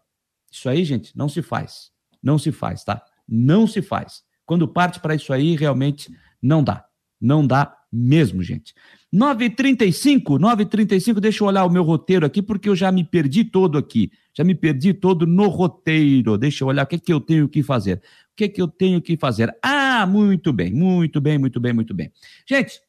isso 0.51 0.69
aí, 0.69 0.85
gente, 0.85 1.17
não 1.17 1.29
se 1.29 1.43
faz. 1.43 1.91
Não 2.23 2.39
se 2.39 2.53
faz, 2.53 2.85
tá? 2.85 3.03
Não 3.29 3.67
se 3.67 3.81
faz. 3.81 4.23
Quando 4.45 4.67
parte 4.69 5.01
para 5.01 5.15
isso 5.15 5.33
aí, 5.33 5.57
realmente 5.57 6.15
não 6.43 6.63
dá. 6.63 6.85
Não 7.21 7.47
dá 7.47 7.77
mesmo, 7.93 8.43
gente. 8.43 8.75
9h35, 9.13 10.39
9h35, 10.39 11.19
deixa 11.19 11.43
eu 11.43 11.49
olhar 11.49 11.65
o 11.65 11.71
meu 11.71 11.83
roteiro 11.83 12.25
aqui, 12.25 12.41
porque 12.41 12.69
eu 12.69 12.77
já 12.77 12.93
me 12.93 13.03
perdi 13.03 13.45
todo 13.45 13.77
aqui. 13.77 14.13
Já 14.33 14.45
me 14.45 14.55
perdi 14.55 14.95
todo 14.95 15.27
no 15.27 15.49
roteiro. 15.49 16.39
Deixa 16.39 16.63
eu 16.63 16.69
olhar 16.69 16.85
o 16.85 16.87
que, 16.87 16.95
é 16.95 16.99
que 16.99 17.13
eu 17.13 17.21
tenho 17.21 17.49
que 17.49 17.63
fazer. 17.63 17.97
O 18.33 18.37
que, 18.37 18.45
é 18.45 18.49
que 18.49 18.63
eu 18.63 18.69
tenho 18.69 19.03
que 19.03 19.17
fazer? 19.17 19.55
Ah, 19.61 20.07
muito 20.07 20.53
bem, 20.53 20.73
muito 20.73 21.21
bem, 21.21 21.39
muito 21.39 21.59
bem, 21.59 21.73
muito 21.73 21.93
bem. 21.93 22.13
Gente, 22.49 22.81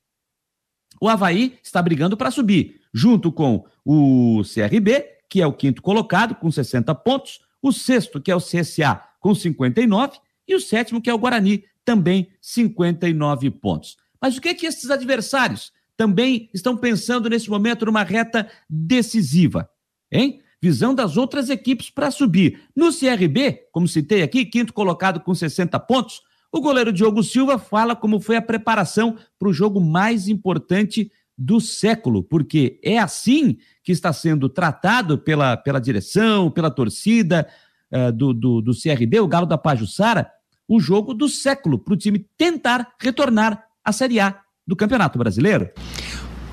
o 1.02 1.10
Havaí 1.10 1.58
está 1.64 1.82
brigando 1.82 2.16
para 2.16 2.30
subir, 2.30 2.80
junto 2.94 3.32
com 3.32 3.66
o 3.84 4.44
CRB, 4.44 5.04
que 5.28 5.42
é 5.42 5.48
o 5.48 5.54
quinto 5.54 5.82
colocado, 5.82 6.36
com 6.36 6.52
60 6.52 6.94
pontos, 6.96 7.42
o 7.62 7.72
sexto, 7.72 8.22
que 8.22 8.30
é 8.30 8.36
o 8.36 8.40
CSA, 8.40 9.02
com 9.20 9.34
59, 9.34 10.20
e 10.48 10.54
o 10.54 10.60
sétimo, 10.60 11.02
que 11.02 11.10
é 11.10 11.14
o 11.14 11.18
Guarani, 11.18 11.64
também 11.84 12.28
59 12.40 13.50
pontos. 13.50 13.98
Mas 14.22 14.38
o 14.38 14.42
que 14.42 14.50
é 14.50 14.54
que 14.54 14.68
esses 14.68 14.92
adversários 14.92 15.72
também 15.98 16.50
estão 16.54 16.76
pensando 16.76 17.30
nesse 17.30 17.50
momento 17.50 17.86
numa 17.86 18.04
reta 18.04 18.50
decisiva? 18.70 19.70
Hein? 20.12 20.42
Visão 20.62 20.94
das 20.94 21.18
outras 21.18 21.50
equipes 21.50 21.90
para 21.90 22.12
subir. 22.12 22.62
No 22.76 22.90
CRB, 22.92 23.68
como 23.72 23.88
citei 23.88 24.22
aqui, 24.22 24.46
quinto 24.46 24.74
colocado 24.74 25.20
com 25.20 25.34
60 25.34 25.80
pontos, 25.80 26.22
o 26.52 26.60
goleiro 26.60 26.92
Diogo 26.92 27.24
Silva 27.24 27.58
fala 27.58 27.96
como 27.96 28.20
foi 28.20 28.36
a 28.36 28.42
preparação 28.42 29.18
para 29.40 29.48
o 29.48 29.54
jogo 29.54 29.80
mais 29.80 30.28
importante 30.28 31.12
do 31.38 31.60
século, 31.60 32.22
porque 32.22 32.80
é 32.84 33.00
assim 33.00 33.58
que 33.84 33.92
está 33.92 34.14
sendo 34.14 34.48
tratado 34.48 35.18
pela, 35.18 35.58
pela 35.58 35.80
direção, 35.80 36.52
pela 36.52 36.70
torcida 36.70 37.48
uh, 37.92 38.12
do, 38.12 38.34
do, 38.34 38.62
do 38.62 38.72
CRB, 38.74 39.20
o 39.22 39.28
Galo 39.28 39.48
da 39.48 39.58
Pajussara, 39.58 40.30
o 40.68 40.80
jogo 40.80 41.14
do 41.14 41.28
século 41.28 41.80
para 41.80 41.94
o 41.94 41.98
time 41.98 42.20
tentar 42.38 42.94
retornar 43.00 43.66
à 43.84 43.92
Série 43.92 44.20
A 44.20 44.40
do 44.72 44.76
Campeonato 44.76 45.20
Brasileiro? 45.20 45.70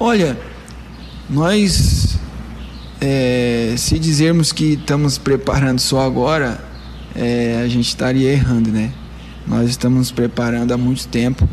Olha, 0.01 0.37
nós, 1.31 2.19
é, 3.01 3.75
se 3.79 3.97
dizermos 3.97 4.51
que 4.51 4.73
estamos 4.73 5.17
preparando 5.17 5.79
só 5.79 6.01
agora, 6.01 6.61
é, 7.15 7.63
a 7.65 7.69
gente 7.69 7.87
estaria 7.87 8.33
errando, 8.33 8.71
né? 8.71 8.93
Nós 9.47 9.71
estamos 9.71 9.99
nos 9.99 10.11
preparando 10.11 10.73
há 10.73 10.77
muito 10.77 11.07
tempo 11.07 11.49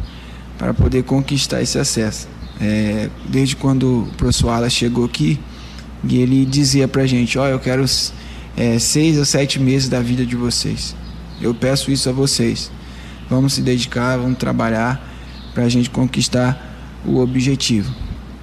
para 0.57 0.73
poder 0.73 1.03
conquistar 1.03 1.61
esse 1.61 1.77
acesso. 1.77 2.27
É, 2.59 3.11
desde 3.29 3.55
quando 3.55 4.01
o 4.01 4.15
professor 4.17 4.49
Ala 4.49 4.69
chegou 4.69 5.05
aqui, 5.05 5.39
e 6.03 6.17
ele 6.17 6.45
dizia 6.47 6.87
para 6.87 7.03
a 7.03 7.07
gente: 7.07 7.37
oh, 7.37 7.45
eu 7.45 7.59
quero 7.59 7.85
é, 8.57 8.79
seis 8.79 9.19
ou 9.19 9.25
sete 9.25 9.59
meses 9.59 9.87
da 9.87 10.01
vida 10.01 10.25
de 10.25 10.35
vocês. 10.35 10.95
Eu 11.39 11.53
peço 11.53 11.91
isso 11.91 12.09
a 12.09 12.11
vocês. 12.11 12.71
Vamos 13.29 13.53
se 13.53 13.61
dedicar, 13.61 14.17
vamos 14.17 14.39
trabalhar 14.39 15.14
para 15.55 15.63
a 15.63 15.69
gente 15.69 15.89
conquistar 15.89 17.01
o 17.05 17.17
objetivo. 17.19 17.91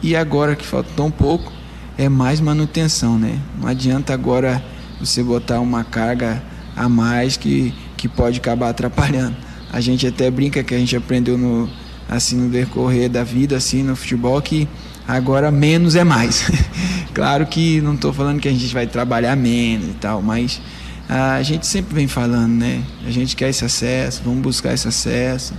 E 0.02 0.16
agora 0.16 0.56
que 0.56 0.66
falta 0.66 0.90
tão 0.96 1.10
pouco, 1.10 1.52
é 1.96 2.08
mais 2.08 2.40
manutenção, 2.40 3.18
né? 3.18 3.38
Não 3.60 3.68
adianta 3.68 4.14
agora 4.14 4.64
você 4.98 5.22
botar 5.22 5.60
uma 5.60 5.84
carga 5.84 6.42
a 6.74 6.88
mais 6.88 7.36
que, 7.36 7.72
que 7.96 8.08
pode 8.08 8.38
acabar 8.38 8.70
atrapalhando. 8.70 9.36
A 9.70 9.80
gente 9.80 10.06
até 10.06 10.30
brinca 10.30 10.64
que 10.64 10.74
a 10.74 10.78
gente 10.78 10.96
aprendeu 10.96 11.36
no, 11.36 11.68
assim 12.08 12.36
no 12.36 12.48
decorrer 12.48 13.08
da 13.10 13.22
vida, 13.22 13.56
assim 13.56 13.82
no 13.82 13.94
futebol, 13.94 14.40
que 14.40 14.66
agora 15.06 15.50
menos 15.50 15.94
é 15.94 16.04
mais. 16.04 16.50
claro 17.12 17.46
que 17.46 17.80
não 17.82 17.94
estou 17.94 18.12
falando 18.12 18.40
que 18.40 18.48
a 18.48 18.52
gente 18.52 18.72
vai 18.72 18.86
trabalhar 18.86 19.36
menos 19.36 19.88
e 19.88 19.94
tal, 19.94 20.22
mas 20.22 20.60
a 21.08 21.42
gente 21.42 21.66
sempre 21.66 21.94
vem 21.94 22.08
falando, 22.08 22.52
né? 22.52 22.82
A 23.06 23.10
gente 23.10 23.36
quer 23.36 23.50
esse 23.50 23.64
acesso, 23.64 24.22
vamos 24.24 24.40
buscar 24.40 24.72
esse 24.72 24.88
acesso. 24.88 25.52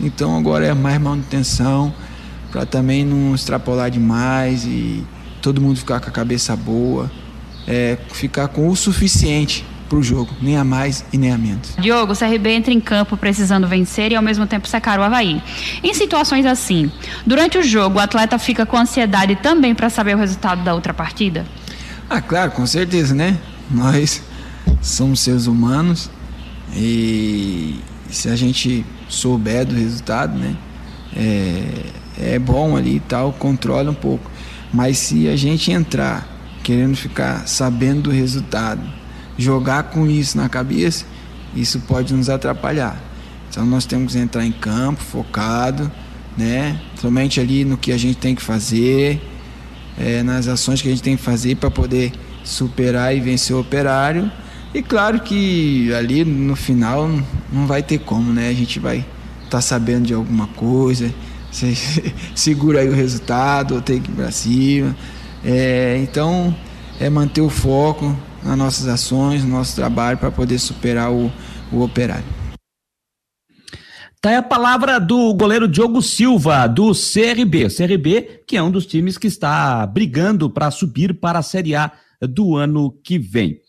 Então 0.00 0.36
agora 0.36 0.66
é 0.66 0.74
mais 0.74 1.00
manutenção 1.00 1.92
para 2.50 2.64
também 2.64 3.04
não 3.04 3.34
extrapolar 3.34 3.90
demais 3.90 4.64
e 4.64 5.04
todo 5.42 5.60
mundo 5.60 5.78
ficar 5.78 6.00
com 6.00 6.08
a 6.08 6.12
cabeça 6.12 6.56
boa, 6.56 7.10
é, 7.66 7.98
ficar 8.12 8.48
com 8.48 8.68
o 8.68 8.76
suficiente 8.76 9.64
para 9.88 9.98
o 9.98 10.02
jogo, 10.02 10.30
nem 10.42 10.56
a 10.56 10.64
mais 10.64 11.04
e 11.12 11.18
nem 11.18 11.32
a 11.32 11.38
menos. 11.38 11.74
Diogo, 11.78 12.12
o 12.12 12.16
CRB 12.16 12.50
entra 12.50 12.72
em 12.72 12.80
campo 12.80 13.16
precisando 13.16 13.66
vencer 13.68 14.10
e 14.10 14.16
ao 14.16 14.22
mesmo 14.22 14.46
tempo 14.46 14.66
secar 14.66 14.98
o 14.98 15.02
Havaí. 15.02 15.40
Em 15.82 15.94
situações 15.94 16.44
assim, 16.44 16.90
durante 17.24 17.58
o 17.58 17.62
jogo, 17.62 17.98
o 17.98 18.00
atleta 18.00 18.38
fica 18.38 18.66
com 18.66 18.76
ansiedade 18.76 19.36
também 19.36 19.74
para 19.74 19.88
saber 19.88 20.16
o 20.16 20.18
resultado 20.18 20.64
da 20.64 20.74
outra 20.74 20.92
partida? 20.92 21.46
Ah, 22.08 22.20
claro, 22.20 22.52
com 22.52 22.66
certeza, 22.66 23.14
né? 23.14 23.38
Nós 23.70 24.22
somos 24.80 25.20
seres 25.20 25.46
humanos 25.46 26.10
e 26.74 27.76
se 28.10 28.28
a 28.28 28.36
gente 28.36 28.84
souber 29.08 29.64
do 29.66 29.74
resultado, 29.74 30.36
né, 30.38 30.56
é, 31.16 32.34
é 32.34 32.38
bom 32.38 32.76
ali 32.76 32.96
e 32.96 33.00
tal, 33.00 33.32
controla 33.32 33.90
um 33.90 33.94
pouco. 33.94 34.30
Mas 34.72 34.98
se 34.98 35.28
a 35.28 35.36
gente 35.36 35.70
entrar 35.70 36.36
querendo 36.62 36.96
ficar 36.96 37.46
sabendo 37.46 38.02
do 38.02 38.10
resultado, 38.10 38.82
jogar 39.38 39.84
com 39.84 40.04
isso 40.04 40.36
na 40.36 40.48
cabeça, 40.48 41.04
isso 41.54 41.78
pode 41.80 42.12
nos 42.12 42.28
atrapalhar. 42.28 43.00
Então 43.48 43.64
nós 43.64 43.86
temos 43.86 44.14
que 44.14 44.18
entrar 44.18 44.44
em 44.44 44.50
campo 44.50 45.00
focado, 45.00 45.90
né, 46.36 46.80
somente 47.00 47.40
ali 47.40 47.64
no 47.64 47.76
que 47.76 47.92
a 47.92 47.96
gente 47.96 48.18
tem 48.18 48.34
que 48.34 48.42
fazer, 48.42 49.22
é, 49.96 50.24
nas 50.24 50.48
ações 50.48 50.82
que 50.82 50.88
a 50.88 50.90
gente 50.90 51.02
tem 51.02 51.16
que 51.16 51.22
fazer 51.22 51.54
para 51.54 51.70
poder 51.70 52.12
superar 52.42 53.16
e 53.16 53.20
vencer 53.20 53.54
o 53.54 53.60
operário 53.60 54.30
e 54.76 54.82
claro 54.82 55.20
que 55.20 55.90
ali 55.94 56.22
no 56.22 56.54
final 56.54 57.08
não 57.50 57.66
vai 57.66 57.82
ter 57.82 57.98
como, 57.98 58.30
né? 58.30 58.50
A 58.50 58.52
gente 58.52 58.78
vai 58.78 58.98
estar 58.98 59.48
tá 59.48 59.60
sabendo 59.62 60.06
de 60.06 60.12
alguma 60.12 60.48
coisa, 60.48 61.10
segura 62.34 62.80
aí 62.80 62.88
o 62.88 62.92
resultado, 62.92 63.76
ou 63.76 63.80
tem 63.80 64.02
que 64.02 64.10
ir 64.10 64.14
para 64.14 64.30
cima. 64.30 64.94
É, 65.42 65.96
então, 66.02 66.54
é 67.00 67.08
manter 67.08 67.40
o 67.40 67.48
foco 67.48 68.14
nas 68.44 68.58
nossas 68.58 68.86
ações, 68.86 69.42
no 69.42 69.56
nosso 69.56 69.74
trabalho 69.74 70.18
para 70.18 70.30
poder 70.30 70.58
superar 70.58 71.10
o, 71.10 71.32
o 71.72 71.82
operário. 71.82 72.24
Tá 74.20 74.28
aí 74.28 74.36
a 74.36 74.42
palavra 74.42 74.98
do 74.98 75.32
goleiro 75.32 75.66
Diogo 75.66 76.02
Silva, 76.02 76.66
do 76.66 76.92
CRB. 76.92 77.68
CRB, 77.68 78.42
que 78.46 78.58
é 78.58 78.62
um 78.62 78.70
dos 78.70 78.84
times 78.84 79.16
que 79.16 79.26
está 79.26 79.86
brigando 79.86 80.50
para 80.50 80.70
subir 80.70 81.14
para 81.14 81.38
a 81.38 81.42
Série 81.42 81.74
A 81.74 81.92
do 82.20 82.56
ano 82.56 82.90
que 83.02 83.18
vem. 83.18 83.60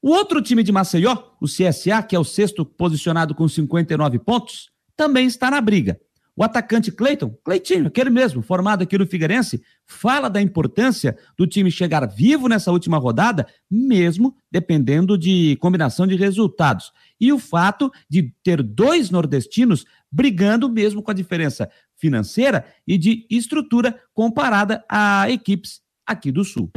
O 0.00 0.10
outro 0.10 0.40
time 0.40 0.62
de 0.62 0.70
Maceió, 0.70 1.16
o 1.40 1.46
CSA, 1.46 2.02
que 2.02 2.14
é 2.14 2.18
o 2.18 2.24
sexto 2.24 2.64
posicionado 2.64 3.34
com 3.34 3.48
59 3.48 4.18
pontos, 4.20 4.70
também 4.96 5.26
está 5.26 5.50
na 5.50 5.60
briga. 5.60 6.00
O 6.36 6.44
atacante 6.44 6.92
Cleiton, 6.92 7.36
Cleitinho, 7.42 7.88
aquele 7.88 8.10
mesmo, 8.10 8.42
formado 8.42 8.82
aqui 8.82 8.96
no 8.96 9.04
Figueirense, 9.04 9.60
fala 9.84 10.30
da 10.30 10.40
importância 10.40 11.18
do 11.36 11.48
time 11.48 11.68
chegar 11.68 12.06
vivo 12.06 12.46
nessa 12.46 12.70
última 12.70 12.96
rodada, 12.96 13.44
mesmo 13.68 14.36
dependendo 14.48 15.18
de 15.18 15.56
combinação 15.56 16.06
de 16.06 16.14
resultados. 16.14 16.92
E 17.20 17.32
o 17.32 17.40
fato 17.40 17.90
de 18.08 18.32
ter 18.44 18.62
dois 18.62 19.10
nordestinos 19.10 19.84
brigando 20.12 20.68
mesmo 20.68 21.02
com 21.02 21.10
a 21.10 21.14
diferença 21.14 21.68
financeira 21.96 22.64
e 22.86 22.96
de 22.96 23.26
estrutura 23.28 24.00
comparada 24.14 24.84
a 24.88 25.28
equipes 25.28 25.80
aqui 26.08 26.32
do 26.32 26.42
Sul. 26.44 26.70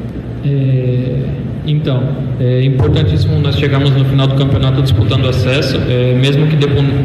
É 0.46 1.52
então, 1.66 2.02
é 2.40 2.64
importantíssimo 2.64 3.40
nós 3.40 3.56
chegarmos 3.56 3.92
no 3.92 4.04
final 4.06 4.26
do 4.26 4.36
campeonato 4.36 4.82
disputando 4.82 5.28
acesso, 5.28 5.78
é, 5.88 6.16
mesmo 6.16 6.48
que 6.48 6.56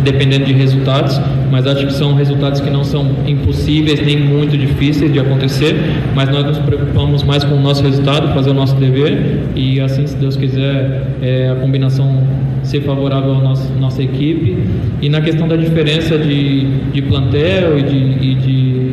dependendo 0.03 0.47
de 0.47 0.53
resultados, 0.55 1.21
mas 1.51 1.67
acho 1.67 1.87
que 1.87 1.93
são 1.93 2.15
resultados 2.15 2.61
que 2.61 2.71
não 2.71 2.83
são 2.83 3.07
impossíveis 3.27 4.05
nem 4.05 4.19
muito 4.19 4.57
difíceis 4.57 5.13
de 5.13 5.21
acontecer, 5.21 5.77
mas 6.15 6.31
nós 6.31 6.45
nos 6.45 6.59
preocupamos 6.59 7.23
mais 7.23 7.45
com 7.45 7.55
o 7.55 7.61
nosso 7.61 7.83
resultado, 7.83 8.33
fazer 8.33 8.51
o 8.51 8.55
nosso 8.55 8.77
dever 8.77 9.43
e 9.55 9.79
assim, 9.81 10.07
se 10.07 10.17
Deus 10.17 10.37
quiser, 10.37 11.07
é, 11.21 11.51
a 11.51 11.57
combinação 11.57 12.23
ser 12.63 12.81
favorável 12.81 13.35
à 13.35 13.41
nossa, 13.41 13.73
nossa 13.75 14.03
equipe. 14.03 14.59
E 15.01 15.09
na 15.09 15.21
questão 15.21 15.47
da 15.47 15.57
diferença 15.57 16.19
de, 16.19 16.67
de 16.93 17.03
plantel 17.03 17.79
e 17.79 17.83
de, 17.83 17.97
e 17.97 18.35
de 18.35 18.86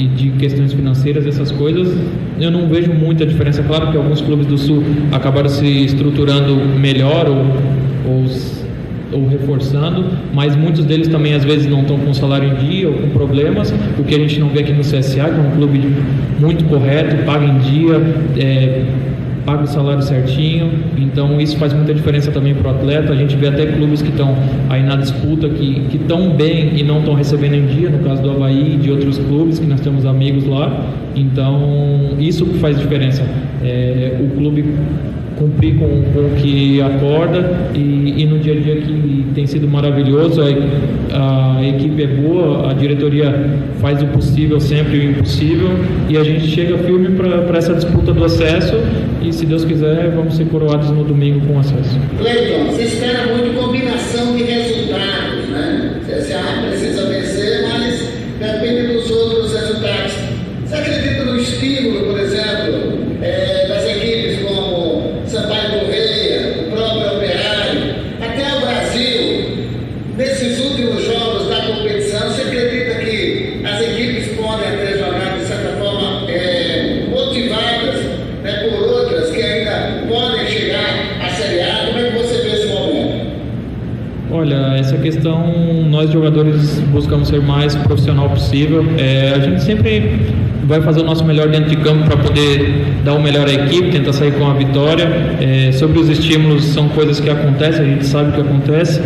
e 0.00 0.06
de 0.06 0.30
questões 0.30 0.72
financeiras, 0.72 1.26
essas 1.26 1.50
coisas, 1.50 1.94
eu 2.40 2.50
não 2.50 2.66
vejo 2.68 2.92
muita 2.92 3.26
diferença. 3.26 3.62
Claro 3.62 3.90
que 3.90 3.96
alguns 3.96 4.20
clubes 4.22 4.46
do 4.46 4.56
Sul 4.56 4.82
acabaram 5.12 5.48
se 5.48 5.66
estruturando 5.84 6.56
melhor 6.78 7.28
ou, 7.28 7.44
ou, 8.10 8.24
ou 9.12 9.28
reforçando, 9.28 10.06
mas 10.32 10.56
muitos 10.56 10.84
deles 10.86 11.08
também 11.08 11.34
às 11.34 11.44
vezes 11.44 11.66
não 11.66 11.82
estão 11.82 11.98
com 11.98 12.14
salário 12.14 12.48
em 12.48 12.54
dia 12.54 12.88
ou 12.88 12.94
com 12.94 13.10
problemas, 13.10 13.74
o 13.98 14.04
que 14.04 14.14
a 14.14 14.18
gente 14.18 14.40
não 14.40 14.48
vê 14.48 14.60
aqui 14.60 14.72
no 14.72 14.80
CSA, 14.80 15.02
que 15.02 15.20
é 15.20 15.24
um 15.24 15.56
clube 15.56 15.94
muito 16.38 16.64
correto, 16.64 17.22
paga 17.24 17.44
em 17.44 17.58
dia, 17.58 18.00
é, 18.38 18.82
paga 19.44 19.64
o 19.64 19.66
salário 19.66 20.02
certinho, 20.02 20.70
então 20.96 21.40
isso 21.40 21.56
faz 21.56 21.72
muita 21.72 21.94
diferença 21.94 22.30
também 22.30 22.54
para 22.54 22.72
o 22.72 22.74
atleta. 22.74 23.12
A 23.12 23.16
gente 23.16 23.36
vê 23.36 23.48
até 23.48 23.66
clubes 23.66 24.02
que 24.02 24.08
estão 24.08 24.36
aí 24.68 24.82
na 24.82 24.96
disputa 24.96 25.48
que 25.48 25.88
estão 25.92 26.30
bem 26.30 26.72
e 26.76 26.82
não 26.82 27.00
estão 27.00 27.14
recebendo 27.14 27.54
em 27.54 27.66
dia, 27.66 27.90
no 27.90 27.98
caso 28.00 28.22
do 28.22 28.30
Havaí 28.30 28.74
e 28.74 28.76
de 28.76 28.90
outros 28.90 29.18
clubes 29.18 29.58
que 29.58 29.66
nós 29.66 29.80
temos 29.80 30.04
amigos 30.04 30.44
lá. 30.46 30.86
Então 31.14 32.16
isso 32.18 32.46
que 32.46 32.58
faz 32.58 32.78
diferença. 32.78 33.22
É, 33.62 34.18
o 34.20 34.36
clube 34.36 34.74
cumprir 35.40 35.76
com, 35.76 35.88
com 36.12 36.26
o 36.26 36.30
que 36.36 36.82
acorda 36.82 37.70
e, 37.74 38.22
e, 38.22 38.26
no 38.26 38.38
dia 38.38 38.52
a 38.52 38.56
dia 38.56 38.76
que 38.76 39.24
tem 39.34 39.46
sido 39.46 39.66
maravilhoso. 39.66 40.42
A, 41.12 41.56
a 41.58 41.66
equipe 41.66 42.02
é 42.02 42.06
boa, 42.06 42.70
a 42.70 42.74
diretoria 42.74 43.34
faz 43.80 44.02
o 44.02 44.06
possível 44.08 44.60
sempre 44.60 44.98
o 44.98 45.10
impossível 45.10 45.70
e 46.10 46.18
a 46.18 46.22
gente 46.22 46.46
chega 46.46 46.76
firme 46.78 47.16
para 47.16 47.56
essa 47.56 47.74
disputa 47.74 48.12
do 48.12 48.22
acesso 48.22 48.74
e 49.22 49.32
se 49.32 49.46
Deus 49.46 49.64
quiser 49.64 50.10
vamos 50.10 50.36
ser 50.36 50.44
coroados 50.44 50.90
no 50.90 51.04
domingo 51.04 51.40
com 51.46 51.58
acesso. 51.58 51.98
Cleiton, 52.18 52.66
você 52.66 52.82
espera 52.82 53.34
muito 53.34 53.58
combinação 53.58 54.36
de 54.36 54.42
resultados, 54.42 55.48
né? 55.48 56.00
Você 56.06 56.34
ah, 56.34 56.66
precisa 56.68 57.06
vencer, 57.06 57.66
mas 57.66 58.08
depende 58.38 58.92
dos 58.92 59.10
outros 59.10 59.54
resultados. 59.54 60.12
Você 60.66 60.74
acredita 60.74 61.24
no 61.24 61.36
estímulo, 61.38 62.06
por 62.06 62.20
exemplo? 62.20 63.00
É, 63.22 63.60
questão, 85.00 85.52
nós 85.88 86.10
jogadores 86.10 86.79
buscamos 86.90 87.28
ser 87.28 87.40
mais 87.40 87.74
profissional 87.74 88.28
possível. 88.28 88.84
É, 88.98 89.32
a 89.34 89.38
gente 89.40 89.62
sempre 89.62 90.20
vai 90.64 90.80
fazer 90.80 91.00
o 91.00 91.04
nosso 91.04 91.24
melhor 91.24 91.48
dentro 91.48 91.70
de 91.70 91.76
campo 91.76 92.04
para 92.04 92.16
poder 92.16 92.84
dar 93.04 93.14
o 93.14 93.22
melhor 93.22 93.46
à 93.48 93.52
equipe, 93.52 93.90
tentar 93.90 94.12
sair 94.12 94.32
com 94.32 94.48
a 94.48 94.54
vitória. 94.54 95.04
É, 95.40 95.72
sobre 95.72 95.98
os 95.98 96.08
estímulos, 96.08 96.64
são 96.64 96.88
coisas 96.90 97.20
que 97.20 97.30
acontecem, 97.30 97.84
a 97.84 97.88
gente 97.88 98.06
sabe 98.06 98.32
que 98.32 98.40
acontece, 98.40 99.00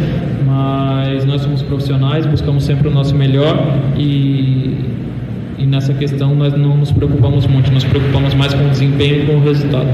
mas 0.46 1.24
nós 1.24 1.42
somos 1.42 1.62
profissionais, 1.62 2.26
buscamos 2.26 2.64
sempre 2.64 2.88
o 2.88 2.90
nosso 2.90 3.14
melhor 3.14 3.78
e, 3.96 4.74
e 5.58 5.66
nessa 5.66 5.94
questão 5.94 6.34
nós 6.34 6.52
não 6.52 6.76
nos 6.76 6.92
preocupamos 6.92 7.46
muito, 7.46 7.70
nos 7.72 7.84
preocupamos 7.84 8.34
mais 8.34 8.52
com 8.52 8.66
o 8.66 8.70
desempenho 8.70 9.22
e 9.22 9.26
com 9.26 9.36
o 9.36 9.40
resultado. 9.42 9.88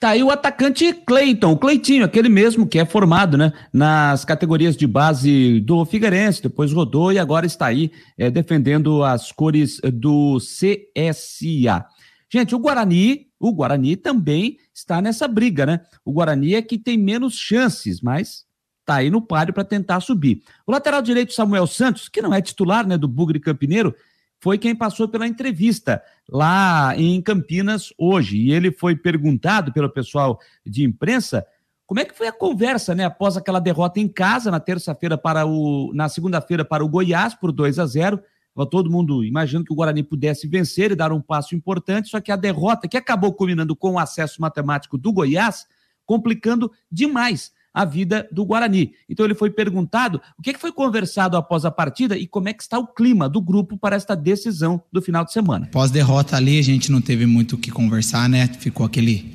Tá 0.00 0.08
aí 0.10 0.22
o 0.22 0.30
atacante 0.30 0.94
Cleiton, 0.94 1.52
o 1.52 1.58
Cleitinho, 1.58 2.06
aquele 2.06 2.30
mesmo 2.30 2.66
que 2.66 2.78
é 2.78 2.86
formado 2.86 3.36
né, 3.36 3.52
nas 3.70 4.24
categorias 4.24 4.74
de 4.74 4.86
base 4.86 5.60
do 5.60 5.84
Figueirense, 5.84 6.42
depois 6.42 6.72
rodou 6.72 7.12
e 7.12 7.18
agora 7.18 7.44
está 7.44 7.66
aí 7.66 7.92
é, 8.16 8.30
defendendo 8.30 9.04
as 9.04 9.30
cores 9.30 9.78
do 9.92 10.38
CSA. 10.38 11.84
Gente, 12.32 12.54
o 12.54 12.58
Guarani, 12.58 13.26
o 13.38 13.52
Guarani 13.52 13.94
também 13.94 14.56
está 14.72 15.02
nessa 15.02 15.28
briga, 15.28 15.66
né? 15.66 15.82
O 16.02 16.12
Guarani 16.12 16.54
é 16.54 16.62
que 16.62 16.78
tem 16.78 16.96
menos 16.96 17.34
chances, 17.34 18.00
mas 18.00 18.46
tá 18.86 18.94
aí 18.94 19.10
no 19.10 19.20
páreo 19.20 19.52
para 19.52 19.64
tentar 19.64 20.00
subir. 20.00 20.40
O 20.66 20.72
lateral 20.72 21.02
direito 21.02 21.34
Samuel 21.34 21.66
Santos, 21.66 22.08
que 22.08 22.22
não 22.22 22.32
é 22.32 22.40
titular 22.40 22.86
né, 22.86 22.96
do 22.96 23.06
Bugre 23.06 23.38
Campineiro, 23.38 23.94
foi 24.40 24.56
quem 24.56 24.74
passou 24.74 25.06
pela 25.06 25.26
entrevista 25.26 26.02
lá 26.28 26.94
em 26.96 27.20
Campinas 27.20 27.92
hoje. 27.98 28.38
E 28.38 28.52
ele 28.52 28.72
foi 28.72 28.96
perguntado 28.96 29.72
pelo 29.72 29.90
pessoal 29.90 30.40
de 30.64 30.82
imprensa 30.82 31.46
como 31.86 32.00
é 32.00 32.04
que 32.04 32.16
foi 32.16 32.28
a 32.28 32.32
conversa, 32.32 32.94
né, 32.94 33.04
após 33.04 33.36
aquela 33.36 33.58
derrota 33.58 33.98
em 33.98 34.06
casa 34.06 34.48
na 34.48 34.60
terça-feira 34.60 35.18
para 35.18 35.44
o 35.44 35.92
na 35.92 36.08
segunda-feira 36.08 36.64
para 36.64 36.84
o 36.84 36.88
Goiás 36.88 37.34
por 37.34 37.50
2 37.50 37.78
a 37.80 37.86
0. 37.86 38.22
todo 38.70 38.90
mundo 38.90 39.24
imaginando 39.24 39.66
que 39.66 39.72
o 39.72 39.76
Guarani 39.76 40.02
pudesse 40.02 40.46
vencer 40.46 40.92
e 40.92 40.96
dar 40.96 41.12
um 41.12 41.20
passo 41.20 41.54
importante, 41.54 42.08
só 42.08 42.20
que 42.20 42.30
a 42.30 42.36
derrota 42.36 42.86
que 42.86 42.96
acabou 42.96 43.32
culminando 43.32 43.74
com 43.74 43.94
o 43.94 43.98
acesso 43.98 44.40
matemático 44.40 44.96
do 44.96 45.12
Goiás, 45.12 45.66
complicando 46.06 46.70
demais 46.90 47.52
a 47.72 47.84
vida 47.84 48.28
do 48.32 48.44
Guarani. 48.44 48.92
Então 49.08 49.24
ele 49.24 49.34
foi 49.34 49.50
perguntado 49.50 50.20
o 50.38 50.42
que, 50.42 50.56
foi 50.58 50.72
conversado 50.72 51.36
após 51.36 51.64
a 51.64 51.70
partida 51.70 52.16
e 52.16 52.26
como 52.26 52.48
é 52.48 52.52
que 52.52 52.62
está 52.62 52.78
o 52.78 52.86
clima 52.86 53.28
do 53.28 53.40
grupo 53.40 53.78
para 53.78 53.96
esta 53.96 54.14
decisão 54.14 54.82
do 54.92 55.00
final 55.00 55.24
de 55.24 55.32
semana. 55.32 55.66
Pós-derrota 55.66 56.36
ali, 56.36 56.58
a 56.58 56.62
gente 56.62 56.90
não 56.90 57.00
teve 57.00 57.24
muito 57.24 57.54
o 57.54 57.58
que 57.58 57.70
conversar, 57.70 58.28
né? 58.28 58.48
Ficou 58.58 58.84
aquele, 58.84 59.34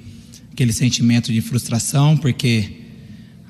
aquele 0.52 0.74
sentimento 0.74 1.32
de 1.32 1.42
frustração, 1.42 2.18
porque 2.18 2.84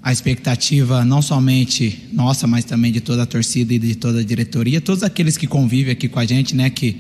a 0.02 0.12
expectativa 0.12 1.04
não 1.04 1.22
somente 1.22 2.08
nossa, 2.14 2.46
mas 2.46 2.64
também 2.64 2.92
de 2.92 3.02
toda 3.02 3.24
a 3.24 3.26
torcida 3.26 3.74
e 3.74 3.80
de 3.80 3.96
toda 3.96 4.20
a 4.20 4.24
diretoria, 4.24 4.80
todos 4.80 5.02
aqueles 5.02 5.36
que 5.36 5.48
convivem 5.48 5.92
aqui 5.92 6.08
com 6.08 6.20
a 6.20 6.26
gente, 6.26 6.56
né, 6.56 6.70
que, 6.70 6.94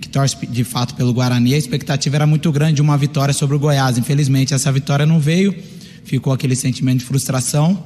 que 0.00 0.08
torce 0.08 0.44
de 0.44 0.64
fato 0.64 0.96
pelo 0.96 1.12
Guarani, 1.12 1.54
a 1.54 1.58
expectativa 1.58 2.16
era 2.16 2.26
muito 2.26 2.50
grande 2.50 2.74
de 2.74 2.82
uma 2.82 2.98
vitória 2.98 3.32
sobre 3.32 3.54
o 3.54 3.58
Goiás. 3.60 3.96
Infelizmente, 3.96 4.52
essa 4.52 4.72
vitória 4.72 5.06
não 5.06 5.20
veio 5.20 5.54
ficou 6.08 6.32
aquele 6.32 6.56
sentimento 6.56 7.00
de 7.00 7.04
frustração. 7.04 7.84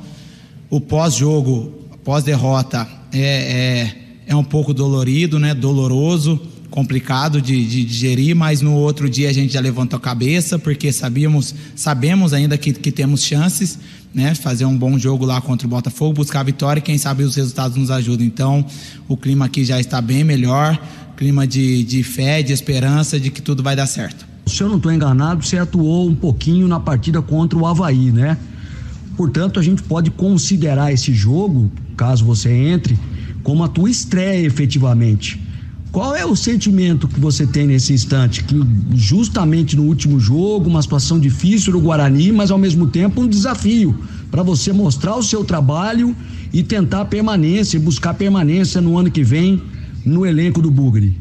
O 0.71 0.81
pós-jogo, 0.81 1.73
pós-derrota, 2.05 2.89
é, 3.13 3.19
é, 3.19 3.97
é, 4.29 4.37
um 4.37 4.45
pouco 4.45 4.73
dolorido, 4.73 5.39
né? 5.39 5.55
Doloroso, 5.55 6.41
complicado 6.71 7.43
de, 7.43 7.67
de, 7.67 7.85
digerir, 7.85 8.35
mas 8.35 8.61
no 8.63 8.75
outro 8.75 9.11
dia 9.11 9.29
a 9.29 9.33
gente 9.33 9.53
já 9.53 9.61
levantou 9.61 9.97
a 9.97 10.01
cabeça, 10.01 10.59
porque 10.59 10.91
sabíamos, 10.93 11.55
sabemos 11.75 12.33
ainda 12.33 12.57
que, 12.57 12.73
que 12.73 12.93
temos 12.93 13.23
chances, 13.23 13.79
né? 14.15 14.35
Fazer 14.35 14.65
um 14.65 14.77
bom 14.77 14.99
jogo 14.99 15.27
lá 15.27 15.41
contra 15.41 15.67
o 15.67 15.71
Botafogo, 15.71 16.15
buscar 16.15 16.41
a 16.41 16.45
vitória 16.45 16.79
e 16.79 16.83
quem 16.83 16.97
sabe 16.97 17.25
os 17.25 17.35
resultados 17.35 17.77
nos 17.77 17.91
ajudam. 17.91 18.25
Então, 18.25 18.65
o 19.09 19.17
clima 19.17 19.47
aqui 19.47 19.65
já 19.65 19.81
está 19.81 20.01
bem 20.01 20.23
melhor, 20.23 20.81
clima 21.17 21.47
de, 21.47 21.83
de 21.83 22.03
fé, 22.03 22.43
de 22.43 22.53
esperança 22.53 23.19
de 23.19 23.31
que 23.31 23.43
tudo 23.43 23.63
vai 23.63 23.75
dar 23.75 23.87
certo. 23.87 24.32
Se 24.53 24.63
eu 24.63 24.69
não 24.69 24.77
estou 24.77 24.93
enganado, 24.93 25.43
você 25.43 25.57
atuou 25.57 26.07
um 26.07 26.15
pouquinho 26.15 26.69
na 26.69 26.79
partida 26.79 27.23
contra 27.23 27.59
o 27.59 27.67
Havaí, 27.67 28.13
né? 28.13 28.37
Portanto, 29.17 29.59
a 29.59 29.63
gente 29.63 29.83
pode 29.83 30.11
considerar 30.11 30.93
esse 30.93 31.11
jogo, 31.15 31.73
caso 31.97 32.23
você 32.23 32.51
entre, 32.53 32.99
como 33.43 33.65
a 33.65 33.69
tua 33.69 33.89
estreia 33.89 34.47
efetivamente. 34.47 35.41
Qual 35.91 36.15
é 36.15 36.27
o 36.27 36.37
sentimento 36.37 37.09
que 37.09 37.19
você 37.19 37.47
tem 37.47 37.67
nesse 37.67 37.95
instante? 37.95 38.45
Que 38.45 38.55
justamente 38.95 39.75
no 39.75 39.85
último 39.85 40.21
jogo, 40.21 40.69
uma 40.69 40.83
situação 40.83 41.19
difícil 41.19 41.73
do 41.73 41.81
Guarani, 41.81 42.31
mas 42.31 42.51
ao 42.51 42.59
mesmo 42.59 42.87
tempo 42.87 43.23
um 43.23 43.27
desafio 43.27 43.99
para 44.31 44.43
você 44.43 44.71
mostrar 44.71 45.17
o 45.17 45.23
seu 45.23 45.43
trabalho 45.45 46.15
e 46.53 46.63
tentar 46.63 47.07
permanência, 47.07 47.81
buscar 47.81 48.13
permanência 48.13 48.83
no 48.83 48.99
ano 48.99 49.11
que 49.11 49.25
vem 49.25 49.63
no 50.05 50.27
elenco 50.27 50.61
do 50.61 50.71
Bugre. 50.71 51.19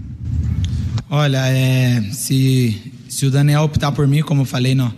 Olha, 1.09 1.45
é, 1.47 2.01
se 2.11 2.90
se 3.11 3.25
o 3.25 3.29
Daniel 3.29 3.63
optar 3.63 3.91
por 3.91 4.07
mim, 4.07 4.21
como 4.21 4.43
eu 4.43 4.45
falei 4.45 4.73
no, 4.73 4.91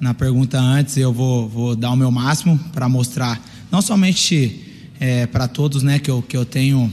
na 0.00 0.14
pergunta 0.14 0.58
antes, 0.58 0.96
eu 0.96 1.12
vou, 1.12 1.46
vou 1.46 1.76
dar 1.76 1.90
o 1.90 1.96
meu 1.96 2.10
máximo 2.10 2.58
para 2.72 2.88
mostrar, 2.88 3.38
não 3.70 3.82
somente 3.82 4.88
é, 4.98 5.26
para 5.26 5.46
todos, 5.46 5.82
né, 5.82 5.98
que 5.98 6.10
eu, 6.10 6.22
que 6.22 6.34
eu 6.34 6.46
tenho 6.46 6.90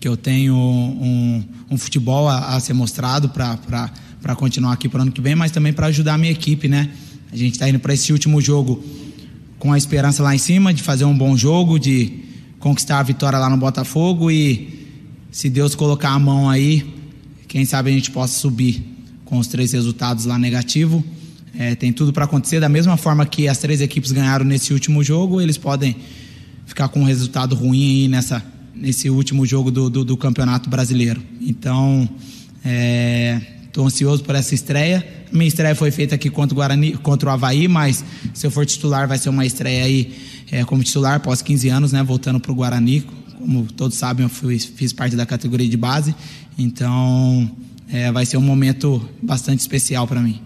que 0.00 0.06
eu 0.06 0.16
tenho 0.16 0.54
um, 0.54 1.44
um 1.70 1.78
futebol 1.78 2.28
a, 2.28 2.56
a, 2.56 2.60
ser 2.60 2.72
mostrado 2.72 3.28
para 3.28 4.34
continuar 4.36 4.72
aqui 4.72 4.88
para 4.88 5.00
o 5.00 5.02
ano 5.02 5.12
que 5.12 5.20
vem, 5.20 5.34
mas 5.34 5.50
também 5.50 5.72
para 5.72 5.86
ajudar 5.86 6.14
a 6.14 6.18
minha 6.18 6.30
equipe, 6.32 6.68
né? 6.68 6.90
A 7.32 7.36
gente 7.36 7.52
está 7.52 7.68
indo 7.68 7.78
para 7.78 7.92
esse 7.92 8.12
último 8.12 8.40
jogo 8.40 8.82
com 9.58 9.72
a 9.72 9.78
esperança 9.78 10.22
lá 10.22 10.34
em 10.34 10.38
cima 10.38 10.72
de 10.72 10.82
fazer 10.82 11.04
um 11.04 11.16
bom 11.16 11.36
jogo, 11.36 11.78
de 11.78 12.24
conquistar 12.58 13.00
a 13.00 13.02
vitória 13.02 13.38
lá 13.38 13.50
no 13.50 13.56
Botafogo 13.56 14.30
e 14.30 14.88
se 15.30 15.50
Deus 15.50 15.74
colocar 15.74 16.10
a 16.10 16.18
mão 16.18 16.48
aí, 16.48 16.86
quem 17.48 17.64
sabe 17.64 17.90
a 17.90 17.92
gente 17.92 18.10
possa 18.12 18.38
subir 18.38 18.99
com 19.30 19.38
os 19.38 19.46
três 19.46 19.72
resultados 19.72 20.24
lá 20.24 20.36
negativo. 20.36 21.02
É, 21.56 21.76
tem 21.76 21.92
tudo 21.92 22.12
para 22.12 22.24
acontecer. 22.24 22.58
Da 22.58 22.68
mesma 22.68 22.96
forma 22.96 23.24
que 23.24 23.46
as 23.46 23.58
três 23.58 23.80
equipes 23.80 24.10
ganharam 24.10 24.44
nesse 24.44 24.72
último 24.72 25.02
jogo, 25.04 25.40
eles 25.40 25.56
podem 25.56 25.96
ficar 26.66 26.88
com 26.88 27.00
um 27.00 27.04
resultado 27.04 27.54
ruim 27.54 28.02
aí 28.02 28.08
nessa, 28.08 28.44
nesse 28.74 29.08
último 29.08 29.46
jogo 29.46 29.70
do, 29.70 29.88
do, 29.88 30.04
do 30.04 30.16
Campeonato 30.16 30.68
Brasileiro. 30.68 31.22
Então, 31.40 32.08
estou 33.64 33.84
é, 33.84 33.86
ansioso 33.86 34.24
por 34.24 34.34
essa 34.34 34.52
estreia. 34.52 35.06
Minha 35.32 35.46
estreia 35.46 35.76
foi 35.76 35.92
feita 35.92 36.16
aqui 36.16 36.28
contra 36.28 36.52
o, 36.52 36.56
Guarani, 36.56 36.92
contra 36.94 37.28
o 37.28 37.32
Havaí, 37.32 37.68
mas 37.68 38.04
se 38.34 38.44
eu 38.44 38.50
for 38.50 38.66
titular, 38.66 39.06
vai 39.06 39.16
ser 39.16 39.28
uma 39.28 39.46
estreia 39.46 39.84
aí 39.84 40.12
é, 40.50 40.64
como 40.64 40.82
titular 40.82 41.14
após 41.14 41.40
15 41.40 41.68
anos, 41.68 41.92
né, 41.92 42.02
voltando 42.02 42.40
para 42.40 42.50
o 42.50 42.54
Guarani. 42.54 43.04
Como 43.38 43.64
todos 43.72 43.96
sabem, 43.96 44.24
eu 44.24 44.28
fui, 44.28 44.58
fiz 44.58 44.92
parte 44.92 45.14
da 45.14 45.24
categoria 45.24 45.68
de 45.68 45.76
base. 45.76 46.14
Então, 46.58 47.50
é, 47.92 48.10
vai 48.10 48.24
ser 48.24 48.36
um 48.36 48.42
momento 48.42 49.00
bastante 49.22 49.60
especial 49.60 50.06
para 50.06 50.20
mim. 50.20 50.42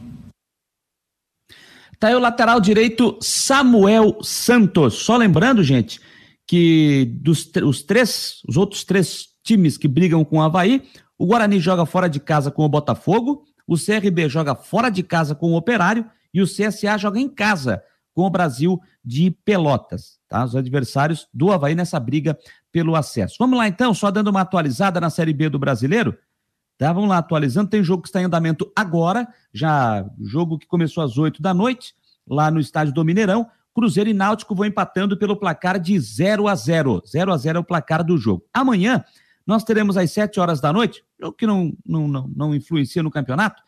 Tá 1.98 2.08
aí 2.08 2.14
o 2.14 2.20
lateral 2.20 2.60
direito 2.60 3.18
Samuel 3.20 4.18
Santos. 4.22 4.94
Só 4.94 5.16
lembrando, 5.16 5.62
gente, 5.62 6.00
que 6.46 7.06
dos 7.20 7.50
os 7.62 7.82
três, 7.82 8.42
os 8.48 8.56
outros 8.56 8.84
três 8.84 9.26
times 9.42 9.76
que 9.76 9.88
brigam 9.88 10.24
com 10.24 10.38
o 10.38 10.42
Havaí, 10.42 10.82
o 11.18 11.26
Guarani 11.26 11.60
joga 11.60 11.86
fora 11.86 12.08
de 12.08 12.18
casa 12.18 12.50
com 12.50 12.64
o 12.64 12.68
Botafogo, 12.68 13.44
o 13.66 13.76
CRB 13.76 14.28
joga 14.28 14.54
fora 14.54 14.90
de 14.90 15.02
casa 15.02 15.34
com 15.34 15.52
o 15.52 15.56
Operário 15.56 16.04
e 16.32 16.42
o 16.42 16.46
CSA 16.46 16.98
joga 16.98 17.20
em 17.20 17.28
casa 17.28 17.82
com 18.12 18.22
o 18.22 18.30
Brasil 18.30 18.80
de 19.04 19.30
Pelotas, 19.44 20.18
tá? 20.28 20.44
Os 20.44 20.54
adversários 20.54 21.26
do 21.32 21.52
Havaí 21.52 21.74
nessa 21.74 21.98
briga 21.98 22.38
pelo 22.70 22.96
acesso. 22.96 23.36
Vamos 23.38 23.58
lá 23.58 23.68
então, 23.68 23.92
só 23.94 24.10
dando 24.10 24.28
uma 24.28 24.40
atualizada 24.40 25.00
na 25.00 25.10
Série 25.10 25.32
B 25.32 25.48
do 25.48 25.58
Brasileiro. 25.58 26.16
Tá, 26.76 26.92
vamos 26.92 27.08
lá, 27.08 27.18
atualizando. 27.18 27.70
Tem 27.70 27.82
jogo 27.82 28.02
que 28.02 28.08
está 28.08 28.20
em 28.20 28.24
andamento 28.24 28.70
agora, 28.74 29.28
já 29.52 30.04
jogo 30.20 30.58
que 30.58 30.66
começou 30.66 31.04
às 31.04 31.16
8 31.16 31.40
da 31.40 31.54
noite, 31.54 31.94
lá 32.26 32.50
no 32.50 32.58
estádio 32.58 32.92
do 32.92 33.04
Mineirão. 33.04 33.48
Cruzeiro 33.74 34.08
e 34.08 34.14
Náutico 34.14 34.54
vão 34.54 34.66
empatando 34.66 35.16
pelo 35.16 35.36
placar 35.36 35.80
de 35.80 35.98
0 35.98 36.46
a 36.46 36.54
0. 36.54 37.02
0 37.06 37.32
a 37.32 37.36
0 37.36 37.58
é 37.58 37.60
o 37.60 37.64
placar 37.64 38.04
do 38.04 38.16
jogo. 38.16 38.44
Amanhã 38.52 39.04
nós 39.46 39.64
teremos 39.64 39.96
às 39.96 40.10
7 40.12 40.40
horas 40.40 40.60
da 40.60 40.72
noite, 40.72 41.04
o 41.20 41.32
que 41.32 41.46
não, 41.46 41.72
não, 41.84 42.08
não, 42.08 42.28
não 42.34 42.54
influencia 42.54 43.02
no 43.02 43.10
campeonato, 43.10 43.62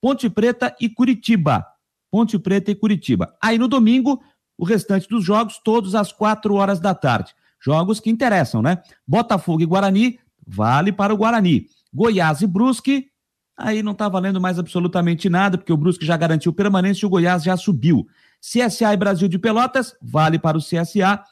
Ponte 0.00 0.28
Preta 0.28 0.74
e 0.80 0.88
Curitiba. 0.88 1.64
Ponte 2.10 2.38
Preta 2.38 2.70
e 2.70 2.74
Curitiba. 2.74 3.34
Aí 3.40 3.56
no 3.56 3.68
domingo, 3.68 4.20
o 4.58 4.64
restante 4.64 5.08
dos 5.08 5.24
jogos, 5.24 5.60
todos 5.62 5.94
às 5.94 6.12
4 6.12 6.54
horas 6.54 6.80
da 6.80 6.94
tarde. 6.94 7.34
Jogos 7.64 8.00
que 8.00 8.10
interessam, 8.10 8.60
né? 8.60 8.82
Botafogo 9.06 9.62
e 9.62 9.66
Guarani, 9.66 10.18
vale 10.44 10.92
para 10.92 11.14
o 11.14 11.16
Guarani. 11.16 11.66
Goiás 11.92 12.40
e 12.40 12.46
Brusque, 12.46 13.08
aí 13.56 13.82
não 13.82 13.92
está 13.92 14.08
valendo 14.08 14.40
mais 14.40 14.58
absolutamente 14.58 15.28
nada, 15.28 15.58
porque 15.58 15.72
o 15.72 15.76
Brusque 15.76 16.06
já 16.06 16.16
garantiu 16.16 16.52
permanência 16.52 17.04
e 17.04 17.06
o 17.06 17.10
Goiás 17.10 17.42
já 17.42 17.56
subiu. 17.56 18.06
CSA 18.40 18.92
e 18.92 18.96
Brasil 18.96 19.28
de 19.28 19.38
Pelotas, 19.38 19.94
vale 20.02 20.38
para 20.38 20.58
o 20.58 20.60
CSA. 20.60 21.22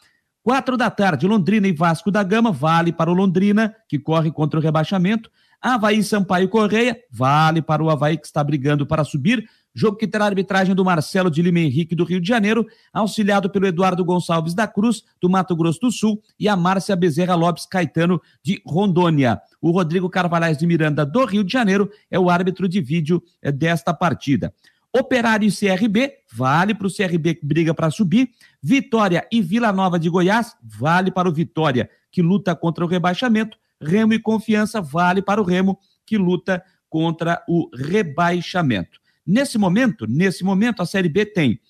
Quatro 0.43 0.77
da 0.77 0.91
tarde, 0.91 1.27
Londrina 1.27 1.69
e 1.69 1.73
Vasco 1.73 2.11
da 2.11 2.23
Gama, 2.23 2.51
vale 2.53 2.93
para 2.93 3.11
o 3.11 3.15
Londrina, 3.15 3.75
que 3.89 3.99
corre 3.99 4.31
contra 4.31 4.59
o 4.59 4.63
rebaixamento. 4.63 5.31
Havaí 5.61 6.03
Sampaio 6.03 6.49
Correia, 6.49 6.99
vale 7.11 7.61
para 7.61 7.83
o 7.83 7.91
Havaí 7.91 8.17
que 8.17 8.27
está 8.27 8.43
brigando 8.43 8.87
para 8.87 9.05
subir. 9.05 9.47
Jogo 9.75 9.97
que 9.97 10.07
terá 10.07 10.25
arbitragem 10.25 10.75
do 10.75 10.85
Marcelo 10.85 11.31
de 11.31 11.43
Lima 11.43 11.61
Henrique 11.61 11.95
do 11.95 12.05
Rio 12.05 12.21
de 12.21 12.27
Janeiro, 12.27 12.67
auxiliado 12.93 13.49
pelo 13.49 13.67
Eduardo 13.67 14.05
Gonçalves 14.05 14.55
da 14.55 14.67
Cruz, 14.67 15.05
do 15.21 15.31
Mato 15.31 15.55
Grosso 15.55 15.81
do 15.81 15.93
Sul, 15.93 16.21
e 16.39 16.49
a 16.49 16.57
Márcia 16.57 16.97
Bezerra 16.97 17.35
Lopes 17.35 17.67
Caetano 17.67 18.21
de 18.43 18.61
Rondônia. 18.67 19.41
O 19.61 19.71
Rodrigo 19.71 20.11
Carvalhais 20.11 20.59
de 20.59 20.67
Miranda 20.67 21.07
do 21.07 21.25
Rio 21.25 21.45
de 21.45 21.53
Janeiro 21.53 21.91
é 22.11 22.19
o 22.19 22.29
árbitro 22.29 22.69
de 22.69 22.81
vídeo 22.81 23.23
eh, 23.41 23.53
desta 23.53 23.95
partida. 23.95 24.53
Operário 24.93 25.47
e 25.47 25.53
CRB, 25.53 26.15
vale 26.33 26.75
para 26.75 26.87
o 26.87 26.93
CRB 26.93 27.35
que 27.37 27.47
briga 27.47 27.73
para 27.73 27.93
subir. 27.93 28.31
Vitória 28.61 29.27
e 29.31 29.41
Vila 29.41 29.73
Nova 29.73 30.01
de 30.01 30.09
Goiás, 30.09 30.57
vale 30.63 31.13
para 31.13 31.29
o 31.29 31.33
Vitória, 31.33 31.89
que 32.11 32.21
luta 32.21 32.57
contra 32.57 32.85
o 32.85 32.89
rebaixamento. 32.89 33.57
Remo 33.81 34.13
e 34.13 34.19
Confiança, 34.19 34.81
vale 34.81 35.23
para 35.23 35.41
o 35.41 35.45
Remo, 35.45 35.79
que 36.05 36.19
luta 36.19 36.63
contra 36.89 37.43
o 37.49 37.71
rebaixamento. 37.73 39.00
Nesse 39.27 39.59
momento, 39.59 40.07
nesse 40.09 40.45
momento, 40.45 40.83
a 40.83 40.87
Série 40.87 41.09
B 41.09 41.27
tem 41.27 41.61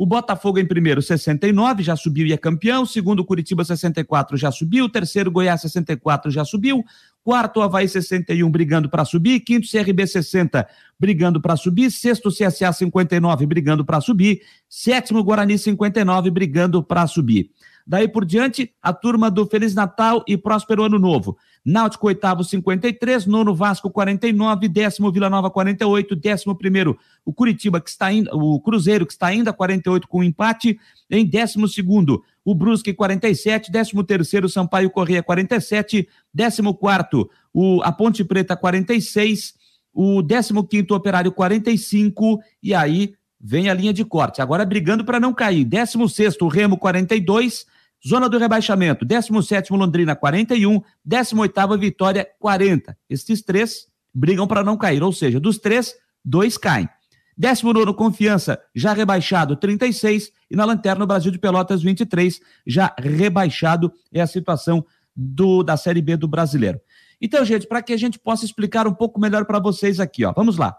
o 0.00 0.06
Botafogo 0.06 0.58
em 0.58 0.64
primeiro, 0.64 1.02
69, 1.02 1.82
já 1.82 1.94
subiu 1.94 2.26
e 2.26 2.32
é 2.32 2.36
campeão. 2.38 2.86
Segundo, 2.86 3.22
Curitiba, 3.22 3.62
64, 3.62 4.34
já 4.34 4.50
subiu. 4.50 4.88
Terceiro, 4.88 5.30
Goiás, 5.30 5.60
64, 5.60 6.30
já 6.30 6.42
subiu. 6.42 6.82
Quarto, 7.22 7.60
Havaí, 7.60 7.86
61, 7.86 8.50
brigando 8.50 8.88
para 8.88 9.04
subir. 9.04 9.40
Quinto, 9.40 9.68
CRB, 9.70 10.06
60, 10.06 10.66
brigando 10.98 11.38
para 11.38 11.54
subir. 11.54 11.90
Sexto, 11.90 12.30
CSA, 12.30 12.72
59, 12.72 13.44
brigando 13.44 13.84
para 13.84 14.00
subir. 14.00 14.40
Sétimo, 14.66 15.22
Guarani, 15.22 15.58
59, 15.58 16.30
brigando 16.30 16.82
para 16.82 17.06
subir. 17.06 17.50
Daí 17.86 18.08
por 18.08 18.24
diante, 18.24 18.72
a 18.80 18.94
turma 18.94 19.30
do 19.30 19.44
Feliz 19.44 19.74
Natal 19.74 20.24
e 20.26 20.34
Próspero 20.34 20.82
Ano 20.82 20.98
Novo. 20.98 21.36
Náutico, 21.64 22.06
oitavo, 22.06 22.42
53, 22.42 23.26
nono 23.26 23.54
Vasco, 23.54 23.90
49, 23.90 24.68
décimo 24.68 25.12
Vila 25.12 25.28
Nova, 25.28 25.50
48, 25.50 26.16
décimo 26.16 26.56
primeiro 26.56 26.98
o 27.24 27.32
Curitiba, 27.32 27.80
que 27.80 27.90
está 27.90 28.06
ainda, 28.06 28.34
o 28.34 28.58
Cruzeiro, 28.60 29.06
que 29.06 29.12
está 29.12 29.26
ainda 29.26 29.52
48 29.52 30.08
com 30.08 30.24
empate, 30.24 30.78
em 31.10 31.26
décimo 31.26 31.68
segundo 31.68 32.22
o 32.44 32.54
Brusque, 32.54 32.94
47, 32.94 33.70
décimo 33.70 34.02
terceiro 34.02 34.48
Sampaio 34.48 34.90
Correia, 34.90 35.22
47, 35.22 36.08
décimo 36.32 36.74
quarto 36.74 37.28
o, 37.52 37.82
a 37.82 37.92
Ponte 37.92 38.24
Preta, 38.24 38.56
46, 38.56 39.54
o 39.92 40.22
décimo 40.22 40.66
quinto 40.66 40.94
Operário, 40.94 41.32
45, 41.32 42.40
e 42.62 42.74
aí 42.74 43.12
vem 43.40 43.68
a 43.68 43.74
linha 43.74 43.92
de 43.92 44.04
corte. 44.04 44.42
Agora 44.42 44.64
brigando 44.64 45.04
para 45.04 45.20
não 45.20 45.32
cair. 45.32 45.64
16 45.64 46.36
o 46.40 46.48
Remo 46.48 46.76
42, 46.76 47.66
zona 48.06 48.28
do 48.28 48.38
rebaixamento. 48.38 49.04
17 49.04 49.72
Londrina 49.72 50.16
41, 50.16 50.82
18 51.04 51.78
Vitória 51.78 52.28
40. 52.38 52.96
Esses 53.08 53.42
três 53.42 53.86
brigam 54.14 54.46
para 54.46 54.64
não 54.64 54.76
cair, 54.76 55.02
ou 55.02 55.12
seja, 55.12 55.38
dos 55.38 55.58
três, 55.58 55.94
dois 56.24 56.56
caem. 56.56 56.88
19 57.36 57.94
Confiança, 57.94 58.60
já 58.74 58.92
rebaixado, 58.92 59.56
36. 59.56 60.30
E 60.50 60.56
na 60.56 60.64
Lanterna, 60.64 61.04
o 61.04 61.06
Brasil 61.06 61.32
de 61.32 61.38
Pelotas, 61.38 61.82
23, 61.82 62.40
já 62.66 62.94
rebaixado. 62.98 63.92
É 64.12 64.20
a 64.20 64.26
situação 64.26 64.84
do, 65.16 65.62
da 65.62 65.76
Série 65.76 66.02
B 66.02 66.16
do 66.16 66.28
brasileiro. 66.28 66.80
Então, 67.20 67.44
gente, 67.44 67.66
para 67.66 67.82
que 67.82 67.92
a 67.92 67.96
gente 67.96 68.18
possa 68.18 68.44
explicar 68.44 68.86
um 68.86 68.94
pouco 68.94 69.20
melhor 69.20 69.44
para 69.44 69.58
vocês 69.58 70.00
aqui, 70.00 70.24
ó. 70.24 70.32
Vamos 70.32 70.56
lá. 70.56 70.76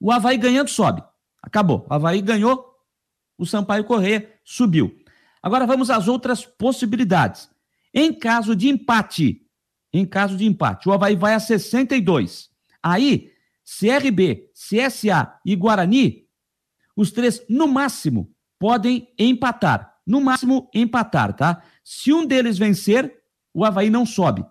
O 0.00 0.10
Havaí 0.10 0.36
ganhando 0.36 0.68
sobe. 0.68 1.02
Acabou. 1.42 1.86
O 1.88 1.94
Havaí 1.94 2.20
ganhou, 2.20 2.64
o 3.36 3.44
Sampaio 3.44 3.84
Correia 3.84 4.30
subiu. 4.44 5.01
Agora 5.42 5.66
vamos 5.66 5.90
às 5.90 6.06
outras 6.06 6.46
possibilidades. 6.46 7.50
Em 7.92 8.12
caso 8.12 8.54
de 8.54 8.68
empate, 8.68 9.42
em 9.92 10.06
caso 10.06 10.36
de 10.36 10.46
empate, 10.46 10.88
o 10.88 10.92
Havaí 10.92 11.16
vai 11.16 11.34
a 11.34 11.40
62. 11.40 12.48
Aí, 12.82 13.30
CRB, 13.64 14.50
CSA 14.54 15.38
e 15.44 15.54
Guarani, 15.54 16.26
os 16.96 17.10
três, 17.10 17.44
no 17.48 17.66
máximo, 17.66 18.32
podem 18.58 19.08
empatar. 19.18 19.94
No 20.06 20.20
máximo, 20.20 20.68
empatar, 20.74 21.34
tá? 21.34 21.62
Se 21.84 22.12
um 22.12 22.26
deles 22.26 22.58
vencer, 22.58 23.22
o 23.54 23.64
Havaí 23.64 23.90
não 23.90 24.04
sobe. 24.04 24.44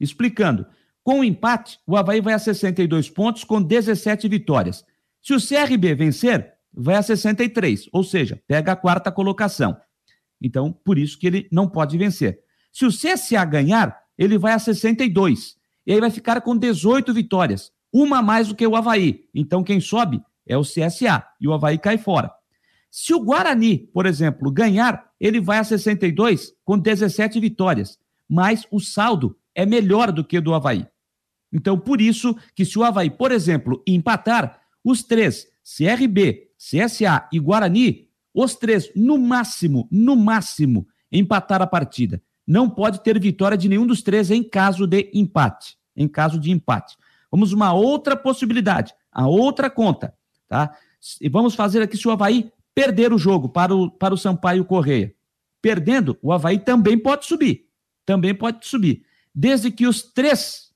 Explicando. 0.00 0.66
Com 1.02 1.20
o 1.20 1.24
empate, 1.24 1.78
o 1.86 1.96
Havaí 1.96 2.20
vai 2.20 2.34
a 2.34 2.38
62 2.38 3.08
pontos 3.10 3.44
com 3.44 3.62
17 3.62 4.28
vitórias. 4.28 4.84
Se 5.22 5.34
o 5.34 5.38
CRB 5.40 5.94
vencer, 5.94 6.54
vai 6.72 6.96
a 6.96 7.02
63, 7.02 7.88
ou 7.92 8.04
seja, 8.04 8.40
pega 8.46 8.72
a 8.72 8.76
quarta 8.76 9.10
colocação. 9.10 9.76
Então, 10.40 10.72
por 10.72 10.98
isso 10.98 11.18
que 11.18 11.26
ele 11.26 11.48
não 11.50 11.68
pode 11.68 11.96
vencer. 11.98 12.40
Se 12.72 12.86
o 12.86 12.90
CSA 12.90 13.44
ganhar, 13.44 13.96
ele 14.16 14.38
vai 14.38 14.52
a 14.52 14.58
62. 14.58 15.56
E 15.86 15.92
aí 15.92 16.00
vai 16.00 16.10
ficar 16.10 16.40
com 16.40 16.56
18 16.56 17.12
vitórias, 17.14 17.72
uma 17.92 18.18
a 18.18 18.22
mais 18.22 18.48
do 18.48 18.54
que 18.54 18.66
o 18.66 18.76
Havaí. 18.76 19.24
Então, 19.34 19.64
quem 19.64 19.80
sobe 19.80 20.20
é 20.46 20.56
o 20.56 20.62
CSA 20.62 21.24
e 21.40 21.48
o 21.48 21.52
Havaí 21.52 21.78
cai 21.78 21.98
fora. 21.98 22.30
Se 22.90 23.12
o 23.12 23.20
Guarani, 23.20 23.78
por 23.78 24.06
exemplo, 24.06 24.50
ganhar, 24.50 25.10
ele 25.20 25.40
vai 25.40 25.58
a 25.58 25.64
62 25.64 26.54
com 26.64 26.78
17 26.78 27.38
vitórias, 27.38 27.98
mas 28.28 28.66
o 28.70 28.80
saldo 28.80 29.36
é 29.54 29.66
melhor 29.66 30.10
do 30.10 30.24
que 30.24 30.38
o 30.38 30.42
do 30.42 30.54
Havaí. 30.54 30.86
Então, 31.52 31.78
por 31.78 32.00
isso 32.00 32.36
que 32.54 32.64
se 32.64 32.78
o 32.78 32.84
Havaí, 32.84 33.10
por 33.10 33.32
exemplo, 33.32 33.82
empatar, 33.86 34.60
os 34.84 35.02
três, 35.02 35.46
CRB, 35.64 36.50
CSA 36.56 37.28
e 37.32 37.38
Guarani, 37.38 38.07
os 38.40 38.54
três, 38.54 38.92
no 38.94 39.18
máximo, 39.18 39.88
no 39.90 40.14
máximo, 40.14 40.86
empatar 41.10 41.60
a 41.60 41.66
partida. 41.66 42.22
Não 42.46 42.70
pode 42.70 43.02
ter 43.02 43.18
vitória 43.18 43.58
de 43.58 43.68
nenhum 43.68 43.84
dos 43.84 44.00
três 44.00 44.30
em 44.30 44.44
caso 44.44 44.86
de 44.86 45.10
empate. 45.12 45.76
Em 45.96 46.06
caso 46.06 46.38
de 46.38 46.52
empate. 46.52 46.96
Vamos 47.32 47.52
uma 47.52 47.72
outra 47.72 48.16
possibilidade, 48.16 48.94
a 49.10 49.26
outra 49.26 49.68
conta, 49.68 50.14
tá? 50.46 50.72
E 51.20 51.28
vamos 51.28 51.56
fazer 51.56 51.82
aqui 51.82 51.96
se 51.96 52.06
o 52.06 52.12
Havaí 52.12 52.50
perder 52.72 53.12
o 53.12 53.18
jogo 53.18 53.48
para 53.48 53.74
o, 53.74 53.90
para 53.90 54.14
o 54.14 54.16
Sampaio 54.16 54.64
Correia. 54.64 55.12
Perdendo, 55.60 56.16
o 56.22 56.32
Havaí 56.32 56.60
também 56.60 56.96
pode 56.96 57.26
subir. 57.26 57.66
Também 58.06 58.32
pode 58.32 58.64
subir. 58.66 59.02
Desde 59.34 59.70
que 59.70 59.84
os 59.84 60.00
três 60.00 60.70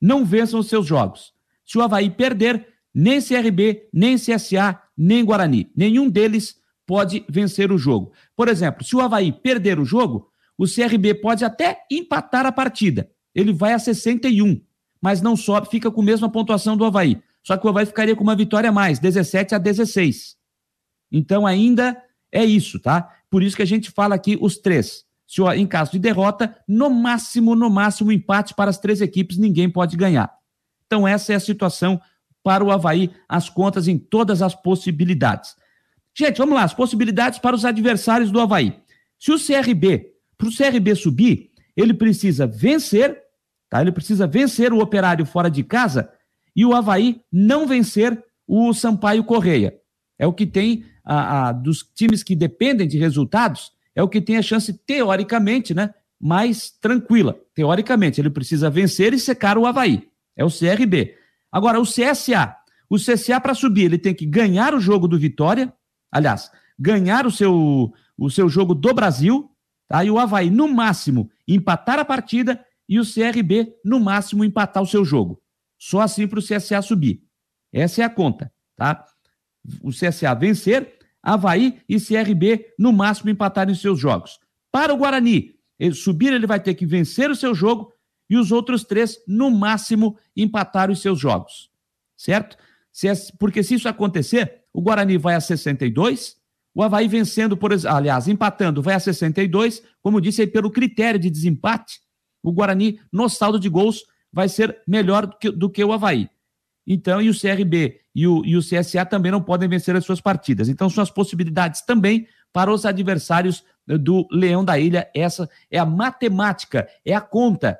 não 0.00 0.24
vençam 0.24 0.60
os 0.60 0.68
seus 0.68 0.86
jogos. 0.86 1.32
Se 1.66 1.76
o 1.76 1.82
Havaí 1.82 2.08
perder, 2.08 2.68
nem 2.94 3.20
CRB, 3.20 3.88
nem 3.92 4.16
CSA, 4.16 4.80
nem 4.96 5.24
Guarani, 5.24 5.72
nenhum 5.76 6.08
deles 6.08 6.59
pode 6.90 7.24
vencer 7.28 7.70
o 7.70 7.78
jogo. 7.78 8.10
Por 8.34 8.48
exemplo, 8.48 8.82
se 8.82 8.96
o 8.96 9.00
Havaí 9.00 9.30
perder 9.30 9.78
o 9.78 9.84
jogo, 9.84 10.28
o 10.58 10.64
CRB 10.64 11.14
pode 11.14 11.44
até 11.44 11.84
empatar 11.88 12.44
a 12.44 12.50
partida. 12.50 13.08
Ele 13.32 13.52
vai 13.52 13.74
a 13.74 13.78
61, 13.78 14.60
mas 15.00 15.22
não 15.22 15.36
sobe, 15.36 15.68
fica 15.68 15.88
com 15.88 16.00
a 16.00 16.04
mesma 16.04 16.28
pontuação 16.28 16.76
do 16.76 16.84
Havaí. 16.84 17.22
Só 17.44 17.56
que 17.56 17.64
o 17.64 17.70
Havaí 17.70 17.86
ficaria 17.86 18.16
com 18.16 18.24
uma 18.24 18.34
vitória 18.34 18.70
a 18.70 18.72
mais, 18.72 18.98
17 18.98 19.54
a 19.54 19.58
16. 19.58 20.36
Então 21.12 21.46
ainda 21.46 21.96
é 22.32 22.44
isso, 22.44 22.80
tá? 22.80 23.08
Por 23.30 23.44
isso 23.44 23.54
que 23.54 23.62
a 23.62 23.66
gente 23.66 23.88
fala 23.92 24.16
aqui 24.16 24.36
os 24.40 24.58
três. 24.58 25.04
Se 25.28 25.40
em 25.56 25.68
caso 25.68 25.92
de 25.92 25.98
derrota, 26.00 26.56
no 26.66 26.90
máximo, 26.90 27.54
no 27.54 27.70
máximo, 27.70 28.10
empate 28.10 28.52
para 28.52 28.68
as 28.68 28.78
três 28.78 29.00
equipes, 29.00 29.38
ninguém 29.38 29.70
pode 29.70 29.96
ganhar. 29.96 30.28
Então, 30.86 31.06
essa 31.06 31.32
é 31.32 31.36
a 31.36 31.40
situação 31.40 32.00
para 32.42 32.64
o 32.64 32.72
Havaí, 32.72 33.12
as 33.28 33.48
contas 33.48 33.86
em 33.86 33.96
todas 33.96 34.42
as 34.42 34.56
possibilidades. 34.56 35.54
Gente, 36.16 36.38
vamos 36.38 36.54
lá, 36.54 36.64
as 36.64 36.74
possibilidades 36.74 37.38
para 37.38 37.54
os 37.54 37.64
adversários 37.64 38.30
do 38.30 38.40
Havaí. 38.40 38.74
Se 39.18 39.32
o 39.32 39.38
CRB, 39.38 40.12
para 40.36 40.48
o 40.48 40.54
CRB 40.54 40.94
subir, 40.94 41.50
ele 41.76 41.94
precisa 41.94 42.46
vencer, 42.46 43.18
tá? 43.68 43.80
Ele 43.80 43.92
precisa 43.92 44.26
vencer 44.26 44.72
o 44.72 44.80
operário 44.80 45.24
fora 45.24 45.50
de 45.50 45.62
casa 45.62 46.10
e 46.54 46.64
o 46.64 46.74
Havaí 46.74 47.20
não 47.32 47.66
vencer 47.66 48.22
o 48.46 48.72
Sampaio 48.72 49.24
Correia. 49.24 49.78
É 50.18 50.26
o 50.26 50.32
que 50.32 50.46
tem 50.46 50.84
a, 51.04 51.48
a, 51.48 51.52
dos 51.52 51.82
times 51.94 52.22
que 52.22 52.34
dependem 52.34 52.86
de 52.86 52.98
resultados, 52.98 53.72
é 53.94 54.02
o 54.02 54.08
que 54.08 54.20
tem 54.20 54.36
a 54.36 54.42
chance, 54.42 54.72
teoricamente, 54.72 55.74
né, 55.74 55.94
mais 56.20 56.70
tranquila. 56.70 57.38
Teoricamente, 57.54 58.20
ele 58.20 58.30
precisa 58.30 58.68
vencer 58.68 59.12
e 59.14 59.18
secar 59.18 59.56
o 59.56 59.66
Havaí. 59.66 60.08
É 60.36 60.44
o 60.44 60.50
CRB. 60.50 61.14
Agora, 61.50 61.80
o 61.80 61.84
CSA. 61.84 62.56
O 62.88 62.96
CSA, 62.96 63.40
para 63.40 63.54
subir, 63.54 63.84
ele 63.84 63.98
tem 63.98 64.14
que 64.14 64.26
ganhar 64.26 64.74
o 64.74 64.80
jogo 64.80 65.06
do 65.08 65.18
Vitória, 65.18 65.72
aliás, 66.10 66.50
ganhar 66.78 67.26
o 67.26 67.30
seu, 67.30 67.92
o 68.16 68.30
seu 68.30 68.48
jogo 68.48 68.74
do 68.74 68.94
Brasil, 68.94 69.50
tá? 69.86 70.04
E 70.04 70.10
o 70.10 70.18
Havaí, 70.18 70.50
no 70.50 70.68
máximo, 70.68 71.30
empatar 71.46 71.98
a 71.98 72.04
partida 72.04 72.64
e 72.88 72.98
o 72.98 73.04
CRB, 73.04 73.74
no 73.84 74.00
máximo, 74.00 74.44
empatar 74.44 74.82
o 74.82 74.86
seu 74.86 75.04
jogo. 75.04 75.40
Só 75.78 76.00
assim 76.00 76.26
para 76.26 76.38
o 76.38 76.42
CSA 76.42 76.82
subir. 76.82 77.22
Essa 77.72 78.02
é 78.02 78.04
a 78.04 78.10
conta, 78.10 78.52
tá? 78.76 79.04
O 79.82 79.90
CSA 79.90 80.34
vencer, 80.34 80.98
Havaí 81.22 81.80
e 81.88 82.00
CRB, 82.00 82.74
no 82.78 82.92
máximo, 82.92 83.30
empatarem 83.30 83.72
os 83.72 83.80
seus 83.80 83.98
jogos. 83.98 84.38
Para 84.72 84.92
o 84.92 84.96
Guarani, 84.96 85.54
ele 85.78 85.94
subir, 85.94 86.32
ele 86.32 86.46
vai 86.46 86.60
ter 86.60 86.74
que 86.74 86.86
vencer 86.86 87.30
o 87.30 87.36
seu 87.36 87.54
jogo 87.54 87.92
e 88.28 88.36
os 88.36 88.52
outros 88.52 88.84
três, 88.84 89.18
no 89.26 89.50
máximo, 89.50 90.16
empatar 90.36 90.90
os 90.90 91.00
seus 91.00 91.18
jogos. 91.18 91.70
Certo? 92.16 92.56
É, 93.04 93.12
porque 93.38 93.62
se 93.62 93.74
isso 93.74 93.88
acontecer, 93.88 94.59
o 94.72 94.80
Guarani 94.80 95.18
vai 95.18 95.34
a 95.34 95.40
62, 95.40 96.36
o 96.74 96.82
Havaí 96.82 97.08
vencendo, 97.08 97.56
por 97.56 97.72
aliás, 97.72 98.28
empatando, 98.28 98.82
vai 98.82 98.94
a 98.94 99.00
62, 99.00 99.82
como 100.00 100.20
disse 100.20 100.42
aí, 100.42 100.46
pelo 100.46 100.70
critério 100.70 101.18
de 101.18 101.28
desempate, 101.28 102.00
o 102.42 102.52
Guarani, 102.52 103.00
no 103.12 103.28
saldo 103.28 103.58
de 103.58 103.68
gols, 103.68 104.04
vai 104.32 104.48
ser 104.48 104.80
melhor 104.86 105.26
do 105.26 105.36
que, 105.36 105.50
do 105.50 105.70
que 105.70 105.84
o 105.84 105.92
Havaí. 105.92 106.30
Então, 106.86 107.20
e 107.20 107.28
o 107.28 107.38
CRB 107.38 108.00
e 108.14 108.26
o, 108.26 108.44
e 108.44 108.56
o 108.56 108.60
CSA 108.60 109.04
também 109.04 109.30
não 109.30 109.42
podem 109.42 109.68
vencer 109.68 109.94
as 109.94 110.04
suas 110.04 110.20
partidas. 110.20 110.68
Então, 110.68 110.88
são 110.88 111.02
as 111.02 111.10
possibilidades 111.10 111.82
também 111.82 112.26
para 112.52 112.72
os 112.72 112.84
adversários 112.84 113.64
do 113.86 114.26
Leão 114.30 114.64
da 114.64 114.78
Ilha. 114.78 115.10
Essa 115.14 115.48
é 115.70 115.78
a 115.78 115.86
matemática, 115.86 116.88
é 117.04 117.14
a 117.14 117.20
conta 117.20 117.78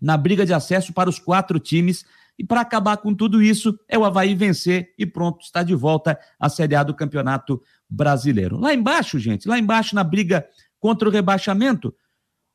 na 0.00 0.16
briga 0.16 0.46
de 0.46 0.54
acesso 0.54 0.92
para 0.92 1.10
os 1.10 1.18
quatro 1.18 1.58
times. 1.58 2.04
E 2.38 2.44
para 2.44 2.60
acabar 2.60 2.96
com 2.98 3.12
tudo 3.12 3.42
isso, 3.42 3.76
é 3.88 3.98
o 3.98 4.04
Havaí 4.04 4.34
vencer 4.34 4.94
e 4.96 5.04
pronto, 5.04 5.42
está 5.42 5.62
de 5.62 5.74
volta 5.74 6.18
à 6.38 6.48
Série 6.48 6.76
A 6.76 6.82
do 6.82 6.94
Campeonato 6.94 7.60
Brasileiro. 7.90 8.58
Lá 8.58 8.72
embaixo, 8.72 9.18
gente, 9.18 9.48
lá 9.48 9.58
embaixo 9.58 9.94
na 9.94 10.04
briga 10.04 10.46
contra 10.78 11.08
o 11.08 11.12
rebaixamento, 11.12 11.92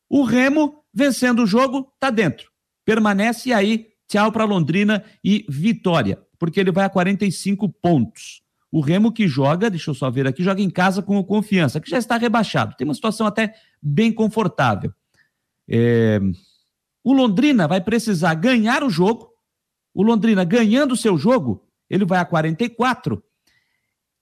o 0.09 0.23
Remo, 0.23 0.83
vencendo 0.93 1.43
o 1.43 1.47
jogo, 1.47 1.91
está 1.95 2.09
dentro. 2.09 2.51
Permanece 2.85 3.49
e 3.49 3.53
aí, 3.53 3.87
tchau 4.07 4.31
para 4.31 4.45
Londrina 4.45 5.03
e 5.23 5.45
Vitória, 5.49 6.21
porque 6.37 6.59
ele 6.59 6.71
vai 6.71 6.85
a 6.85 6.89
45 6.89 7.67
pontos. 7.67 8.43
O 8.71 8.79
Remo 8.79 9.11
que 9.11 9.27
joga, 9.27 9.69
deixa 9.69 9.91
eu 9.91 9.95
só 9.95 10.09
ver 10.09 10.27
aqui, 10.27 10.43
joga 10.43 10.61
em 10.61 10.69
casa 10.69 11.01
com 11.01 11.17
o 11.17 11.23
Confiança, 11.23 11.79
que 11.79 11.89
já 11.89 11.97
está 11.97 12.17
rebaixado. 12.17 12.75
Tem 12.75 12.85
uma 12.85 12.93
situação 12.93 13.27
até 13.27 13.53
bem 13.81 14.11
confortável. 14.11 14.93
É... 15.69 16.19
O 17.03 17.13
Londrina 17.13 17.67
vai 17.67 17.81
precisar 17.81 18.33
ganhar 18.35 18.83
o 18.83 18.89
jogo. 18.89 19.32
O 19.93 20.01
Londrina 20.01 20.43
ganhando 20.43 20.93
o 20.93 20.97
seu 20.97 21.17
jogo, 21.17 21.65
ele 21.89 22.05
vai 22.05 22.19
a 22.19 22.25
44. 22.25 23.23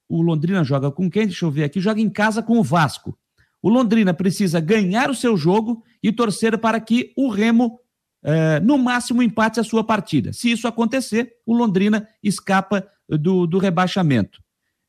O 0.09 0.22
Londrina 0.22 0.63
joga 0.63 0.91
com 0.91 1.09
quem? 1.09 1.28
Deixa 1.28 1.45
eu 1.45 1.51
ver 1.51 1.63
aqui. 1.63 1.80
Joga 1.80 2.01
em 2.01 2.09
casa 2.09 2.43
com 2.43 2.59
o 2.59 2.63
Vasco. 2.63 3.17
O 3.61 3.69
Londrina 3.69 4.13
precisa 4.13 4.59
ganhar 4.59 5.09
o 5.09 5.15
seu 5.15 5.38
jogo 5.38 5.84
e 6.01 6.11
torcer 6.11 6.57
para 6.57 6.80
que 6.82 7.13
o 7.15 7.30
Remo, 7.30 7.80
eh, 8.24 8.59
no 8.59 8.78
máximo, 8.78 9.22
empate 9.24 9.59
a 9.59 9.63
sua 9.63 9.84
partida. 9.84 10.34
Se 10.34 10.51
isso 10.51 10.67
acontecer, 10.67 11.34
o 11.45 11.53
Londrina 11.53 12.07
escapa 12.22 12.86
do, 13.07 13.45
do 13.45 13.57
rebaixamento. 13.59 14.41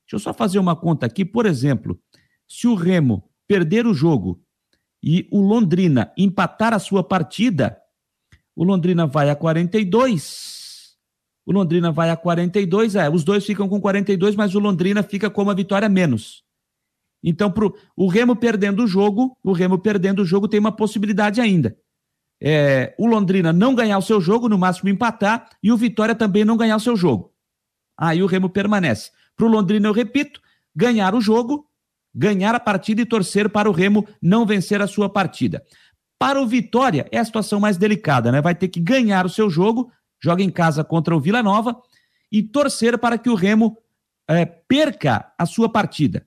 Deixa 0.04 0.16
eu 0.16 0.18
só 0.18 0.34
fazer 0.34 0.58
uma 0.58 0.74
conta 0.74 1.06
aqui. 1.06 1.24
Por 1.24 1.46
exemplo, 1.46 2.00
se 2.48 2.66
o 2.66 2.74
Remo 2.74 3.22
perder 3.46 3.86
o 3.86 3.94
jogo 3.94 4.42
e 5.02 5.28
o 5.30 5.40
Londrina 5.40 6.12
empatar 6.16 6.72
a 6.72 6.78
sua 6.78 7.04
partida, 7.04 7.78
o 8.56 8.64
Londrina 8.64 9.06
vai 9.06 9.30
a 9.30 9.36
42. 9.36 10.61
O 11.44 11.52
Londrina 11.52 11.90
vai 11.90 12.10
a 12.10 12.16
42, 12.16 12.94
é, 12.94 13.10
os 13.10 13.24
dois 13.24 13.44
ficam 13.44 13.68
com 13.68 13.80
42, 13.80 14.36
mas 14.36 14.54
o 14.54 14.60
Londrina 14.60 15.02
fica 15.02 15.28
com 15.28 15.42
uma 15.42 15.54
vitória 15.54 15.88
menos. 15.88 16.44
Então, 17.22 17.50
pro, 17.50 17.74
o 17.96 18.08
Remo 18.08 18.34
perdendo 18.34 18.82
o 18.82 18.86
jogo, 18.86 19.36
o 19.42 19.52
Remo 19.52 19.78
perdendo 19.78 20.22
o 20.22 20.24
jogo 20.24 20.48
tem 20.48 20.58
uma 20.58 20.72
possibilidade 20.72 21.40
ainda. 21.40 21.76
É, 22.40 22.94
o 22.98 23.06
Londrina 23.06 23.52
não 23.52 23.74
ganhar 23.74 23.98
o 23.98 24.02
seu 24.02 24.20
jogo, 24.20 24.48
no 24.48 24.58
máximo 24.58 24.88
empatar, 24.88 25.48
e 25.62 25.70
o 25.70 25.76
Vitória 25.76 26.14
também 26.14 26.44
não 26.44 26.56
ganhar 26.56 26.76
o 26.76 26.80
seu 26.80 26.96
jogo. 26.96 27.32
Aí 27.96 28.22
o 28.22 28.26
Remo 28.26 28.48
permanece. 28.48 29.10
Para 29.36 29.46
o 29.46 29.48
Londrina, 29.48 29.88
eu 29.88 29.92
repito, 29.92 30.40
ganhar 30.74 31.14
o 31.14 31.20
jogo, 31.20 31.68
ganhar 32.14 32.54
a 32.54 32.60
partida 32.60 33.00
e 33.00 33.06
torcer 33.06 33.48
para 33.48 33.70
o 33.70 33.72
Remo 33.72 34.06
não 34.20 34.44
vencer 34.44 34.82
a 34.82 34.88
sua 34.88 35.08
partida. 35.08 35.62
Para 36.18 36.40
o 36.40 36.46
Vitória, 36.46 37.06
é 37.12 37.18
a 37.18 37.24
situação 37.24 37.60
mais 37.60 37.76
delicada, 37.76 38.32
né? 38.32 38.40
Vai 38.40 38.54
ter 38.54 38.68
que 38.68 38.80
ganhar 38.80 39.24
o 39.24 39.30
seu 39.30 39.48
jogo, 39.48 39.90
joga 40.22 40.42
em 40.42 40.50
casa 40.50 40.84
contra 40.84 41.16
o 41.16 41.20
Vila 41.20 41.42
Nova, 41.42 41.76
e 42.30 42.42
torcer 42.42 42.96
para 42.96 43.18
que 43.18 43.28
o 43.28 43.34
Remo 43.34 43.76
é, 44.28 44.46
perca 44.46 45.32
a 45.36 45.44
sua 45.44 45.68
partida. 45.68 46.26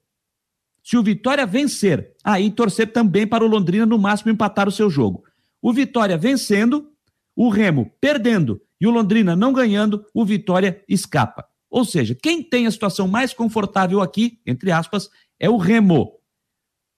Se 0.83 0.97
o 0.97 1.01
Vitória 1.01 1.47
vencer, 1.47 2.13
aí 2.23 2.51
torcer 2.51 2.91
também 2.91 3.25
para 3.25 3.43
o 3.43 3.47
Londrina, 3.47 3.87
no 3.87 3.97
máximo, 3.97 4.31
empatar 4.31 4.67
o 4.67 4.71
seu 4.71 4.87
jogo. 4.87 5.23
O 5.59 5.73
Vitória 5.73 6.15
vencendo, 6.15 6.91
o 7.35 7.49
Remo 7.49 7.91
perdendo 7.99 8.61
e 8.79 8.85
o 8.85 8.91
Londrina 8.91 9.35
não 9.35 9.51
ganhando, 9.51 10.05
o 10.13 10.23
Vitória 10.23 10.83
escapa. 10.87 11.43
Ou 11.69 11.83
seja, 11.83 12.13
quem 12.13 12.43
tem 12.43 12.67
a 12.67 12.71
situação 12.71 13.07
mais 13.07 13.33
confortável 13.33 13.99
aqui, 13.99 14.39
entre 14.45 14.71
aspas, 14.71 15.09
é 15.39 15.49
o 15.49 15.57
Remo. 15.57 16.19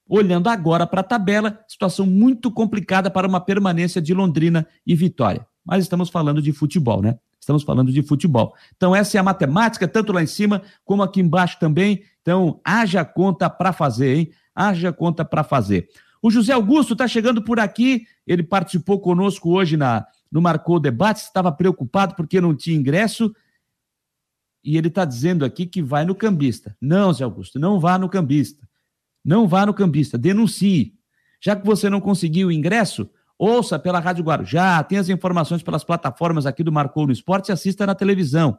Olhando 0.10 0.50
agora 0.50 0.86
para 0.86 1.02
a 1.02 1.04
tabela, 1.04 1.64
situação 1.68 2.06
muito 2.06 2.52
complicada 2.52 3.10
para 3.10 3.28
uma 3.28 3.40
permanência 3.40 4.02
de 4.02 4.14
Londrina 4.14 4.68
e 4.86 4.96
Vitória. 4.96 5.48
Mas 5.68 5.84
estamos 5.84 6.10
falando 6.10 6.42
de 6.42 6.54
futebol, 6.54 7.02
né? 7.02 7.20
Estamos 7.38 7.64
falando 7.64 7.92
de 7.92 8.02
futebol. 8.02 8.56
Então, 8.76 8.96
essa 8.96 9.18
é 9.18 9.20
a 9.20 9.24
matemática, 9.24 9.88
tanto 9.88 10.14
lá 10.14 10.24
em 10.24 10.28
cima 10.28 10.62
como 10.86 11.04
aqui 11.04 11.20
embaixo 11.20 11.60
também. 11.60 12.04
Então, 12.22 12.62
haja 12.64 13.04
conta 13.04 13.50
para 13.50 13.74
fazer, 13.74 14.16
hein? 14.16 14.32
Haja 14.56 14.94
conta 14.94 15.26
para 15.26 15.44
fazer. 15.44 15.90
O 16.22 16.32
José 16.32 16.54
Augusto 16.54 16.94
está 16.94 17.08
chegando 17.08 17.42
por 17.42 17.60
aqui. 17.60 18.06
Ele 18.26 18.44
participou 18.44 19.00
conosco 19.00 19.50
hoje 19.52 19.76
na, 19.76 20.06
no 20.32 20.42
Marcou 20.42 20.80
Debate. 20.80 21.22
Estava 21.22 21.52
preocupado 21.52 22.16
porque 22.16 22.40
não 22.40 22.56
tinha 22.56 22.78
ingresso. 22.78 23.34
E 24.64 24.78
ele 24.78 24.88
está 24.88 25.06
dizendo 25.06 25.46
aqui 25.46 25.66
que 25.66 25.82
vai 25.82 26.06
no 26.06 26.16
cambista. 26.16 26.76
Não, 26.82 27.14
Zé 27.14 27.24
Augusto, 27.24 27.60
não 27.60 27.80
vá 27.80 27.98
no 27.98 28.10
cambista. 28.10 28.68
Não 29.24 29.48
vá 29.48 29.66
no 29.66 29.74
cambista, 29.74 30.18
denuncie. 30.18 30.96
Já 31.40 31.56
que 31.56 31.66
você 31.66 31.90
não 31.90 32.02
conseguiu 32.02 32.48
o 32.48 32.52
ingresso, 32.52 33.10
ouça 33.38 33.78
pela 33.78 34.00
Rádio 34.00 34.24
Guarujá, 34.24 34.84
tem 34.84 34.98
as 34.98 35.10
informações 35.10 35.62
pelas 35.62 35.84
plataformas 35.84 36.46
aqui 36.46 36.64
do 36.64 36.72
Marcou 36.72 37.06
no 37.06 37.14
Esporte 37.14 37.50
e 37.50 37.52
assista 37.52 37.86
na 37.86 37.94
televisão. 37.94 38.58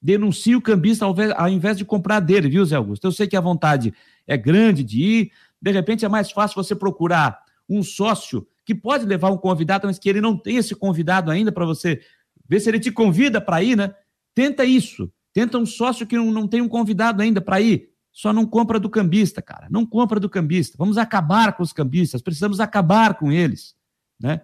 Denuncie 0.00 0.56
o 0.56 0.60
cambista 0.60 1.04
ao 1.04 1.48
invés, 1.48 1.78
de 1.78 1.84
comprar 1.84 2.20
dele, 2.20 2.48
viu, 2.48 2.64
Zé 2.64 2.76
Augusto? 2.76 3.06
Eu 3.06 3.12
sei 3.12 3.26
que 3.26 3.36
a 3.36 3.40
vontade 3.40 3.94
é 4.26 4.36
grande 4.36 4.82
de 4.82 5.02
ir, 5.02 5.32
de 5.60 5.70
repente 5.70 6.04
é 6.04 6.08
mais 6.08 6.30
fácil 6.30 6.62
você 6.62 6.74
procurar 6.74 7.38
um 7.68 7.82
sócio 7.82 8.46
que 8.64 8.74
pode 8.74 9.04
levar 9.04 9.30
um 9.30 9.36
convidado, 9.36 9.86
mas 9.86 9.98
que 9.98 10.08
ele 10.08 10.20
não 10.20 10.36
tem 10.36 10.56
esse 10.56 10.74
convidado 10.74 11.30
ainda 11.30 11.50
para 11.50 11.64
você 11.64 12.00
ver 12.48 12.60
se 12.60 12.68
ele 12.68 12.80
te 12.80 12.90
convida 12.90 13.40
para 13.40 13.62
ir, 13.62 13.76
né? 13.76 13.94
Tenta 14.34 14.64
isso. 14.64 15.10
Tenta 15.32 15.58
um 15.58 15.66
sócio 15.66 16.06
que 16.06 16.16
não, 16.16 16.30
não 16.30 16.46
tem 16.46 16.60
um 16.60 16.68
convidado 16.68 17.22
ainda 17.22 17.40
para 17.40 17.60
ir. 17.60 17.90
Só 18.12 18.32
não 18.32 18.44
compra 18.44 18.78
do 18.78 18.90
cambista, 18.90 19.40
cara. 19.40 19.68
Não 19.70 19.86
compra 19.86 20.20
do 20.20 20.28
cambista. 20.28 20.76
Vamos 20.76 20.98
acabar 20.98 21.56
com 21.56 21.62
os 21.62 21.72
cambistas. 21.72 22.20
Precisamos 22.20 22.60
acabar 22.60 23.14
com 23.14 23.32
eles, 23.32 23.74
né? 24.22 24.40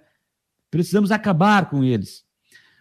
Precisamos 0.71 1.11
acabar 1.11 1.71
com 1.71 1.83
eles. 1.83 2.27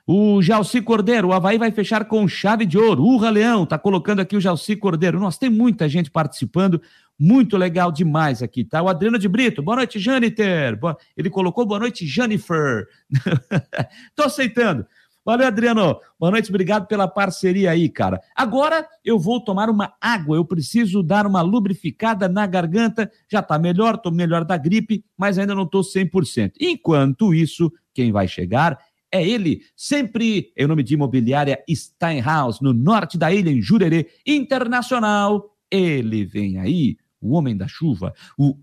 O 0.10 0.41
Jalci 0.41 0.82
Cordeiro, 0.82 1.28
o 1.28 1.34
Havaí 1.34 1.58
vai 1.58 1.70
fechar 1.70 2.06
com 2.06 2.26
chave 2.30 2.66
de 2.66 2.78
ouro. 2.78 3.04
Urra 3.04 3.30
Leão, 3.30 3.66
tá 3.66 3.78
colocando 3.78 4.22
aqui 4.22 4.38
o 4.38 4.41
Jalci 4.41 4.74
Cordeiro. 4.78 5.20
Nossa, 5.20 5.38
tem 5.38 5.50
muita 5.50 5.89
gente 5.89 6.10
participando. 6.10 6.82
Muito 7.20 7.58
legal 7.58 7.91
demais 7.91 8.41
aqui, 8.41 8.64
tá? 8.64 8.82
O 8.82 8.88
Adriano 8.88 9.20
de 9.20 9.28
Brito, 9.28 9.62
boa 9.62 9.78
noite, 9.78 10.00
Janiter. 10.00 10.80
Ele 11.18 11.30
colocou 11.30 11.66
boa 11.66 11.80
noite, 11.80 12.06
Jennifer. 12.06 12.88
Tô 14.16 14.24
aceitando. 14.24 14.86
Valeu, 15.28 15.46
Adriano. 15.46 16.00
Boa 16.18 16.32
noite, 16.32 16.50
obrigado 16.50 16.88
pela 16.88 17.06
parceria 17.06 17.72
aí, 17.72 17.90
cara. 17.90 18.22
Agora 18.34 18.88
eu 19.04 19.20
vou 19.20 19.44
tomar 19.44 19.70
uma 19.70 19.94
água, 20.00 20.38
eu 20.38 20.46
preciso 20.46 21.04
dar 21.04 21.28
uma 21.28 21.42
lubrificada 21.42 22.30
na 22.30 22.48
garganta. 22.48 23.12
Já 23.30 23.42
tá 23.42 23.60
melhor, 23.60 23.98
tô 23.98 24.10
melhor 24.10 24.46
da 24.46 24.56
gripe, 24.56 25.04
mas 25.18 25.38
ainda 25.38 25.54
não 25.54 25.66
tô 25.66 25.82
100%. 25.82 26.54
Enquanto 26.62 27.34
isso, 27.34 27.70
quem 27.94 28.10
vai 28.10 28.26
chegar 28.26 28.80
é 29.12 29.22
ele, 29.22 29.64
sempre 29.76 30.54
em 30.56 30.66
nome 30.66 30.82
de 30.82 30.94
imobiliária 30.94 31.62
Steinhaus, 31.70 32.62
no 32.62 32.72
norte 32.72 33.18
da 33.18 33.30
ilha, 33.30 33.50
em 33.50 33.62
Jurerê 33.62 34.08
Internacional. 34.26 35.54
Ele 35.70 36.24
vem 36.24 36.58
aí 36.58 36.96
o 37.22 37.34
homem 37.36 37.55
da 37.55 37.68
chuva, 37.68 38.13
o 38.38 38.55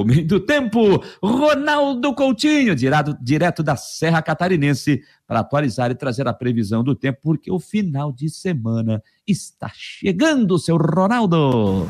homem 0.00 0.26
do 0.26 0.40
tempo, 0.40 1.02
Ronaldo 1.22 2.14
Coutinho, 2.14 2.74
direto, 2.74 3.16
direto 3.20 3.62
da 3.62 3.76
Serra 3.76 4.22
Catarinense, 4.22 5.02
para 5.26 5.40
atualizar 5.40 5.90
e 5.90 5.94
trazer 5.94 6.28
a 6.28 6.32
previsão 6.32 6.84
do 6.84 6.94
tempo, 6.94 7.18
porque 7.22 7.50
o 7.50 7.58
final 7.58 8.12
de 8.12 8.28
semana 8.30 9.02
está 9.26 9.70
chegando, 9.74 10.58
seu 10.58 10.76
Ronaldo. 10.76 11.86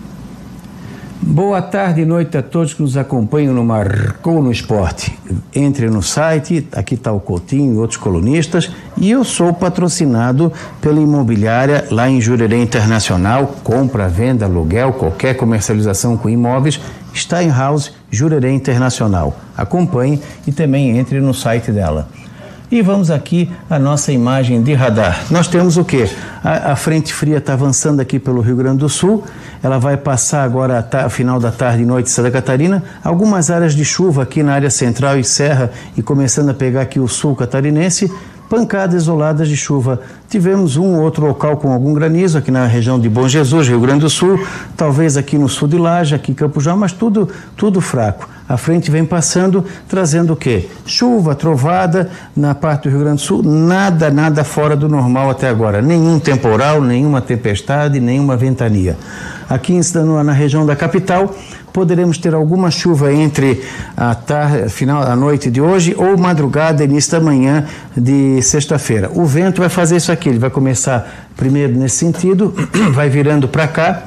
Boa 1.29 1.61
tarde 1.61 2.03
e 2.03 2.05
noite 2.05 2.39
a 2.39 2.43
todos 2.43 2.73
que 2.73 2.81
nos 2.81 2.97
acompanham 2.97 3.53
no 3.53 3.65
Marcou 3.65 4.41
no 4.41 4.53
Esporte. 4.53 5.13
Entre 5.53 5.91
no 5.91 6.01
site, 6.01 6.69
aqui 6.71 6.95
está 6.95 7.11
o 7.11 7.19
Coutinho 7.19 7.75
e 7.75 7.79
outros 7.79 7.99
colunistas, 7.99 8.71
e 8.97 9.11
eu 9.11 9.25
sou 9.25 9.53
patrocinado 9.53 10.53
pela 10.81 11.01
imobiliária 11.01 11.85
lá 11.91 12.09
em 12.09 12.21
Jurerê 12.21 12.63
Internacional, 12.63 13.57
compra, 13.65 14.09
venda, 14.09 14.45
aluguel, 14.45 14.93
qualquer 14.93 15.37
comercialização 15.37 16.17
com 16.17 16.31
imóveis, 16.31 16.81
está 17.13 17.43
em 17.43 17.51
House 17.51 17.93
Jurerê 18.09 18.53
Internacional. 18.53 19.37
Acompanhe 19.57 20.21
e 20.47 20.53
também 20.53 20.97
entre 20.97 21.21
no 21.21 21.35
site 21.35 21.73
dela. 21.73 22.09
E 22.69 22.83
vamos 22.83 23.13
aqui 23.13 23.49
a 23.71 23.79
nossa 23.79 24.11
imagem 24.11 24.61
de 24.61 24.75
radar. 24.75 25.25
Nós 25.31 25.47
temos 25.47 25.77
o 25.77 25.85
que? 25.85 26.11
A, 26.43 26.73
a, 26.73 26.77
frente 26.77 27.15
fria 27.15 27.39
está 27.39 27.53
avançando 27.53 28.01
aqui 28.01 28.19
pelo 28.19 28.41
Rio 28.41 28.57
Grande 28.57 28.79
do 28.79 28.89
Sul. 28.89 29.23
Ela 29.63 29.79
vai 29.79 29.97
passar 29.97 30.43
agora 30.43 30.85
a 30.93 31.09
final 31.09 31.39
da 31.39 31.53
tarde 31.53 31.85
e 31.85 31.87
noite 31.87 32.11
em 32.11 32.13
Santa 32.13 32.29
Catarina. 32.29 32.83
Algumas 33.05 33.53
áreas 33.53 33.73
de 33.73 33.85
chuva 33.85 34.25
aqui 34.25 34.43
na 34.43 34.53
área 34.53 34.69
central 34.69 35.17
e 35.17 35.23
serra 35.23 35.71
e 35.97 36.03
começando 36.03 36.49
a 36.49 36.55
pegar 36.55 36.81
aqui 36.81 36.99
o 36.99 37.07
sul 37.07 37.37
catarinense 37.37 38.11
pancadas 38.49 39.03
isoladas 39.03 39.49
de 39.49 39.57
chuva. 39.57 40.01
Tivemos 40.29 40.77
um 40.77 40.97
ou 40.97 41.03
outro 41.03 41.25
local 41.25 41.57
com 41.57 41.73
algum 41.73 41.93
granizo 41.95 42.39
aqui 42.39 42.51
na 42.51 42.67
região 42.67 42.99
de 42.99 43.09
Bom 43.09 43.29
Jesus, 43.29 43.69
Rio 43.69 43.81
Grande 43.81 44.01
do 44.01 44.11
Sul, 44.11 44.45
talvez 44.77 45.17
aqui 45.17 45.39
no 45.39 45.49
sul 45.49 45.69
de 45.69 45.77
Laje, 45.77 46.15
aqui 46.15 46.33
em 46.33 46.35
Campo 46.35 46.61
João, 46.61 46.77
mas 46.77 46.93
tudo, 46.93 47.29
tudo 47.57 47.81
fraco. 47.81 48.36
A 48.49 48.57
frente 48.57 48.91
vem 48.91 49.05
passando, 49.05 49.65
trazendo 49.89 50.33
o 50.33 50.37
quê? 50.37 50.69
Chuva, 50.85 51.35
trovada 51.35 52.11
na 52.37 52.55
parte 52.55 52.85
do 52.85 52.91
Rio 52.91 53.01
Grande 53.01 53.17
do 53.17 53.23
Sul, 53.23 53.43
nada, 53.43 54.09
nada 54.11 54.45
fora 54.45 54.77
do 54.77 54.89
normal 54.89 55.31
até 55.31 55.49
agora. 55.49 55.83
Nenhum 55.83 56.21
temporal, 56.21 56.81
nenhuma 56.81 57.21
tempestade, 57.21 57.99
nenhuma 57.99 58.37
ventania. 58.37 58.97
Aqui 59.49 59.81
na 60.25 60.33
região 60.33 60.65
da 60.65 60.77
capital, 60.77 61.35
poderemos 61.73 62.19
ter 62.19 62.35
alguma 62.35 62.71
chuva 62.71 63.13
entre 63.13 63.63
a 63.97 64.15
tarde, 64.15 64.69
final 64.71 65.05
da 65.05 65.15
noite 65.15 65.51
de 65.51 65.61
hoje 65.61 65.95
ou 65.99 66.17
madrugada, 66.17 66.83
início 66.83 67.13
da 67.13 67.21
manhã 67.21 67.65
de 67.97 68.41
sexta-feira. 68.43 69.11
O 69.13 69.27
vento 69.27 69.61
vai 69.61 69.69
fazer 69.69 69.97
isso 69.97 70.11
aqui, 70.11 70.29
ele 70.29 70.39
vai 70.39 70.51
começar 70.51 71.27
primeiro 71.37 71.77
nesse 71.77 71.97
sentido, 71.97 72.55
vai 72.95 73.09
virando 73.09 73.47
para 73.47 73.69
cá, 73.69 74.05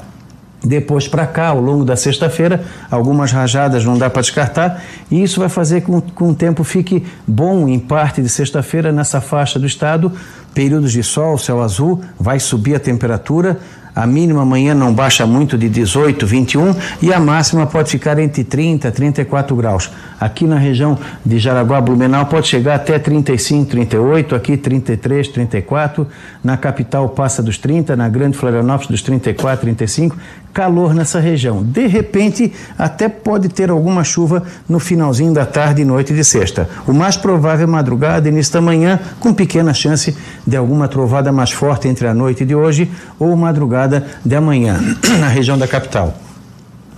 depois 0.63 1.07
para 1.07 1.25
cá, 1.25 1.47
ao 1.47 1.61
longo 1.61 1.85
da 1.85 1.95
sexta-feira, 1.95 2.63
algumas 2.91 3.31
rajadas 3.31 3.85
não 3.85 3.97
dá 3.97 4.09
para 4.09 4.21
descartar, 4.21 4.83
e 5.09 5.23
isso 5.23 5.39
vai 5.39 5.49
fazer 5.49 5.81
com 5.81 6.01
que 6.01 6.23
o 6.23 6.33
tempo 6.33 6.63
fique 6.63 7.05
bom 7.25 7.67
em 7.67 7.79
parte 7.79 8.21
de 8.21 8.29
sexta-feira 8.29 8.91
nessa 8.91 9.21
faixa 9.21 9.57
do 9.57 9.65
estado. 9.65 10.11
Períodos 10.53 10.91
de 10.91 11.03
sol, 11.03 11.37
céu 11.37 11.61
azul, 11.61 12.01
vai 12.19 12.39
subir 12.39 12.75
a 12.75 12.79
temperatura, 12.79 13.59
a 13.95 14.07
mínima 14.07 14.43
amanhã 14.43 14.73
não 14.73 14.93
baixa 14.93 15.25
muito 15.25 15.57
de 15.57 15.67
18, 15.67 16.25
21 16.25 16.75
e 17.01 17.13
a 17.13 17.19
máxima 17.19 17.65
pode 17.65 17.91
ficar 17.91 18.17
entre 18.17 18.45
30 18.45 18.87
e 18.87 18.91
34 18.91 19.55
graus. 19.55 19.91
Aqui 20.17 20.45
na 20.45 20.57
região 20.57 20.97
de 21.25 21.37
Jaraguá, 21.37 21.81
Blumenau 21.81 22.25
pode 22.25 22.47
chegar 22.47 22.75
até 22.75 22.97
35, 22.97 23.71
38, 23.71 24.35
aqui 24.35 24.55
33, 24.55 25.27
34. 25.27 26.07
Na 26.41 26.55
capital 26.55 27.09
passa 27.09 27.43
dos 27.43 27.57
30, 27.57 27.97
na 27.97 28.07
Grande 28.07 28.37
Florianópolis 28.37 28.87
dos 28.87 29.01
34, 29.01 29.61
35 29.61 30.15
calor 30.53 30.93
nessa 30.93 31.19
região. 31.19 31.63
De 31.63 31.85
repente, 31.87 32.51
até 32.77 33.07
pode 33.07 33.49
ter 33.49 33.69
alguma 33.69 34.03
chuva 34.03 34.43
no 34.67 34.79
finalzinho 34.79 35.33
da 35.33 35.45
tarde 35.45 35.81
e 35.81 35.85
noite 35.85 36.13
de 36.13 36.23
sexta. 36.23 36.67
O 36.87 36.93
mais 36.93 37.15
provável 37.17 37.65
é 37.65 37.69
madrugada, 37.69 38.27
início 38.27 38.53
da 38.53 38.61
manhã, 38.61 38.99
com 39.19 39.33
pequena 39.33 39.73
chance 39.73 40.15
de 40.45 40.57
alguma 40.57 40.87
trovada 40.87 41.31
mais 41.31 41.51
forte 41.51 41.87
entre 41.87 42.07
a 42.07 42.13
noite 42.13 42.45
de 42.45 42.55
hoje 42.55 42.89
ou 43.19 43.35
madrugada 43.35 44.05
de 44.25 44.35
amanhã, 44.35 44.79
na 45.19 45.27
região 45.27 45.57
da 45.57 45.67
capital. 45.67 46.13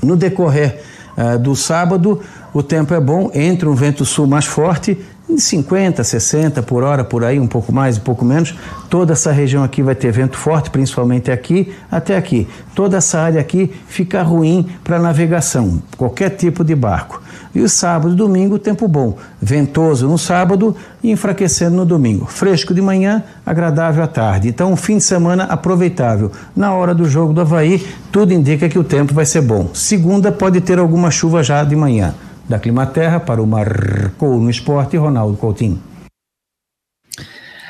No 0.01 0.15
decorrer 0.15 0.81
uh, 1.17 1.37
do 1.37 1.55
sábado, 1.55 2.21
o 2.53 2.63
tempo 2.63 2.93
é 2.93 2.99
bom, 2.99 3.29
entra 3.33 3.69
um 3.69 3.75
vento 3.75 4.05
sul 4.05 4.27
mais 4.27 4.45
forte, 4.45 4.97
50, 5.37 6.03
60 6.03 6.61
por 6.63 6.83
hora, 6.83 7.03
por 7.03 7.23
aí, 7.23 7.39
um 7.39 7.47
pouco 7.47 7.71
mais, 7.71 7.97
um 7.97 8.01
pouco 8.01 8.25
menos. 8.25 8.55
Toda 8.89 9.13
essa 9.13 9.31
região 9.31 9.63
aqui 9.63 9.81
vai 9.81 9.95
ter 9.95 10.11
vento 10.11 10.37
forte, 10.37 10.69
principalmente 10.69 11.31
aqui 11.31 11.73
até 11.89 12.17
aqui. 12.17 12.47
Toda 12.75 12.97
essa 12.97 13.19
área 13.19 13.39
aqui 13.39 13.71
fica 13.87 14.21
ruim 14.21 14.69
para 14.83 14.99
navegação, 14.99 15.81
qualquer 15.97 16.31
tipo 16.31 16.63
de 16.63 16.75
barco. 16.75 17.21
E 17.53 17.59
o 17.59 17.67
sábado 17.67 18.13
e 18.13 18.15
domingo, 18.15 18.57
tempo 18.57 18.87
bom. 18.87 19.17
Ventoso 19.41 20.07
no 20.07 20.17
sábado 20.17 20.75
e 21.03 21.11
enfraquecendo 21.11 21.75
no 21.75 21.85
domingo. 21.85 22.25
Fresco 22.25 22.73
de 22.73 22.81
manhã, 22.81 23.23
agradável 23.45 24.03
à 24.03 24.07
tarde. 24.07 24.47
Então, 24.47 24.71
um 24.71 24.77
fim 24.77 24.97
de 24.97 25.03
semana 25.03 25.43
aproveitável. 25.43 26.31
Na 26.55 26.73
hora 26.73 26.95
do 26.95 27.05
jogo 27.09 27.33
do 27.33 27.41
Havaí, 27.41 27.85
tudo 28.11 28.33
indica 28.33 28.69
que 28.69 28.79
o 28.79 28.83
tempo 28.83 29.13
vai 29.13 29.25
ser 29.25 29.41
bom. 29.41 29.69
Segunda 29.73 30.31
pode 30.31 30.61
ter 30.61 30.79
alguma 30.79 31.11
chuva 31.11 31.43
já 31.43 31.63
de 31.63 31.75
manhã. 31.75 32.13
Da 32.51 32.59
Climaterra 32.59 33.17
para 33.17 33.41
o 33.41 33.47
Marcou 33.47 34.37
no 34.37 34.49
Esporte, 34.49 34.97
Ronaldo 34.97 35.37
Coutinho. 35.37 35.81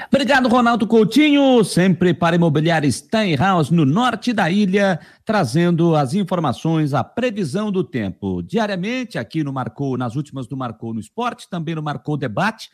Obrigado, 0.08 0.50
Ronaldo 0.50 0.88
Coutinho, 0.88 1.64
sempre 1.64 2.16
para 2.16 2.36
Imobiliária 2.36 2.92
Steinhaus, 2.92 3.70
no 3.70 3.86
norte 3.86 4.34
da 4.34 4.50
ilha, 4.50 5.00
trazendo 5.24 5.96
as 5.96 6.16
informações, 6.16 6.96
a 6.96 7.04
previsão 7.04 7.72
do 7.72 7.84
tempo. 7.84 8.42
Diariamente, 8.42 9.20
aqui 9.20 9.44
no 9.44 9.54
Marcou, 9.54 9.96
nas 10.00 10.16
últimas 10.16 10.48
do 10.48 10.58
Marcou 10.58 10.96
no 10.96 11.00
Esporte, 11.00 11.48
também 11.48 11.76
no 11.76 11.84
Marcou 11.84 12.18
Debate, 12.18 12.72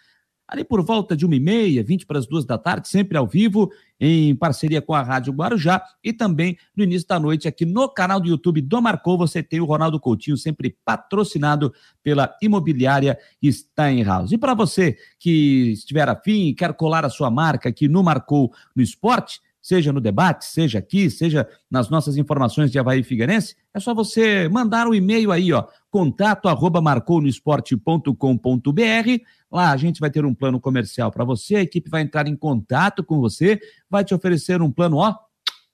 ali 0.48 0.64
por 0.64 0.82
volta 0.82 1.16
de 1.16 1.26
uma 1.26 1.36
e 1.36 1.39
meia, 1.39 1.84
vinte 1.84 2.06
para 2.06 2.18
as 2.18 2.26
duas 2.26 2.45
da 2.45 2.58
tarde, 2.58 2.88
sempre 2.88 3.18
ao 3.18 3.28
vivo, 3.28 3.70
em 4.00 4.36
parceria 4.36 4.82
com 4.82 4.93
a 4.93 5.02
Rádio 5.02 5.34
Guarujá 5.34 5.82
e 6.04 6.14
também 6.14 6.58
no 6.76 6.84
início 6.84 7.08
da 7.08 7.20
noite 7.20 7.48
aqui 7.48 7.66
no 7.66 7.89
canal 7.89 8.20
do 8.20 8.30
YouTube 8.30 8.62
do 8.62 8.82
Marcou, 8.82 9.18
você 9.18 9.43
tem 9.43 9.60
o 9.60 9.66
Ronaldo 9.66 10.00
Coutinho, 10.00 10.38
sempre 10.38 10.78
patrocinado 10.86 11.74
pela 12.02 12.34
imobiliária 12.41 13.18
Steinhaus. 13.43 14.32
E 14.32 14.38
para 14.38 14.54
você 14.54 14.98
que 15.20 15.72
estiver 15.72 16.08
afim 16.08 16.48
e 16.48 16.54
quer 16.54 16.74
colar 16.74 17.04
a 17.04 17.10
sua 17.10 17.30
marca 17.30 17.70
aqui 17.70 17.88
no 17.88 18.04
Marcou 18.04 18.54
no 18.76 18.82
Esporte, 18.82 19.41
seja 19.68 19.91
no 19.91 19.99
debate, 19.99 20.45
seja 20.45 20.80
aqui, 20.80 21.09
seja 21.09 21.45
nas 21.70 21.89
nossas 21.89 22.15
informações 22.15 22.72
de 22.72 22.80
Havaí 22.80 23.03
Figueirense, 23.03 23.53
é 23.74 23.82
só 23.82 23.93
você 23.93 24.47
mandar 24.47 24.88
um 24.88 24.93
e-mail 24.93 25.30
aí, 25.30 25.51
ó, 25.51 25.65
contato 25.91 26.47
arroba 26.47 26.80
marconosport.com.br. 26.80 29.24
Lá 29.51 29.74
a 29.74 29.76
gente 29.76 29.99
vai 29.99 30.09
ter 30.09 30.24
um 30.24 30.34
plano 30.34 30.61
comercial 30.61 31.11
para 31.11 31.26
você, 31.26 31.57
a 31.57 31.61
equipe 31.63 31.89
vai 31.89 32.01
entrar 32.01 32.30
em 32.30 32.36
contato 32.38 33.03
com 33.03 33.20
você, 33.20 33.59
vai 33.89 34.05
te 34.05 34.15
oferecer 34.15 34.61
um 34.61 34.72
plano, 34.72 34.99
ó, 34.99 35.13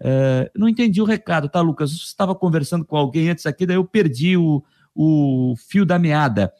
É, 0.00 0.50
não 0.54 0.68
entendi 0.68 1.02
o 1.02 1.04
recado, 1.04 1.48
tá, 1.48 1.60
Lucas? 1.60 1.90
Você 1.90 2.04
estava 2.04 2.34
conversando 2.34 2.84
com 2.84 2.96
alguém 2.96 3.30
antes 3.30 3.46
aqui, 3.46 3.66
daí 3.66 3.76
eu 3.76 3.84
perdi 3.84 4.36
o, 4.36 4.62
o 4.94 5.54
fio 5.56 5.84
da 5.84 5.98
meada. 5.98 6.52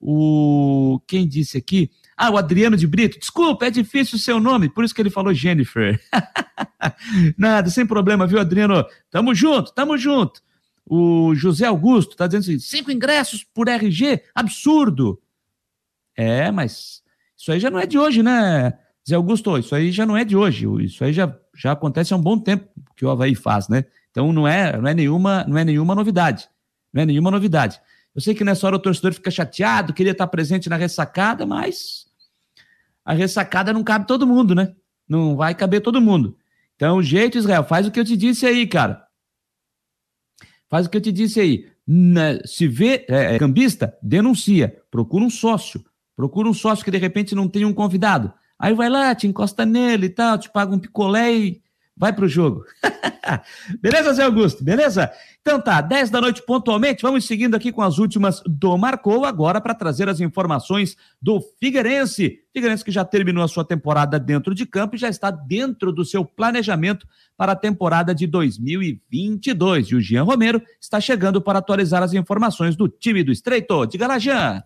O 0.00 1.00
quem 1.06 1.26
disse 1.26 1.58
aqui? 1.58 1.90
Ah, 2.16 2.30
o 2.30 2.36
Adriano 2.36 2.76
de 2.76 2.86
Brito. 2.86 3.18
Desculpa, 3.18 3.66
é 3.66 3.70
difícil 3.70 4.16
o 4.16 4.20
seu 4.20 4.40
nome, 4.40 4.68
por 4.68 4.84
isso 4.84 4.94
que 4.94 5.02
ele 5.02 5.10
falou 5.10 5.34
Jennifer. 5.34 6.00
Nada, 7.36 7.68
sem 7.70 7.86
problema, 7.86 8.26
viu, 8.26 8.40
Adriano? 8.40 8.84
Tamo 9.10 9.34
junto, 9.34 9.72
tamo 9.72 9.96
junto. 9.98 10.40
O 10.86 11.34
José 11.34 11.66
Augusto 11.66 12.16
tá 12.16 12.26
dizendo 12.26 12.42
assim: 12.42 12.58
cinco 12.58 12.90
ingressos 12.90 13.44
por 13.44 13.68
RG? 13.68 14.22
Absurdo. 14.34 15.20
É, 16.16 16.50
mas 16.50 17.02
isso 17.36 17.52
aí 17.52 17.60
já 17.60 17.70
não 17.70 17.78
é 17.78 17.86
de 17.86 17.98
hoje, 17.98 18.22
né? 18.22 18.72
Zé 19.08 19.14
Augusto, 19.14 19.56
isso 19.56 19.74
aí 19.74 19.92
já 19.92 20.04
não 20.04 20.16
é 20.16 20.24
de 20.24 20.36
hoje. 20.36 20.66
Isso 20.84 21.04
aí 21.04 21.12
já, 21.12 21.34
Já 21.58 21.72
acontece 21.72 22.14
há 22.14 22.16
um 22.16 22.22
bom 22.22 22.38
tempo 22.38 22.68
que 22.94 23.04
o 23.04 23.10
Havaí 23.10 23.34
faz, 23.34 23.68
né? 23.68 23.84
Então 24.12 24.32
não 24.32 24.46
é, 24.46 24.78
não 24.78 24.88
é 24.88 24.94
nenhuma, 24.94 25.44
não 25.48 25.58
é 25.58 25.64
nenhuma 25.64 25.92
novidade. 25.92 26.48
Não 26.92 27.02
é 27.02 27.06
nenhuma 27.06 27.32
novidade. 27.32 27.80
Eu 28.14 28.20
sei 28.20 28.32
que 28.32 28.44
nessa 28.44 28.64
hora 28.66 28.76
o 28.76 28.78
torcedor 28.78 29.12
fica 29.12 29.30
chateado, 29.30 29.92
queria 29.92 30.12
estar 30.12 30.28
presente 30.28 30.68
na 30.68 30.76
ressacada, 30.76 31.44
mas 31.44 32.06
a 33.04 33.12
ressacada 33.12 33.72
não 33.72 33.82
cabe 33.82 34.06
todo 34.06 34.26
mundo, 34.26 34.54
né? 34.54 34.72
Não 35.08 35.36
vai 35.36 35.52
caber 35.52 35.80
todo 35.80 36.00
mundo. 36.00 36.38
Então, 36.76 37.02
jeito, 37.02 37.36
Israel, 37.36 37.64
faz 37.64 37.88
o 37.88 37.90
que 37.90 37.98
eu 37.98 38.04
te 38.04 38.16
disse 38.16 38.46
aí, 38.46 38.64
cara. 38.64 39.04
Faz 40.68 40.86
o 40.86 40.90
que 40.90 40.96
eu 40.96 41.00
te 41.00 41.10
disse 41.10 41.40
aí. 41.40 41.66
Se 42.44 42.68
vê 42.68 43.04
é, 43.08 43.34
é, 43.34 43.38
cambista, 43.38 43.96
denuncia. 44.00 44.80
Procura 44.90 45.24
um 45.24 45.30
sócio. 45.30 45.84
Procura 46.14 46.48
um 46.48 46.54
sócio 46.54 46.84
que 46.84 46.90
de 46.90 46.98
repente 46.98 47.34
não 47.34 47.48
tem 47.48 47.64
um 47.64 47.74
convidado. 47.74 48.32
Aí 48.58 48.74
vai 48.74 48.88
lá, 48.88 49.14
te 49.14 49.26
encosta 49.26 49.64
nele 49.64 50.06
e 50.06 50.10
tal, 50.10 50.38
te 50.38 50.50
paga 50.50 50.74
um 50.74 50.78
picolé 50.78 51.32
e 51.32 51.62
vai 51.98 52.12
pro 52.12 52.28
jogo. 52.28 52.64
Beleza, 53.82 54.12
Zé 54.12 54.22
Augusto? 54.22 54.64
Beleza? 54.64 55.10
Então 55.40 55.60
tá, 55.60 55.80
10 55.80 56.10
da 56.10 56.20
noite 56.20 56.42
pontualmente, 56.44 57.02
vamos 57.02 57.26
seguindo 57.26 57.54
aqui 57.54 57.72
com 57.72 57.82
as 57.82 57.98
últimas 57.98 58.42
do 58.46 58.76
Marcou, 58.78 59.24
agora 59.24 59.60
para 59.60 59.74
trazer 59.74 60.08
as 60.08 60.20
informações 60.20 60.96
do 61.20 61.40
Figueirense. 61.60 62.40
Figueirense 62.52 62.84
que 62.84 62.90
já 62.90 63.04
terminou 63.04 63.42
a 63.42 63.48
sua 63.48 63.64
temporada 63.64 64.18
dentro 64.18 64.54
de 64.54 64.64
campo 64.64 64.94
e 64.94 64.98
já 64.98 65.08
está 65.08 65.30
dentro 65.30 65.92
do 65.92 66.04
seu 66.04 66.24
planejamento 66.24 67.06
para 67.36 67.52
a 67.52 67.56
temporada 67.56 68.14
de 68.14 68.26
2022. 68.26 69.88
E 69.88 69.94
o 69.94 70.00
Jean 70.00 70.22
Romero 70.22 70.62
está 70.80 71.00
chegando 71.00 71.40
para 71.40 71.58
atualizar 71.58 72.02
as 72.02 72.12
informações 72.12 72.76
do 72.76 72.88
time 72.88 73.22
do 73.22 73.32
Estreito. 73.32 73.86
Diga 73.86 74.06
lá, 74.06 74.18
Jean. 74.18 74.62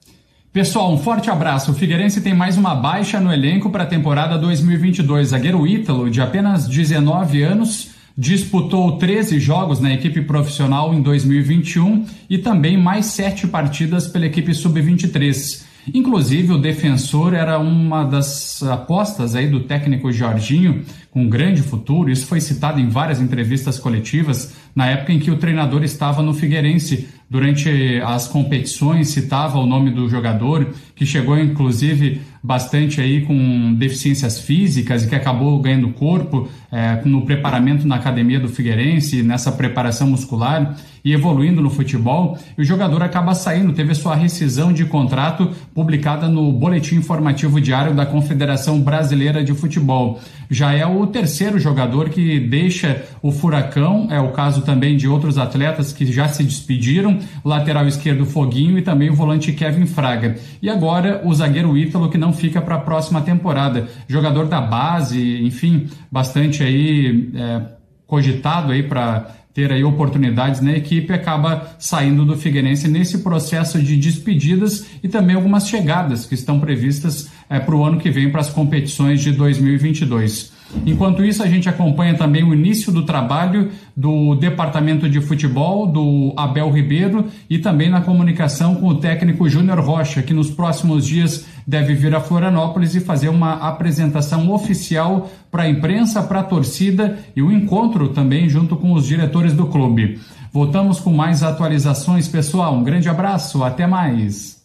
Pessoal, 0.53 0.93
um 0.93 0.99
forte 0.99 1.31
abraço. 1.31 1.71
O 1.71 1.75
Figueirense 1.75 2.21
tem 2.21 2.35
mais 2.35 2.59
uma 2.59 2.75
baixa 2.75 3.19
no 3.19 3.33
elenco 3.33 3.71
para 3.71 3.85
a 3.85 3.87
temporada 3.87 4.37
2022. 4.37 5.29
Zagueiro 5.29 5.67
Ítalo, 5.67 6.11
de 6.11 6.21
apenas 6.21 6.69
19 6.69 7.43
anos, 7.43 7.93
disputou 8.19 8.99
13 8.99 9.41
jogos 9.41 9.81
na 9.81 9.95
equipe 9.95 10.21
profissional 10.21 10.93
em 10.93 11.01
2021 11.01 12.05
e 12.29 12.37
também 12.37 12.77
mais 12.77 13.07
sete 13.07 13.47
partidas 13.47 14.07
pela 14.07 14.27
equipe 14.27 14.53
sub-23. 14.53 15.65
Inclusive, 15.95 16.53
o 16.53 16.59
defensor 16.59 17.33
era 17.33 17.59
uma 17.59 18.05
das 18.05 18.63
apostas 18.63 19.35
aí 19.35 19.49
do 19.49 19.61
técnico 19.61 20.13
Jorginho, 20.13 20.85
com 21.11 21.23
um 21.23 21.29
grande 21.29 21.63
futuro. 21.63 22.11
Isso 22.11 22.27
foi 22.27 22.43
citado 22.43 22.79
em 22.79 22.89
várias 22.89 23.21
entrevistas 23.21 23.79
coletivas 23.79 24.53
na 24.77 24.87
época 24.87 25.13
em 25.13 25.19
que 25.19 25.31
o 25.31 25.39
treinador 25.39 25.83
estava 25.83 26.23
no 26.23 26.35
Figueirense 26.35 27.09
durante 27.33 27.99
as 28.05 28.29
competições 28.29 29.09
citava 29.09 29.59
o 29.59 29.65
nome 29.65 29.91
do 29.91 30.07
jogador, 30.07 30.71
que 31.03 31.07
chegou 31.07 31.37
inclusive 31.37 32.21
bastante 32.43 33.01
aí 33.01 33.23
com 33.23 33.75
deficiências 33.75 34.41
físicas 34.41 35.05
e 35.05 35.09
que 35.09 35.15
acabou 35.15 35.61
ganhando 35.61 35.89
corpo 35.91 36.49
é, 36.73 37.01
no 37.05 37.23
preparamento 37.23 37.87
na 37.87 37.97
academia 37.97 38.41
do 38.41 38.49
Figueirense, 38.49 39.23
nessa 39.23 39.53
preparação 39.53 40.09
muscular 40.09 40.77
e 41.05 41.13
evoluindo 41.13 41.61
no 41.61 41.69
futebol, 41.69 42.39
e 42.57 42.63
o 42.63 42.65
jogador 42.65 43.03
acaba 43.03 43.35
saindo, 43.35 43.73
teve 43.73 43.93
sua 43.93 44.15
rescisão 44.15 44.73
de 44.73 44.85
contrato 44.85 45.51
publicada 45.75 46.29
no 46.29 46.53
Boletim 46.53 46.95
Informativo 46.95 47.61
Diário 47.61 47.93
da 47.93 48.07
Confederação 48.07 48.81
Brasileira 48.81 49.43
de 49.43 49.53
Futebol. 49.53 50.21
Já 50.49 50.73
é 50.73 50.87
o 50.87 51.05
terceiro 51.09 51.59
jogador 51.59 52.09
que 52.09 52.39
deixa 52.39 53.03
o 53.21 53.33
Furacão, 53.33 54.07
é 54.11 54.21
o 54.21 54.31
caso 54.31 54.63
também 54.63 54.97
de 54.97 55.09
outros 55.09 55.39
atletas 55.39 55.93
que 55.93 56.07
já 56.07 56.29
se 56.29 56.45
despediram, 56.45 57.19
lateral 57.45 57.89
esquerdo 57.89 58.25
Foguinho 58.25 58.79
e 58.79 58.83
também 58.83 59.11
o 59.11 59.15
volante 59.15 59.53
Kevin 59.53 59.87
Fraga. 59.87 60.37
E 60.63 60.71
agora 60.71 60.92
o 61.25 61.35
zagueiro 61.35 61.77
Ítalo 61.77 62.11
que 62.11 62.19
não 62.19 62.33
fica 62.33 62.61
para 62.61 62.77
a 62.77 62.81
próxima 62.81 63.21
temporada. 63.21 63.89
Jogador 64.09 64.47
da 64.47 64.61
base, 64.61 65.43
enfim, 65.43 65.89
bastante 66.11 66.63
aí 66.63 67.31
é, 67.35 67.63
cogitado 68.07 68.73
aí 68.73 68.83
para 68.83 69.43
ter 69.55 69.71
aí 69.71 69.85
oportunidades 69.85 70.61
na 70.61 70.73
equipe, 70.73 71.13
acaba 71.13 71.75
saindo 71.79 72.25
do 72.25 72.37
Figueirense 72.37 72.89
nesse 72.89 73.19
processo 73.19 73.83
de 73.83 73.97
despedidas 73.97 74.87
e 75.03 75.09
também 75.09 75.37
algumas 75.37 75.69
chegadas 75.69 76.25
que 76.25 76.35
estão 76.35 76.59
previstas 76.59 77.31
é, 77.51 77.61
para 77.61 77.75
o 77.75 77.85
ano 77.85 77.99
que 77.99 78.11
vem 78.11 78.31
para 78.31 78.41
as 78.41 78.49
competições 78.49 79.21
de 79.21 79.33
2022. 79.33 80.52
Enquanto 80.87 81.25
isso, 81.25 81.43
a 81.43 81.47
gente 81.47 81.69
acompanha 81.69 82.15
também 82.15 82.43
o 82.43 82.55
início 82.55 82.93
do 82.93 83.05
trabalho 83.05 83.71
do 83.97 84.35
departamento 84.35 85.09
de 85.09 85.21
futebol 85.21 85.87
do 85.87 86.33
Abel 86.37 86.71
Ribeiro 86.71 87.27
e 87.49 87.59
também 87.59 87.91
na 87.91 88.01
comunicação 88.01 88.75
com 88.77 88.89
o 88.89 88.95
técnico 88.97 89.49
Júnior 89.49 89.81
Rocha, 89.81 90.23
que 90.23 90.33
nos 90.33 90.51
próximos 90.51 91.07
dias 91.07 91.47
deve 91.67 91.95
vir 91.95 92.15
a 92.15 92.21
Florianópolis 92.21 92.95
e 92.95 93.01
fazer 93.01 93.29
uma 93.29 93.55
apresentação 93.69 94.51
oficial 94.51 95.31
para 95.51 95.65
a 95.65 95.69
imprensa, 95.69 96.23
para 96.23 96.41
a 96.41 96.45
torcida 96.45 97.19
e 97.37 97.43
o 97.43 97.49
um 97.49 97.53
encontro 97.53 98.09
também 98.09 98.49
junto 98.49 98.77
com 98.77 98.93
os 98.93 99.07
diretores 99.07 99.53
do 99.53 99.67
clube. 99.67 100.19
Voltamos 100.53 101.01
com 101.01 101.13
mais 101.13 101.43
atualizações, 101.43 102.29
pessoal. 102.29 102.75
Um 102.75 102.83
grande 102.83 103.09
abraço, 103.09 103.63
até 103.63 103.87
mais. 103.87 104.62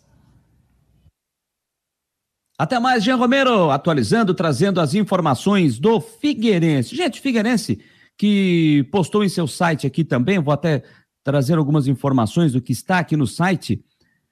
Até 2.57 2.79
mais, 2.79 3.03
Jean 3.03 3.17
Romero, 3.17 3.69
atualizando, 3.69 4.33
trazendo 4.33 4.81
as 4.81 4.95
informações 4.95 5.77
do 5.77 6.01
Figueirense. 6.01 6.95
Gente, 6.95 7.21
Figueirense 7.21 7.79
que 8.17 8.87
postou 8.91 9.23
em 9.23 9.29
seu 9.29 9.47
site 9.47 9.85
aqui 9.85 10.03
também, 10.03 10.39
vou 10.39 10.53
até 10.53 10.83
trazer 11.23 11.57
algumas 11.57 11.87
informações 11.87 12.53
do 12.53 12.61
que 12.61 12.71
está 12.71 12.97
aqui 12.97 13.15
no 13.15 13.27
site, 13.27 13.83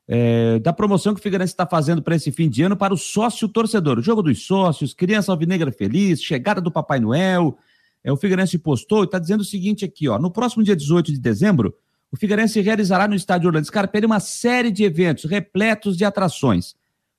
é, 0.07 0.59
da 0.59 0.73
promoção 0.73 1.13
que 1.13 1.19
o 1.19 1.23
Figueirense 1.23 1.53
está 1.53 1.67
fazendo 1.67 2.01
para 2.01 2.15
esse 2.15 2.31
fim 2.31 2.49
de 2.49 2.63
ano 2.63 2.75
para 2.75 2.93
o 2.93 2.97
sócio 2.97 3.47
torcedor. 3.47 3.99
O 3.99 4.01
jogo 4.01 4.23
dos 4.23 4.45
sócios, 4.45 4.93
criança 4.93 5.31
alvinegra 5.31 5.71
feliz, 5.71 6.21
chegada 6.21 6.59
do 6.59 6.71
Papai 6.71 6.99
Noel. 6.99 7.57
É, 8.03 8.11
o 8.11 8.17
Figueirense 8.17 8.57
postou 8.57 9.03
e 9.03 9.05
está 9.05 9.19
dizendo 9.19 9.41
o 9.41 9.45
seguinte 9.45 9.85
aqui, 9.85 10.07
ó. 10.07 10.17
No 10.17 10.31
próximo 10.31 10.63
dia 10.63 10.75
18 10.75 11.11
de 11.11 11.19
dezembro, 11.19 11.75
o 12.11 12.17
Figueirense 12.17 12.59
realizará 12.61 13.07
no 13.07 13.15
estádio 13.15 13.47
Orlando 13.47 13.67
Scarpelli 13.67 14.05
uma 14.05 14.19
série 14.19 14.71
de 14.71 14.83
eventos 14.83 15.25
repletos 15.25 15.95
de 15.95 16.05
atrações 16.05 16.75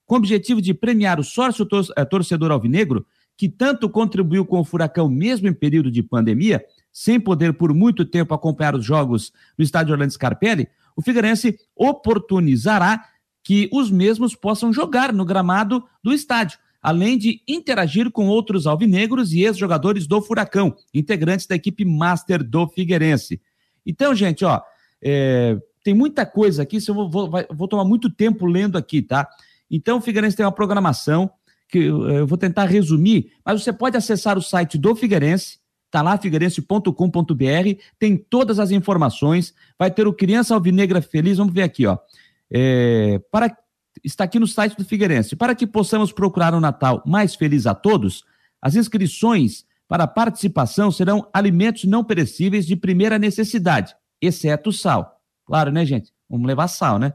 com 0.07 0.15
o 0.15 0.19
objetivo 0.19 0.63
de 0.63 0.73
premiar 0.73 1.19
o 1.19 1.25
sócio 1.25 1.67
eh, 1.97 2.05
torcedor 2.05 2.53
alvinegro, 2.53 3.05
que 3.37 3.49
tanto 3.49 3.91
contribuiu 3.91 4.47
com 4.47 4.61
o 4.61 4.65
Furacão 4.65 5.09
mesmo 5.11 5.49
em 5.49 5.53
período 5.53 5.91
de 5.91 6.03
pandemia, 6.03 6.65
sem 6.91 7.21
poder 7.21 7.53
por 7.53 7.75
muito 7.75 8.05
tempo 8.05 8.33
acompanhar 8.33 8.75
os 8.75 8.85
jogos 8.85 9.33
no 9.59 9.63
estádio 9.65 9.93
Orlando 9.93 10.13
Scarpelli, 10.13 10.69
o 10.97 11.03
Figueirense 11.03 11.59
oportunizará 11.75 13.05
que 13.43 13.69
os 13.71 13.91
mesmos 13.91 14.35
possam 14.35 14.73
jogar 14.73 15.13
no 15.13 15.25
gramado 15.25 15.85
do 16.03 16.13
estádio, 16.13 16.59
além 16.81 17.19
de 17.19 17.43
interagir 17.47 18.11
com 18.11 18.29
outros 18.29 18.67
alvinegros 18.67 19.33
e 19.33 19.43
ex-jogadores 19.43 20.07
do 20.07 20.23
Furacão, 20.23 20.75
integrantes 20.95 21.47
da 21.47 21.55
equipe 21.55 21.85
master 21.85 22.43
do 22.43 22.67
Figueirense. 22.67 23.41
Então, 23.85 24.15
gente, 24.15 24.45
ó, 24.45 24.63
é, 25.03 25.59
tem 25.85 25.93
muita 25.93 26.25
coisa 26.25 26.63
aqui, 26.63 26.79
eu 26.89 26.95
vou, 26.95 27.11
vou, 27.11 27.31
vou 27.51 27.69
tomar 27.69 27.85
muito 27.85 28.09
tempo 28.09 28.47
lendo 28.47 28.79
aqui, 28.79 29.03
tá? 29.03 29.29
Então, 29.71 29.99
o 29.99 30.01
Figueirense 30.01 30.37
tem 30.37 30.47
uma 30.47 30.53
programação 30.53 31.31
que 31.69 31.79
eu 31.79 32.27
vou 32.27 32.39
tentar 32.39 32.67
resumir, 32.67 33.33
mas 33.45 33.63
você 33.63 33.73
pode 33.73 33.97
acessar 33.97 34.39
o 34.39 34.43
site 34.43 34.79
do 34.79 34.95
Figueirense, 34.95 35.59
tá 35.91 36.01
lá, 36.01 36.17
figueirense.com.br, 36.17 37.81
tem 37.99 38.17
todas 38.17 38.59
as 38.59 38.71
informações, 38.71 39.53
vai 39.79 39.91
ter 39.91 40.07
o 40.07 40.13
Criança 40.13 40.55
Alvinegra 40.55 41.03
Feliz, 41.03 41.39
vamos 41.39 41.53
ver 41.53 41.63
aqui, 41.63 41.87
ó. 41.87 41.99
É, 42.53 43.21
para, 43.31 43.57
está 44.05 44.25
aqui 44.25 44.39
no 44.39 44.47
site 44.47 44.77
do 44.77 44.85
Figueirense. 44.85 45.35
Para 45.35 45.55
que 45.55 45.67
possamos 45.67 46.13
procurar 46.13 46.55
um 46.55 46.61
Natal 46.61 47.03
mais 47.07 47.35
feliz 47.35 47.67
a 47.67 47.75
todos, 47.75 48.25
as 48.63 48.77
inscrições 48.77 49.65
para 49.89 50.07
participação 50.07 50.91
serão 50.91 51.29
alimentos 51.33 51.85
não 51.85 52.05
perecíveis 52.05 52.67
de 52.67 52.77
primeira 52.77 53.19
necessidade, 53.19 53.95
exceto 54.21 54.73
sal. 54.73 55.21
Claro, 55.45 55.71
né, 55.71 55.85
gente? 55.85 56.13
Vamos 56.29 56.47
levar 56.47 56.69
sal, 56.69 56.99
né? 56.99 57.13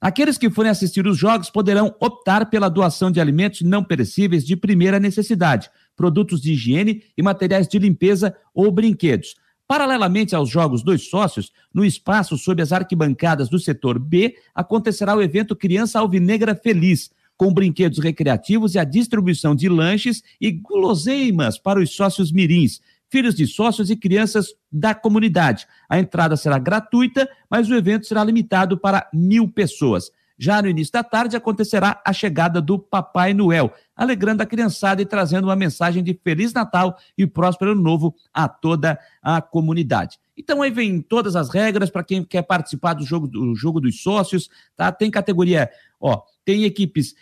Aqueles 0.00 0.36
que 0.36 0.50
forem 0.50 0.70
assistir 0.70 1.06
os 1.06 1.16
jogos 1.16 1.48
poderão 1.48 1.94
optar 2.00 2.50
pela 2.50 2.68
doação 2.68 3.10
de 3.10 3.20
alimentos 3.20 3.62
não 3.62 3.82
perecíveis 3.82 4.44
de 4.44 4.54
primeira 4.54 5.00
necessidade, 5.00 5.70
produtos 5.96 6.40
de 6.40 6.52
higiene 6.52 7.02
e 7.16 7.22
materiais 7.22 7.66
de 7.66 7.78
limpeza 7.78 8.36
ou 8.54 8.70
brinquedos. 8.70 9.34
Paralelamente 9.66 10.34
aos 10.34 10.48
jogos 10.48 10.82
dos 10.82 11.08
sócios, 11.08 11.50
no 11.74 11.84
espaço 11.84 12.38
sob 12.38 12.62
as 12.62 12.72
arquibancadas 12.72 13.48
do 13.48 13.58
setor 13.58 13.98
B, 13.98 14.36
acontecerá 14.54 15.16
o 15.16 15.22
evento 15.22 15.56
Criança 15.56 15.98
Alvinegra 15.98 16.54
Feliz, 16.54 17.10
com 17.36 17.52
brinquedos 17.52 17.98
recreativos 17.98 18.74
e 18.74 18.78
a 18.78 18.84
distribuição 18.84 19.54
de 19.54 19.68
lanches 19.68 20.22
e 20.40 20.52
guloseimas 20.52 21.58
para 21.58 21.80
os 21.80 21.90
sócios 21.90 22.30
mirins, 22.30 22.80
filhos 23.08 23.34
de 23.34 23.46
sócios 23.46 23.90
e 23.90 23.96
crianças 23.96 24.54
da 24.70 24.94
comunidade. 24.94 25.66
A 25.88 25.98
entrada 25.98 26.36
será 26.36 26.58
gratuita, 26.58 27.28
mas 27.50 27.68
o 27.68 27.74
evento 27.74 28.06
será 28.06 28.24
limitado 28.24 28.78
para 28.78 29.08
mil 29.12 29.48
pessoas. 29.48 30.10
Já 30.38 30.60
no 30.60 30.68
início 30.68 30.92
da 30.92 31.02
tarde 31.02 31.34
acontecerá 31.34 32.00
a 32.04 32.12
chegada 32.12 32.60
do 32.60 32.78
Papai 32.78 33.32
Noel, 33.32 33.72
alegrando 33.96 34.42
a 34.42 34.46
criançada 34.46 35.00
e 35.00 35.06
trazendo 35.06 35.44
uma 35.44 35.56
mensagem 35.56 36.02
de 36.02 36.18
Feliz 36.22 36.52
Natal 36.52 36.98
e 37.16 37.26
próspero 37.26 37.72
Ano 37.72 37.80
Novo 37.80 38.14
a 38.34 38.46
toda 38.46 38.98
a 39.22 39.40
comunidade. 39.40 40.18
Então 40.36 40.60
aí 40.60 40.70
vem 40.70 41.00
todas 41.00 41.34
as 41.34 41.48
regras 41.48 41.88
para 41.88 42.04
quem 42.04 42.22
quer 42.22 42.42
participar 42.42 42.92
do 42.92 43.04
jogo, 43.04 43.26
do 43.26 43.54
jogo 43.54 43.80
dos 43.80 44.02
sócios, 44.02 44.50
tá? 44.76 44.92
Tem 44.92 45.10
categoria, 45.10 45.70
ó, 45.98 46.20
tem 46.44 46.64
equipes 46.64 47.14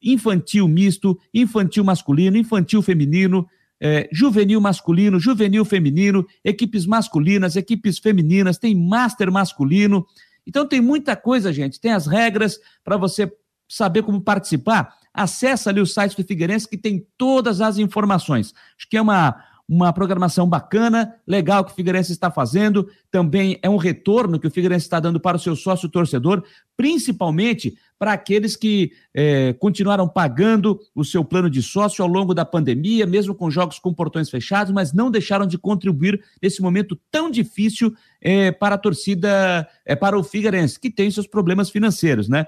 infantil 0.00 0.68
misto, 0.68 1.18
infantil 1.34 1.82
masculino, 1.82 2.36
infantil 2.36 2.80
feminino, 2.80 3.48
é, 3.84 4.08
juvenil 4.12 4.60
masculino, 4.60 5.18
juvenil 5.18 5.64
feminino, 5.64 6.24
equipes 6.44 6.86
masculinas, 6.86 7.56
equipes 7.56 7.98
femininas, 7.98 8.56
tem 8.56 8.76
master 8.76 9.32
masculino. 9.32 10.06
Então 10.46 10.64
tem 10.64 10.80
muita 10.80 11.16
coisa, 11.16 11.52
gente. 11.52 11.80
Tem 11.80 11.90
as 11.90 12.06
regras 12.06 12.60
para 12.84 12.96
você 12.96 13.28
saber 13.68 14.04
como 14.04 14.20
participar. 14.20 14.94
Acesse 15.12 15.68
ali 15.68 15.80
o 15.80 15.86
site 15.86 16.16
do 16.16 16.24
Figueirense 16.24 16.68
que 16.68 16.78
tem 16.78 17.04
todas 17.18 17.60
as 17.60 17.76
informações. 17.76 18.54
Acho 18.78 18.88
que 18.88 18.96
é 18.96 19.02
uma 19.02 19.42
uma 19.74 19.90
programação 19.90 20.46
bacana, 20.46 21.14
legal 21.26 21.64
que 21.64 21.72
o 21.72 21.74
Figueirense 21.74 22.12
está 22.12 22.30
fazendo. 22.30 22.90
Também 23.10 23.58
é 23.62 23.70
um 23.70 23.78
retorno 23.78 24.38
que 24.38 24.46
o 24.46 24.50
Figueirense 24.50 24.84
está 24.84 25.00
dando 25.00 25.18
para 25.18 25.38
o 25.38 25.40
seu 25.40 25.56
sócio 25.56 25.88
torcedor, 25.88 26.44
principalmente 26.76 27.74
para 27.98 28.12
aqueles 28.12 28.54
que 28.54 28.92
é, 29.14 29.54
continuaram 29.54 30.06
pagando 30.06 30.78
o 30.94 31.02
seu 31.02 31.24
plano 31.24 31.48
de 31.48 31.62
sócio 31.62 32.02
ao 32.02 32.08
longo 32.08 32.34
da 32.34 32.44
pandemia, 32.44 33.06
mesmo 33.06 33.34
com 33.34 33.50
jogos 33.50 33.78
com 33.78 33.94
portões 33.94 34.28
fechados, 34.28 34.74
mas 34.74 34.92
não 34.92 35.10
deixaram 35.10 35.46
de 35.46 35.56
contribuir 35.56 36.22
nesse 36.42 36.60
momento 36.60 36.94
tão 37.10 37.30
difícil 37.30 37.94
é, 38.20 38.52
para 38.52 38.74
a 38.74 38.78
torcida, 38.78 39.66
é, 39.86 39.96
para 39.96 40.18
o 40.18 40.22
Figueirense, 40.22 40.78
que 40.78 40.90
tem 40.90 41.10
seus 41.10 41.26
problemas 41.26 41.70
financeiros, 41.70 42.28
né? 42.28 42.44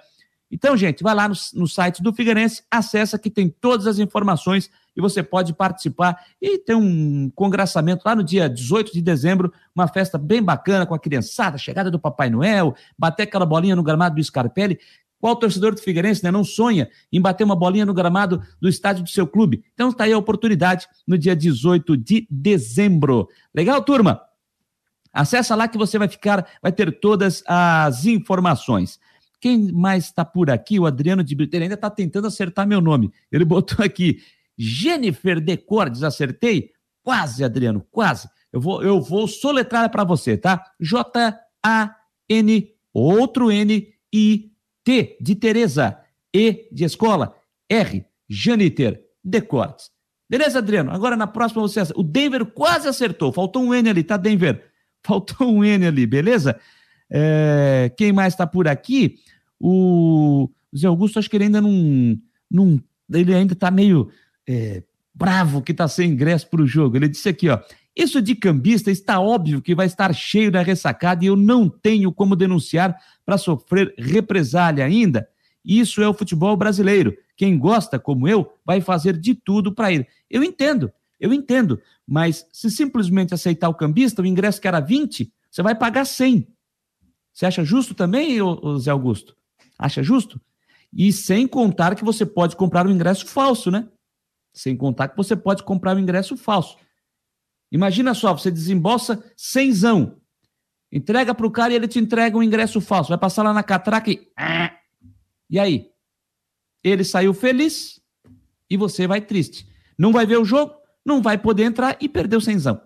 Então, 0.50 0.76
gente, 0.76 1.02
vai 1.02 1.14
lá 1.14 1.26
no, 1.26 1.34
no 1.54 1.66
site 1.66 2.02
do 2.02 2.12
Figueirense, 2.12 2.62
acessa 2.70 3.18
que 3.18 3.30
tem 3.30 3.48
todas 3.48 3.86
as 3.86 3.98
informações 3.98 4.70
e 4.96 5.00
você 5.00 5.22
pode 5.22 5.52
participar. 5.52 6.24
E 6.40 6.58
tem 6.58 6.76
um 6.76 7.30
congraçamento 7.34 8.02
lá 8.04 8.14
no 8.14 8.22
dia 8.22 8.48
18 8.48 8.92
de 8.92 9.02
dezembro, 9.02 9.52
uma 9.74 9.88
festa 9.88 10.16
bem 10.16 10.42
bacana 10.42 10.86
com 10.86 10.94
a 10.94 10.98
criançada, 10.98 11.58
chegada 11.58 11.90
do 11.90 11.98
Papai 11.98 12.30
Noel, 12.30 12.74
bater 12.98 13.24
aquela 13.24 13.46
bolinha 13.46 13.76
no 13.76 13.82
gramado 13.82 14.16
do 14.16 14.22
Scarpelli. 14.22 14.78
Qual 15.20 15.36
torcedor 15.36 15.74
do 15.74 15.80
Figueirense 15.80 16.22
né, 16.22 16.30
não 16.30 16.44
sonha 16.44 16.88
em 17.10 17.20
bater 17.20 17.44
uma 17.44 17.56
bolinha 17.56 17.86
no 17.86 17.94
gramado 17.94 18.42
do 18.60 18.68
estádio 18.68 19.02
do 19.02 19.08
seu 19.08 19.26
clube? 19.26 19.64
Então 19.72 19.88
está 19.88 20.04
aí 20.04 20.12
a 20.12 20.18
oportunidade 20.18 20.86
no 21.06 21.16
dia 21.16 21.34
18 21.34 21.96
de 21.96 22.26
dezembro. 22.30 23.28
Legal, 23.54 23.82
turma? 23.82 24.20
Acessa 25.10 25.54
lá 25.54 25.66
que 25.66 25.78
você 25.78 25.96
vai 25.96 26.08
ficar, 26.08 26.46
vai 26.60 26.72
ter 26.72 27.00
todas 27.00 27.42
as 27.46 28.04
informações. 28.04 28.98
Quem 29.40 29.70
mais 29.72 30.06
está 30.06 30.24
por 30.24 30.50
aqui? 30.50 30.80
O 30.80 30.86
Adriano 30.86 31.22
de 31.22 31.34
Brito. 31.34 31.54
Ele 31.54 31.64
ainda 31.64 31.74
está 31.74 31.88
tentando 31.88 32.26
acertar 32.26 32.66
meu 32.66 32.80
nome. 32.80 33.12
Ele 33.30 33.44
botou 33.44 33.84
aqui 33.84 34.18
Jennifer 34.56 35.40
Decordes, 35.40 36.02
acertei? 36.02 36.70
Quase, 37.02 37.44
Adriano, 37.44 37.86
quase. 37.90 38.28
Eu 38.52 38.60
vou, 38.60 38.82
eu 38.82 39.00
vou 39.00 39.26
soletrar 39.26 39.90
para 39.90 40.04
você, 40.04 40.36
tá? 40.36 40.64
J-A-N, 40.80 42.70
outro 42.92 43.50
N, 43.50 43.94
I, 44.12 44.52
T 44.84 45.16
de 45.20 45.34
Tereza, 45.34 45.98
E 46.32 46.68
de 46.72 46.84
escola, 46.84 47.34
R, 47.68 48.04
Janiter 48.28 49.02
Decordes. 49.22 49.90
Beleza, 50.28 50.58
Adriano? 50.58 50.90
Agora 50.90 51.16
na 51.16 51.26
próxima 51.26 51.62
você. 51.62 51.82
O 51.94 52.02
Denver 52.02 52.46
quase 52.46 52.88
acertou. 52.88 53.32
Faltou 53.32 53.62
um 53.62 53.74
N 53.74 53.90
ali, 53.90 54.02
tá, 54.02 54.16
Denver? 54.16 54.64
Faltou 55.04 55.48
um 55.48 55.64
N 55.64 55.86
ali, 55.86 56.06
beleza? 56.06 56.58
É, 57.10 57.92
quem 57.96 58.12
mais 58.12 58.32
está 58.32 58.46
por 58.46 58.66
aqui? 58.66 59.18
O 59.60 60.50
Zé 60.76 60.86
Augusto, 60.86 61.18
acho 61.18 61.28
que 61.28 61.36
ele 61.36 61.44
ainda 61.44 61.60
não. 61.60 62.18
não 62.50 62.80
ele 63.12 63.34
ainda 63.34 63.52
está 63.52 63.70
meio 63.70 64.10
é, 64.48 64.82
bravo 65.14 65.62
que 65.62 65.72
está 65.72 65.86
sem 65.86 66.10
ingresso 66.10 66.48
para 66.48 66.62
o 66.62 66.66
jogo. 66.66 66.96
Ele 66.96 67.08
disse 67.08 67.28
aqui, 67.28 67.48
ó. 67.48 67.58
Isso 67.96 68.20
de 68.20 68.34
cambista 68.34 68.90
está 68.90 69.20
óbvio 69.20 69.62
que 69.62 69.74
vai 69.74 69.86
estar 69.86 70.12
cheio 70.12 70.50
da 70.50 70.62
ressacada 70.62 71.24
e 71.24 71.28
eu 71.28 71.36
não 71.36 71.68
tenho 71.68 72.12
como 72.12 72.34
denunciar 72.34 72.96
para 73.24 73.38
sofrer 73.38 73.94
represália 73.96 74.84
ainda. 74.84 75.28
Isso 75.64 76.02
é 76.02 76.08
o 76.08 76.14
futebol 76.14 76.56
brasileiro. 76.56 77.16
Quem 77.36 77.56
gosta, 77.56 77.98
como 77.98 78.26
eu, 78.26 78.52
vai 78.64 78.80
fazer 78.80 79.16
de 79.16 79.34
tudo 79.34 79.72
para 79.72 79.92
ir. 79.92 80.08
Eu 80.28 80.42
entendo, 80.42 80.92
eu 81.20 81.32
entendo. 81.32 81.80
Mas 82.06 82.46
se 82.52 82.68
simplesmente 82.68 83.32
aceitar 83.32 83.68
o 83.68 83.74
cambista, 83.74 84.20
o 84.20 84.26
ingresso 84.26 84.60
que 84.60 84.68
era 84.68 84.80
20, 84.80 85.32
você 85.50 85.62
vai 85.62 85.74
pagar 85.74 86.04
100. 86.04 86.48
Você 87.32 87.46
acha 87.46 87.64
justo 87.64 87.94
também, 87.94 88.38
Zé 88.78 88.90
Augusto? 88.90 89.36
Acha 89.78 90.02
justo? 90.02 90.40
E 90.92 91.12
sem 91.12 91.46
contar 91.46 91.94
que 91.94 92.04
você 92.04 92.26
pode 92.26 92.56
comprar 92.56 92.86
um 92.86 92.90
ingresso 92.90 93.26
falso, 93.26 93.70
né? 93.70 93.88
Sem 94.54 94.76
contar 94.76 95.08
que 95.08 95.16
você 95.16 95.34
pode 95.34 95.64
comprar 95.64 95.96
um 95.96 95.98
ingresso 95.98 96.36
falso. 96.36 96.78
Imagina 97.72 98.14
só, 98.14 98.32
você 98.32 98.52
desembolsa 98.52 99.22
cenzão, 99.36 100.20
entrega 100.92 101.34
para 101.34 101.46
o 101.46 101.50
cara 101.50 101.72
e 101.72 101.76
ele 101.76 101.88
te 101.88 101.98
entrega 101.98 102.38
um 102.38 102.42
ingresso 102.42 102.80
falso. 102.80 103.08
Vai 103.08 103.18
passar 103.18 103.42
lá 103.42 103.52
na 103.52 103.64
catraca 103.64 104.10
e... 104.10 104.30
E 105.50 105.58
aí? 105.58 105.90
Ele 106.82 107.02
saiu 107.02 107.34
feliz 107.34 108.00
e 108.70 108.76
você 108.76 109.06
vai 109.06 109.20
triste. 109.20 109.68
Não 109.98 110.12
vai 110.12 110.24
ver 110.24 110.38
o 110.38 110.44
jogo, 110.44 110.74
não 111.04 111.20
vai 111.20 111.36
poder 111.36 111.64
entrar 111.64 111.96
e 112.00 112.08
perdeu 112.08 112.40
cenzão. 112.40 112.80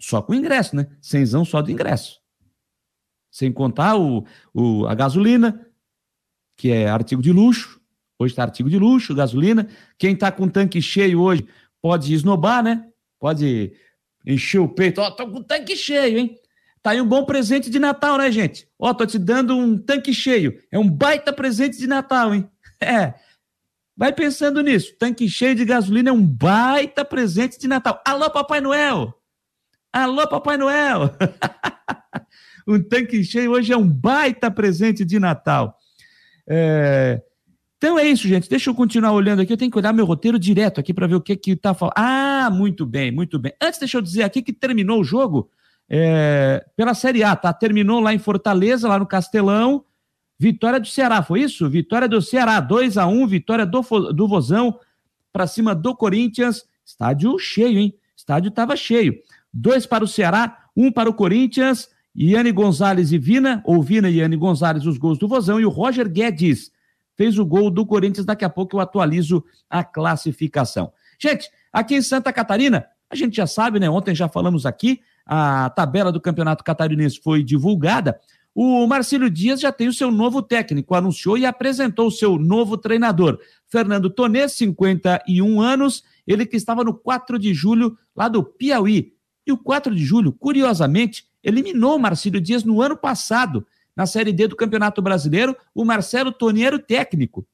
Só 0.00 0.22
com 0.22 0.32
o 0.32 0.36
ingresso, 0.36 0.74
né? 0.74 0.86
Cenzão 1.02 1.44
só 1.44 1.60
do 1.60 1.70
ingresso. 1.70 2.18
Sem 3.30 3.52
contar 3.52 3.96
o, 3.96 4.24
o, 4.54 4.86
a 4.86 4.94
gasolina, 4.94 5.66
que 6.56 6.70
é 6.70 6.88
artigo 6.88 7.20
de 7.20 7.32
luxo, 7.32 7.77
Hoje 8.18 8.32
está 8.32 8.42
artigo 8.42 8.68
de 8.68 8.78
luxo, 8.78 9.14
gasolina. 9.14 9.68
Quem 9.96 10.12
está 10.12 10.32
com 10.32 10.48
tanque 10.48 10.82
cheio 10.82 11.20
hoje 11.20 11.46
pode 11.80 12.12
esnobar, 12.12 12.64
né? 12.64 12.84
Pode 13.18 13.72
encher 14.26 14.58
o 14.58 14.68
peito. 14.68 15.00
Ó, 15.00 15.06
oh, 15.06 15.10
tô 15.12 15.30
com 15.30 15.42
tanque 15.42 15.76
cheio, 15.76 16.18
hein? 16.18 16.36
Tá 16.82 16.90
aí 16.90 17.00
um 17.00 17.06
bom 17.06 17.24
presente 17.24 17.70
de 17.70 17.78
Natal, 17.78 18.18
né, 18.18 18.30
gente? 18.32 18.68
Ó, 18.78 18.90
oh, 18.90 18.94
tô 18.94 19.06
te 19.06 19.18
dando 19.18 19.56
um 19.56 19.78
tanque 19.78 20.12
cheio. 20.12 20.60
É 20.70 20.78
um 20.78 20.88
baita 20.88 21.32
presente 21.32 21.78
de 21.78 21.86
Natal, 21.86 22.34
hein? 22.34 22.48
É. 22.80 23.14
Vai 23.96 24.12
pensando 24.12 24.62
nisso. 24.62 24.94
Tanque 24.96 25.28
cheio 25.28 25.56
de 25.56 25.64
gasolina 25.64 26.10
é 26.10 26.12
um 26.12 26.24
baita 26.24 27.04
presente 27.04 27.58
de 27.58 27.66
Natal. 27.66 28.00
Alô, 28.06 28.30
Papai 28.30 28.60
Noel! 28.60 29.12
Alô, 29.92 30.28
Papai 30.28 30.56
Noel! 30.56 31.10
um 32.68 32.80
tanque 32.80 33.24
cheio 33.24 33.50
hoje 33.50 33.72
é 33.72 33.76
um 33.76 33.88
baita 33.88 34.48
presente 34.48 35.04
de 35.04 35.18
Natal. 35.18 35.76
É, 36.48 37.20
então 37.78 37.96
é 37.96 38.04
isso, 38.04 38.26
gente. 38.26 38.50
Deixa 38.50 38.68
eu 38.68 38.74
continuar 38.74 39.12
olhando 39.12 39.40
aqui. 39.40 39.52
Eu 39.52 39.56
tenho 39.56 39.70
que 39.70 39.78
olhar 39.78 39.92
meu 39.92 40.04
roteiro 40.04 40.36
direto 40.36 40.80
aqui 40.80 40.92
para 40.92 41.06
ver 41.06 41.14
o 41.14 41.20
que 41.20 41.36
que 41.36 41.54
tá 41.54 41.72
falando. 41.72 41.94
Ah, 41.96 42.50
muito 42.52 42.84
bem, 42.84 43.12
muito 43.12 43.38
bem. 43.38 43.52
Antes, 43.62 43.78
deixa 43.78 43.96
eu 43.96 44.02
dizer 44.02 44.24
aqui 44.24 44.42
que 44.42 44.52
terminou 44.52 45.00
o 45.00 45.04
jogo 45.04 45.48
é, 45.88 46.66
pela 46.76 46.92
Série 46.92 47.22
A, 47.22 47.36
tá? 47.36 47.52
Terminou 47.52 48.00
lá 48.00 48.12
em 48.12 48.18
Fortaleza, 48.18 48.88
lá 48.88 48.98
no 48.98 49.06
Castelão. 49.06 49.84
Vitória 50.36 50.80
do 50.80 50.88
Ceará, 50.88 51.22
foi 51.22 51.42
isso? 51.42 51.70
Vitória 51.70 52.08
do 52.08 52.20
Ceará, 52.20 52.58
2 52.58 52.98
a 52.98 53.06
1 53.06 53.26
vitória 53.28 53.64
do, 53.64 53.80
do 54.12 54.26
Vozão 54.26 54.78
para 55.32 55.46
cima 55.46 55.72
do 55.72 55.94
Corinthians. 55.94 56.64
Estádio 56.84 57.38
cheio, 57.38 57.78
hein? 57.78 57.94
Estádio 58.16 58.48
estava 58.48 58.74
cheio. 58.74 59.14
Dois 59.54 59.86
para 59.86 60.02
o 60.02 60.08
Ceará, 60.08 60.64
um 60.76 60.90
para 60.90 61.08
o 61.08 61.14
Corinthians. 61.14 61.88
Iane 62.16 62.50
Gonzalez 62.50 63.12
e 63.12 63.18
Vina, 63.18 63.62
ou 63.64 63.80
Vina 63.80 64.10
e 64.10 64.16
Iane 64.16 64.36
Gonzalez, 64.36 64.84
os 64.84 64.98
gols 64.98 65.18
do 65.18 65.28
Vozão. 65.28 65.60
E 65.60 65.64
o 65.64 65.68
Roger 65.68 66.08
Guedes 66.08 66.72
fez 67.18 67.36
o 67.36 67.44
gol 67.44 67.68
do 67.68 67.84
Corinthians. 67.84 68.24
Daqui 68.24 68.44
a 68.44 68.48
pouco 68.48 68.76
eu 68.76 68.80
atualizo 68.80 69.44
a 69.68 69.82
classificação. 69.82 70.92
Gente, 71.20 71.50
aqui 71.72 71.96
em 71.96 72.00
Santa 72.00 72.32
Catarina, 72.32 72.86
a 73.10 73.16
gente 73.16 73.36
já 73.36 73.46
sabe, 73.46 73.80
né? 73.80 73.90
Ontem 73.90 74.14
já 74.14 74.28
falamos 74.28 74.64
aqui, 74.64 75.00
a 75.26 75.68
tabela 75.70 76.12
do 76.12 76.20
Campeonato 76.20 76.62
Catarinense 76.62 77.20
foi 77.20 77.42
divulgada. 77.42 78.20
O 78.54 78.86
Marcílio 78.86 79.28
Dias 79.28 79.60
já 79.60 79.72
tem 79.72 79.88
o 79.88 79.92
seu 79.92 80.10
novo 80.10 80.40
técnico, 80.42 80.94
anunciou 80.94 81.36
e 81.36 81.44
apresentou 81.44 82.06
o 82.06 82.12
seu 82.12 82.38
novo 82.38 82.78
treinador. 82.78 83.38
Fernando 83.66 84.08
Tonê, 84.08 84.48
51 84.48 85.60
anos, 85.60 86.04
ele 86.26 86.46
que 86.46 86.56
estava 86.56 86.84
no 86.84 86.94
4 86.94 87.38
de 87.38 87.52
julho, 87.52 87.98
lá 88.14 88.28
do 88.28 88.44
Piauí. 88.44 89.12
E 89.46 89.52
o 89.52 89.58
4 89.58 89.94
de 89.94 90.04
julho, 90.04 90.32
curiosamente, 90.32 91.24
eliminou 91.42 91.96
o 91.96 91.98
Marcílio 91.98 92.40
Dias 92.40 92.64
no 92.64 92.80
ano 92.80 92.96
passado 92.96 93.66
na 93.98 94.06
Série 94.06 94.32
D 94.32 94.46
do 94.46 94.54
Campeonato 94.54 95.02
Brasileiro, 95.02 95.56
o 95.74 95.84
Marcelo 95.84 96.30
Toniero 96.30 96.78
técnico. 96.78 97.44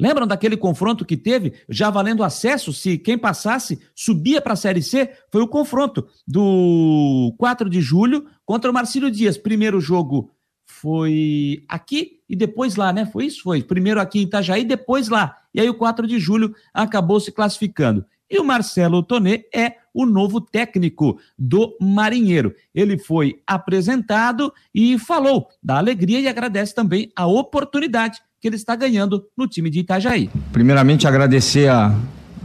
Lembram 0.00 0.26
daquele 0.26 0.56
confronto 0.56 1.04
que 1.04 1.16
teve, 1.16 1.54
já 1.68 1.88
valendo 1.88 2.24
acesso, 2.24 2.72
se 2.72 2.98
quem 2.98 3.16
passasse 3.16 3.80
subia 3.94 4.40
para 4.40 4.54
a 4.54 4.56
Série 4.56 4.82
C? 4.82 5.12
Foi 5.30 5.40
o 5.40 5.48
confronto 5.48 6.08
do 6.26 7.32
4 7.38 7.70
de 7.70 7.80
julho 7.80 8.26
contra 8.44 8.70
o 8.70 8.74
Marcílio 8.74 9.10
Dias. 9.10 9.38
Primeiro 9.38 9.80
jogo 9.80 10.32
foi 10.66 11.64
aqui 11.68 12.20
e 12.28 12.34
depois 12.34 12.74
lá, 12.74 12.92
né? 12.92 13.06
Foi 13.06 13.26
isso? 13.26 13.42
Foi. 13.42 13.62
Primeiro 13.62 14.00
aqui 14.00 14.18
em 14.18 14.22
Itajaí, 14.22 14.64
depois 14.64 15.08
lá. 15.08 15.36
E 15.54 15.60
aí 15.60 15.68
o 15.68 15.74
4 15.74 16.06
de 16.08 16.18
julho 16.18 16.54
acabou 16.74 17.20
se 17.20 17.30
classificando. 17.30 18.04
E 18.30 18.38
o 18.38 18.44
Marcelo 18.44 19.02
Tonê 19.02 19.44
é 19.54 19.74
o 19.94 20.04
novo 20.04 20.40
técnico 20.40 21.18
do 21.38 21.76
Marinheiro. 21.80 22.54
Ele 22.74 22.98
foi 22.98 23.40
apresentado 23.46 24.52
e 24.74 24.98
falou 24.98 25.48
da 25.62 25.78
alegria 25.78 26.20
e 26.20 26.28
agradece 26.28 26.74
também 26.74 27.10
a 27.16 27.26
oportunidade 27.26 28.20
que 28.40 28.46
ele 28.46 28.56
está 28.56 28.76
ganhando 28.76 29.24
no 29.36 29.48
time 29.48 29.70
de 29.70 29.80
Itajaí. 29.80 30.30
Primeiramente, 30.52 31.08
agradecer 31.08 31.68
a, 31.68 31.94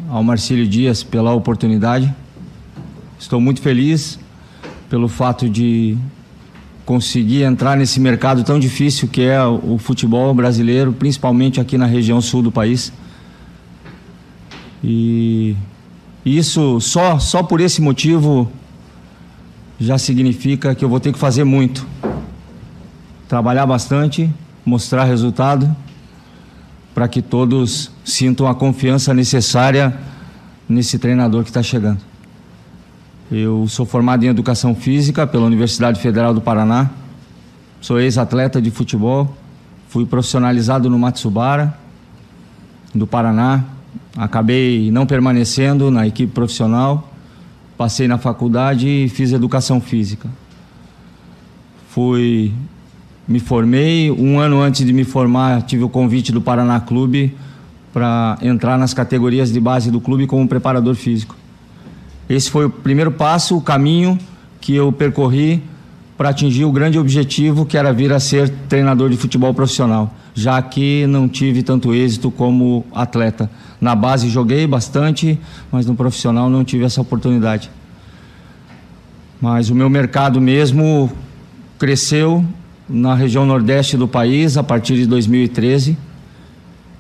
ao 0.09 0.23
Marcílio 0.23 0.67
Dias 0.67 1.03
pela 1.03 1.33
oportunidade. 1.33 2.13
Estou 3.19 3.39
muito 3.39 3.61
feliz 3.61 4.19
pelo 4.89 5.07
fato 5.07 5.47
de 5.47 5.97
conseguir 6.85 7.43
entrar 7.43 7.77
nesse 7.77 7.99
mercado 7.99 8.43
tão 8.43 8.59
difícil 8.59 9.07
que 9.07 9.21
é 9.21 9.43
o 9.45 9.77
futebol 9.77 10.33
brasileiro, 10.33 10.93
principalmente 10.93 11.59
aqui 11.59 11.77
na 11.77 11.85
região 11.85 12.19
sul 12.21 12.41
do 12.41 12.51
país. 12.51 12.91
E 14.83 15.55
E 16.25 16.37
isso, 16.37 16.79
só, 16.79 17.19
só 17.19 17.43
por 17.43 17.59
esse 17.59 17.81
motivo, 17.81 18.49
já 19.79 19.97
significa 19.97 20.73
que 20.73 20.83
eu 20.83 20.89
vou 20.89 20.99
ter 20.99 21.11
que 21.11 21.19
fazer 21.19 21.43
muito. 21.43 21.85
Trabalhar 23.27 23.65
bastante, 23.65 24.29
mostrar 24.65 25.03
resultado, 25.03 25.75
para 26.93 27.07
que 27.07 27.21
todos 27.21 27.91
sintam 28.05 28.47
a 28.47 28.55
confiança 28.55 29.13
necessária 29.13 29.97
nesse 30.69 30.97
treinador 30.97 31.43
que 31.43 31.49
está 31.49 31.63
chegando. 31.63 31.99
Eu 33.31 33.67
sou 33.67 33.85
formado 33.85 34.23
em 34.23 34.27
Educação 34.27 34.75
Física 34.75 35.25
pela 35.25 35.45
Universidade 35.45 35.99
Federal 35.99 36.33
do 36.33 36.41
Paraná, 36.41 36.89
sou 37.81 37.99
ex-atleta 37.99 38.61
de 38.61 38.69
futebol, 38.69 39.35
fui 39.89 40.05
profissionalizado 40.05 40.89
no 40.89 40.99
Matsubara, 40.99 41.77
do 42.93 43.07
Paraná, 43.07 43.65
acabei 44.15 44.91
não 44.91 45.05
permanecendo 45.05 45.89
na 45.89 46.07
equipe 46.07 46.31
profissional, 46.31 47.11
passei 47.77 48.07
na 48.07 48.17
faculdade 48.17 48.87
e 48.87 49.09
fiz 49.09 49.31
Educação 49.31 49.81
Física. 49.81 50.29
Fui, 51.89 52.53
me 53.27 53.39
formei, 53.39 54.11
um 54.11 54.39
ano 54.39 54.61
antes 54.61 54.85
de 54.85 54.93
me 54.93 55.03
formar 55.03 55.61
tive 55.63 55.83
o 55.83 55.89
convite 55.89 56.31
do 56.31 56.41
Paraná 56.41 56.79
Clube 56.79 57.35
para 57.91 58.37
entrar 58.41 58.77
nas 58.77 58.93
categorias 58.93 59.51
de 59.51 59.59
base 59.59 59.91
do 59.91 60.01
clube 60.01 60.25
como 60.25 60.47
preparador 60.47 60.95
físico. 60.95 61.35
Esse 62.27 62.49
foi 62.49 62.65
o 62.65 62.69
primeiro 62.69 63.11
passo, 63.11 63.55
o 63.55 63.61
caminho 63.61 64.17
que 64.59 64.73
eu 64.73 64.91
percorri 64.91 65.61
para 66.17 66.29
atingir 66.29 66.65
o 66.65 66.71
grande 66.71 66.99
objetivo 66.99 67.65
que 67.65 67.77
era 67.77 67.91
vir 67.91 68.13
a 68.13 68.19
ser 68.19 68.49
treinador 68.69 69.09
de 69.09 69.17
futebol 69.17 69.53
profissional, 69.53 70.13
já 70.33 70.61
que 70.61 71.07
não 71.07 71.27
tive 71.27 71.63
tanto 71.63 71.93
êxito 71.93 72.29
como 72.29 72.85
atleta. 72.93 73.49
Na 73.81 73.95
base 73.95 74.29
joguei 74.29 74.67
bastante, 74.67 75.39
mas 75.71 75.85
no 75.85 75.95
profissional 75.95 76.49
não 76.49 76.63
tive 76.63 76.85
essa 76.85 77.01
oportunidade. 77.01 77.69
Mas 79.41 79.69
o 79.69 79.75
meu 79.75 79.89
mercado 79.89 80.39
mesmo 80.39 81.11
cresceu 81.77 82.45
na 82.87 83.15
região 83.15 83.45
nordeste 83.45 83.97
do 83.97 84.07
país 84.07 84.57
a 84.57 84.63
partir 84.63 84.95
de 84.95 85.05
2013 85.05 85.97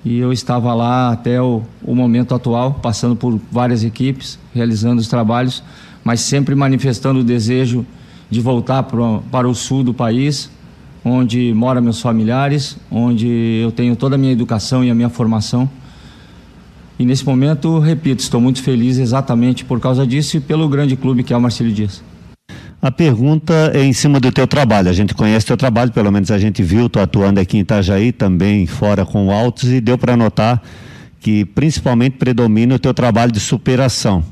e 0.05 0.17
eu 0.17 0.33
estava 0.33 0.73
lá 0.73 1.11
até 1.11 1.41
o, 1.41 1.63
o, 1.81 1.95
momento 1.95 2.35
atual, 2.35 2.73
passando 2.73 3.15
por 3.15 3.39
várias 3.49 3.85
equipes, 3.85 4.37
realizando 4.53 4.99
os 4.99 5.07
trabalhos, 5.07 5.63
mas 6.03 6.19
sempre 6.19 6.53
manifestando 6.55 7.21
o 7.21 7.23
desejo 7.23 7.85
de 8.33 8.41
voltar 8.41 8.83
para, 8.83 9.47
o 9.47 9.53
sul 9.53 9.83
do 9.83 9.93
país, 9.93 10.49
onde 11.05 11.53
moram 11.53 11.81
meus 11.81 12.01
familiares, 12.01 12.77
onde 12.91 13.61
eu 13.61 13.71
tenho 13.71 13.95
toda 13.95 14.15
a 14.15 14.17
minha 14.17 14.33
educação 14.33 14.83
e 14.83 14.89
a 14.89 14.95
minha 14.95 15.09
formação. 15.09 15.69
E 16.97 17.05
nesse 17.05 17.25
momento, 17.25 17.79
repito, 17.79 18.21
estou 18.21 18.41
muito 18.41 18.61
feliz 18.61 18.97
exatamente 18.97 19.63
por 19.63 19.79
causa 19.79 20.05
disso 20.05 20.37
e 20.37 20.39
pelo 20.39 20.67
grande 20.67 20.95
clube 20.95 21.23
que 21.23 21.33
é 21.33 21.37
o 21.37 21.41
Marcelo 21.41 21.71
Dias. 21.71 22.03
A 22.81 22.91
pergunta 22.91 23.71
é 23.73 23.83
em 23.83 23.93
cima 23.93 24.19
do 24.19 24.31
teu 24.31 24.45
trabalho. 24.45 24.89
A 24.89 24.93
gente 24.93 25.13
conhece 25.13 25.45
teu 25.45 25.55
trabalho, 25.55 25.91
pelo 25.91 26.11
menos 26.11 26.31
a 26.31 26.37
gente 26.37 26.61
viu, 26.61 26.89
tu 26.89 26.99
atuando 26.99 27.39
aqui 27.39 27.57
em 27.57 27.61
Itajaí, 27.61 28.11
também 28.11 28.65
fora 28.65 29.05
com 29.05 29.27
o 29.27 29.31
Altos, 29.31 29.69
e 29.69 29.79
deu 29.79 29.97
para 29.97 30.17
notar 30.17 30.61
que 31.19 31.45
principalmente 31.45 32.17
predomina 32.17 32.75
o 32.75 32.79
teu 32.79 32.93
trabalho 32.93 33.31
de 33.31 33.39
superação. 33.39 34.23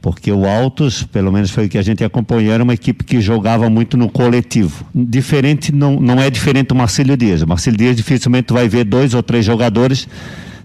Porque 0.00 0.30
o 0.30 0.46
Altos, 0.46 1.02
pelo 1.02 1.32
menos 1.32 1.50
foi 1.50 1.66
o 1.66 1.68
que 1.68 1.78
a 1.78 1.82
gente 1.82 2.04
acompanhou, 2.04 2.52
era 2.52 2.62
uma 2.62 2.74
equipe 2.74 3.02
que 3.04 3.20
jogava 3.20 3.68
muito 3.68 3.96
no 3.96 4.08
coletivo. 4.08 4.84
Diferente, 4.94 5.72
não, 5.72 6.00
não 6.00 6.20
é 6.20 6.30
diferente 6.30 6.68
do 6.68 6.74
Marcelo 6.74 7.16
Dias. 7.16 7.42
O 7.42 7.46
Marcelo 7.46 7.76
Dias 7.76 7.96
dificilmente 7.96 8.52
vai 8.52 8.68
ver 8.68 8.84
dois 8.84 9.14
ou 9.14 9.22
três 9.22 9.44
jogadores 9.44 10.06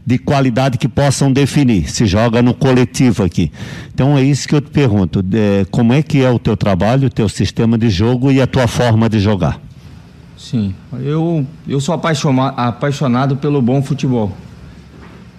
de 0.05 0.17
qualidade 0.17 0.77
que 0.77 0.87
possam 0.87 1.31
definir. 1.31 1.89
Se 1.89 2.05
joga 2.05 2.41
no 2.41 2.53
coletivo 2.53 3.23
aqui. 3.23 3.51
Então 3.93 4.17
é 4.17 4.23
isso 4.23 4.47
que 4.47 4.55
eu 4.55 4.61
te 4.61 4.69
pergunto. 4.69 5.23
É, 5.33 5.65
como 5.71 5.93
é 5.93 6.01
que 6.01 6.23
é 6.23 6.29
o 6.29 6.39
teu 6.39 6.57
trabalho, 6.57 7.07
o 7.07 7.09
teu 7.09 7.29
sistema 7.29 7.77
de 7.77 7.89
jogo 7.89 8.31
e 8.31 8.41
a 8.41 8.47
tua 8.47 8.67
forma 8.67 9.09
de 9.09 9.19
jogar? 9.19 9.59
Sim, 10.37 10.73
eu, 11.03 11.45
eu 11.67 11.79
sou 11.79 11.93
apaixonado 11.93 13.37
pelo 13.37 13.61
bom 13.61 13.81
futebol. 13.81 14.35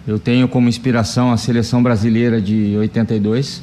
Eu 0.06 0.18
tenho 0.18 0.48
como 0.48 0.68
inspiração 0.68 1.32
a 1.32 1.36
seleção 1.36 1.82
brasileira 1.82 2.40
de 2.40 2.76
82. 2.76 3.62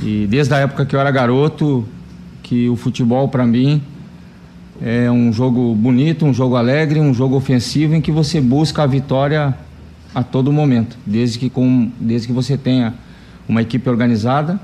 E 0.00 0.26
desde 0.28 0.54
a 0.54 0.58
época 0.58 0.86
que 0.86 0.96
eu 0.96 1.00
era 1.00 1.10
garoto, 1.10 1.86
que 2.42 2.68
o 2.68 2.76
futebol 2.76 3.28
para 3.28 3.46
mim 3.46 3.82
é 4.80 5.10
um 5.10 5.32
jogo 5.32 5.74
bonito, 5.74 6.24
um 6.24 6.34
jogo 6.34 6.56
alegre, 6.56 6.98
um 6.98 7.14
jogo 7.14 7.36
ofensivo 7.36 7.94
em 7.94 8.00
que 8.00 8.10
você 8.10 8.40
busca 8.40 8.82
a 8.82 8.86
vitória 8.86 9.54
a 10.14 10.22
todo 10.22 10.52
momento, 10.52 10.96
desde 11.06 11.38
que, 11.38 11.48
com, 11.48 11.90
desde 12.00 12.26
que 12.26 12.32
você 12.32 12.56
tenha 12.56 12.94
uma 13.48 13.62
equipe 13.62 13.88
organizada, 13.88 14.60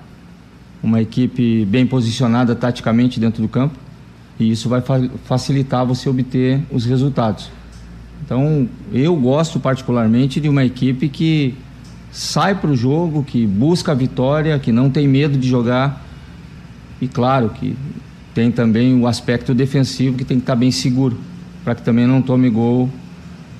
uma 0.82 1.00
equipe 1.00 1.64
bem 1.64 1.86
posicionada 1.86 2.54
taticamente 2.54 3.18
dentro 3.18 3.42
do 3.42 3.48
campo, 3.48 3.76
e 4.38 4.50
isso 4.50 4.68
vai 4.68 4.80
fa 4.80 5.00
facilitar 5.24 5.84
você 5.86 6.08
obter 6.08 6.60
os 6.70 6.84
resultados. 6.84 7.50
Então, 8.24 8.68
eu 8.92 9.16
gosto 9.16 9.58
particularmente 9.58 10.40
de 10.40 10.48
uma 10.48 10.64
equipe 10.64 11.08
que 11.08 11.54
sai 12.10 12.54
para 12.54 12.70
o 12.70 12.76
jogo, 12.76 13.22
que 13.22 13.46
busca 13.46 13.92
a 13.92 13.94
vitória, 13.94 14.58
que 14.58 14.72
não 14.72 14.90
tem 14.90 15.06
medo 15.06 15.38
de 15.38 15.48
jogar, 15.48 16.04
e 17.00 17.06
claro 17.06 17.50
que 17.50 17.76
tem 18.34 18.50
também 18.50 19.00
o 19.00 19.06
aspecto 19.06 19.54
defensivo 19.54 20.16
que 20.16 20.24
tem 20.24 20.38
que 20.38 20.42
estar 20.42 20.56
bem 20.56 20.70
seguro, 20.70 21.18
para 21.64 21.74
que 21.74 21.82
também 21.82 22.06
não 22.06 22.22
tome 22.22 22.48
gol 22.48 22.88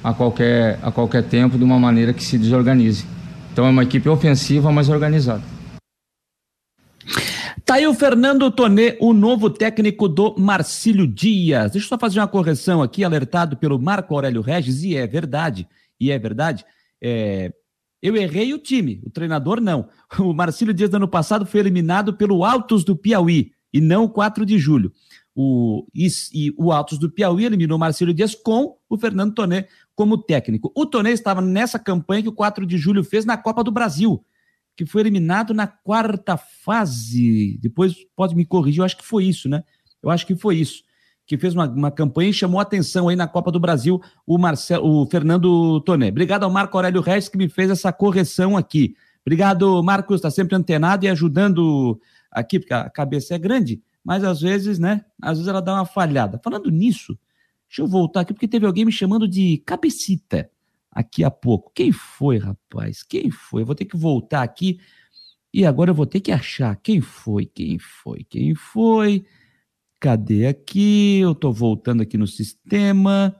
a 0.02 0.12
qualquer, 0.12 0.78
a 0.82 0.90
qualquer 0.90 1.24
tempo 1.24 1.58
de 1.58 1.64
uma 1.64 1.78
maneira 1.78 2.12
que 2.12 2.24
se 2.24 2.38
desorganize. 2.38 3.04
Então 3.52 3.66
é 3.66 3.70
uma 3.70 3.82
equipe 3.82 4.08
ofensiva, 4.08 4.70
mas 4.70 4.88
organizada. 4.88 5.42
Tá 7.64 7.74
aí 7.74 7.86
o 7.86 7.92
Fernando 7.92 8.50
Tonê, 8.50 8.96
o 8.98 9.12
novo 9.12 9.50
técnico 9.50 10.08
do 10.08 10.34
Marcílio 10.38 11.06
Dias. 11.06 11.72
Deixa 11.72 11.84
eu 11.84 11.88
só 11.88 11.98
fazer 11.98 12.18
uma 12.18 12.26
correção 12.26 12.80
aqui, 12.80 13.04
alertado 13.04 13.56
pelo 13.56 13.78
Marco 13.78 14.14
Aurélio 14.14 14.40
Regis, 14.40 14.84
e 14.84 14.96
é 14.96 15.06
verdade, 15.06 15.68
e 16.00 16.10
é 16.10 16.18
verdade. 16.18 16.64
É, 17.02 17.52
eu 18.02 18.16
errei 18.16 18.52
o 18.54 18.58
time, 18.58 19.00
o 19.04 19.10
treinador 19.10 19.60
não. 19.60 19.88
O 20.18 20.32
Marcílio 20.32 20.72
Dias, 20.72 20.92
ano 20.94 21.08
passado, 21.08 21.44
foi 21.44 21.60
eliminado 21.60 22.14
pelo 22.14 22.44
Altos 22.44 22.84
do 22.84 22.96
Piauí, 22.96 23.52
e 23.72 23.80
não 23.80 24.04
o 24.04 24.08
4 24.08 24.46
de 24.46 24.58
julho. 24.58 24.92
O, 25.34 25.86
e, 25.94 26.08
e 26.32 26.54
o 26.56 26.72
Altos 26.72 26.98
do 26.98 27.10
Piauí 27.10 27.44
eliminou 27.44 27.76
o 27.76 27.80
Marcílio 27.80 28.14
Dias 28.14 28.34
com 28.34 28.76
o 28.88 28.98
Fernando 28.98 29.34
Tonê 29.34 29.66
como 29.94 30.18
técnico. 30.18 30.72
O 30.74 30.86
Tonê 30.86 31.10
estava 31.10 31.40
nessa 31.40 31.78
campanha 31.78 32.22
que 32.22 32.28
o 32.28 32.32
4 32.32 32.66
de 32.66 32.78
julho 32.78 33.04
fez 33.04 33.24
na 33.24 33.36
Copa 33.36 33.62
do 33.62 33.70
Brasil, 33.70 34.24
que 34.76 34.86
foi 34.86 35.02
eliminado 35.02 35.52
na 35.52 35.66
quarta 35.66 36.36
fase. 36.36 37.58
Depois 37.60 37.94
pode 38.16 38.34
me 38.34 38.44
corrigir, 38.44 38.80
eu 38.80 38.84
acho 38.84 38.96
que 38.96 39.04
foi 39.04 39.24
isso, 39.24 39.48
né? 39.48 39.62
Eu 40.02 40.10
acho 40.10 40.26
que 40.26 40.34
foi 40.34 40.56
isso. 40.56 40.82
Que 41.28 41.38
fez 41.38 41.54
uma, 41.54 41.68
uma 41.68 41.90
campanha 41.92 42.30
e 42.30 42.32
chamou 42.32 42.58
atenção 42.58 43.06
aí 43.08 43.14
na 43.14 43.28
Copa 43.28 43.52
do 43.52 43.60
Brasil 43.60 44.02
o, 44.26 44.36
Marcelo, 44.36 45.02
o 45.02 45.06
Fernando 45.06 45.80
Tonê. 45.82 46.08
Obrigado 46.08 46.42
ao 46.42 46.50
Marco 46.50 46.76
Aurélio 46.76 47.00
Reis 47.00 47.28
que 47.28 47.38
me 47.38 47.48
fez 47.48 47.70
essa 47.70 47.92
correção 47.92 48.56
aqui. 48.56 48.96
Obrigado, 49.24 49.80
Marcos, 49.84 50.16
está 50.16 50.30
sempre 50.30 50.56
antenado 50.56 51.04
e 51.04 51.08
ajudando 51.08 52.00
aqui, 52.32 52.58
porque 52.58 52.74
a 52.74 52.90
cabeça 52.90 53.34
é 53.34 53.38
grande, 53.38 53.80
mas 54.02 54.24
às 54.24 54.40
vezes, 54.40 54.78
né? 54.78 55.04
Às 55.22 55.38
vezes 55.38 55.48
ela 55.48 55.60
dá 55.60 55.74
uma 55.74 55.84
falhada. 55.84 56.40
Falando 56.42 56.70
nisso, 56.70 57.16
Deixa 57.68 57.82
eu 57.82 57.86
voltar 57.86 58.20
aqui, 58.20 58.32
porque 58.32 58.48
teve 58.48 58.64
alguém 58.64 58.84
me 58.84 58.90
chamando 58.90 59.28
de 59.28 59.58
cabecita 59.58 60.50
aqui 60.90 61.22
há 61.22 61.30
pouco. 61.30 61.70
Quem 61.74 61.92
foi, 61.92 62.38
rapaz? 62.38 63.02
Quem 63.02 63.30
foi? 63.30 63.62
Eu 63.62 63.66
vou 63.66 63.74
ter 63.74 63.84
que 63.84 63.96
voltar 63.96 64.42
aqui 64.42 64.80
e 65.52 65.66
agora 65.66 65.90
eu 65.90 65.94
vou 65.94 66.06
ter 66.06 66.20
que 66.20 66.32
achar 66.32 66.74
quem 66.76 67.00
foi, 67.00 67.44
quem 67.44 67.78
foi, 67.78 68.24
quem 68.24 68.54
foi. 68.54 69.24
Cadê 70.00 70.46
aqui? 70.46 71.18
Eu 71.20 71.32
estou 71.32 71.52
voltando 71.52 72.02
aqui 72.02 72.16
no 72.16 72.26
sistema. 72.26 73.34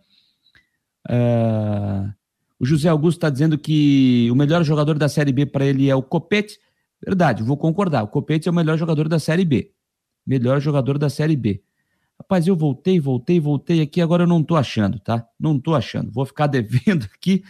Uh, 1.08 2.12
o 2.58 2.66
José 2.66 2.88
Augusto 2.88 3.18
está 3.18 3.30
dizendo 3.30 3.56
que 3.56 4.28
o 4.30 4.34
melhor 4.34 4.64
jogador 4.64 4.98
da 4.98 5.08
Série 5.08 5.32
B 5.32 5.46
para 5.46 5.64
ele 5.64 5.88
é 5.88 5.94
o 5.94 6.02
Copete. 6.02 6.58
Verdade, 7.04 7.44
vou 7.44 7.56
concordar. 7.56 8.02
O 8.02 8.08
Copete 8.08 8.48
é 8.48 8.50
o 8.50 8.54
melhor 8.54 8.76
jogador 8.76 9.08
da 9.08 9.20
Série 9.20 9.44
B. 9.44 9.72
Melhor 10.26 10.60
jogador 10.60 10.98
da 10.98 11.08
Série 11.08 11.36
B. 11.36 11.62
Rapaz, 12.20 12.48
eu 12.48 12.56
voltei, 12.56 12.98
voltei, 12.98 13.38
voltei 13.38 13.80
aqui, 13.80 14.00
agora 14.00 14.24
eu 14.24 14.26
não 14.26 14.40
estou 14.40 14.56
achando, 14.56 14.98
tá? 14.98 15.24
Não 15.38 15.56
estou 15.56 15.76
achando. 15.76 16.10
Vou 16.10 16.26
ficar 16.26 16.48
devendo 16.48 17.08
aqui, 17.14 17.44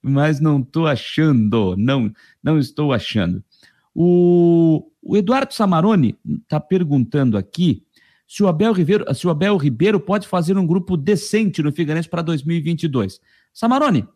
mas 0.00 0.40
não 0.40 0.60
estou 0.60 0.86
achando. 0.86 1.76
Não, 1.76 2.10
não 2.42 2.58
estou 2.58 2.94
achando. 2.94 3.44
O, 3.94 4.90
o 5.02 5.16
Eduardo 5.18 5.52
Samarone 5.52 6.18
está 6.42 6.58
perguntando 6.58 7.36
aqui 7.36 7.84
se 8.34 8.42
o, 8.42 8.48
Abel 8.48 8.72
Ribeiro, 8.72 9.14
se 9.14 9.28
o 9.28 9.30
Abel 9.30 9.56
Ribeiro 9.56 10.00
pode 10.00 10.26
fazer 10.26 10.58
um 10.58 10.66
grupo 10.66 10.96
decente 10.96 11.62
no 11.62 11.70
Figueirense 11.70 12.08
para 12.08 12.20
2022. 12.20 13.20
Samarone, 13.52 14.08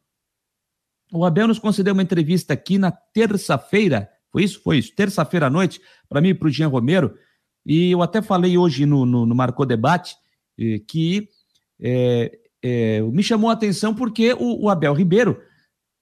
o 1.12 1.24
Abel 1.24 1.46
nos 1.46 1.60
concedeu 1.60 1.94
uma 1.94 2.02
entrevista 2.02 2.52
aqui 2.52 2.78
na 2.78 2.90
terça-feira, 2.90 4.10
foi 4.32 4.42
isso? 4.42 4.60
Foi 4.60 4.78
isso, 4.78 4.92
terça-feira 4.92 5.46
à 5.46 5.50
noite, 5.50 5.80
para 6.08 6.20
mim 6.20 6.30
e 6.30 6.34
para 6.34 6.48
o 6.48 6.50
Jean 6.50 6.66
Romero, 6.66 7.14
e 7.64 7.92
eu 7.92 8.02
até 8.02 8.20
falei 8.20 8.58
hoje 8.58 8.84
no, 8.84 9.06
no, 9.06 9.24
no 9.24 9.36
Marcou 9.36 9.64
Debate 9.64 10.16
eh, 10.58 10.80
que 10.80 11.28
é, 11.80 12.40
é, 12.60 13.00
me 13.02 13.22
chamou 13.22 13.50
a 13.50 13.52
atenção 13.52 13.94
porque 13.94 14.32
o, 14.32 14.64
o, 14.64 14.68
Abel 14.68 14.94
Ribeiro 14.94 15.40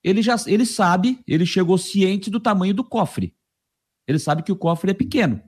ele 0.03 0.23
já 0.23 0.37
ele 0.47 0.65
sabe, 0.65 1.21
ele 1.27 1.45
chegou 1.45 1.77
ciente 1.77 2.31
do 2.31 2.41
tamanho 2.41 2.73
do 2.73 2.83
cofre. 2.83 3.37
Ele 4.09 4.19
sabe 4.19 4.43
que 4.43 4.53
o 4.53 4.57
cofre 4.57 4.93
é 4.93 4.95
pequeno. 4.95 5.43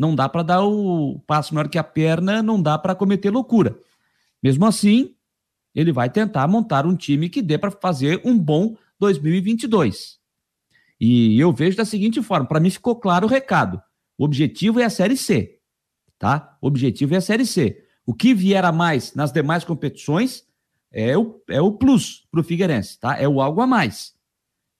Não 0.00 0.14
dá 0.14 0.30
para 0.30 0.42
dar 0.42 0.64
o 0.64 1.18
passo 1.26 1.54
maior 1.54 1.68
que 1.68 1.76
a 1.76 1.84
perna, 1.84 2.42
não 2.42 2.62
dá 2.62 2.78
para 2.78 2.94
cometer 2.94 3.28
loucura. 3.28 3.78
Mesmo 4.42 4.64
assim, 4.64 5.14
ele 5.74 5.92
vai 5.92 6.08
tentar 6.08 6.48
montar 6.48 6.86
um 6.86 6.96
time 6.96 7.28
que 7.28 7.42
dê 7.42 7.58
para 7.58 7.70
fazer 7.70 8.18
um 8.24 8.38
bom 8.38 8.78
2022. 8.98 10.18
E 10.98 11.38
eu 11.38 11.52
vejo 11.52 11.76
da 11.76 11.84
seguinte 11.84 12.22
forma: 12.22 12.46
para 12.46 12.58
mim 12.58 12.70
ficou 12.70 12.96
claro 12.96 13.26
o 13.26 13.28
recado. 13.28 13.78
O 14.16 14.24
objetivo 14.24 14.80
é 14.80 14.84
a 14.84 14.90
Série 14.90 15.18
C, 15.18 15.58
tá? 16.18 16.56
O 16.62 16.68
objetivo 16.68 17.12
é 17.12 17.18
a 17.18 17.20
Série 17.20 17.44
C. 17.44 17.84
O 18.06 18.14
que 18.14 18.32
vier 18.32 18.64
a 18.64 18.72
mais 18.72 19.14
nas 19.14 19.30
demais 19.30 19.64
competições 19.64 20.46
é 20.90 21.14
o, 21.14 21.42
é 21.46 21.60
o 21.60 21.72
plus 21.72 22.26
para 22.30 22.40
o 22.40 22.44
Figueirense, 22.44 22.98
tá? 22.98 23.18
É 23.18 23.28
o 23.28 23.38
algo 23.38 23.60
a 23.60 23.66
mais. 23.66 24.14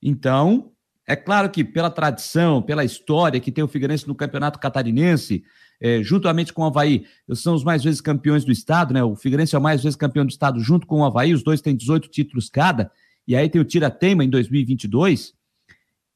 Então, 0.02 0.72
é 1.11 1.16
claro 1.16 1.51
que 1.51 1.65
pela 1.65 1.91
tradição, 1.91 2.62
pela 2.62 2.85
história 2.85 3.41
que 3.41 3.51
tem 3.51 3.65
o 3.65 3.69
Figueirense 3.69 4.07
no 4.07 4.15
Campeonato 4.15 4.61
Catarinense, 4.61 5.43
é, 5.81 6.01
juntamente 6.05 6.53
com 6.53 6.62
o 6.62 6.66
Havaí, 6.66 7.05
são 7.35 7.53
os 7.53 7.65
mais 7.65 7.82
vezes 7.82 8.01
campeões 8.01 8.45
do 8.45 8.53
estado, 8.53 8.95
né? 8.95 9.03
O 9.03 9.16
Figueirense 9.16 9.57
é 9.57 9.59
o 9.59 9.62
mais 9.62 9.82
vezes 9.82 9.97
campeão 9.97 10.24
do 10.24 10.31
estado 10.31 10.61
junto 10.61 10.87
com 10.87 11.01
o 11.01 11.05
Havaí, 11.05 11.35
os 11.35 11.43
dois 11.43 11.61
têm 11.61 11.74
18 11.74 12.09
títulos 12.09 12.49
cada, 12.49 12.93
e 13.27 13.35
aí 13.35 13.49
tem 13.49 13.61
o 13.61 13.65
Tira-Teima 13.65 14.24
em 14.24 14.31
2022. 14.31 15.35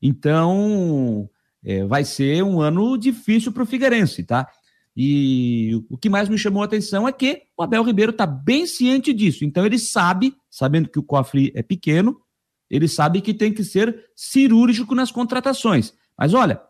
Então, 0.01 1.29
é, 1.65 1.85
vai 1.85 2.05
ser 2.05 2.45
um 2.45 2.61
ano 2.61 2.97
difícil 2.97 3.51
para 3.51 3.65
o 3.65 3.67
Figueirense, 3.67 4.23
tá? 4.23 4.47
E 4.97 5.73
o 5.91 5.99
que 5.99 6.09
mais 6.09 6.29
me 6.29 6.39
chamou 6.39 6.63
a 6.63 6.67
atenção 6.67 7.09
é 7.09 7.11
que 7.11 7.43
o 7.57 7.65
Abel 7.65 7.83
Ribeiro 7.83 8.13
está 8.13 8.27
bem 8.27 8.65
ciente 8.65 9.13
disso. 9.13 9.45
Então 9.45 9.67
ele 9.67 9.77
sabe, 9.77 10.37
sabendo 10.49 10.89
que 10.89 11.01
o 11.01 11.03
cofre 11.03 11.51
é 11.53 11.65
pequeno, 11.65 12.21
ele 12.75 12.89
sabe 12.89 13.21
que 13.21 13.33
tem 13.33 13.53
que 13.53 13.63
ser 13.63 14.05
cirúrgico 14.17 14.97
nas 14.97 15.13
contratações. 15.13 15.95
Mas 16.19 16.35
olha, 16.35 16.61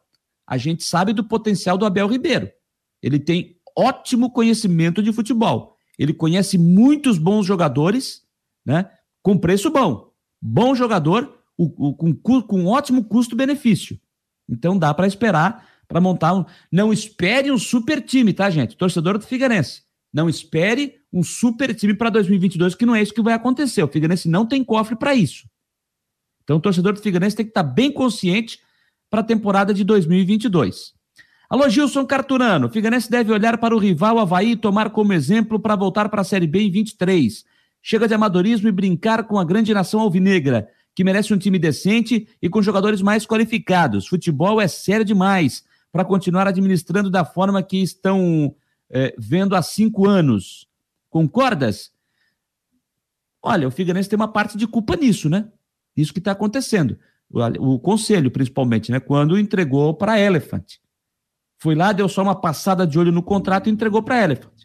a 0.47 0.59
gente 0.59 0.85
sabe 0.85 1.15
do 1.15 1.25
potencial 1.25 1.79
do 1.79 1.87
Abel 1.87 2.07
Ribeiro. 2.07 2.51
Ele 3.03 3.19
tem 3.19 3.57
ótimo 3.75 4.31
conhecimento 4.31 5.03
de 5.03 5.11
futebol. 5.15 5.79
Ele 5.99 6.13
conhece 6.13 6.59
muitos 6.59 7.17
bons 7.17 7.47
jogadores, 7.47 8.23
né? 8.67 8.91
Com 9.23 9.39
preço 9.39 9.71
bom. 9.71 10.11
Bom 10.43 10.75
jogador, 10.75 11.39
o, 11.57 11.89
o, 11.89 11.95
com, 11.95 12.43
com 12.43 12.67
ótimo 12.67 13.05
custo-benefício. 13.05 13.99
Então 14.47 14.79
dá 14.79 14.93
para 14.93 15.07
esperar 15.07 15.67
para 15.89 16.03
montar 16.03 16.35
um. 16.35 16.45
Não 16.71 16.93
espere 16.93 17.51
um 17.51 17.59
super 17.59 18.03
time, 18.03 18.35
tá, 18.35 18.51
gente? 18.51 18.77
Torcedor 18.77 19.17
do 19.17 19.25
Figueirense. 19.25 19.83
Não 20.13 20.29
espere 20.29 20.97
um 21.11 21.23
super 21.23 21.75
time 21.75 21.95
para 21.95 22.11
2022, 22.11 22.75
que 22.75 22.85
não 22.85 22.95
é 22.95 23.01
isso 23.01 23.15
que 23.15 23.23
vai 23.23 23.33
acontecer. 23.33 23.83
O 23.83 23.89
Figueirense 23.89 24.29
não 24.29 24.45
tem 24.45 24.63
cofre 24.63 24.97
para 24.97 25.15
isso. 25.15 25.49
Então, 26.45 26.57
o 26.57 26.61
torcedor 26.61 26.93
do 26.93 27.01
Figueirense 27.01 27.35
tem 27.35 27.45
que 27.45 27.51
estar 27.51 27.63
bem 27.63 27.91
consciente 27.91 28.61
para 29.11 29.21
a 29.21 29.25
temporada 29.25 29.75
de 29.75 29.83
2022. 29.83 30.93
Alô, 31.49 31.69
Gilson 31.69 32.07
Carturano. 32.07 32.69
Figueirense 32.69 33.11
deve 33.11 33.33
olhar 33.33 33.59
para 33.59 33.75
o 33.75 33.79
rival 33.79 34.19
Havaí 34.19 34.53
e 34.53 34.57
tomar 34.57 34.91
como 34.91 35.13
exemplo 35.13 35.59
para 35.59 35.77
voltar 35.77 36.09
para 36.09 36.21
a 36.21 36.25
Série 36.25 36.47
B 36.47 36.61
em 36.61 36.71
23. 36.71 37.45
Chega 37.83 38.09
de 38.09 38.15
amadorismo 38.15 38.69
e 38.69 38.73
brincar 38.73 39.25
com 39.25 39.39
a 39.39 39.45
grande 39.45 39.73
nação 39.73 40.01
alvinegra, 40.01 40.69
que 40.95 41.05
merece 41.05 41.35
um 41.35 41.39
time 41.39 41.59
decente 41.59 42.29
e 42.41 42.49
com 42.49 42.63
jogadores 42.63 43.03
mais 43.03 43.27
qualificados. 43.27 44.07
Futebol 44.07 44.61
é 44.61 44.69
sério 44.69 45.05
demais 45.05 45.65
para 45.93 46.05
continuar 46.05 46.49
administrando 46.49 47.11
da 47.11 47.25
forma 47.25 47.63
que 47.63 47.81
estão 47.81 48.55
é, 48.91 49.15
vendo 49.19 49.55
há 49.55 49.63
cinco 49.63 50.09
anos. 50.09 50.67
Concordas? 51.09 51.93
Olha, 53.41 53.69
o 53.69 53.71
Figueirense 53.71 54.09
tem 54.09 54.17
uma 54.17 54.33
parte 54.33 54.57
de 54.57 54.67
culpa 54.67 54.97
nisso, 54.97 55.29
né? 55.29 55.49
Isso 55.97 56.13
que 56.13 56.19
está 56.19 56.33
acontecendo. 56.33 56.99
O, 57.31 57.75
o, 57.75 57.79
conselho, 57.81 58.31
principalmente, 58.31 58.91
né? 58.91 59.01
Quando 59.01 59.39
entregou 59.39 59.95
para 59.95 60.13
a 60.13 60.21
Elephant. 60.21 60.79
Foi 61.59 61.75
lá, 61.75 61.93
deu 61.93 62.09
só 62.09 62.23
uma 62.23 62.39
passada 62.39 62.87
de 62.87 62.99
olho 62.99 63.13
no 63.13 63.23
contrato 63.23 63.69
e 63.69 63.73
entregou 63.73 64.03
para 64.03 64.17
a 64.17 64.23
Elephant. 64.23 64.65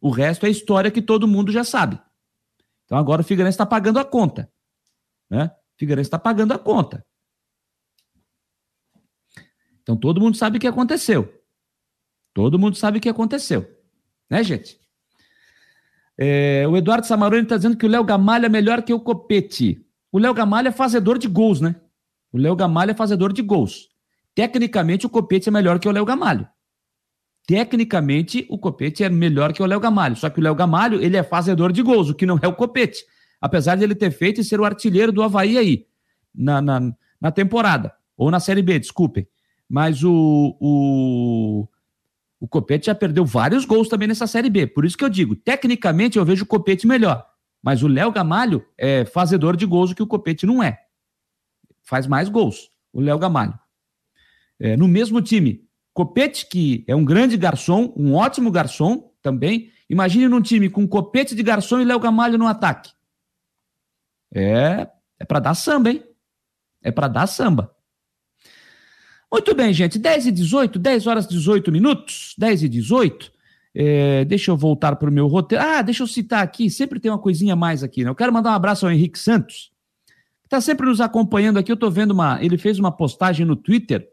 O 0.00 0.10
resto 0.10 0.44
é 0.44 0.50
história 0.50 0.90
que 0.90 1.00
todo 1.00 1.26
mundo 1.26 1.50
já 1.50 1.64
sabe. 1.64 1.98
Então 2.84 2.98
agora 2.98 3.22
o 3.22 3.24
Figueirense 3.24 3.54
está 3.54 3.64
pagando 3.64 3.98
a 3.98 4.04
conta. 4.04 4.50
Né? 5.30 5.46
O 5.46 5.78
Figueirense 5.78 6.08
está 6.08 6.18
pagando 6.18 6.52
a 6.52 6.58
conta. 6.58 7.04
Então 9.82 9.96
todo 9.96 10.20
mundo 10.20 10.36
sabe 10.36 10.58
o 10.58 10.60
que 10.60 10.66
aconteceu. 10.66 11.42
Todo 12.34 12.58
mundo 12.58 12.76
sabe 12.76 12.98
o 12.98 13.00
que 13.00 13.08
aconteceu. 13.08 13.66
Né, 14.28 14.42
gente? 14.42 14.78
É, 16.16 16.66
o 16.68 16.76
Eduardo 16.76 17.06
Samaroni 17.06 17.42
está 17.42 17.56
dizendo 17.56 17.76
que 17.76 17.86
o 17.86 17.88
Léo 17.88 18.04
Gamalho 18.04 18.46
é 18.46 18.48
melhor 18.48 18.82
que 18.82 18.92
o 18.92 19.00
Copete. 19.00 19.83
O 20.14 20.18
Léo 20.20 20.32
Gamalho 20.32 20.68
é 20.68 20.70
fazedor 20.70 21.18
de 21.18 21.26
gols, 21.26 21.60
né? 21.60 21.74
O 22.32 22.38
Léo 22.38 22.54
Gamalho 22.54 22.92
é 22.92 22.94
fazedor 22.94 23.32
de 23.32 23.42
gols. 23.42 23.88
Tecnicamente, 24.32 25.06
o 25.06 25.10
Copete 25.10 25.48
é 25.48 25.52
melhor 25.52 25.80
que 25.80 25.88
o 25.88 25.90
Léo 25.90 26.04
Gamalho. 26.04 26.46
Tecnicamente, 27.44 28.46
o 28.48 28.56
Copete 28.56 29.02
é 29.02 29.08
melhor 29.08 29.52
que 29.52 29.60
o 29.60 29.66
Léo 29.66 29.80
Gamalho. 29.80 30.14
Só 30.14 30.30
que 30.30 30.38
o 30.38 30.42
Léo 30.44 30.54
Gamalho, 30.54 31.02
ele 31.02 31.16
é 31.16 31.24
fazedor 31.24 31.72
de 31.72 31.82
gols, 31.82 32.10
o 32.10 32.14
que 32.14 32.26
não 32.26 32.38
é 32.40 32.46
o 32.46 32.54
Copete. 32.54 33.04
Apesar 33.40 33.74
de 33.74 33.82
ele 33.82 33.96
ter 33.96 34.12
feito 34.12 34.40
e 34.40 34.44
ser 34.44 34.60
o 34.60 34.64
artilheiro 34.64 35.10
do 35.10 35.20
Havaí 35.20 35.58
aí, 35.58 35.84
na, 36.32 36.62
na, 36.62 36.92
na 37.20 37.32
temporada. 37.32 37.92
Ou 38.16 38.30
na 38.30 38.38
Série 38.38 38.62
B, 38.62 38.78
desculpem. 38.78 39.26
Mas 39.68 40.04
o, 40.04 40.56
o, 40.60 41.68
o 42.38 42.46
Copete 42.46 42.86
já 42.86 42.94
perdeu 42.94 43.24
vários 43.24 43.64
gols 43.64 43.88
também 43.88 44.06
nessa 44.06 44.28
Série 44.28 44.48
B. 44.48 44.68
Por 44.68 44.84
isso 44.84 44.96
que 44.96 45.04
eu 45.04 45.10
digo, 45.10 45.34
tecnicamente 45.34 46.18
eu 46.18 46.24
vejo 46.24 46.44
o 46.44 46.46
Copete 46.46 46.86
melhor. 46.86 47.33
Mas 47.64 47.82
o 47.82 47.88
Léo 47.88 48.12
Gamalho 48.12 48.62
é 48.76 49.06
fazedor 49.06 49.56
de 49.56 49.64
gols, 49.64 49.90
o 49.90 49.94
que 49.94 50.02
o 50.02 50.06
Copete 50.06 50.44
não 50.44 50.62
é. 50.62 50.82
Faz 51.82 52.06
mais 52.06 52.28
gols, 52.28 52.70
o 52.92 53.00
Léo 53.00 53.18
Gamalho. 53.18 53.58
É, 54.60 54.76
no 54.76 54.86
mesmo 54.86 55.22
time, 55.22 55.66
Copete, 55.94 56.46
que 56.46 56.84
é 56.86 56.94
um 56.94 57.06
grande 57.06 57.38
garçom, 57.38 57.90
um 57.96 58.14
ótimo 58.14 58.50
garçom 58.50 59.10
também. 59.22 59.72
Imagine 59.88 60.28
num 60.28 60.42
time 60.42 60.68
com 60.68 60.86
Copete 60.86 61.34
de 61.34 61.42
garçom 61.42 61.80
e 61.80 61.86
Léo 61.86 61.98
Gamalho 61.98 62.36
no 62.36 62.46
ataque. 62.46 62.92
É, 64.34 64.86
é 65.18 65.24
para 65.24 65.40
dar 65.40 65.54
samba, 65.54 65.90
hein? 65.90 66.04
É 66.82 66.92
para 66.92 67.08
dar 67.08 67.26
samba. 67.26 67.74
Muito 69.32 69.54
bem, 69.54 69.72
gente. 69.72 69.98
10 69.98 70.26
e 70.26 70.32
18, 70.32 70.78
10 70.78 71.06
horas 71.06 71.24
e 71.24 71.28
18 71.30 71.72
minutos, 71.72 72.34
10 72.36 72.64
e 72.64 72.68
18. 72.68 73.32
É, 73.74 74.24
deixa 74.24 74.50
eu 74.50 74.56
voltar 74.56 74.94
para 74.96 75.10
o 75.10 75.12
meu 75.12 75.26
roteiro. 75.26 75.64
Ah, 75.64 75.82
deixa 75.82 76.02
eu 76.02 76.06
citar 76.06 76.42
aqui, 76.42 76.70
sempre 76.70 77.00
tem 77.00 77.10
uma 77.10 77.18
coisinha 77.18 77.54
a 77.54 77.56
mais 77.56 77.82
aqui, 77.82 78.04
né? 78.04 78.10
Eu 78.10 78.14
quero 78.14 78.32
mandar 78.32 78.50
um 78.50 78.54
abraço 78.54 78.86
ao 78.86 78.92
Henrique 78.92 79.18
Santos, 79.18 79.72
que 80.42 80.46
está 80.46 80.60
sempre 80.60 80.86
nos 80.86 81.00
acompanhando 81.00 81.58
aqui. 81.58 81.72
Eu 81.72 81.74
estou 81.74 81.90
vendo 81.90 82.12
uma. 82.12 82.42
Ele 82.42 82.56
fez 82.56 82.78
uma 82.78 82.92
postagem 82.92 83.44
no 83.44 83.56
Twitter, 83.56 84.08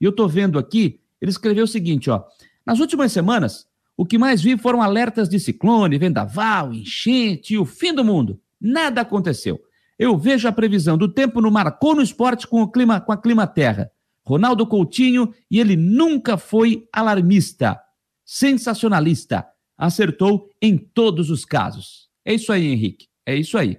e 0.00 0.04
eu 0.04 0.10
estou 0.10 0.28
vendo 0.28 0.58
aqui, 0.58 1.00
ele 1.20 1.30
escreveu 1.30 1.64
o 1.64 1.68
seguinte: 1.68 2.10
ó. 2.10 2.24
Nas 2.66 2.80
últimas 2.80 3.12
semanas, 3.12 3.66
o 3.96 4.04
que 4.04 4.18
mais 4.18 4.42
vi 4.42 4.56
foram 4.58 4.82
alertas 4.82 5.28
de 5.28 5.40
ciclone, 5.40 5.96
vendaval, 5.96 6.72
enchente 6.72 7.54
e 7.54 7.58
o 7.58 7.64
fim 7.64 7.94
do 7.94 8.04
mundo. 8.04 8.40
Nada 8.60 9.00
aconteceu. 9.00 9.60
Eu 9.98 10.16
vejo 10.16 10.46
a 10.46 10.52
previsão 10.52 10.96
do 10.96 11.08
tempo 11.08 11.40
no 11.40 11.50
Marcou 11.50 11.94
no 11.94 12.02
Esporte 12.02 12.46
com, 12.46 12.62
o 12.62 12.68
clima, 12.68 13.00
com 13.00 13.10
a 13.10 13.16
Clima 13.16 13.46
Terra. 13.46 13.90
Ronaldo 14.24 14.66
Coutinho, 14.66 15.32
e 15.50 15.58
ele 15.58 15.74
nunca 15.74 16.36
foi 16.36 16.86
alarmista, 16.92 17.80
sensacionalista. 18.28 19.48
Acertou 19.74 20.50
em 20.60 20.76
todos 20.76 21.30
os 21.30 21.46
casos. 21.46 22.10
É 22.22 22.34
isso 22.34 22.52
aí, 22.52 22.66
Henrique. 22.66 23.08
É 23.24 23.34
isso 23.34 23.56
aí. 23.56 23.78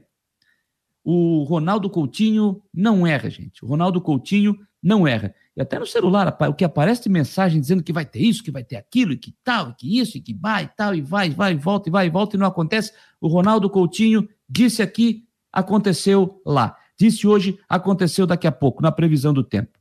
O 1.03 1.43
Ronaldo 1.43 1.87
Coutinho 1.87 2.63
não 2.73 3.05
erra, 3.05 3.29
gente. 3.29 3.63
O 3.63 3.67
Ronaldo 3.67 4.01
Coutinho 4.01 4.57
não 4.81 5.07
erra. 5.07 5.35
E 5.55 5.61
até 5.61 5.77
no 5.77 5.85
celular, 5.85 6.35
o 6.49 6.53
que 6.55 6.65
aparece 6.65 7.03
de 7.03 7.09
mensagem 7.09 7.61
dizendo 7.61 7.83
que 7.83 7.93
vai 7.93 8.05
ter 8.05 8.21
isso, 8.21 8.43
que 8.43 8.49
vai 8.49 8.63
ter 8.63 8.77
aquilo, 8.77 9.11
e 9.11 9.17
que 9.17 9.35
tal, 9.43 9.69
e 9.69 9.73
que 9.75 9.99
isso, 9.99 10.17
e 10.17 10.21
que 10.21 10.33
vai, 10.33 10.63
e 10.63 10.67
tal, 10.69 10.95
e 10.95 11.01
vai, 11.01 11.29
vai, 11.29 11.53
e 11.53 11.55
volta, 11.55 11.89
e 11.89 11.91
vai, 11.91 12.07
e 12.07 12.09
volta, 12.09 12.35
e 12.35 12.39
não 12.39 12.47
acontece. 12.47 12.91
O 13.21 13.27
Ronaldo 13.27 13.69
Coutinho 13.69 14.27
disse 14.49 14.81
aqui, 14.81 15.27
aconteceu 15.53 16.41
lá. 16.43 16.75
Disse 16.97 17.27
hoje, 17.27 17.59
aconteceu 17.69 18.25
daqui 18.25 18.47
a 18.47 18.51
pouco, 18.51 18.81
na 18.81 18.91
previsão 18.91 19.31
do 19.31 19.43
tempo. 19.43 19.78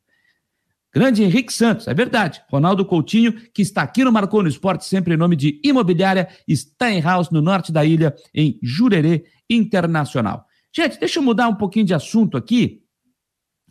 Grande 0.98 1.22
Henrique 1.22 1.52
Santos, 1.52 1.86
é 1.86 1.94
verdade. 1.94 2.42
Ronaldo 2.50 2.84
Coutinho, 2.84 3.32
que 3.54 3.62
está 3.62 3.82
aqui 3.82 4.02
no 4.02 4.10
Marcou 4.10 4.42
no 4.42 4.48
Esporte, 4.48 4.84
sempre 4.84 5.14
em 5.14 5.16
nome 5.16 5.36
de 5.36 5.60
Imobiliária 5.62 6.28
Steinhaus, 6.50 7.30
no 7.30 7.40
norte 7.40 7.70
da 7.70 7.84
ilha, 7.84 8.16
em 8.34 8.58
Jurerê 8.60 9.24
Internacional. 9.48 10.44
Gente, 10.74 10.98
deixa 10.98 11.20
eu 11.20 11.22
mudar 11.22 11.46
um 11.46 11.54
pouquinho 11.54 11.86
de 11.86 11.94
assunto 11.94 12.36
aqui, 12.36 12.82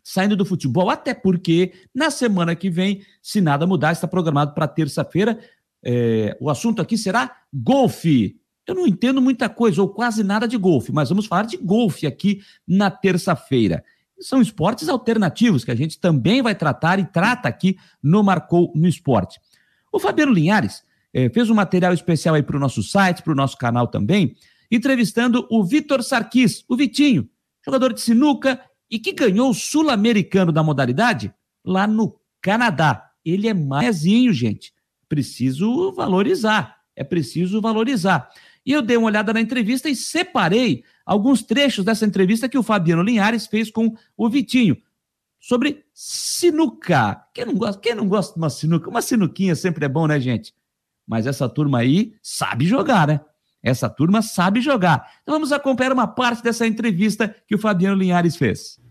saindo 0.01 0.37
do 0.37 0.45
futebol, 0.45 0.89
até 0.89 1.13
porque 1.13 1.73
na 1.93 2.09
semana 2.09 2.55
que 2.55 2.69
vem, 2.69 3.01
se 3.21 3.41
nada 3.41 3.67
mudar, 3.67 3.91
está 3.91 4.07
programado 4.07 4.53
para 4.53 4.65
terça-feira. 4.65 5.37
É, 5.83 6.37
o 6.39 6.49
assunto 6.49 6.81
aqui 6.81 6.97
será 6.97 7.35
golfe. 7.53 8.39
Eu 8.65 8.73
não 8.73 8.87
entendo 8.87 9.21
muita 9.21 9.49
coisa, 9.49 9.81
ou 9.81 9.89
quase 9.89 10.23
nada 10.23 10.47
de 10.47 10.55
golfe, 10.55 10.93
mas 10.93 11.09
vamos 11.09 11.25
falar 11.25 11.43
de 11.43 11.57
golfe 11.57 12.07
aqui 12.07 12.39
na 12.65 12.89
terça-feira 12.89 13.83
são 14.19 14.41
esportes 14.41 14.89
alternativos 14.89 15.63
que 15.63 15.71
a 15.71 15.75
gente 15.75 15.99
também 15.99 16.41
vai 16.41 16.55
tratar 16.55 16.99
e 16.99 17.05
trata 17.05 17.47
aqui 17.47 17.77
no 18.01 18.23
Marcou 18.23 18.71
no 18.75 18.87
Esporte. 18.87 19.39
O 19.91 19.99
Fabiano 19.99 20.33
Linhares 20.33 20.83
eh, 21.13 21.29
fez 21.29 21.49
um 21.49 21.55
material 21.55 21.93
especial 21.93 22.35
aí 22.35 22.43
para 22.43 22.57
o 22.57 22.59
nosso 22.59 22.83
site, 22.83 23.21
para 23.21 23.33
o 23.33 23.35
nosso 23.35 23.57
canal 23.57 23.87
também, 23.87 24.35
entrevistando 24.71 25.47
o 25.49 25.63
Vitor 25.63 26.03
Sarkis, 26.03 26.63
o 26.67 26.75
Vitinho, 26.75 27.29
jogador 27.65 27.93
de 27.93 28.01
sinuca 28.01 28.59
e 28.89 28.99
que 28.99 29.11
ganhou 29.11 29.49
o 29.49 29.53
sul-americano 29.53 30.51
da 30.51 30.63
modalidade 30.63 31.33
lá 31.63 31.85
no 31.85 32.19
Canadá. 32.41 33.11
ele 33.25 33.47
é 33.47 33.53
maisinho, 33.53 34.31
gente. 34.31 34.73
Preciso 35.09 35.91
valorizar. 35.91 36.77
É 36.95 37.03
preciso 37.03 37.61
valorizar. 37.61 38.29
E 38.67 38.73
eu 38.73 38.81
dei 38.81 38.97
uma 38.97 39.07
olhada 39.07 39.31
na 39.31 39.39
entrevista 39.39 39.87
e 39.87 39.95
separei 39.95 40.83
alguns 41.05 41.41
trechos 41.41 41.85
dessa 41.85 42.05
entrevista 42.05 42.49
que 42.49 42.57
o 42.57 42.63
Fabiano 42.63 43.01
Linhares 43.01 43.47
fez 43.47 43.71
com 43.71 43.95
o 44.17 44.29
Vitinho 44.29 44.75
sobre 45.39 45.85
sinuca. 45.93 47.23
Quem 47.33 47.45
não 47.45 47.55
gosta, 47.55 47.79
quem 47.79 47.95
não 47.95 48.09
gosta 48.09 48.33
de 48.33 48.39
uma 48.39 48.49
sinuca? 48.49 48.89
Uma 48.89 49.01
sinuquinha 49.01 49.55
sempre 49.55 49.85
é 49.85 49.87
bom, 49.87 50.05
né, 50.05 50.19
gente? 50.19 50.53
Mas 51.07 51.25
essa 51.25 51.47
turma 51.47 51.79
aí 51.79 52.13
sabe 52.21 52.65
jogar, 52.65 53.07
né? 53.07 53.21
Essa 53.63 53.89
turma 53.89 54.21
sabe 54.21 54.59
jogar. 54.59 55.13
Então 55.23 55.35
vamos 55.35 55.53
acompanhar 55.53 55.93
uma 55.93 56.05
parte 56.05 56.43
dessa 56.43 56.67
entrevista 56.67 57.33
que 57.47 57.55
o 57.55 57.57
Fabiano 57.57 57.95
Linhares 57.95 58.35
fez. 58.35 58.81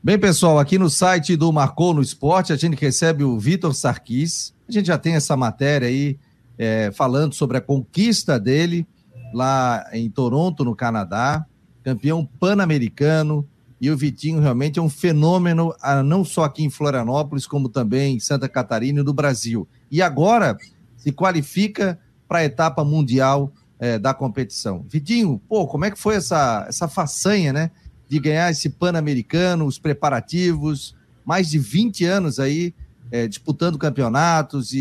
Bem, 0.00 0.16
pessoal, 0.16 0.60
aqui 0.60 0.78
no 0.78 0.88
site 0.88 1.36
do 1.36 1.52
Marcou 1.52 1.92
no 1.92 2.00
Esporte, 2.02 2.52
a 2.52 2.56
gente 2.56 2.76
recebe 2.76 3.24
o 3.24 3.36
Vitor 3.36 3.74
Sarkis. 3.74 4.54
A 4.68 4.70
gente 4.70 4.86
já 4.86 4.96
tem 4.96 5.16
essa 5.16 5.36
matéria 5.36 5.88
aí 5.88 6.20
é, 6.62 6.90
falando 6.92 7.32
sobre 7.32 7.56
a 7.56 7.60
conquista 7.60 8.38
dele 8.38 8.86
lá 9.32 9.82
em 9.94 10.10
Toronto, 10.10 10.62
no 10.62 10.76
Canadá, 10.76 11.46
campeão 11.82 12.28
pan-americano. 12.38 13.48
E 13.80 13.90
o 13.90 13.96
Vitinho 13.96 14.40
realmente 14.40 14.78
é 14.78 14.82
um 14.82 14.90
fenômeno, 14.90 15.74
ah, 15.80 16.02
não 16.02 16.22
só 16.22 16.44
aqui 16.44 16.62
em 16.62 16.68
Florianópolis, 16.68 17.46
como 17.46 17.70
também 17.70 18.16
em 18.16 18.20
Santa 18.20 18.46
Catarina 18.46 19.00
e 19.00 19.02
no 19.02 19.14
Brasil. 19.14 19.66
E 19.90 20.02
agora 20.02 20.58
se 20.98 21.10
qualifica 21.10 21.98
para 22.28 22.40
a 22.40 22.44
etapa 22.44 22.84
mundial 22.84 23.50
é, 23.78 23.98
da 23.98 24.12
competição. 24.12 24.84
Vitinho, 24.86 25.40
pô, 25.48 25.66
como 25.66 25.86
é 25.86 25.90
que 25.90 25.98
foi 25.98 26.16
essa, 26.16 26.66
essa 26.68 26.86
façanha, 26.86 27.54
né? 27.54 27.70
De 28.06 28.20
ganhar 28.20 28.50
esse 28.50 28.68
Pan-Americano, 28.68 29.64
os 29.64 29.78
preparativos, 29.78 30.94
mais 31.24 31.48
de 31.48 31.58
20 31.58 32.04
anos 32.04 32.38
aí 32.38 32.74
é, 33.10 33.26
disputando 33.26 33.78
campeonatos 33.78 34.72
e, 34.72 34.78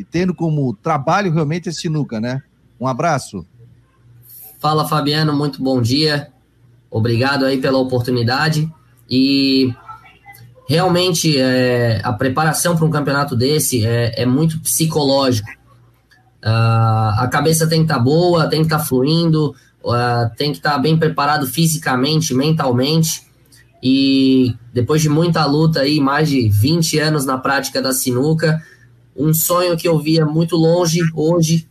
e, 0.00 0.06
tendo 0.10 0.34
como 0.34 0.74
trabalho 0.74 1.32
realmente 1.32 1.68
esse 1.68 1.82
sinuca, 1.82 2.20
né? 2.20 2.42
Um 2.80 2.86
abraço. 2.86 3.46
Fala, 4.58 4.88
Fabiano, 4.88 5.32
muito 5.32 5.62
bom 5.62 5.80
dia. 5.80 6.28
Obrigado 6.90 7.44
aí 7.44 7.58
pela 7.58 7.78
oportunidade. 7.78 8.70
E 9.10 9.72
realmente 10.68 11.38
é, 11.38 12.00
a 12.04 12.12
preparação 12.12 12.76
para 12.76 12.84
um 12.84 12.90
campeonato 12.90 13.34
desse 13.34 13.86
é, 13.86 14.22
é 14.22 14.26
muito 14.26 14.60
psicológico. 14.60 15.48
Uh, 16.44 17.18
a 17.18 17.28
cabeça 17.30 17.66
tem 17.66 17.80
que 17.80 17.84
estar 17.86 17.96
tá 17.96 18.00
boa, 18.00 18.48
tem 18.48 18.60
que 18.60 18.66
estar 18.66 18.78
tá 18.78 18.84
fluindo, 18.84 19.54
uh, 19.82 20.30
tem 20.36 20.52
que 20.52 20.58
estar 20.58 20.72
tá 20.72 20.78
bem 20.78 20.96
preparado 20.96 21.46
fisicamente, 21.46 22.32
mentalmente. 22.32 23.27
E 23.82 24.56
depois 24.72 25.00
de 25.00 25.08
muita 25.08 25.44
luta 25.46 25.80
aí, 25.80 26.00
mais 26.00 26.28
de 26.28 26.48
20 26.48 26.98
anos 26.98 27.24
na 27.24 27.38
prática 27.38 27.80
da 27.80 27.92
sinuca, 27.92 28.62
um 29.16 29.32
sonho 29.32 29.76
que 29.76 29.86
eu 29.86 29.98
via 29.98 30.26
muito 30.26 30.56
longe, 30.56 31.00
hoje 31.14 31.68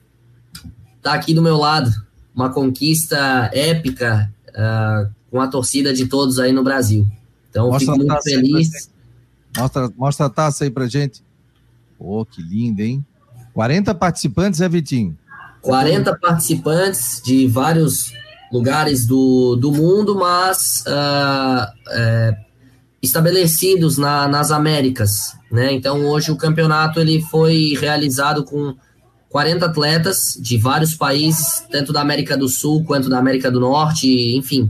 está 0.97 1.13
aqui 1.13 1.33
do 1.33 1.41
meu 1.41 1.57
lado. 1.57 1.91
Uma 2.35 2.49
conquista 2.49 3.49
épica 3.53 4.31
uh, 4.49 5.09
com 5.31 5.41
a 5.41 5.47
torcida 5.47 5.93
de 5.93 6.05
todos 6.07 6.39
aí 6.39 6.51
no 6.51 6.63
Brasil. 6.63 7.07
Então, 7.49 7.69
mostra 7.69 7.93
fico 7.93 8.05
muito 8.05 8.23
feliz. 8.23 8.89
Mostra, 9.57 9.91
mostra 9.97 10.25
a 10.27 10.29
taça 10.29 10.63
aí 10.63 10.69
pra 10.69 10.87
gente. 10.87 11.23
Pô, 11.97 12.21
oh, 12.21 12.25
que 12.25 12.41
lindo, 12.41 12.81
hein? 12.81 13.03
40 13.53 13.95
participantes, 13.95 14.61
é, 14.61 14.69
Vitinho? 14.69 15.17
40 15.61 16.15
participantes 16.17 17.21
de 17.25 17.47
vários 17.47 18.13
lugares 18.51 19.05
do, 19.05 19.55
do 19.55 19.71
mundo, 19.71 20.15
mas 20.15 20.83
uh, 20.87 21.71
é, 21.89 22.37
estabelecidos 23.01 23.97
na, 23.97 24.27
nas 24.27 24.51
Américas. 24.51 25.35
Né? 25.51 25.73
Então, 25.73 26.05
hoje 26.05 26.31
o 26.31 26.37
campeonato 26.37 26.99
ele 26.99 27.21
foi 27.21 27.75
realizado 27.79 28.43
com 28.43 28.75
40 29.29 29.65
atletas 29.65 30.37
de 30.39 30.57
vários 30.57 30.93
países, 30.93 31.63
tanto 31.69 31.91
da 31.91 32.01
América 32.01 32.37
do 32.37 32.47
Sul 32.47 32.83
quanto 32.83 33.09
da 33.09 33.19
América 33.19 33.51
do 33.51 33.59
Norte, 33.59 34.35
enfim. 34.35 34.69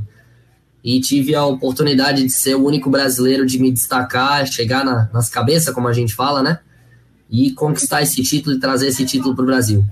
E 0.83 0.99
tive 0.99 1.35
a 1.35 1.45
oportunidade 1.45 2.23
de 2.23 2.29
ser 2.29 2.55
o 2.55 2.65
único 2.65 2.89
brasileiro 2.89 3.45
de 3.45 3.59
me 3.59 3.71
destacar, 3.71 4.45
chegar 4.47 4.83
na, 4.83 5.09
nas 5.13 5.29
cabeças, 5.29 5.73
como 5.73 5.87
a 5.87 5.93
gente 5.93 6.13
fala, 6.13 6.41
né? 6.41 6.59
E 7.29 7.51
conquistar 7.51 8.01
esse 8.01 8.23
título 8.23 8.55
e 8.55 8.59
trazer 8.59 8.87
esse 8.87 9.05
título 9.05 9.35
para 9.35 9.43
o 9.43 9.45
Brasil. 9.45 9.85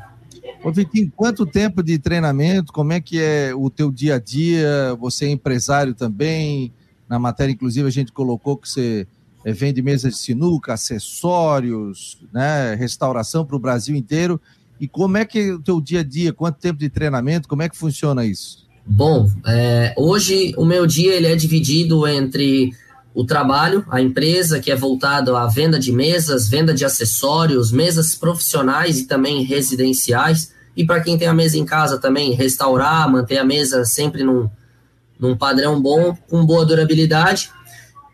Ô, 0.65 0.71
Vitinho, 0.71 1.11
quanto 1.15 1.45
tempo 1.45 1.83
de 1.83 1.99
treinamento? 1.99 2.73
Como 2.73 2.91
é 2.91 2.99
que 2.99 3.19
é 3.21 3.53
o 3.53 3.69
teu 3.69 3.91
dia 3.91 4.15
a 4.15 4.19
dia? 4.19 4.95
Você 4.99 5.25
é 5.25 5.29
empresário 5.29 5.93
também? 5.93 6.73
Na 7.07 7.19
matéria, 7.19 7.51
inclusive, 7.51 7.87
a 7.87 7.91
gente 7.91 8.11
colocou 8.11 8.57
que 8.57 8.67
você 8.67 9.05
é, 9.45 9.53
vende 9.53 9.79
mesas 9.83 10.13
de 10.13 10.19
sinuca, 10.19 10.73
acessórios, 10.73 12.17
né, 12.33 12.73
restauração 12.73 13.45
para 13.45 13.55
o 13.55 13.59
Brasil 13.59 13.95
inteiro. 13.95 14.41
E 14.81 14.87
como 14.87 15.17
é 15.17 15.23
que 15.23 15.37
é 15.37 15.53
o 15.53 15.59
teu 15.59 15.79
dia 15.79 15.99
a 15.99 16.03
dia? 16.03 16.33
Quanto 16.33 16.57
tempo 16.57 16.79
de 16.79 16.89
treinamento? 16.89 17.47
Como 17.47 17.61
é 17.61 17.69
que 17.69 17.77
funciona 17.77 18.25
isso? 18.25 18.65
Bom, 18.87 19.29
é, 19.45 19.93
hoje 19.95 20.55
o 20.57 20.65
meu 20.65 20.87
dia 20.87 21.13
ele 21.13 21.27
é 21.27 21.35
dividido 21.35 22.07
entre 22.07 22.71
o 23.13 23.23
trabalho, 23.23 23.85
a 23.87 24.01
empresa 24.01 24.59
que 24.59 24.71
é 24.71 24.75
voltado 24.75 25.35
à 25.35 25.45
venda 25.45 25.77
de 25.77 25.91
mesas, 25.91 26.49
venda 26.49 26.73
de 26.73 26.83
acessórios, 26.83 27.71
mesas 27.71 28.15
profissionais 28.15 28.97
e 28.97 29.05
também 29.05 29.43
residenciais. 29.43 30.54
E 30.75 30.85
para 30.85 31.01
quem 31.01 31.17
tem 31.17 31.27
a 31.27 31.33
mesa 31.33 31.57
em 31.57 31.65
casa 31.65 31.97
também, 31.97 32.33
restaurar, 32.33 33.09
manter 33.09 33.37
a 33.37 33.45
mesa 33.45 33.85
sempre 33.85 34.23
num, 34.23 34.49
num 35.19 35.35
padrão 35.35 35.81
bom, 35.81 36.15
com 36.29 36.45
boa 36.45 36.65
durabilidade. 36.65 37.49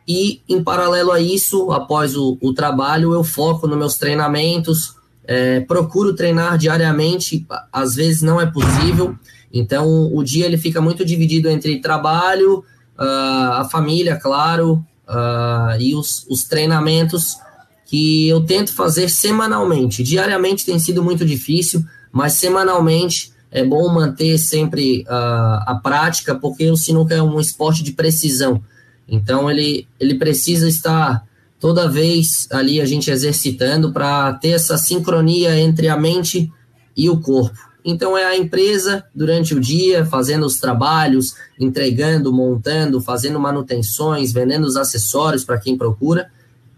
E, 0.08 0.42
em 0.48 0.64
paralelo 0.64 1.12
a 1.12 1.20
isso, 1.20 1.72
após 1.72 2.16
o, 2.16 2.38
o 2.42 2.54
trabalho, 2.54 3.14
eu 3.14 3.24
foco 3.24 3.68
nos 3.68 3.78
meus 3.78 3.98
treinamentos, 3.98 4.96
é, 5.26 5.62
procuro 5.62 6.14
treinar 6.14 6.58
diariamente, 6.58 7.46
às 7.72 7.96
vezes 7.96 8.22
não 8.22 8.42
é 8.42 8.46
possível, 8.46 9.16
então 9.54 10.14
o 10.14 10.24
dia 10.24 10.46
ele 10.46 10.58
fica 10.58 10.82
muito 10.82 11.06
dividido 11.06 11.50
entre 11.50 11.80
trabalho, 11.80 12.64
uh, 12.98 13.54
a 13.54 13.68
família, 13.70 14.16
claro, 14.16 14.84
uh, 15.08 15.80
e 15.80 15.94
os, 15.94 16.26
os 16.30 16.44
treinamentos 16.44 17.38
que 17.86 18.28
eu 18.28 18.42
tento 18.46 18.74
fazer 18.74 19.10
semanalmente. 19.10 20.04
Diariamente 20.04 20.66
tem 20.66 20.80
sido 20.80 21.04
muito 21.04 21.26
difícil, 21.26 21.84
mas 22.12 22.34
semanalmente 22.34 23.32
é 23.52 23.64
bom 23.64 23.92
manter 23.94 24.38
sempre 24.38 25.02
uh, 25.02 25.64
a 25.68 25.80
prática, 25.84 26.36
porque 26.36 26.70
o 26.70 26.78
sinuca 26.78 27.14
é 27.14 27.22
um 27.22 27.40
esporte 27.40 27.84
de 27.84 27.92
precisão. 27.92 28.62
Então 29.08 29.52
ele, 29.52 29.88
ele 30.00 30.16
precisa 30.16 30.68
estar 30.70 31.26
toda 31.60 31.90
vez 31.90 32.48
ali 32.52 32.82
a 32.82 32.86
gente 32.86 33.12
exercitando 33.12 33.92
para 33.92 34.34
ter 34.34 34.50
essa 34.50 34.78
sincronia 34.78 35.60
entre 35.60 35.90
a 35.90 35.98
mente 35.98 36.52
e 36.96 37.10
o 37.10 37.20
corpo. 37.20 37.72
Então 37.84 38.18
é 38.18 38.26
a 38.26 38.38
empresa 38.38 39.04
durante 39.14 39.54
o 39.54 39.60
dia 39.60 40.06
fazendo 40.06 40.46
os 40.46 40.58
trabalhos, 40.58 41.36
entregando, 41.60 42.32
montando, 42.32 43.02
fazendo 43.02 43.40
manutenções, 43.40 44.32
vendendo 44.32 44.66
os 44.66 44.78
acessórios 44.78 45.44
para 45.44 45.60
quem 45.60 45.78
procura 45.78 46.30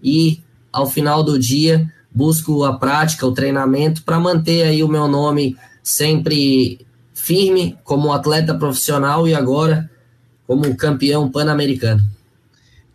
e 0.01 0.41
ao 0.71 0.89
final 0.89 1.23
do 1.23 1.37
dia 1.37 1.91
busco 2.13 2.63
a 2.63 2.77
prática, 2.77 3.25
o 3.25 3.33
treinamento 3.33 4.03
para 4.03 4.19
manter 4.19 4.63
aí 4.63 4.83
o 4.83 4.87
meu 4.87 5.07
nome 5.07 5.57
sempre 5.81 6.85
firme 7.13 7.77
como 7.83 8.11
atleta 8.11 8.53
profissional 8.53 9.27
e 9.27 9.33
agora 9.33 9.89
como 10.45 10.75
campeão 10.75 11.31
pan-americano. 11.31 12.01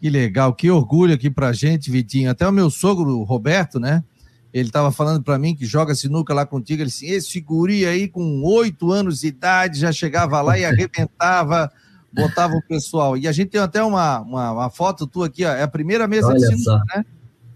Que 0.00 0.08
legal, 0.08 0.54
que 0.54 0.70
orgulho 0.70 1.14
aqui 1.14 1.28
pra 1.28 1.52
gente, 1.52 1.90
Vitinho. 1.90 2.30
Até 2.30 2.46
o 2.46 2.52
meu 2.52 2.70
sogro, 2.70 3.22
Roberto, 3.24 3.80
né? 3.80 4.04
Ele 4.52 4.68
estava 4.68 4.92
falando 4.92 5.22
para 5.22 5.38
mim 5.38 5.54
que 5.54 5.66
joga 5.66 5.94
sinuca 5.94 6.32
lá 6.32 6.46
contigo. 6.46 6.82
Ele 6.82 6.88
disse: 6.88 7.06
esse 7.06 7.40
guri 7.40 7.84
aí 7.84 8.08
com 8.08 8.42
oito 8.42 8.92
anos 8.92 9.20
de 9.20 9.26
idade 9.28 9.80
já 9.80 9.92
chegava 9.92 10.40
lá 10.40 10.58
e 10.58 10.64
arrebentava, 10.64 11.70
botava 12.12 12.54
o 12.54 12.62
pessoal. 12.62 13.16
E 13.16 13.26
a 13.26 13.32
gente 13.32 13.50
tem 13.50 13.60
até 13.60 13.82
uma, 13.82 14.20
uma, 14.20 14.52
uma 14.52 14.70
foto 14.70 15.06
tua 15.06 15.26
aqui, 15.26 15.44
ó. 15.44 15.50
É 15.50 15.62
a 15.62 15.68
primeira 15.68 16.06
mesa 16.06 16.28
Olha 16.28 16.38
de 16.38 16.46
sinuca, 16.46 16.62
só. 16.62 16.78
né? 16.96 17.04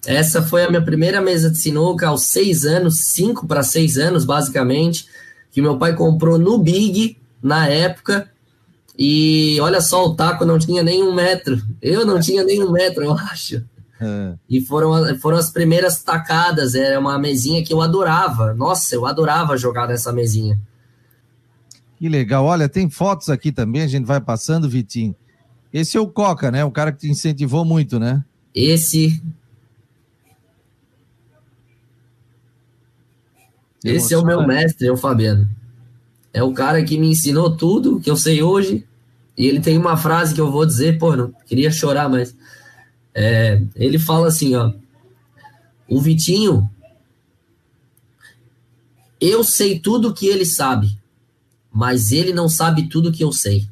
Essa 0.06 0.42
foi 0.42 0.64
a 0.64 0.68
minha 0.68 0.82
primeira 0.82 1.20
mesa 1.20 1.50
de 1.50 1.58
sinuca 1.58 2.08
aos 2.08 2.24
seis 2.24 2.64
anos, 2.64 2.98
cinco 3.06 3.46
para 3.46 3.62
seis 3.62 3.96
anos, 3.96 4.24
basicamente, 4.24 5.06
que 5.50 5.62
meu 5.62 5.78
pai 5.78 5.94
comprou 5.94 6.38
no 6.38 6.58
Big 6.58 7.16
na 7.42 7.68
época. 7.68 8.28
E 8.98 9.58
olha 9.60 9.80
só, 9.80 10.04
o 10.06 10.14
taco 10.14 10.44
não 10.44 10.58
tinha 10.58 10.82
nem 10.82 11.02
um 11.02 11.14
metro. 11.14 11.60
Eu 11.80 12.04
não 12.04 12.20
tinha 12.20 12.42
nem 12.42 12.62
um 12.62 12.72
metro, 12.72 13.04
eu 13.04 13.12
acho. 13.12 13.64
É. 14.00 14.34
E 14.50 14.60
foram, 14.60 15.18
foram 15.20 15.38
as 15.38 15.50
primeiras 15.50 16.02
tacadas. 16.02 16.74
Era 16.74 16.98
uma 16.98 17.18
mesinha 17.18 17.64
que 17.64 17.72
eu 17.72 17.80
adorava. 17.80 18.52
Nossa, 18.52 18.94
eu 18.94 19.06
adorava 19.06 19.56
jogar 19.56 19.86
nessa 19.86 20.12
mesinha. 20.12 20.60
Que 21.96 22.08
legal. 22.08 22.44
Olha, 22.44 22.68
tem 22.68 22.90
fotos 22.90 23.28
aqui 23.28 23.52
também, 23.52 23.82
a 23.82 23.86
gente 23.86 24.04
vai 24.04 24.20
passando, 24.20 24.68
Vitinho. 24.68 25.14
Esse 25.72 25.96
é 25.96 26.00
o 26.00 26.08
Coca, 26.08 26.50
né? 26.50 26.64
O 26.64 26.70
cara 26.70 26.90
que 26.90 26.98
te 26.98 27.08
incentivou 27.08 27.64
muito, 27.64 27.98
né? 27.98 28.24
Esse 28.52 29.22
Esse 33.84 34.14
é 34.14 34.18
o 34.18 34.24
meu 34.24 34.46
mestre, 34.46 34.86
é 34.86 34.92
o 34.92 34.96
Fabiano. 34.96 35.48
É 36.32 36.42
o 36.42 36.52
cara 36.52 36.82
que 36.84 36.98
me 36.98 37.10
ensinou 37.10 37.56
tudo 37.56 38.00
que 38.00 38.10
eu 38.10 38.16
sei 38.16 38.42
hoje. 38.42 38.86
E 39.36 39.46
ele 39.46 39.60
tem 39.60 39.76
uma 39.76 39.96
frase 39.96 40.34
que 40.34 40.40
eu 40.40 40.50
vou 40.50 40.64
dizer, 40.64 40.98
pô, 40.98 41.16
não 41.16 41.32
queria 41.46 41.70
chorar, 41.70 42.08
mas. 42.08 42.36
É, 43.14 43.62
ele 43.74 43.98
fala 43.98 44.28
assim, 44.28 44.54
ó. 44.54 44.72
O 45.88 46.00
Vitinho, 46.00 46.70
eu 49.20 49.44
sei 49.44 49.78
tudo 49.78 50.14
que 50.14 50.26
ele 50.26 50.46
sabe, 50.46 50.98
mas 51.70 52.12
ele 52.12 52.32
não 52.32 52.48
sabe 52.48 52.88
tudo 52.88 53.12
que 53.12 53.22
eu 53.22 53.32
sei. 53.32 53.68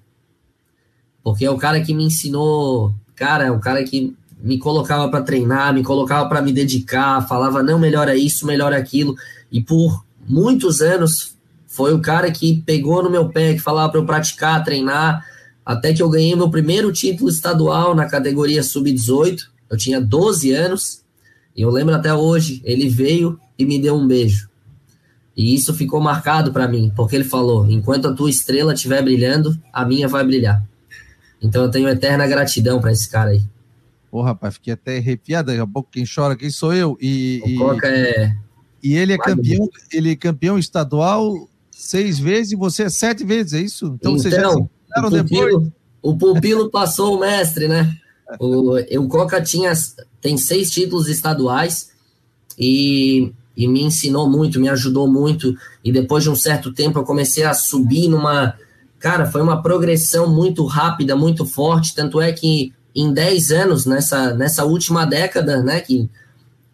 Porque 1.23 1.45
é 1.45 1.51
o 1.51 1.59
cara 1.59 1.81
que 1.81 1.95
me 1.95 2.05
ensinou, 2.05 2.95
cara, 3.15 3.45
é 3.45 3.51
o 3.51 3.59
cara 3.59 3.83
que 3.85 4.15
me 4.43 4.59
colocava 4.59 5.09
para 5.09 5.23
treinar, 5.23 5.75
me 5.75 5.83
colocava 5.83 6.29
para 6.29 6.41
me 6.41 6.53
dedicar, 6.53 7.27
falava 7.27 7.63
não 7.63 7.79
melhora 7.79 8.17
isso, 8.17 8.47
melhora 8.47 8.77
aquilo, 8.77 9.15
e 9.51 9.61
por 9.61 10.05
muitos 10.29 10.81
anos 10.81 11.37
foi 11.67 11.95
o 11.95 12.01
cara 12.01 12.31
que 12.31 12.63
pegou 12.63 13.03
no 13.03 13.11
meu 13.11 13.29
pé, 13.29 13.55
que 13.55 13.61
falava 13.61 13.91
para 13.91 14.01
eu 14.01 14.07
praticar, 14.07 14.65
treinar, 14.65 15.25
até 15.65 15.93
que 15.93 16.03
eu 16.03 16.09
ganhei 16.09 16.35
meu 16.35 16.51
primeiro 16.51 16.93
título 16.93 17.31
estadual 17.31 17.95
na 17.95 18.07
categoria 18.07 18.63
sub-18. 18.63 19.39
Eu 19.71 19.77
tinha 19.77 20.01
12 20.01 20.53
anos, 20.53 21.03
e 21.57 21.63
eu 21.63 21.71
lembro 21.71 21.95
até 21.95 22.13
hoje, 22.13 22.61
ele 22.65 22.89
veio 22.89 23.39
e 23.57 23.65
me 23.65 23.79
deu 23.81 23.95
um 23.95 24.07
beijo. 24.07 24.49
E 25.37 25.55
isso 25.55 25.73
ficou 25.73 26.01
marcado 26.01 26.53
para 26.53 26.67
mim, 26.67 26.93
porque 26.97 27.15
ele 27.15 27.25
falou: 27.25 27.71
enquanto 27.71 28.09
a 28.09 28.13
tua 28.13 28.29
estrela 28.29 28.75
estiver 28.75 29.03
brilhando, 29.03 29.57
a 29.73 29.85
minha 29.85 30.09
vai 30.09 30.25
brilhar. 30.25 30.63
Então 31.41 31.63
eu 31.63 31.71
tenho 31.71 31.89
eterna 31.89 32.27
gratidão 32.27 32.81
para 32.81 32.93
esse 32.93 33.09
cara 33.09 33.31
aí. 33.31 33.43
Pô, 34.11 34.23
rapaz, 34.23 34.55
fiquei 34.55 34.75
até 34.75 34.99
arrepiado. 34.99 35.47
Daqui 35.47 35.61
a 35.61 35.67
pouco 35.67 35.89
quem 35.91 36.05
chora 36.05 36.35
aqui 36.35 36.51
sou 36.51 36.75
eu. 36.75 36.99
E, 37.01 37.41
o 37.45 37.49
e, 37.49 37.57
Coca 37.57 37.87
é. 37.87 38.35
E 38.83 38.95
ele 38.95 39.13
é 39.13 39.19
campeão, 39.19 39.69
ele 39.93 40.13
é 40.13 40.17
campeão 40.17 40.59
estadual 40.59 41.49
seis 41.71 42.19
vezes 42.19 42.53
e 42.53 42.57
você 42.57 42.85
é 42.85 42.89
sete 42.89 43.25
vezes, 43.25 43.53
é 43.53 43.61
isso? 43.61 43.87
Então, 43.87 44.13
então 44.13 44.19
você 44.19 44.31
já 44.31 44.39
então, 44.39 44.69
o 44.97 45.11
pupilo, 45.11 45.73
o 46.03 46.17
pupilo 46.17 46.71
passou 46.71 47.17
o 47.17 47.21
mestre, 47.21 47.69
né? 47.69 47.97
O, 48.39 48.77
o 48.99 49.09
Coca 49.09 49.41
tinha, 49.43 49.73
tem 50.21 50.37
seis 50.37 50.71
títulos 50.71 51.09
estaduais 51.09 51.91
e, 52.59 53.33
e 53.57 53.67
me 53.67 53.83
ensinou 53.83 54.29
muito, 54.29 54.61
me 54.61 54.69
ajudou 54.69 55.09
muito. 55.09 55.55
E 55.83 55.91
depois 55.91 56.23
de 56.23 56.31
um 56.31 56.37
certo 56.37 56.73
tempo 56.73 56.99
eu 56.99 57.05
comecei 57.05 57.45
a 57.45 57.55
subir 57.55 58.09
numa. 58.09 58.55
Cara, 58.99 59.27
foi 59.27 59.41
uma 59.41 59.63
progressão 59.63 60.29
muito 60.29 60.65
rápida, 60.67 61.17
muito 61.17 61.47
forte. 61.47 61.95
Tanto 61.95 62.21
é 62.21 62.33
que 62.33 62.73
em 62.95 63.13
10 63.13 63.51
anos, 63.51 63.87
nessa, 63.87 64.35
nessa 64.35 64.65
última 64.65 65.07
década, 65.07 65.63
né, 65.63 65.81
que 65.81 66.09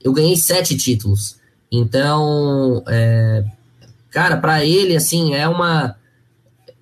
eu 0.02 0.12
ganhei 0.12 0.36
sete 0.36 0.76
títulos. 0.76 1.36
Então, 1.70 2.82
é, 2.86 3.44
cara, 4.10 4.36
para 4.36 4.64
ele, 4.64 4.96
assim, 4.96 5.34
é 5.34 5.48
uma 5.48 5.96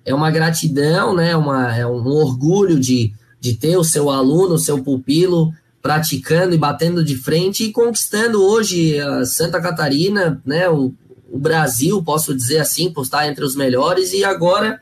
é 0.05 0.13
uma 0.13 0.29
gratidão, 0.29 1.15
né, 1.15 1.35
uma, 1.35 1.75
é 1.75 1.85
um 1.85 2.05
orgulho 2.05 2.79
de, 2.79 3.11
de 3.41 3.55
ter 3.55 3.75
o 3.75 3.83
seu 3.83 4.11
aluno, 4.11 4.53
o 4.53 4.59
seu 4.59 4.83
pupilo 4.83 5.51
praticando 5.81 6.53
e 6.53 6.59
batendo 6.59 7.03
de 7.03 7.15
frente 7.15 7.63
e 7.63 7.71
conquistando 7.71 8.41
hoje 8.43 8.99
a 8.99 9.25
Santa 9.25 9.59
Catarina, 9.59 10.41
né, 10.45 10.69
o, 10.69 10.93
o 11.31 11.39
Brasil, 11.39 12.03
posso 12.03 12.35
dizer 12.35 12.59
assim, 12.59 12.91
por 12.91 13.03
estar 13.03 13.27
entre 13.27 13.43
os 13.43 13.55
melhores 13.55 14.13
e 14.13 14.23
agora 14.23 14.79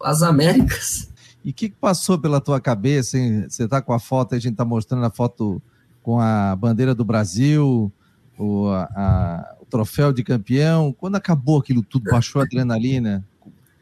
as 0.00 0.22
Américas. 0.22 1.08
E 1.44 1.50
o 1.50 1.54
que, 1.54 1.68
passou 1.68 2.18
pela 2.18 2.40
tua 2.40 2.60
cabeça? 2.60 3.18
Hein? 3.18 3.46
Você 3.48 3.64
está 3.64 3.82
com 3.82 3.92
a 3.92 3.98
foto, 3.98 4.34
a 4.34 4.38
gente 4.38 4.52
está 4.52 4.64
mostrando 4.64 5.04
a 5.04 5.10
foto 5.10 5.60
com 6.02 6.18
a 6.18 6.56
bandeira 6.56 6.94
do 6.94 7.04
Brasil, 7.04 7.92
o, 8.38 8.68
a, 8.68 9.56
o 9.60 9.66
troféu 9.66 10.12
de 10.12 10.22
campeão. 10.22 10.92
Quando 10.92 11.16
acabou 11.16 11.58
aquilo 11.58 11.82
tudo, 11.82 12.10
baixou 12.10 12.40
a 12.40 12.44
adrenalina? 12.44 13.24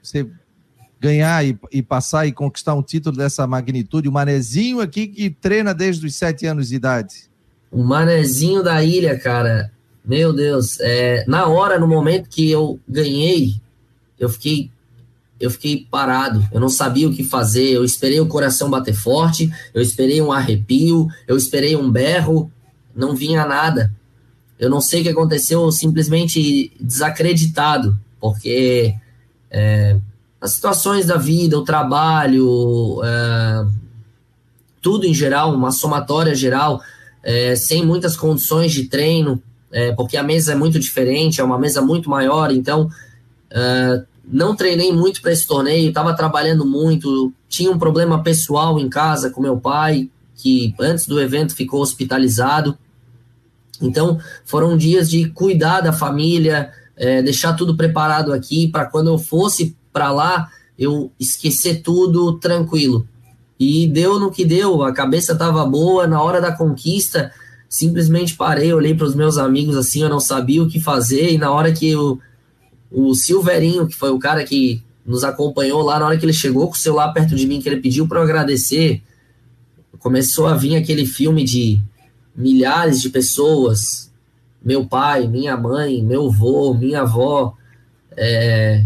Você 0.03 0.29
ganhar 1.01 1.45
e, 1.45 1.59
e, 1.73 1.83
passar 1.83 2.27
e 2.27 2.33
conquistar 2.33 2.75
um 2.75 2.83
título 2.83 3.17
dessa 3.17 3.45
magnitude, 3.45 4.09
o 4.09 4.13
Manezinho 4.13 4.81
aqui 4.81 5.09
que 5.09 5.31
treina 5.31 5.75
desde 5.75 6.07
os 6.07 6.15
sete 6.15 6.47
anos 6.47 6.69
de 6.69 6.77
idade. 6.77 7.29
O 7.73 7.83
Manezinho 7.83 8.63
da 8.63 8.85
ilha, 8.85 9.19
cara, 9.19 9.73
meu 10.05 10.33
Deus, 10.33 10.79
é, 10.81 11.25
na 11.27 11.47
hora, 11.47 11.79
no 11.79 11.89
momento 11.89 12.29
que 12.29 12.49
eu 12.49 12.79
ganhei, 12.89 13.61
eu 14.19 14.29
fiquei 14.29 14.71
eu 15.41 15.51
fiquei 15.51 15.89
parado, 15.91 16.47
eu 16.53 16.61
não 16.61 16.69
sabia 16.69 17.09
o 17.09 17.13
que 17.13 17.25
fazer, 17.25 17.71
eu 17.71 17.85
esperei 17.85 18.21
o 18.21 18.29
coração 18.29 18.71
bater 18.71 18.95
forte, 18.95 19.53
eu 19.75 19.83
esperei 19.83 20.23
um 20.23 20.31
arrepio, 20.31 21.09
eu 21.27 21.37
esperei 21.37 21.75
um 21.75 21.91
berro, 21.91 22.49
não 22.95 23.17
vinha 23.17 23.45
nada. 23.45 23.93
Eu 24.63 24.71
não 24.71 24.81
sei 24.81 25.01
o 25.01 25.03
que 25.03 25.09
aconteceu, 25.09 25.73
simplesmente 25.73 26.71
desacreditado, 26.79 27.99
porque 28.21 28.95
é, 29.51 29.97
as 30.41 30.53
situações 30.53 31.05
da 31.05 31.17
vida, 31.17 31.59
o 31.59 31.65
trabalho, 31.65 33.01
é, 33.03 33.67
tudo 34.81 35.05
em 35.05 35.13
geral, 35.13 35.53
uma 35.53 35.73
somatória 35.73 36.33
geral, 36.33 36.81
é, 37.25 37.57
sem 37.57 37.85
muitas 37.85 38.17
condições 38.17 38.71
de 38.71 38.85
treino, 38.85 39.43
é, 39.73 39.91
porque 39.97 40.17
a 40.17 40.23
mesa 40.23 40.53
é 40.53 40.55
muito 40.55 40.79
diferente, 40.79 41.41
é 41.41 41.45
uma 41.45 41.59
mesa 41.59 41.83
muito 41.83 42.09
maior, 42.09 42.53
então 42.53 42.89
é, 43.51 44.05
não 44.25 44.55
treinei 44.55 44.93
muito 44.93 45.21
para 45.21 45.33
esse 45.33 45.45
torneio, 45.45 45.89
estava 45.89 46.15
trabalhando 46.15 46.65
muito, 46.65 47.33
tinha 47.49 47.73
um 47.73 47.79
problema 47.81 48.23
pessoal 48.23 48.79
em 48.79 48.89
casa 48.89 49.29
com 49.29 49.43
meu 49.43 49.57
pai, 49.57 50.09
que 50.37 50.73
antes 50.79 51.05
do 51.05 51.21
evento 51.21 51.53
ficou 51.53 51.83
hospitalizado. 51.83 52.79
Então, 53.87 54.19
foram 54.45 54.77
dias 54.77 55.11
de 55.11 55.29
cuidar 55.31 55.81
da 55.81 55.93
família, 55.93 56.71
é, 56.97 57.23
deixar 57.23 57.55
tudo 57.55 57.77
preparado 57.77 58.33
aqui 58.33 58.69
para 58.69 58.87
quando 58.87 59.09
eu 59.09 59.19
fosse 59.19 59.77
para 59.93 60.11
lá, 60.11 60.49
eu 60.79 61.13
esquecer 61.19 61.83
tudo 61.83 62.39
tranquilo. 62.39 63.07
E 63.59 63.87
deu 63.87 64.19
no 64.19 64.31
que 64.31 64.45
deu, 64.45 64.83
a 64.83 64.93
cabeça 64.93 65.33
estava 65.33 65.65
boa, 65.65 66.07
na 66.07 66.23
hora 66.23 66.41
da 66.41 66.53
conquista, 66.53 67.31
simplesmente 67.69 68.35
parei, 68.35 68.73
olhei 68.73 68.95
para 68.95 69.07
os 69.07 69.15
meus 69.15 69.39
amigos 69.39 69.77
assim, 69.77 70.03
eu 70.03 70.09
não 70.09 70.21
sabia 70.21 70.63
o 70.63 70.69
que 70.69 70.81
fazer, 70.81 71.33
e 71.33 71.39
na 71.39 71.51
hora 71.51 71.73
que 71.73 71.89
eu 71.89 72.19
o 72.91 73.15
Silverinho, 73.15 73.87
que 73.87 73.95
foi 73.95 74.11
o 74.11 74.19
cara 74.19 74.45
que 74.45 74.83
nos 75.05 75.25
acompanhou 75.25 75.83
lá, 75.83 75.99
na 75.99 76.07
hora 76.07 76.19
que 76.19 76.25
ele 76.25 76.33
chegou 76.33 76.67
com 76.67 76.75
o 76.75 76.79
celular 76.79 77.13
perto 77.13 77.35
de 77.35 77.47
mim, 77.47 77.61
que 77.61 77.69
ele 77.69 77.81
pediu 77.81 78.07
para 78.07 78.19
eu 78.19 78.25
agradecer, 78.25 79.03
começou 79.99 80.47
a 80.47 80.55
vir 80.55 80.77
aquele 80.77 81.07
filme 81.07 81.45
de 81.45 81.81
milhares 82.35 83.01
de 83.01 83.11
pessoas, 83.11 84.11
meu 84.65 84.87
pai, 84.87 85.27
minha 85.27 85.57
mãe, 85.57 86.03
meu 86.03 86.27
avô, 86.27 86.75
minha 86.75 87.03
avó, 87.03 87.55
é, 88.17 88.85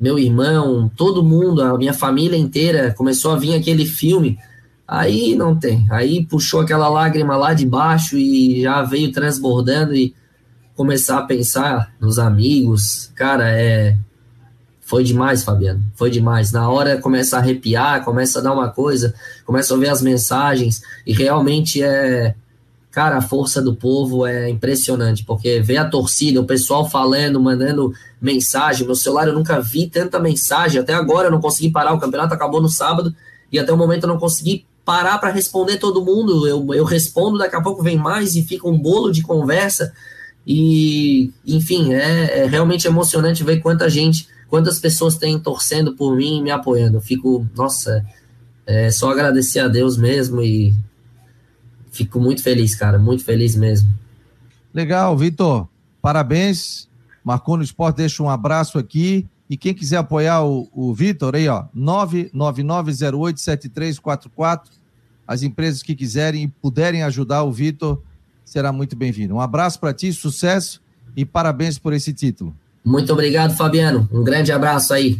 meu 0.00 0.18
irmão, 0.18 0.90
todo 0.96 1.24
mundo, 1.24 1.62
a 1.62 1.76
minha 1.76 1.94
família 1.94 2.36
inteira, 2.36 2.92
começou 2.94 3.32
a 3.32 3.38
vir 3.38 3.54
aquele 3.54 3.86
filme. 3.86 4.38
Aí 4.86 5.34
não 5.34 5.56
tem. 5.56 5.86
Aí 5.90 6.24
puxou 6.26 6.60
aquela 6.60 6.88
lágrima 6.88 7.36
lá 7.36 7.54
de 7.54 7.64
baixo 7.64 8.16
e 8.16 8.62
já 8.62 8.82
veio 8.82 9.10
transbordando 9.12 9.94
e 9.94 10.14
começar 10.76 11.18
a 11.18 11.22
pensar 11.22 11.94
nos 12.00 12.18
amigos, 12.18 13.10
cara, 13.14 13.50
é. 13.50 13.96
Foi 14.84 15.02
demais, 15.02 15.42
Fabiano. 15.42 15.82
Foi 15.94 16.10
demais. 16.10 16.52
Na 16.52 16.68
hora 16.68 16.98
começa 16.98 17.36
a 17.36 17.40
arrepiar, 17.40 18.04
começa 18.04 18.38
a 18.38 18.42
dar 18.42 18.52
uma 18.52 18.68
coisa, 18.68 19.14
começa 19.44 19.74
a 19.74 19.76
ver 19.78 19.88
as 19.88 20.02
mensagens, 20.02 20.82
e 21.06 21.12
realmente 21.12 21.82
é. 21.82 22.34
Cara, 22.90 23.16
a 23.16 23.20
força 23.20 23.60
do 23.60 23.74
povo 23.74 24.24
é 24.24 24.48
impressionante, 24.48 25.24
porque 25.24 25.60
ver 25.60 25.78
a 25.78 25.84
torcida, 25.84 26.40
o 26.40 26.44
pessoal 26.44 26.88
falando, 26.88 27.40
mandando 27.40 27.92
mensagem. 28.20 28.86
Meu 28.86 28.94
celular 28.94 29.26
eu 29.26 29.34
nunca 29.34 29.60
vi 29.60 29.88
tanta 29.88 30.20
mensagem. 30.20 30.80
Até 30.80 30.94
agora 30.94 31.26
eu 31.26 31.32
não 31.32 31.40
consegui 31.40 31.72
parar. 31.72 31.92
O 31.92 31.98
campeonato 31.98 32.34
acabou 32.34 32.62
no 32.62 32.68
sábado 32.68 33.12
e 33.50 33.58
até 33.58 33.72
o 33.72 33.76
momento 33.76 34.04
eu 34.04 34.08
não 34.08 34.18
consegui 34.18 34.64
parar 34.84 35.18
para 35.18 35.32
responder 35.32 35.78
todo 35.78 36.04
mundo. 36.04 36.46
Eu, 36.46 36.72
eu 36.72 36.84
respondo, 36.84 37.36
daqui 37.36 37.56
a 37.56 37.60
pouco 37.60 37.82
vem 37.82 37.96
mais 37.96 38.36
e 38.36 38.42
fica 38.42 38.68
um 38.68 38.78
bolo 38.78 39.10
de 39.10 39.22
conversa. 39.22 39.92
E, 40.46 41.32
enfim, 41.46 41.94
é, 41.94 42.40
é, 42.40 42.46
realmente 42.46 42.86
emocionante 42.86 43.42
ver 43.42 43.60
quanta 43.60 43.88
gente, 43.88 44.28
quantas 44.48 44.78
pessoas 44.78 45.16
têm 45.16 45.38
torcendo 45.38 45.94
por 45.94 46.14
mim 46.16 46.38
e 46.38 46.42
me 46.42 46.50
apoiando. 46.50 46.98
Eu 46.98 47.00
fico, 47.00 47.48
nossa, 47.56 48.04
é 48.66 48.90
só 48.90 49.10
agradecer 49.10 49.60
a 49.60 49.68
Deus 49.68 49.96
mesmo 49.96 50.42
e 50.42 50.74
fico 51.90 52.20
muito 52.20 52.42
feliz, 52.42 52.74
cara, 52.74 52.98
muito 52.98 53.24
feliz 53.24 53.54
mesmo. 53.54 53.88
Legal, 54.72 55.16
Vitor. 55.16 55.68
Parabéns. 56.02 56.88
Marcou 57.22 57.56
no 57.56 57.62
Esporte, 57.62 57.96
deixa 57.96 58.22
um 58.22 58.28
abraço 58.28 58.78
aqui. 58.78 59.26
E 59.48 59.56
quem 59.56 59.72
quiser 59.72 59.96
apoiar 59.98 60.44
o, 60.44 60.68
o 60.72 60.92
Vitor, 60.92 61.34
aí, 61.34 61.48
ó, 61.48 61.64
999087344. 61.76 64.62
As 65.26 65.42
empresas 65.42 65.82
que 65.82 65.94
quiserem 65.94 66.42
e 66.42 66.48
puderem 66.48 67.02
ajudar 67.02 67.44
o 67.44 67.52
Vitor, 67.52 68.02
será 68.44 68.70
muito 68.72 68.94
bem-vindo. 68.96 69.34
Um 69.34 69.40
abraço 69.40 69.80
para 69.80 69.94
ti, 69.94 70.12
sucesso 70.12 70.82
e 71.16 71.24
parabéns 71.24 71.78
por 71.78 71.94
esse 71.94 72.12
título. 72.12 72.54
Muito 72.84 73.12
obrigado, 73.12 73.56
Fabiano. 73.56 74.08
Um 74.12 74.22
grande 74.22 74.52
abraço 74.52 74.92
aí. 74.92 75.18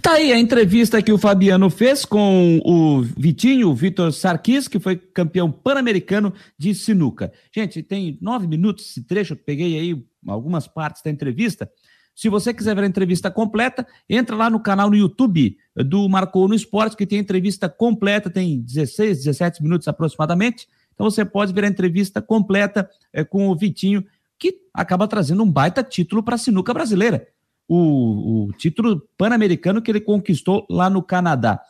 Tá 0.00 0.12
aí 0.12 0.32
a 0.32 0.38
entrevista 0.38 1.02
que 1.02 1.12
o 1.12 1.18
Fabiano 1.18 1.68
fez 1.68 2.04
com 2.04 2.60
o 2.64 3.02
Vitinho, 3.02 3.68
o 3.68 3.74
Vitor 3.74 4.12
Sarkis, 4.12 4.66
que 4.66 4.80
foi 4.80 4.96
campeão 4.96 5.50
pan-americano 5.50 6.32
de 6.58 6.74
sinuca. 6.74 7.32
Gente, 7.54 7.82
tem 7.82 8.18
nove 8.20 8.46
minutos 8.46 8.90
esse 8.90 9.04
trecho, 9.04 9.34
eu 9.34 9.36
peguei 9.36 9.78
aí 9.78 10.04
algumas 10.26 10.66
partes 10.66 11.02
da 11.02 11.10
entrevista. 11.10 11.70
Se 12.14 12.28
você 12.28 12.52
quiser 12.52 12.74
ver 12.74 12.84
a 12.84 12.86
entrevista 12.86 13.30
completa, 13.30 13.86
entra 14.08 14.36
lá 14.36 14.50
no 14.50 14.60
canal 14.60 14.90
no 14.90 14.96
YouTube 14.96 15.56
do 15.76 16.08
Marcou 16.08 16.48
no 16.48 16.54
Esporte, 16.54 16.96
que 16.96 17.06
tem 17.06 17.18
a 17.18 17.22
entrevista 17.22 17.68
completa, 17.68 18.28
tem 18.28 18.60
16, 18.60 19.18
17 19.18 19.62
minutos 19.62 19.88
aproximadamente 19.88 20.68
Então 20.94 21.10
você 21.10 21.24
pode 21.24 21.52
ver 21.52 21.64
a 21.64 21.68
entrevista 21.68 22.20
completa 22.20 22.88
é, 23.12 23.24
com 23.24 23.48
o 23.48 23.56
Vitinho, 23.56 24.04
que 24.42 24.58
acaba 24.74 25.06
trazendo 25.06 25.44
um 25.44 25.50
baita 25.50 25.84
título 25.84 26.20
para 26.20 26.34
a 26.34 26.38
sinuca 26.38 26.74
brasileira. 26.74 27.28
O, 27.68 28.48
o 28.48 28.52
título 28.54 29.08
pan-americano 29.16 29.80
que 29.80 29.88
ele 29.88 30.00
conquistou 30.00 30.66
lá 30.68 30.90
no 30.90 31.00
Canadá. 31.00 31.62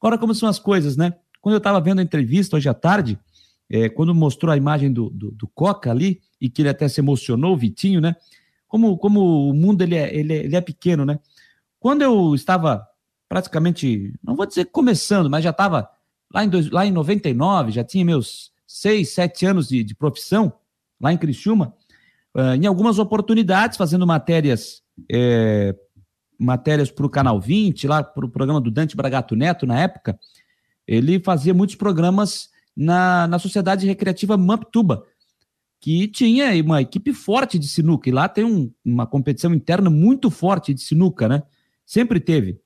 Agora, 0.00 0.16
como 0.16 0.34
são 0.34 0.48
as 0.48 0.58
coisas, 0.58 0.96
né? 0.96 1.12
Quando 1.42 1.54
eu 1.54 1.58
estava 1.58 1.78
vendo 1.82 1.98
a 1.98 2.02
entrevista 2.02 2.56
hoje 2.56 2.66
à 2.66 2.72
tarde, 2.72 3.18
é, 3.68 3.90
quando 3.90 4.14
mostrou 4.14 4.50
a 4.50 4.56
imagem 4.56 4.90
do, 4.90 5.10
do, 5.10 5.30
do, 5.32 5.46
Coca 5.48 5.90
ali, 5.90 6.22
e 6.40 6.48
que 6.48 6.62
ele 6.62 6.70
até 6.70 6.88
se 6.88 6.98
emocionou, 6.98 7.52
o 7.52 7.58
Vitinho, 7.58 8.00
né? 8.00 8.16
Como, 8.66 8.96
como 8.96 9.50
o 9.50 9.52
mundo 9.52 9.82
ele 9.82 9.94
é, 9.94 10.16
ele, 10.16 10.32
é, 10.32 10.44
ele 10.44 10.56
é 10.56 10.60
pequeno, 10.62 11.04
né? 11.04 11.18
Quando 11.78 12.00
eu 12.00 12.34
estava 12.34 12.86
praticamente, 13.28 14.14
não 14.22 14.34
vou 14.34 14.46
dizer 14.46 14.64
começando, 14.66 15.28
mas 15.28 15.44
já 15.44 15.50
estava 15.50 15.90
lá 16.32 16.42
em, 16.42 16.48
dois, 16.48 16.70
lá 16.70 16.86
em 16.86 16.90
99, 16.90 17.70
já 17.70 17.84
tinha 17.84 18.02
meus 18.02 18.50
seis, 18.66 19.12
sete 19.12 19.44
anos 19.44 19.68
de, 19.68 19.84
de 19.84 19.94
profissão, 19.94 20.54
lá 20.98 21.12
em 21.12 21.18
Criciúma, 21.18 21.74
uh, 22.34 22.54
em 22.54 22.66
algumas 22.66 22.98
oportunidades, 22.98 23.76
fazendo 23.76 24.06
matérias 24.06 24.82
é, 25.10 25.74
matérias 26.38 26.90
para 26.90 27.06
o 27.06 27.10
Canal 27.10 27.40
20, 27.40 27.86
lá 27.86 28.02
para 28.02 28.24
o 28.24 28.28
programa 28.28 28.60
do 28.60 28.70
Dante 28.70 28.96
Bragato 28.96 29.36
Neto, 29.36 29.66
na 29.66 29.80
época, 29.80 30.18
ele 30.86 31.20
fazia 31.20 31.54
muitos 31.54 31.76
programas 31.76 32.48
na, 32.76 33.26
na 33.26 33.38
Sociedade 33.38 33.86
Recreativa 33.86 34.36
Mamptuba, 34.36 35.04
que 35.80 36.08
tinha 36.08 36.50
uma 36.62 36.80
equipe 36.80 37.12
forte 37.12 37.58
de 37.58 37.68
sinuca, 37.68 38.08
e 38.08 38.12
lá 38.12 38.28
tem 38.28 38.44
um, 38.44 38.72
uma 38.84 39.06
competição 39.06 39.52
interna 39.54 39.90
muito 39.90 40.30
forte 40.30 40.72
de 40.72 40.80
sinuca, 40.80 41.28
né? 41.28 41.42
Sempre 41.84 42.20
teve. 42.20 42.58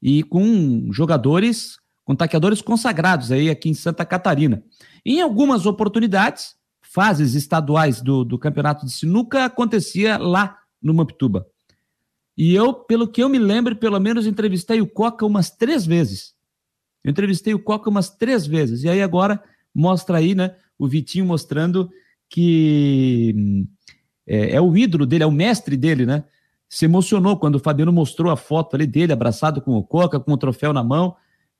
E 0.00 0.22
com 0.22 0.92
jogadores, 0.92 1.78
com 2.04 2.14
taqueadores 2.14 2.60
consagrados 2.60 3.32
aí 3.32 3.48
aqui 3.48 3.70
em 3.70 3.74
Santa 3.74 4.04
Catarina. 4.04 4.62
Em 5.04 5.22
algumas 5.22 5.64
oportunidades, 5.64 6.54
fases 6.94 7.34
estaduais 7.34 8.00
do, 8.00 8.24
do 8.24 8.38
campeonato 8.38 8.86
de 8.86 8.92
sinuca 8.92 9.46
acontecia 9.46 10.16
lá 10.16 10.56
no 10.80 10.94
Mamptuba. 10.94 11.44
E 12.36 12.54
eu, 12.54 12.72
pelo 12.72 13.08
que 13.08 13.20
eu 13.20 13.28
me 13.28 13.38
lembro, 13.38 13.74
pelo 13.74 13.98
menos 13.98 14.28
entrevistei 14.28 14.80
o 14.80 14.86
Coca 14.86 15.26
umas 15.26 15.50
três 15.50 15.84
vezes. 15.84 16.34
Eu 17.02 17.10
entrevistei 17.10 17.52
o 17.52 17.58
Coca 17.58 17.90
umas 17.90 18.10
três 18.10 18.46
vezes. 18.46 18.84
E 18.84 18.88
aí 18.88 19.02
agora 19.02 19.42
mostra 19.74 20.18
aí, 20.18 20.36
né, 20.36 20.54
o 20.78 20.86
Vitinho 20.86 21.26
mostrando 21.26 21.90
que 22.30 23.66
é, 24.24 24.54
é, 24.54 24.60
o 24.60 24.76
ídolo 24.76 25.04
dele, 25.04 25.24
é 25.24 25.26
o 25.26 25.32
mestre 25.32 25.76
dele, 25.76 26.06
né? 26.06 26.24
Se 26.68 26.84
emocionou 26.84 27.36
quando 27.36 27.56
o 27.56 27.60
Fabiano 27.60 27.92
mostrou 27.92 28.30
a 28.30 28.36
foto 28.36 28.76
ali 28.76 28.86
dele, 28.86 29.12
abraçado 29.12 29.60
com 29.60 29.72
o 29.72 29.82
Coca, 29.82 30.20
com 30.20 30.32
o 30.32 30.38
troféu 30.38 30.72
na 30.72 30.82
mão. 30.82 31.16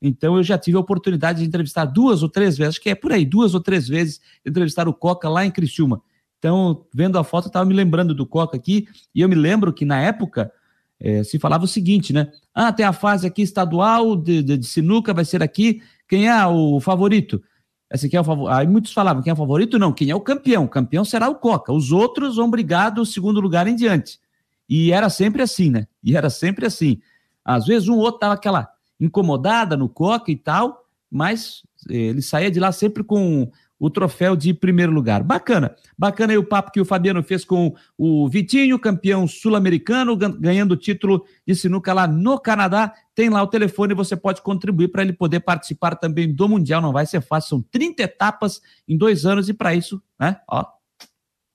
Então 0.07 0.37
eu 0.37 0.43
já 0.43 0.59
tive 0.59 0.77
a 0.77 0.81
oportunidade 0.81 1.39
de 1.39 1.47
entrevistar 1.47 1.87
duas 1.87 2.23
ou 2.23 2.29
três 2.29 2.59
vezes, 2.59 2.75
acho 2.75 2.81
que 2.83 2.91
é 2.91 2.95
por 2.95 3.11
aí, 3.11 3.25
duas 3.25 3.55
ou 3.55 3.61
três 3.61 3.89
vezes, 3.89 4.21
entrevistar 4.45 4.87
o 4.87 4.93
Coca 4.93 5.31
lá 5.31 5.47
em 5.47 5.51
Criciúma. 5.51 6.03
Então, 6.39 6.85
vendo 6.93 7.19
a 7.19 7.25
foto, 7.25 7.47
eu 7.47 7.49
estava 7.49 7.65
me 7.65 7.73
lembrando 7.73 8.15
do 8.15 8.27
Coca 8.27 8.55
aqui, 8.55 8.87
e 9.15 9.23
eu 9.23 9.29
me 9.31 9.35
lembro 9.35 9.73
que 9.73 9.87
na 9.87 9.99
época 9.99 10.53
é, 11.01 11.25
se 11.25 11.39
falava 11.39 11.65
o 11.65 11.69
seguinte, 11.69 12.13
né? 12.13 12.31
Ah, 12.55 12.71
tem 12.71 12.85
a 12.85 12.93
fase 12.93 13.27
aqui 13.27 13.41
estadual 13.41 14.15
de, 14.15 14.43
de, 14.43 14.59
de 14.59 14.67
sinuca, 14.67 15.15
vai 15.15 15.25
ser 15.25 15.43
aqui. 15.43 15.81
Quem 16.07 16.29
é 16.29 16.47
o 16.47 16.81
favorito? 16.81 17.43
Esse 17.91 18.07
aqui 18.07 18.17
é 18.17 18.21
o 18.21 18.25
favor... 18.25 18.51
Aí 18.51 18.67
muitos 18.67 18.93
falavam, 18.93 19.23
quem 19.23 19.31
é 19.31 19.35
o 19.35 19.37
favorito? 19.37 19.79
Não, 19.79 19.91
quem 19.91 20.11
é 20.11 20.15
o 20.15 20.21
campeão? 20.21 20.65
O 20.65 20.69
campeão 20.69 21.03
será 21.03 21.31
o 21.31 21.37
Coca. 21.37 21.73
Os 21.73 21.91
outros 21.91 22.37
vão 22.37 22.51
brigar 22.51 22.93
do 22.93 23.07
segundo 23.07 23.41
lugar 23.41 23.67
em 23.67 23.75
diante. 23.75 24.19
E 24.69 24.93
era 24.93 25.09
sempre 25.09 25.41
assim, 25.41 25.71
né? 25.71 25.87
E 26.03 26.15
era 26.15 26.29
sempre 26.29 26.67
assim. 26.67 27.01
Às 27.43 27.65
vezes 27.65 27.89
um 27.89 27.97
outro 27.97 28.21
tava 28.21 28.35
aquela 28.35 28.74
incomodada 29.01 29.77
no 29.77 29.89
Coca 29.89 30.31
e 30.31 30.37
tal, 30.37 30.85
mas 31.11 31.63
eh, 31.91 31.97
ele 31.97 32.23
saía 32.23 32.51
de 32.51 32.61
lá 32.61 32.73
sempre 32.73 33.05
com 33.05 33.51
o 33.79 33.91
troféu 33.91 34.35
de 34.35 34.55
primeiro 34.55 34.93
lugar. 34.93 35.23
Bacana, 35.23 35.75
bacana 35.99 36.33
aí 36.33 36.39
o 36.39 36.45
papo 36.45 36.71
que 36.71 36.81
o 36.81 36.85
Fabiano 36.85 37.23
fez 37.23 37.45
com 37.45 37.75
o 37.99 38.29
Vitinho, 38.29 38.79
campeão 38.79 39.27
sul-americano, 39.27 40.17
ganhando 40.17 40.73
o 40.73 40.77
título 40.77 41.25
de 41.47 41.55
sinuca 41.55 41.93
lá 41.93 42.07
no 42.07 42.39
Canadá. 42.39 42.93
Tem 43.15 43.29
lá 43.29 43.43
o 43.43 43.47
telefone, 43.47 43.93
você 43.93 44.17
pode 44.17 44.43
contribuir 44.43 44.89
para 44.89 45.03
ele 45.03 45.13
poder 45.13 45.41
participar 45.41 45.97
também 45.97 46.33
do 46.33 46.49
Mundial. 46.49 46.81
Não 46.81 46.93
vai 46.93 47.05
ser 47.05 47.21
fácil, 47.21 47.49
são 47.51 47.63
30 47.63 48.03
etapas 48.03 48.61
em 48.89 48.97
dois 48.97 49.27
anos 49.27 49.49
e 49.49 49.55
para 49.55 49.75
isso, 49.75 50.03
né, 50.19 50.41
ó, 50.49 50.65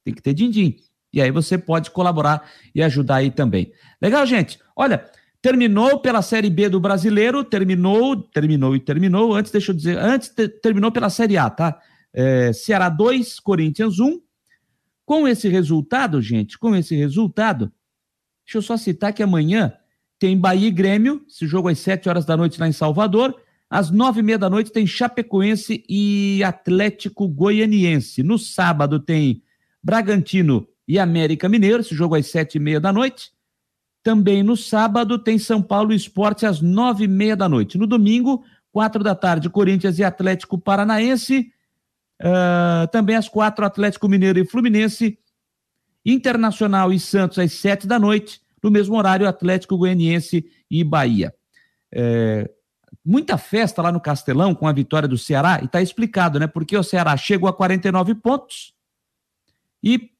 tem 0.03 0.13
que 0.13 0.21
ter 0.21 0.33
din-din. 0.33 0.75
E 1.11 1.21
aí 1.21 1.31
você 1.31 1.57
pode 1.57 1.89
colaborar 1.89 2.47
e 2.73 2.83
ajudar 2.83 3.15
aí 3.15 3.31
também. 3.31 3.71
Legal, 3.99 4.25
gente? 4.25 4.59
Olha, 4.75 5.09
terminou 5.41 5.99
pela 5.99 6.21
Série 6.21 6.49
B 6.49 6.69
do 6.69 6.79
Brasileiro, 6.79 7.43
terminou, 7.43 8.15
terminou 8.15 8.75
e 8.75 8.79
terminou. 8.79 9.33
Antes, 9.33 9.51
deixa 9.51 9.71
eu 9.71 9.75
dizer, 9.75 9.97
antes 9.97 10.33
terminou 10.61 10.91
pela 10.91 11.09
Série 11.09 11.37
A, 11.37 11.49
tá? 11.49 11.79
é, 12.13 12.51
Ceará 12.53 12.89
2, 12.89 13.39
Corinthians 13.39 13.99
1. 13.99 14.19
Com 15.05 15.27
esse 15.27 15.47
resultado, 15.47 16.21
gente, 16.21 16.57
com 16.57 16.75
esse 16.75 16.95
resultado, 16.95 17.71
deixa 18.45 18.59
eu 18.59 18.61
só 18.61 18.77
citar 18.77 19.11
que 19.11 19.23
amanhã 19.23 19.73
tem 20.19 20.37
Bahia 20.37 20.67
e 20.67 20.71
Grêmio, 20.71 21.25
esse 21.27 21.47
jogo 21.47 21.69
às 21.69 21.79
7 21.79 22.09
horas 22.09 22.25
da 22.25 22.37
noite 22.37 22.59
lá 22.59 22.67
em 22.67 22.71
Salvador. 22.71 23.35
Às 23.69 23.89
nove 23.91 24.19
e 24.19 24.23
meia 24.23 24.37
da 24.37 24.49
noite 24.49 24.71
tem 24.71 24.85
Chapecoense 24.85 25.83
e 25.87 26.43
Atlético 26.43 27.27
Goianiense. 27.27 28.23
No 28.23 28.37
sábado 28.37 28.99
tem 28.99 29.43
Bragantino 29.81 30.67
e 30.87 30.97
América 30.99 31.47
Mineiro, 31.47 31.81
esse 31.81 31.95
jogo 31.95 32.15
às 32.15 32.27
sete 32.27 32.55
e 32.55 32.59
meia 32.59 32.79
da 32.79 32.91
noite. 32.91 33.31
Também 34.03 34.43
no 34.43 34.55
sábado 34.55 35.19
tem 35.19 35.37
São 35.37 35.61
Paulo 35.61 35.93
Esporte 35.93 36.45
às 36.45 36.61
nove 36.61 37.03
e 37.03 37.07
meia 37.07 37.35
da 37.35 37.49
noite. 37.49 37.77
No 37.77 37.85
domingo, 37.85 38.43
quatro 38.71 39.03
da 39.03 39.13
tarde, 39.13 39.49
Corinthians 39.49 39.99
e 39.99 40.03
Atlético 40.03 40.57
Paranaense. 40.57 41.51
Uh, 42.21 42.87
também 42.91 43.15
às 43.15 43.29
quatro, 43.29 43.65
Atlético 43.65 44.07
Mineiro 44.07 44.39
e 44.39 44.45
Fluminense. 44.45 45.19
Internacional 46.05 46.91
e 46.93 46.99
Santos 46.99 47.39
às 47.39 47.53
sete 47.53 47.85
da 47.85 47.99
noite. 47.99 48.41
No 48.63 48.71
mesmo 48.71 48.97
horário, 48.97 49.27
Atlético 49.27 49.77
Goianiense 49.77 50.45
e 50.69 50.83
Bahia. 50.83 51.33
É, 51.91 52.49
muita 53.05 53.37
festa 53.37 53.81
lá 53.81 53.91
no 53.91 53.99
Castelão 53.99 54.53
com 54.53 54.67
a 54.67 54.73
vitória 54.73 55.07
do 55.07 55.17
Ceará, 55.17 55.59
e 55.61 55.65
está 55.65 55.81
explicado, 55.81 56.39
né? 56.39 56.47
Porque 56.47 56.77
o 56.77 56.83
Ceará 56.83 57.15
chegou 57.17 57.49
a 57.49 57.53
49 57.53 58.15
pontos 58.15 58.73
e 59.83 60.11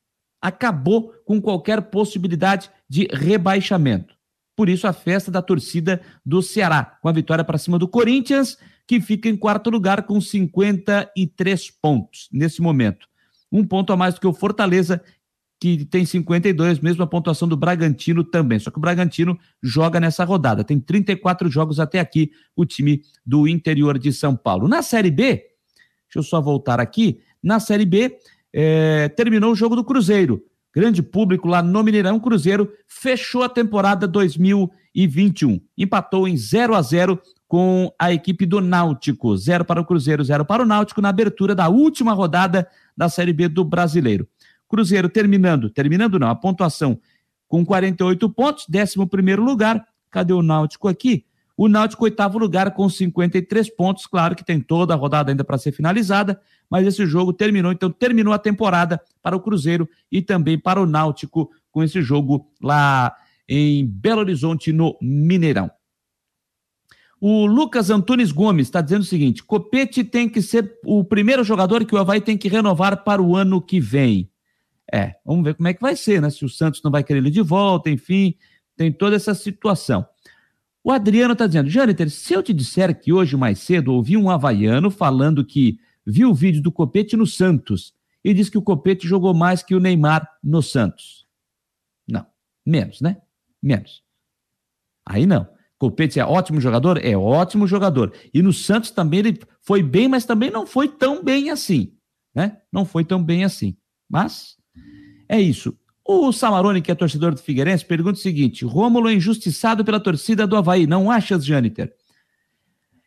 acabou 0.42 1.14
com 1.26 1.42
qualquer 1.42 1.82
possibilidade 1.84 2.72
de 2.90 3.08
rebaixamento. 3.12 4.16
Por 4.56 4.68
isso, 4.68 4.88
a 4.88 4.94
festa 4.94 5.32
da 5.32 5.42
torcida 5.42 6.02
do 6.26 6.42
Ceará, 6.42 6.98
com 7.02 7.08
a 7.08 7.14
vitória 7.14 7.44
para 7.44 7.58
cima 7.58 7.80
do 7.80 7.88
Corinthians 7.88 8.58
que 8.90 9.00
fica 9.00 9.30
em 9.30 9.38
quarto 9.38 9.70
lugar 9.70 10.02
com 10.02 10.20
53 10.20 11.72
pontos 11.80 12.28
nesse 12.34 12.60
momento. 12.60 13.08
Um 13.52 13.64
ponto 13.64 13.94
a 13.94 13.96
mais 13.96 14.16
do 14.16 14.20
que 14.20 14.26
o 14.26 14.34
Fortaleza, 14.34 15.00
que 15.62 15.86
tem 15.86 16.04
52, 16.04 16.80
mesma 16.80 17.06
pontuação 17.06 17.48
do 17.48 17.56
Bragantino 17.56 18.24
também. 18.24 18.58
Só 18.58 18.72
que 18.72 18.80
o 18.80 18.82
Bragantino 18.82 19.38
joga 19.62 20.00
nessa 20.00 20.24
rodada. 20.24 20.64
Tem 20.64 20.80
34 20.80 21.48
jogos 21.52 21.80
até 21.80 22.00
aqui, 22.00 22.32
o 22.56 22.66
time 22.66 23.04
do 23.24 23.48
interior 23.48 24.00
de 24.00 24.12
São 24.12 24.36
Paulo. 24.36 24.68
Na 24.68 24.82
Série 24.82 25.12
B, 25.12 25.36
deixa 25.36 26.16
eu 26.16 26.24
só 26.24 26.42
voltar 26.42 26.80
aqui. 26.80 27.20
Na 27.44 27.60
Série 27.60 27.86
B, 27.86 28.18
é, 28.52 29.08
terminou 29.10 29.52
o 29.52 29.56
jogo 29.56 29.76
do 29.76 29.84
Cruzeiro. 29.84 30.44
Grande 30.76 31.02
público 31.02 31.48
lá 31.48 31.62
no 31.64 31.84
Mineirão. 31.84 32.20
Cruzeiro 32.20 32.72
fechou 32.88 33.44
a 33.44 33.50
temporada 33.50 34.08
2021. 34.08 35.60
Empatou 35.78 36.28
em 36.28 36.38
0 36.38 36.76
a 36.76 36.82
0 36.82 37.20
com 37.50 37.92
a 37.98 38.14
equipe 38.14 38.46
do 38.46 38.62
Náutico. 38.62 39.36
Zero 39.36 39.66
para 39.66 39.82
o 39.82 39.86
Cruzeiro, 39.86 40.24
zero 40.24 40.46
para 40.46 40.62
o 40.62 40.66
Náutico, 40.68 41.02
na 41.02 41.10
abertura 41.10 41.56
da 41.56 41.68
última 41.68 42.14
rodada 42.14 42.70
da 42.96 43.10
Série 43.10 43.34
B 43.34 43.50
do 43.50 43.64
Brasileiro. 43.64 44.28
Cruzeiro 44.68 45.10
terminando, 45.10 45.68
terminando 45.68 46.20
não, 46.20 46.30
a 46.30 46.36
pontuação 46.36 47.00
com 47.48 47.66
48 47.66 48.30
pontos, 48.30 48.68
11 48.72 49.04
primeiro 49.08 49.44
lugar. 49.44 49.84
Cadê 50.12 50.32
o 50.32 50.44
Náutico 50.44 50.88
aqui? 50.88 51.26
O 51.62 51.68
Náutico, 51.68 52.06
oitavo 52.06 52.38
lugar, 52.38 52.74
com 52.74 52.88
53 52.88 53.70
pontos. 53.76 54.08
Claro 54.08 54.34
que 54.34 54.46
tem 54.46 54.62
toda 54.62 54.94
a 54.94 54.96
rodada 54.96 55.30
ainda 55.30 55.44
para 55.44 55.58
ser 55.58 55.74
finalizada, 55.74 56.40
mas 56.70 56.88
esse 56.88 57.06
jogo 57.06 57.34
terminou, 57.34 57.70
então 57.70 57.92
terminou 57.92 58.32
a 58.34 58.40
temporada 58.40 59.02
para 59.22 59.36
o 59.36 59.42
Cruzeiro 59.42 59.86
e 60.10 60.22
também 60.22 60.58
para 60.58 60.82
o 60.82 60.86
Náutico 60.86 61.52
com 61.70 61.84
esse 61.84 62.02
jogo 62.02 62.50
lá 62.64 63.14
em 63.46 63.86
Belo 63.86 64.22
Horizonte, 64.22 64.72
no 64.72 64.98
Mineirão. 65.02 65.70
O 67.20 67.46
Lucas 67.46 67.90
Antunes 67.90 68.32
Gomes 68.32 68.68
está 68.68 68.80
dizendo 68.80 69.02
o 69.02 69.06
seguinte: 69.06 69.44
Copete 69.44 70.02
tem 70.06 70.30
que 70.30 70.42
ser 70.42 70.80
o 70.86 71.04
primeiro 71.04 71.44
jogador 71.44 71.84
que 71.84 71.94
o 71.94 71.98
Havaí 71.98 72.22
tem 72.22 72.38
que 72.38 72.48
renovar 72.48 73.04
para 73.04 73.22
o 73.22 73.36
ano 73.36 73.62
que 73.62 73.82
vem. 73.82 74.32
É, 74.90 75.16
vamos 75.26 75.44
ver 75.44 75.56
como 75.56 75.68
é 75.68 75.74
que 75.74 75.82
vai 75.82 75.98
ser, 75.98 76.22
né? 76.22 76.30
Se 76.30 76.46
o 76.46 76.50
Santos 76.50 76.82
não 76.82 76.90
vai 76.90 77.04
querer 77.04 77.20
ele 77.20 77.30
de 77.30 77.42
volta, 77.42 77.90
enfim, 77.90 78.34
tem 78.78 78.94
toda 78.94 79.18
essa 79.18 79.36
situação. 79.36 80.08
O 80.84 80.92
Adriano 80.92 81.34
está 81.34 81.46
dizendo, 81.46 81.70
Jâniter, 81.70 82.10
se 82.10 82.34
eu 82.34 82.42
te 82.42 82.54
disser 82.54 82.98
que 83.00 83.12
hoje 83.12 83.36
mais 83.36 83.60
cedo 83.60 83.94
ouvi 83.94 84.16
um 84.16 84.30
havaiano 84.30 84.90
falando 84.90 85.46
que 85.46 85.78
viu 86.06 86.30
o 86.30 86.34
vídeo 86.34 86.62
do 86.62 86.72
Copete 86.72 87.18
no 87.18 87.28
Santos 87.28 87.94
e 88.24 88.34
disse 88.34 88.52
que 88.52 88.58
o 88.58 88.62
Copete 88.62 89.08
jogou 89.08 89.34
mais 89.34 89.62
que 89.62 89.76
o 89.76 89.80
Neymar 89.80 90.28
no 90.44 90.62
Santos. 90.62 91.28
Não, 92.08 92.26
menos, 92.66 93.02
né? 93.02 93.22
Menos. 93.62 94.04
Aí 95.06 95.26
não. 95.26 95.48
Copete 95.78 96.20
é 96.20 96.26
ótimo 96.26 96.60
jogador? 96.60 97.04
É 97.04 97.16
ótimo 97.16 97.66
jogador. 97.66 98.14
E 98.34 98.42
no 98.42 98.52
Santos 98.52 98.92
também 98.92 99.20
ele 99.20 99.40
foi 99.62 99.82
bem, 99.82 100.08
mas 100.08 100.26
também 100.26 100.52
não 100.52 100.68
foi 100.68 100.88
tão 100.88 101.24
bem 101.24 101.50
assim, 101.50 101.96
né? 102.36 102.62
Não 102.72 102.86
foi 102.86 103.06
tão 103.06 103.24
bem 103.24 103.44
assim. 103.44 103.78
Mas 104.10 104.58
é 105.28 105.40
isso. 105.40 105.78
O 106.12 106.32
Samarone, 106.32 106.82
que 106.82 106.92
é 106.92 106.96
torcedor 106.96 107.36
do 107.36 107.40
Figueirense, 107.40 107.86
pergunta 107.86 108.18
o 108.18 108.22
seguinte: 108.22 108.66
Rômulo 108.66 109.10
é 109.10 109.14
injustiçado 109.14 109.86
pela 109.86 110.00
torcida 110.00 110.48
do 110.48 110.56
Havaí, 110.56 110.88
não 110.88 111.12
achas, 111.12 111.46
Jâniter? 111.46 111.94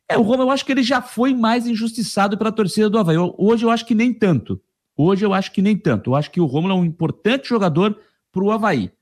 É, 0.08 0.16
o 0.16 0.22
Rômulo, 0.22 0.44
eu 0.44 0.50
acho 0.52 0.64
que 0.64 0.70
ele 0.70 0.84
já 0.84 1.02
foi 1.02 1.34
mais 1.34 1.66
injustiçado 1.66 2.38
pela 2.38 2.52
torcida 2.52 2.88
do 2.88 2.96
Havaí. 2.96 3.16
Hoje 3.36 3.64
eu 3.64 3.70
acho 3.70 3.84
que 3.84 3.92
nem 3.92 4.14
tanto. 4.14 4.62
Hoje 4.96 5.26
eu 5.26 5.34
acho 5.34 5.50
que 5.50 5.60
nem 5.60 5.76
tanto. 5.76 6.10
Eu 6.10 6.14
acho 6.14 6.30
que 6.30 6.40
o 6.40 6.46
Rômulo 6.46 6.74
é 6.74 6.76
um 6.76 6.84
importante 6.84 7.48
jogador 7.48 7.98
para 8.30 8.44
o 8.44 8.52
Havaí. 8.52 8.92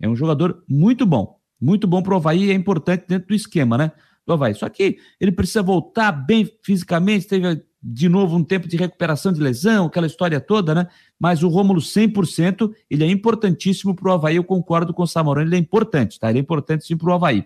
É 0.00 0.08
um 0.08 0.16
jogador 0.16 0.64
muito 0.66 1.04
bom. 1.04 1.38
Muito 1.60 1.86
bom 1.86 2.02
para 2.02 2.14
o 2.14 2.16
Havaí 2.16 2.50
é 2.50 2.54
importante 2.54 3.04
dentro 3.06 3.28
do 3.28 3.34
esquema, 3.34 3.76
né? 3.76 3.92
Do 4.26 4.32
Havaí. 4.32 4.54
Só 4.54 4.70
que 4.70 4.96
ele 5.20 5.32
precisa 5.32 5.62
voltar 5.62 6.12
bem 6.12 6.50
fisicamente, 6.62 7.26
teve 7.26 7.62
de 7.82 8.08
novo 8.08 8.36
um 8.36 8.44
tempo 8.44 8.68
de 8.68 8.76
recuperação 8.76 9.32
de 9.32 9.40
lesão, 9.40 9.86
aquela 9.86 10.06
história 10.06 10.40
toda, 10.40 10.74
né? 10.74 10.86
Mas 11.18 11.42
o 11.42 11.48
Rômulo 11.48 11.80
100%, 11.80 12.70
ele 12.90 13.04
é 13.04 13.10
importantíssimo 13.10 13.94
para 13.94 14.10
o 14.10 14.12
Havaí, 14.12 14.36
eu 14.36 14.44
concordo 14.44 14.92
com 14.92 15.02
o 15.02 15.06
Samorano, 15.06 15.48
ele 15.48 15.56
é 15.56 15.58
importante, 15.58 16.20
tá? 16.20 16.28
Ele 16.28 16.38
é 16.38 16.42
importante 16.42 16.84
sim 16.84 16.96
para 16.96 17.10
o 17.10 17.12
Havaí. 17.14 17.44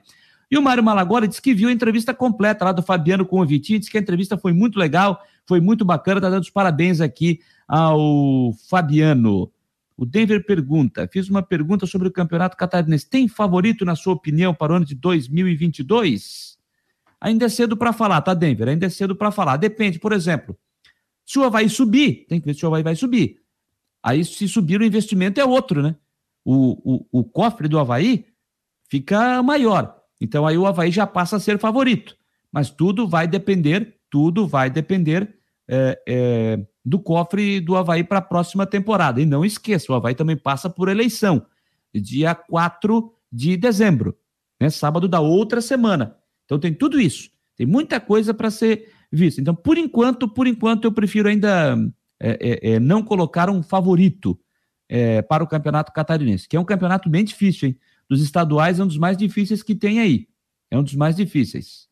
E 0.50 0.58
o 0.58 0.62
Mário 0.62 0.82
Malagora 0.82 1.26
disse 1.26 1.40
que 1.40 1.54
viu 1.54 1.68
a 1.68 1.72
entrevista 1.72 2.12
completa 2.12 2.64
lá 2.64 2.72
do 2.72 2.82
Fabiano 2.82 3.24
com 3.24 3.40
o 3.40 3.46
Vitinho, 3.46 3.78
disse 3.78 3.90
que 3.90 3.98
a 3.98 4.00
entrevista 4.00 4.36
foi 4.36 4.52
muito 4.52 4.78
legal, 4.78 5.20
foi 5.46 5.60
muito 5.60 5.84
bacana, 5.84 6.20
tá 6.20 6.28
dando 6.28 6.42
os 6.42 6.50
parabéns 6.50 7.00
aqui 7.00 7.40
ao 7.66 8.52
Fabiano. 8.68 9.50
O 9.96 10.04
Denver 10.04 10.44
pergunta, 10.44 11.08
fiz 11.12 11.28
uma 11.30 11.42
pergunta 11.42 11.86
sobre 11.86 12.08
o 12.08 12.12
Campeonato 12.12 12.56
Catarinense, 12.56 13.08
tem 13.08 13.28
favorito 13.28 13.84
na 13.84 13.94
sua 13.94 14.12
opinião 14.12 14.52
para 14.52 14.72
o 14.72 14.76
ano 14.76 14.84
de 14.84 14.94
2022? 14.96 16.53
Ainda 17.24 17.46
é 17.46 17.48
cedo 17.48 17.74
para 17.74 17.90
falar, 17.90 18.20
tá, 18.20 18.34
Denver? 18.34 18.68
Ainda 18.68 18.84
é 18.84 18.90
cedo 18.90 19.16
para 19.16 19.30
falar. 19.30 19.56
Depende, 19.56 19.98
por 19.98 20.12
exemplo, 20.12 20.54
se 21.24 21.38
o 21.38 21.44
Havaí 21.44 21.70
subir, 21.70 22.26
tem 22.28 22.38
que 22.38 22.44
ver 22.44 22.52
se 22.52 22.66
o 22.66 22.68
Havaí 22.68 22.82
vai 22.82 22.94
subir. 22.94 23.40
Aí, 24.02 24.22
se 24.22 24.46
subir, 24.46 24.78
o 24.78 24.84
investimento 24.84 25.40
é 25.40 25.44
outro, 25.44 25.82
né? 25.82 25.96
O, 26.44 27.06
o, 27.12 27.20
o 27.20 27.24
cofre 27.24 27.66
do 27.66 27.78
Havaí 27.78 28.26
fica 28.90 29.42
maior. 29.42 30.02
Então, 30.20 30.46
aí 30.46 30.58
o 30.58 30.66
Havaí 30.66 30.90
já 30.90 31.06
passa 31.06 31.36
a 31.36 31.40
ser 31.40 31.58
favorito. 31.58 32.14
Mas 32.52 32.68
tudo 32.68 33.08
vai 33.08 33.26
depender, 33.26 33.96
tudo 34.10 34.46
vai 34.46 34.68
depender 34.68 35.34
é, 35.66 36.02
é, 36.06 36.66
do 36.84 36.98
cofre 36.98 37.58
do 37.58 37.74
Havaí 37.74 38.04
para 38.04 38.18
a 38.18 38.22
próxima 38.22 38.66
temporada. 38.66 39.18
E 39.18 39.24
não 39.24 39.46
esqueça, 39.46 39.90
o 39.90 39.94
Havaí 39.94 40.14
também 40.14 40.36
passa 40.36 40.68
por 40.68 40.90
eleição, 40.90 41.46
dia 41.94 42.34
4 42.34 43.10
de 43.32 43.56
dezembro, 43.56 44.14
né? 44.60 44.68
sábado 44.68 45.08
da 45.08 45.20
outra 45.20 45.62
semana. 45.62 46.18
Então 46.44 46.58
tem 46.58 46.72
tudo 46.72 47.00
isso. 47.00 47.30
Tem 47.56 47.66
muita 47.66 48.00
coisa 48.00 48.34
para 48.34 48.50
ser 48.50 48.92
vista. 49.10 49.40
Então, 49.40 49.54
por 49.54 49.78
enquanto, 49.78 50.28
por 50.28 50.46
enquanto, 50.46 50.84
eu 50.84 50.92
prefiro 50.92 51.28
ainda 51.28 51.76
é, 52.20 52.38
é, 52.40 52.72
é, 52.72 52.80
não 52.80 53.02
colocar 53.02 53.48
um 53.48 53.62
favorito 53.62 54.38
é, 54.88 55.22
para 55.22 55.42
o 55.42 55.46
campeonato 55.46 55.92
catarinense, 55.92 56.48
que 56.48 56.56
é 56.56 56.60
um 56.60 56.64
campeonato 56.64 57.08
bem 57.08 57.24
difícil, 57.24 57.68
hein? 57.68 57.78
Dos 58.08 58.22
estaduais 58.22 58.78
é 58.78 58.84
um 58.84 58.86
dos 58.86 58.98
mais 58.98 59.16
difíceis 59.16 59.62
que 59.62 59.74
tem 59.74 60.00
aí. 60.00 60.28
É 60.70 60.78
um 60.78 60.82
dos 60.82 60.94
mais 60.94 61.16
difíceis. 61.16 61.88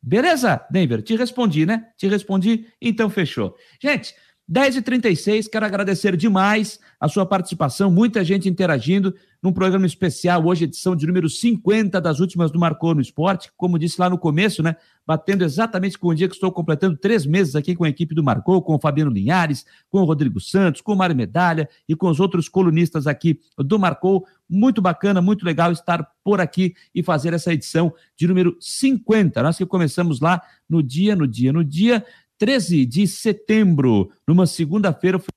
Beleza, 0.00 0.64
Denver? 0.70 1.02
Te 1.02 1.16
respondi, 1.16 1.66
né? 1.66 1.88
Te 1.96 2.06
respondi, 2.06 2.66
então 2.80 3.08
fechou. 3.10 3.56
Gente, 3.82 4.14
10h36, 4.50 5.48
quero 5.50 5.64
agradecer 5.64 6.16
demais 6.16 6.78
a 7.00 7.08
sua 7.08 7.24
participação, 7.24 7.90
muita 7.90 8.22
gente 8.22 8.46
interagindo 8.46 9.14
num 9.42 9.52
programa 9.52 9.86
especial, 9.86 10.44
hoje 10.44 10.64
edição 10.64 10.94
de 10.94 11.06
número 11.06 11.28
50 11.28 12.00
das 12.00 12.20
últimas 12.20 12.50
do 12.50 12.58
Marcou 12.58 12.94
no 12.94 13.00
Esporte, 13.00 13.50
como 13.56 13.78
disse 13.78 14.00
lá 14.00 14.08
no 14.08 14.18
começo, 14.18 14.62
né, 14.62 14.76
batendo 15.06 15.44
exatamente 15.44 15.98
com 15.98 16.08
o 16.08 16.14
dia 16.14 16.28
que 16.28 16.34
estou 16.34 16.50
completando 16.52 16.96
três 16.96 17.24
meses 17.24 17.54
aqui 17.54 17.74
com 17.74 17.84
a 17.84 17.88
equipe 17.88 18.14
do 18.14 18.22
Marcou, 18.22 18.62
com 18.62 18.74
o 18.74 18.78
Fabiano 18.78 19.10
Linhares, 19.10 19.64
com 19.90 20.00
o 20.00 20.04
Rodrigo 20.04 20.40
Santos, 20.40 20.80
com 20.80 20.92
o 20.92 20.96
Mário 20.96 21.16
Medalha 21.16 21.68
e 21.86 21.94
com 21.94 22.08
os 22.08 22.20
outros 22.20 22.48
colunistas 22.48 23.06
aqui 23.06 23.38
do 23.58 23.78
Marcou, 23.78 24.26
muito 24.48 24.80
bacana, 24.80 25.20
muito 25.20 25.44
legal 25.44 25.72
estar 25.72 26.06
por 26.22 26.40
aqui 26.40 26.74
e 26.94 27.02
fazer 27.02 27.32
essa 27.32 27.52
edição 27.52 27.92
de 28.16 28.26
número 28.26 28.56
50, 28.60 29.42
nós 29.42 29.58
que 29.58 29.66
começamos 29.66 30.20
lá 30.20 30.40
no 30.68 30.82
dia, 30.82 31.14
no 31.14 31.26
dia, 31.26 31.52
no 31.52 31.64
dia 31.64 32.04
13 32.44 32.84
de 32.84 33.08
setembro, 33.08 34.10
numa 34.28 34.46
segunda-feira, 34.46 35.18
foi 35.18 35.28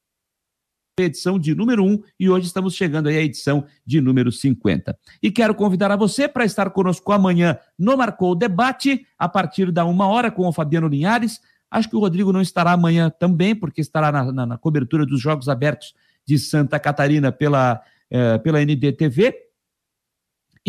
a 0.99 1.03
edição 1.03 1.39
de 1.39 1.55
número 1.55 1.81
1 1.81 2.03
e 2.19 2.29
hoje 2.29 2.47
estamos 2.47 2.75
chegando 2.75 3.07
aí 3.07 3.15
à 3.15 3.21
edição 3.21 3.65
de 3.85 4.01
número 4.01 4.29
50. 4.29 4.93
E 5.23 5.31
quero 5.31 5.55
convidar 5.55 5.89
a 5.89 5.95
você 5.95 6.27
para 6.27 6.43
estar 6.43 6.69
conosco 6.69 7.09
amanhã 7.13 7.57
no 7.79 7.95
Marcou 7.95 8.35
Debate, 8.35 9.07
a 9.17 9.29
partir 9.29 9.71
da 9.71 9.85
uma 9.85 10.05
hora 10.05 10.29
com 10.29 10.45
o 10.45 10.51
Fabiano 10.51 10.89
Linhares. 10.89 11.39
Acho 11.71 11.89
que 11.89 11.95
o 11.95 11.99
Rodrigo 12.01 12.33
não 12.33 12.41
estará 12.41 12.73
amanhã 12.73 13.09
também, 13.09 13.55
porque 13.55 13.79
estará 13.79 14.11
na, 14.11 14.29
na, 14.29 14.45
na 14.45 14.57
cobertura 14.57 15.05
dos 15.05 15.21
Jogos 15.21 15.47
Abertos 15.47 15.93
de 16.25 16.37
Santa 16.37 16.77
Catarina 16.77 17.31
pela, 17.31 17.81
eh, 18.11 18.37
pela 18.39 18.59
NDTV. 18.59 19.47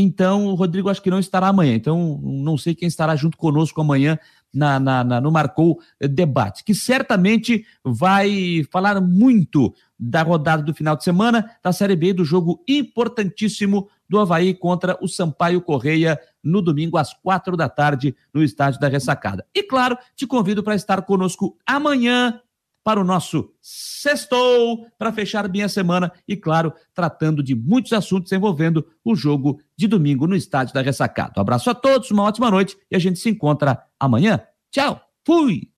Então, 0.00 0.46
o 0.46 0.54
Rodrigo 0.54 0.88
acho 0.88 1.02
que 1.02 1.10
não 1.10 1.18
estará 1.18 1.48
amanhã. 1.48 1.74
Então, 1.74 2.20
não 2.22 2.56
sei 2.56 2.72
quem 2.72 2.86
estará 2.86 3.16
junto 3.16 3.36
conosco 3.36 3.80
amanhã 3.80 4.16
na, 4.52 4.78
na, 4.80 5.04
na, 5.04 5.20
no 5.20 5.30
Marcou 5.30 5.78
Debate, 6.00 6.64
que 6.64 6.74
certamente 6.74 7.64
vai 7.84 8.64
falar 8.70 9.00
muito 9.00 9.74
da 9.98 10.22
rodada 10.22 10.62
do 10.62 10.74
final 10.74 10.96
de 10.96 11.04
semana 11.04 11.50
da 11.62 11.72
Série 11.72 11.96
B, 11.96 12.12
do 12.12 12.24
jogo 12.24 12.62
importantíssimo 12.68 13.88
do 14.08 14.18
Havaí 14.18 14.54
contra 14.54 14.96
o 15.02 15.08
Sampaio 15.08 15.60
Correia 15.60 16.18
no 16.42 16.62
domingo 16.62 16.96
às 16.96 17.12
quatro 17.12 17.56
da 17.56 17.68
tarde 17.68 18.16
no 18.32 18.42
estádio 18.42 18.80
da 18.80 18.88
Ressacada. 18.88 19.44
E 19.54 19.62
claro, 19.62 19.98
te 20.16 20.26
convido 20.26 20.62
para 20.62 20.74
estar 20.74 21.02
conosco 21.02 21.56
amanhã 21.66 22.40
para 22.88 23.02
o 23.02 23.04
nosso 23.04 23.52
sextou, 23.60 24.86
para 24.98 25.12
fechar 25.12 25.46
bem 25.46 25.62
a 25.62 25.68
semana 25.68 26.10
e, 26.26 26.34
claro, 26.34 26.72
tratando 26.94 27.42
de 27.42 27.54
muitos 27.54 27.92
assuntos 27.92 28.32
envolvendo 28.32 28.82
o 29.04 29.14
jogo 29.14 29.60
de 29.76 29.86
domingo 29.86 30.26
no 30.26 30.34
estádio 30.34 30.72
da 30.72 30.80
Ressacada. 30.80 31.34
Um 31.36 31.42
abraço 31.42 31.68
a 31.68 31.74
todos, 31.74 32.10
uma 32.10 32.22
ótima 32.22 32.50
noite 32.50 32.78
e 32.90 32.96
a 32.96 32.98
gente 32.98 33.18
se 33.18 33.28
encontra 33.28 33.84
amanhã. 34.00 34.40
Tchau, 34.70 35.02
fui! 35.22 35.64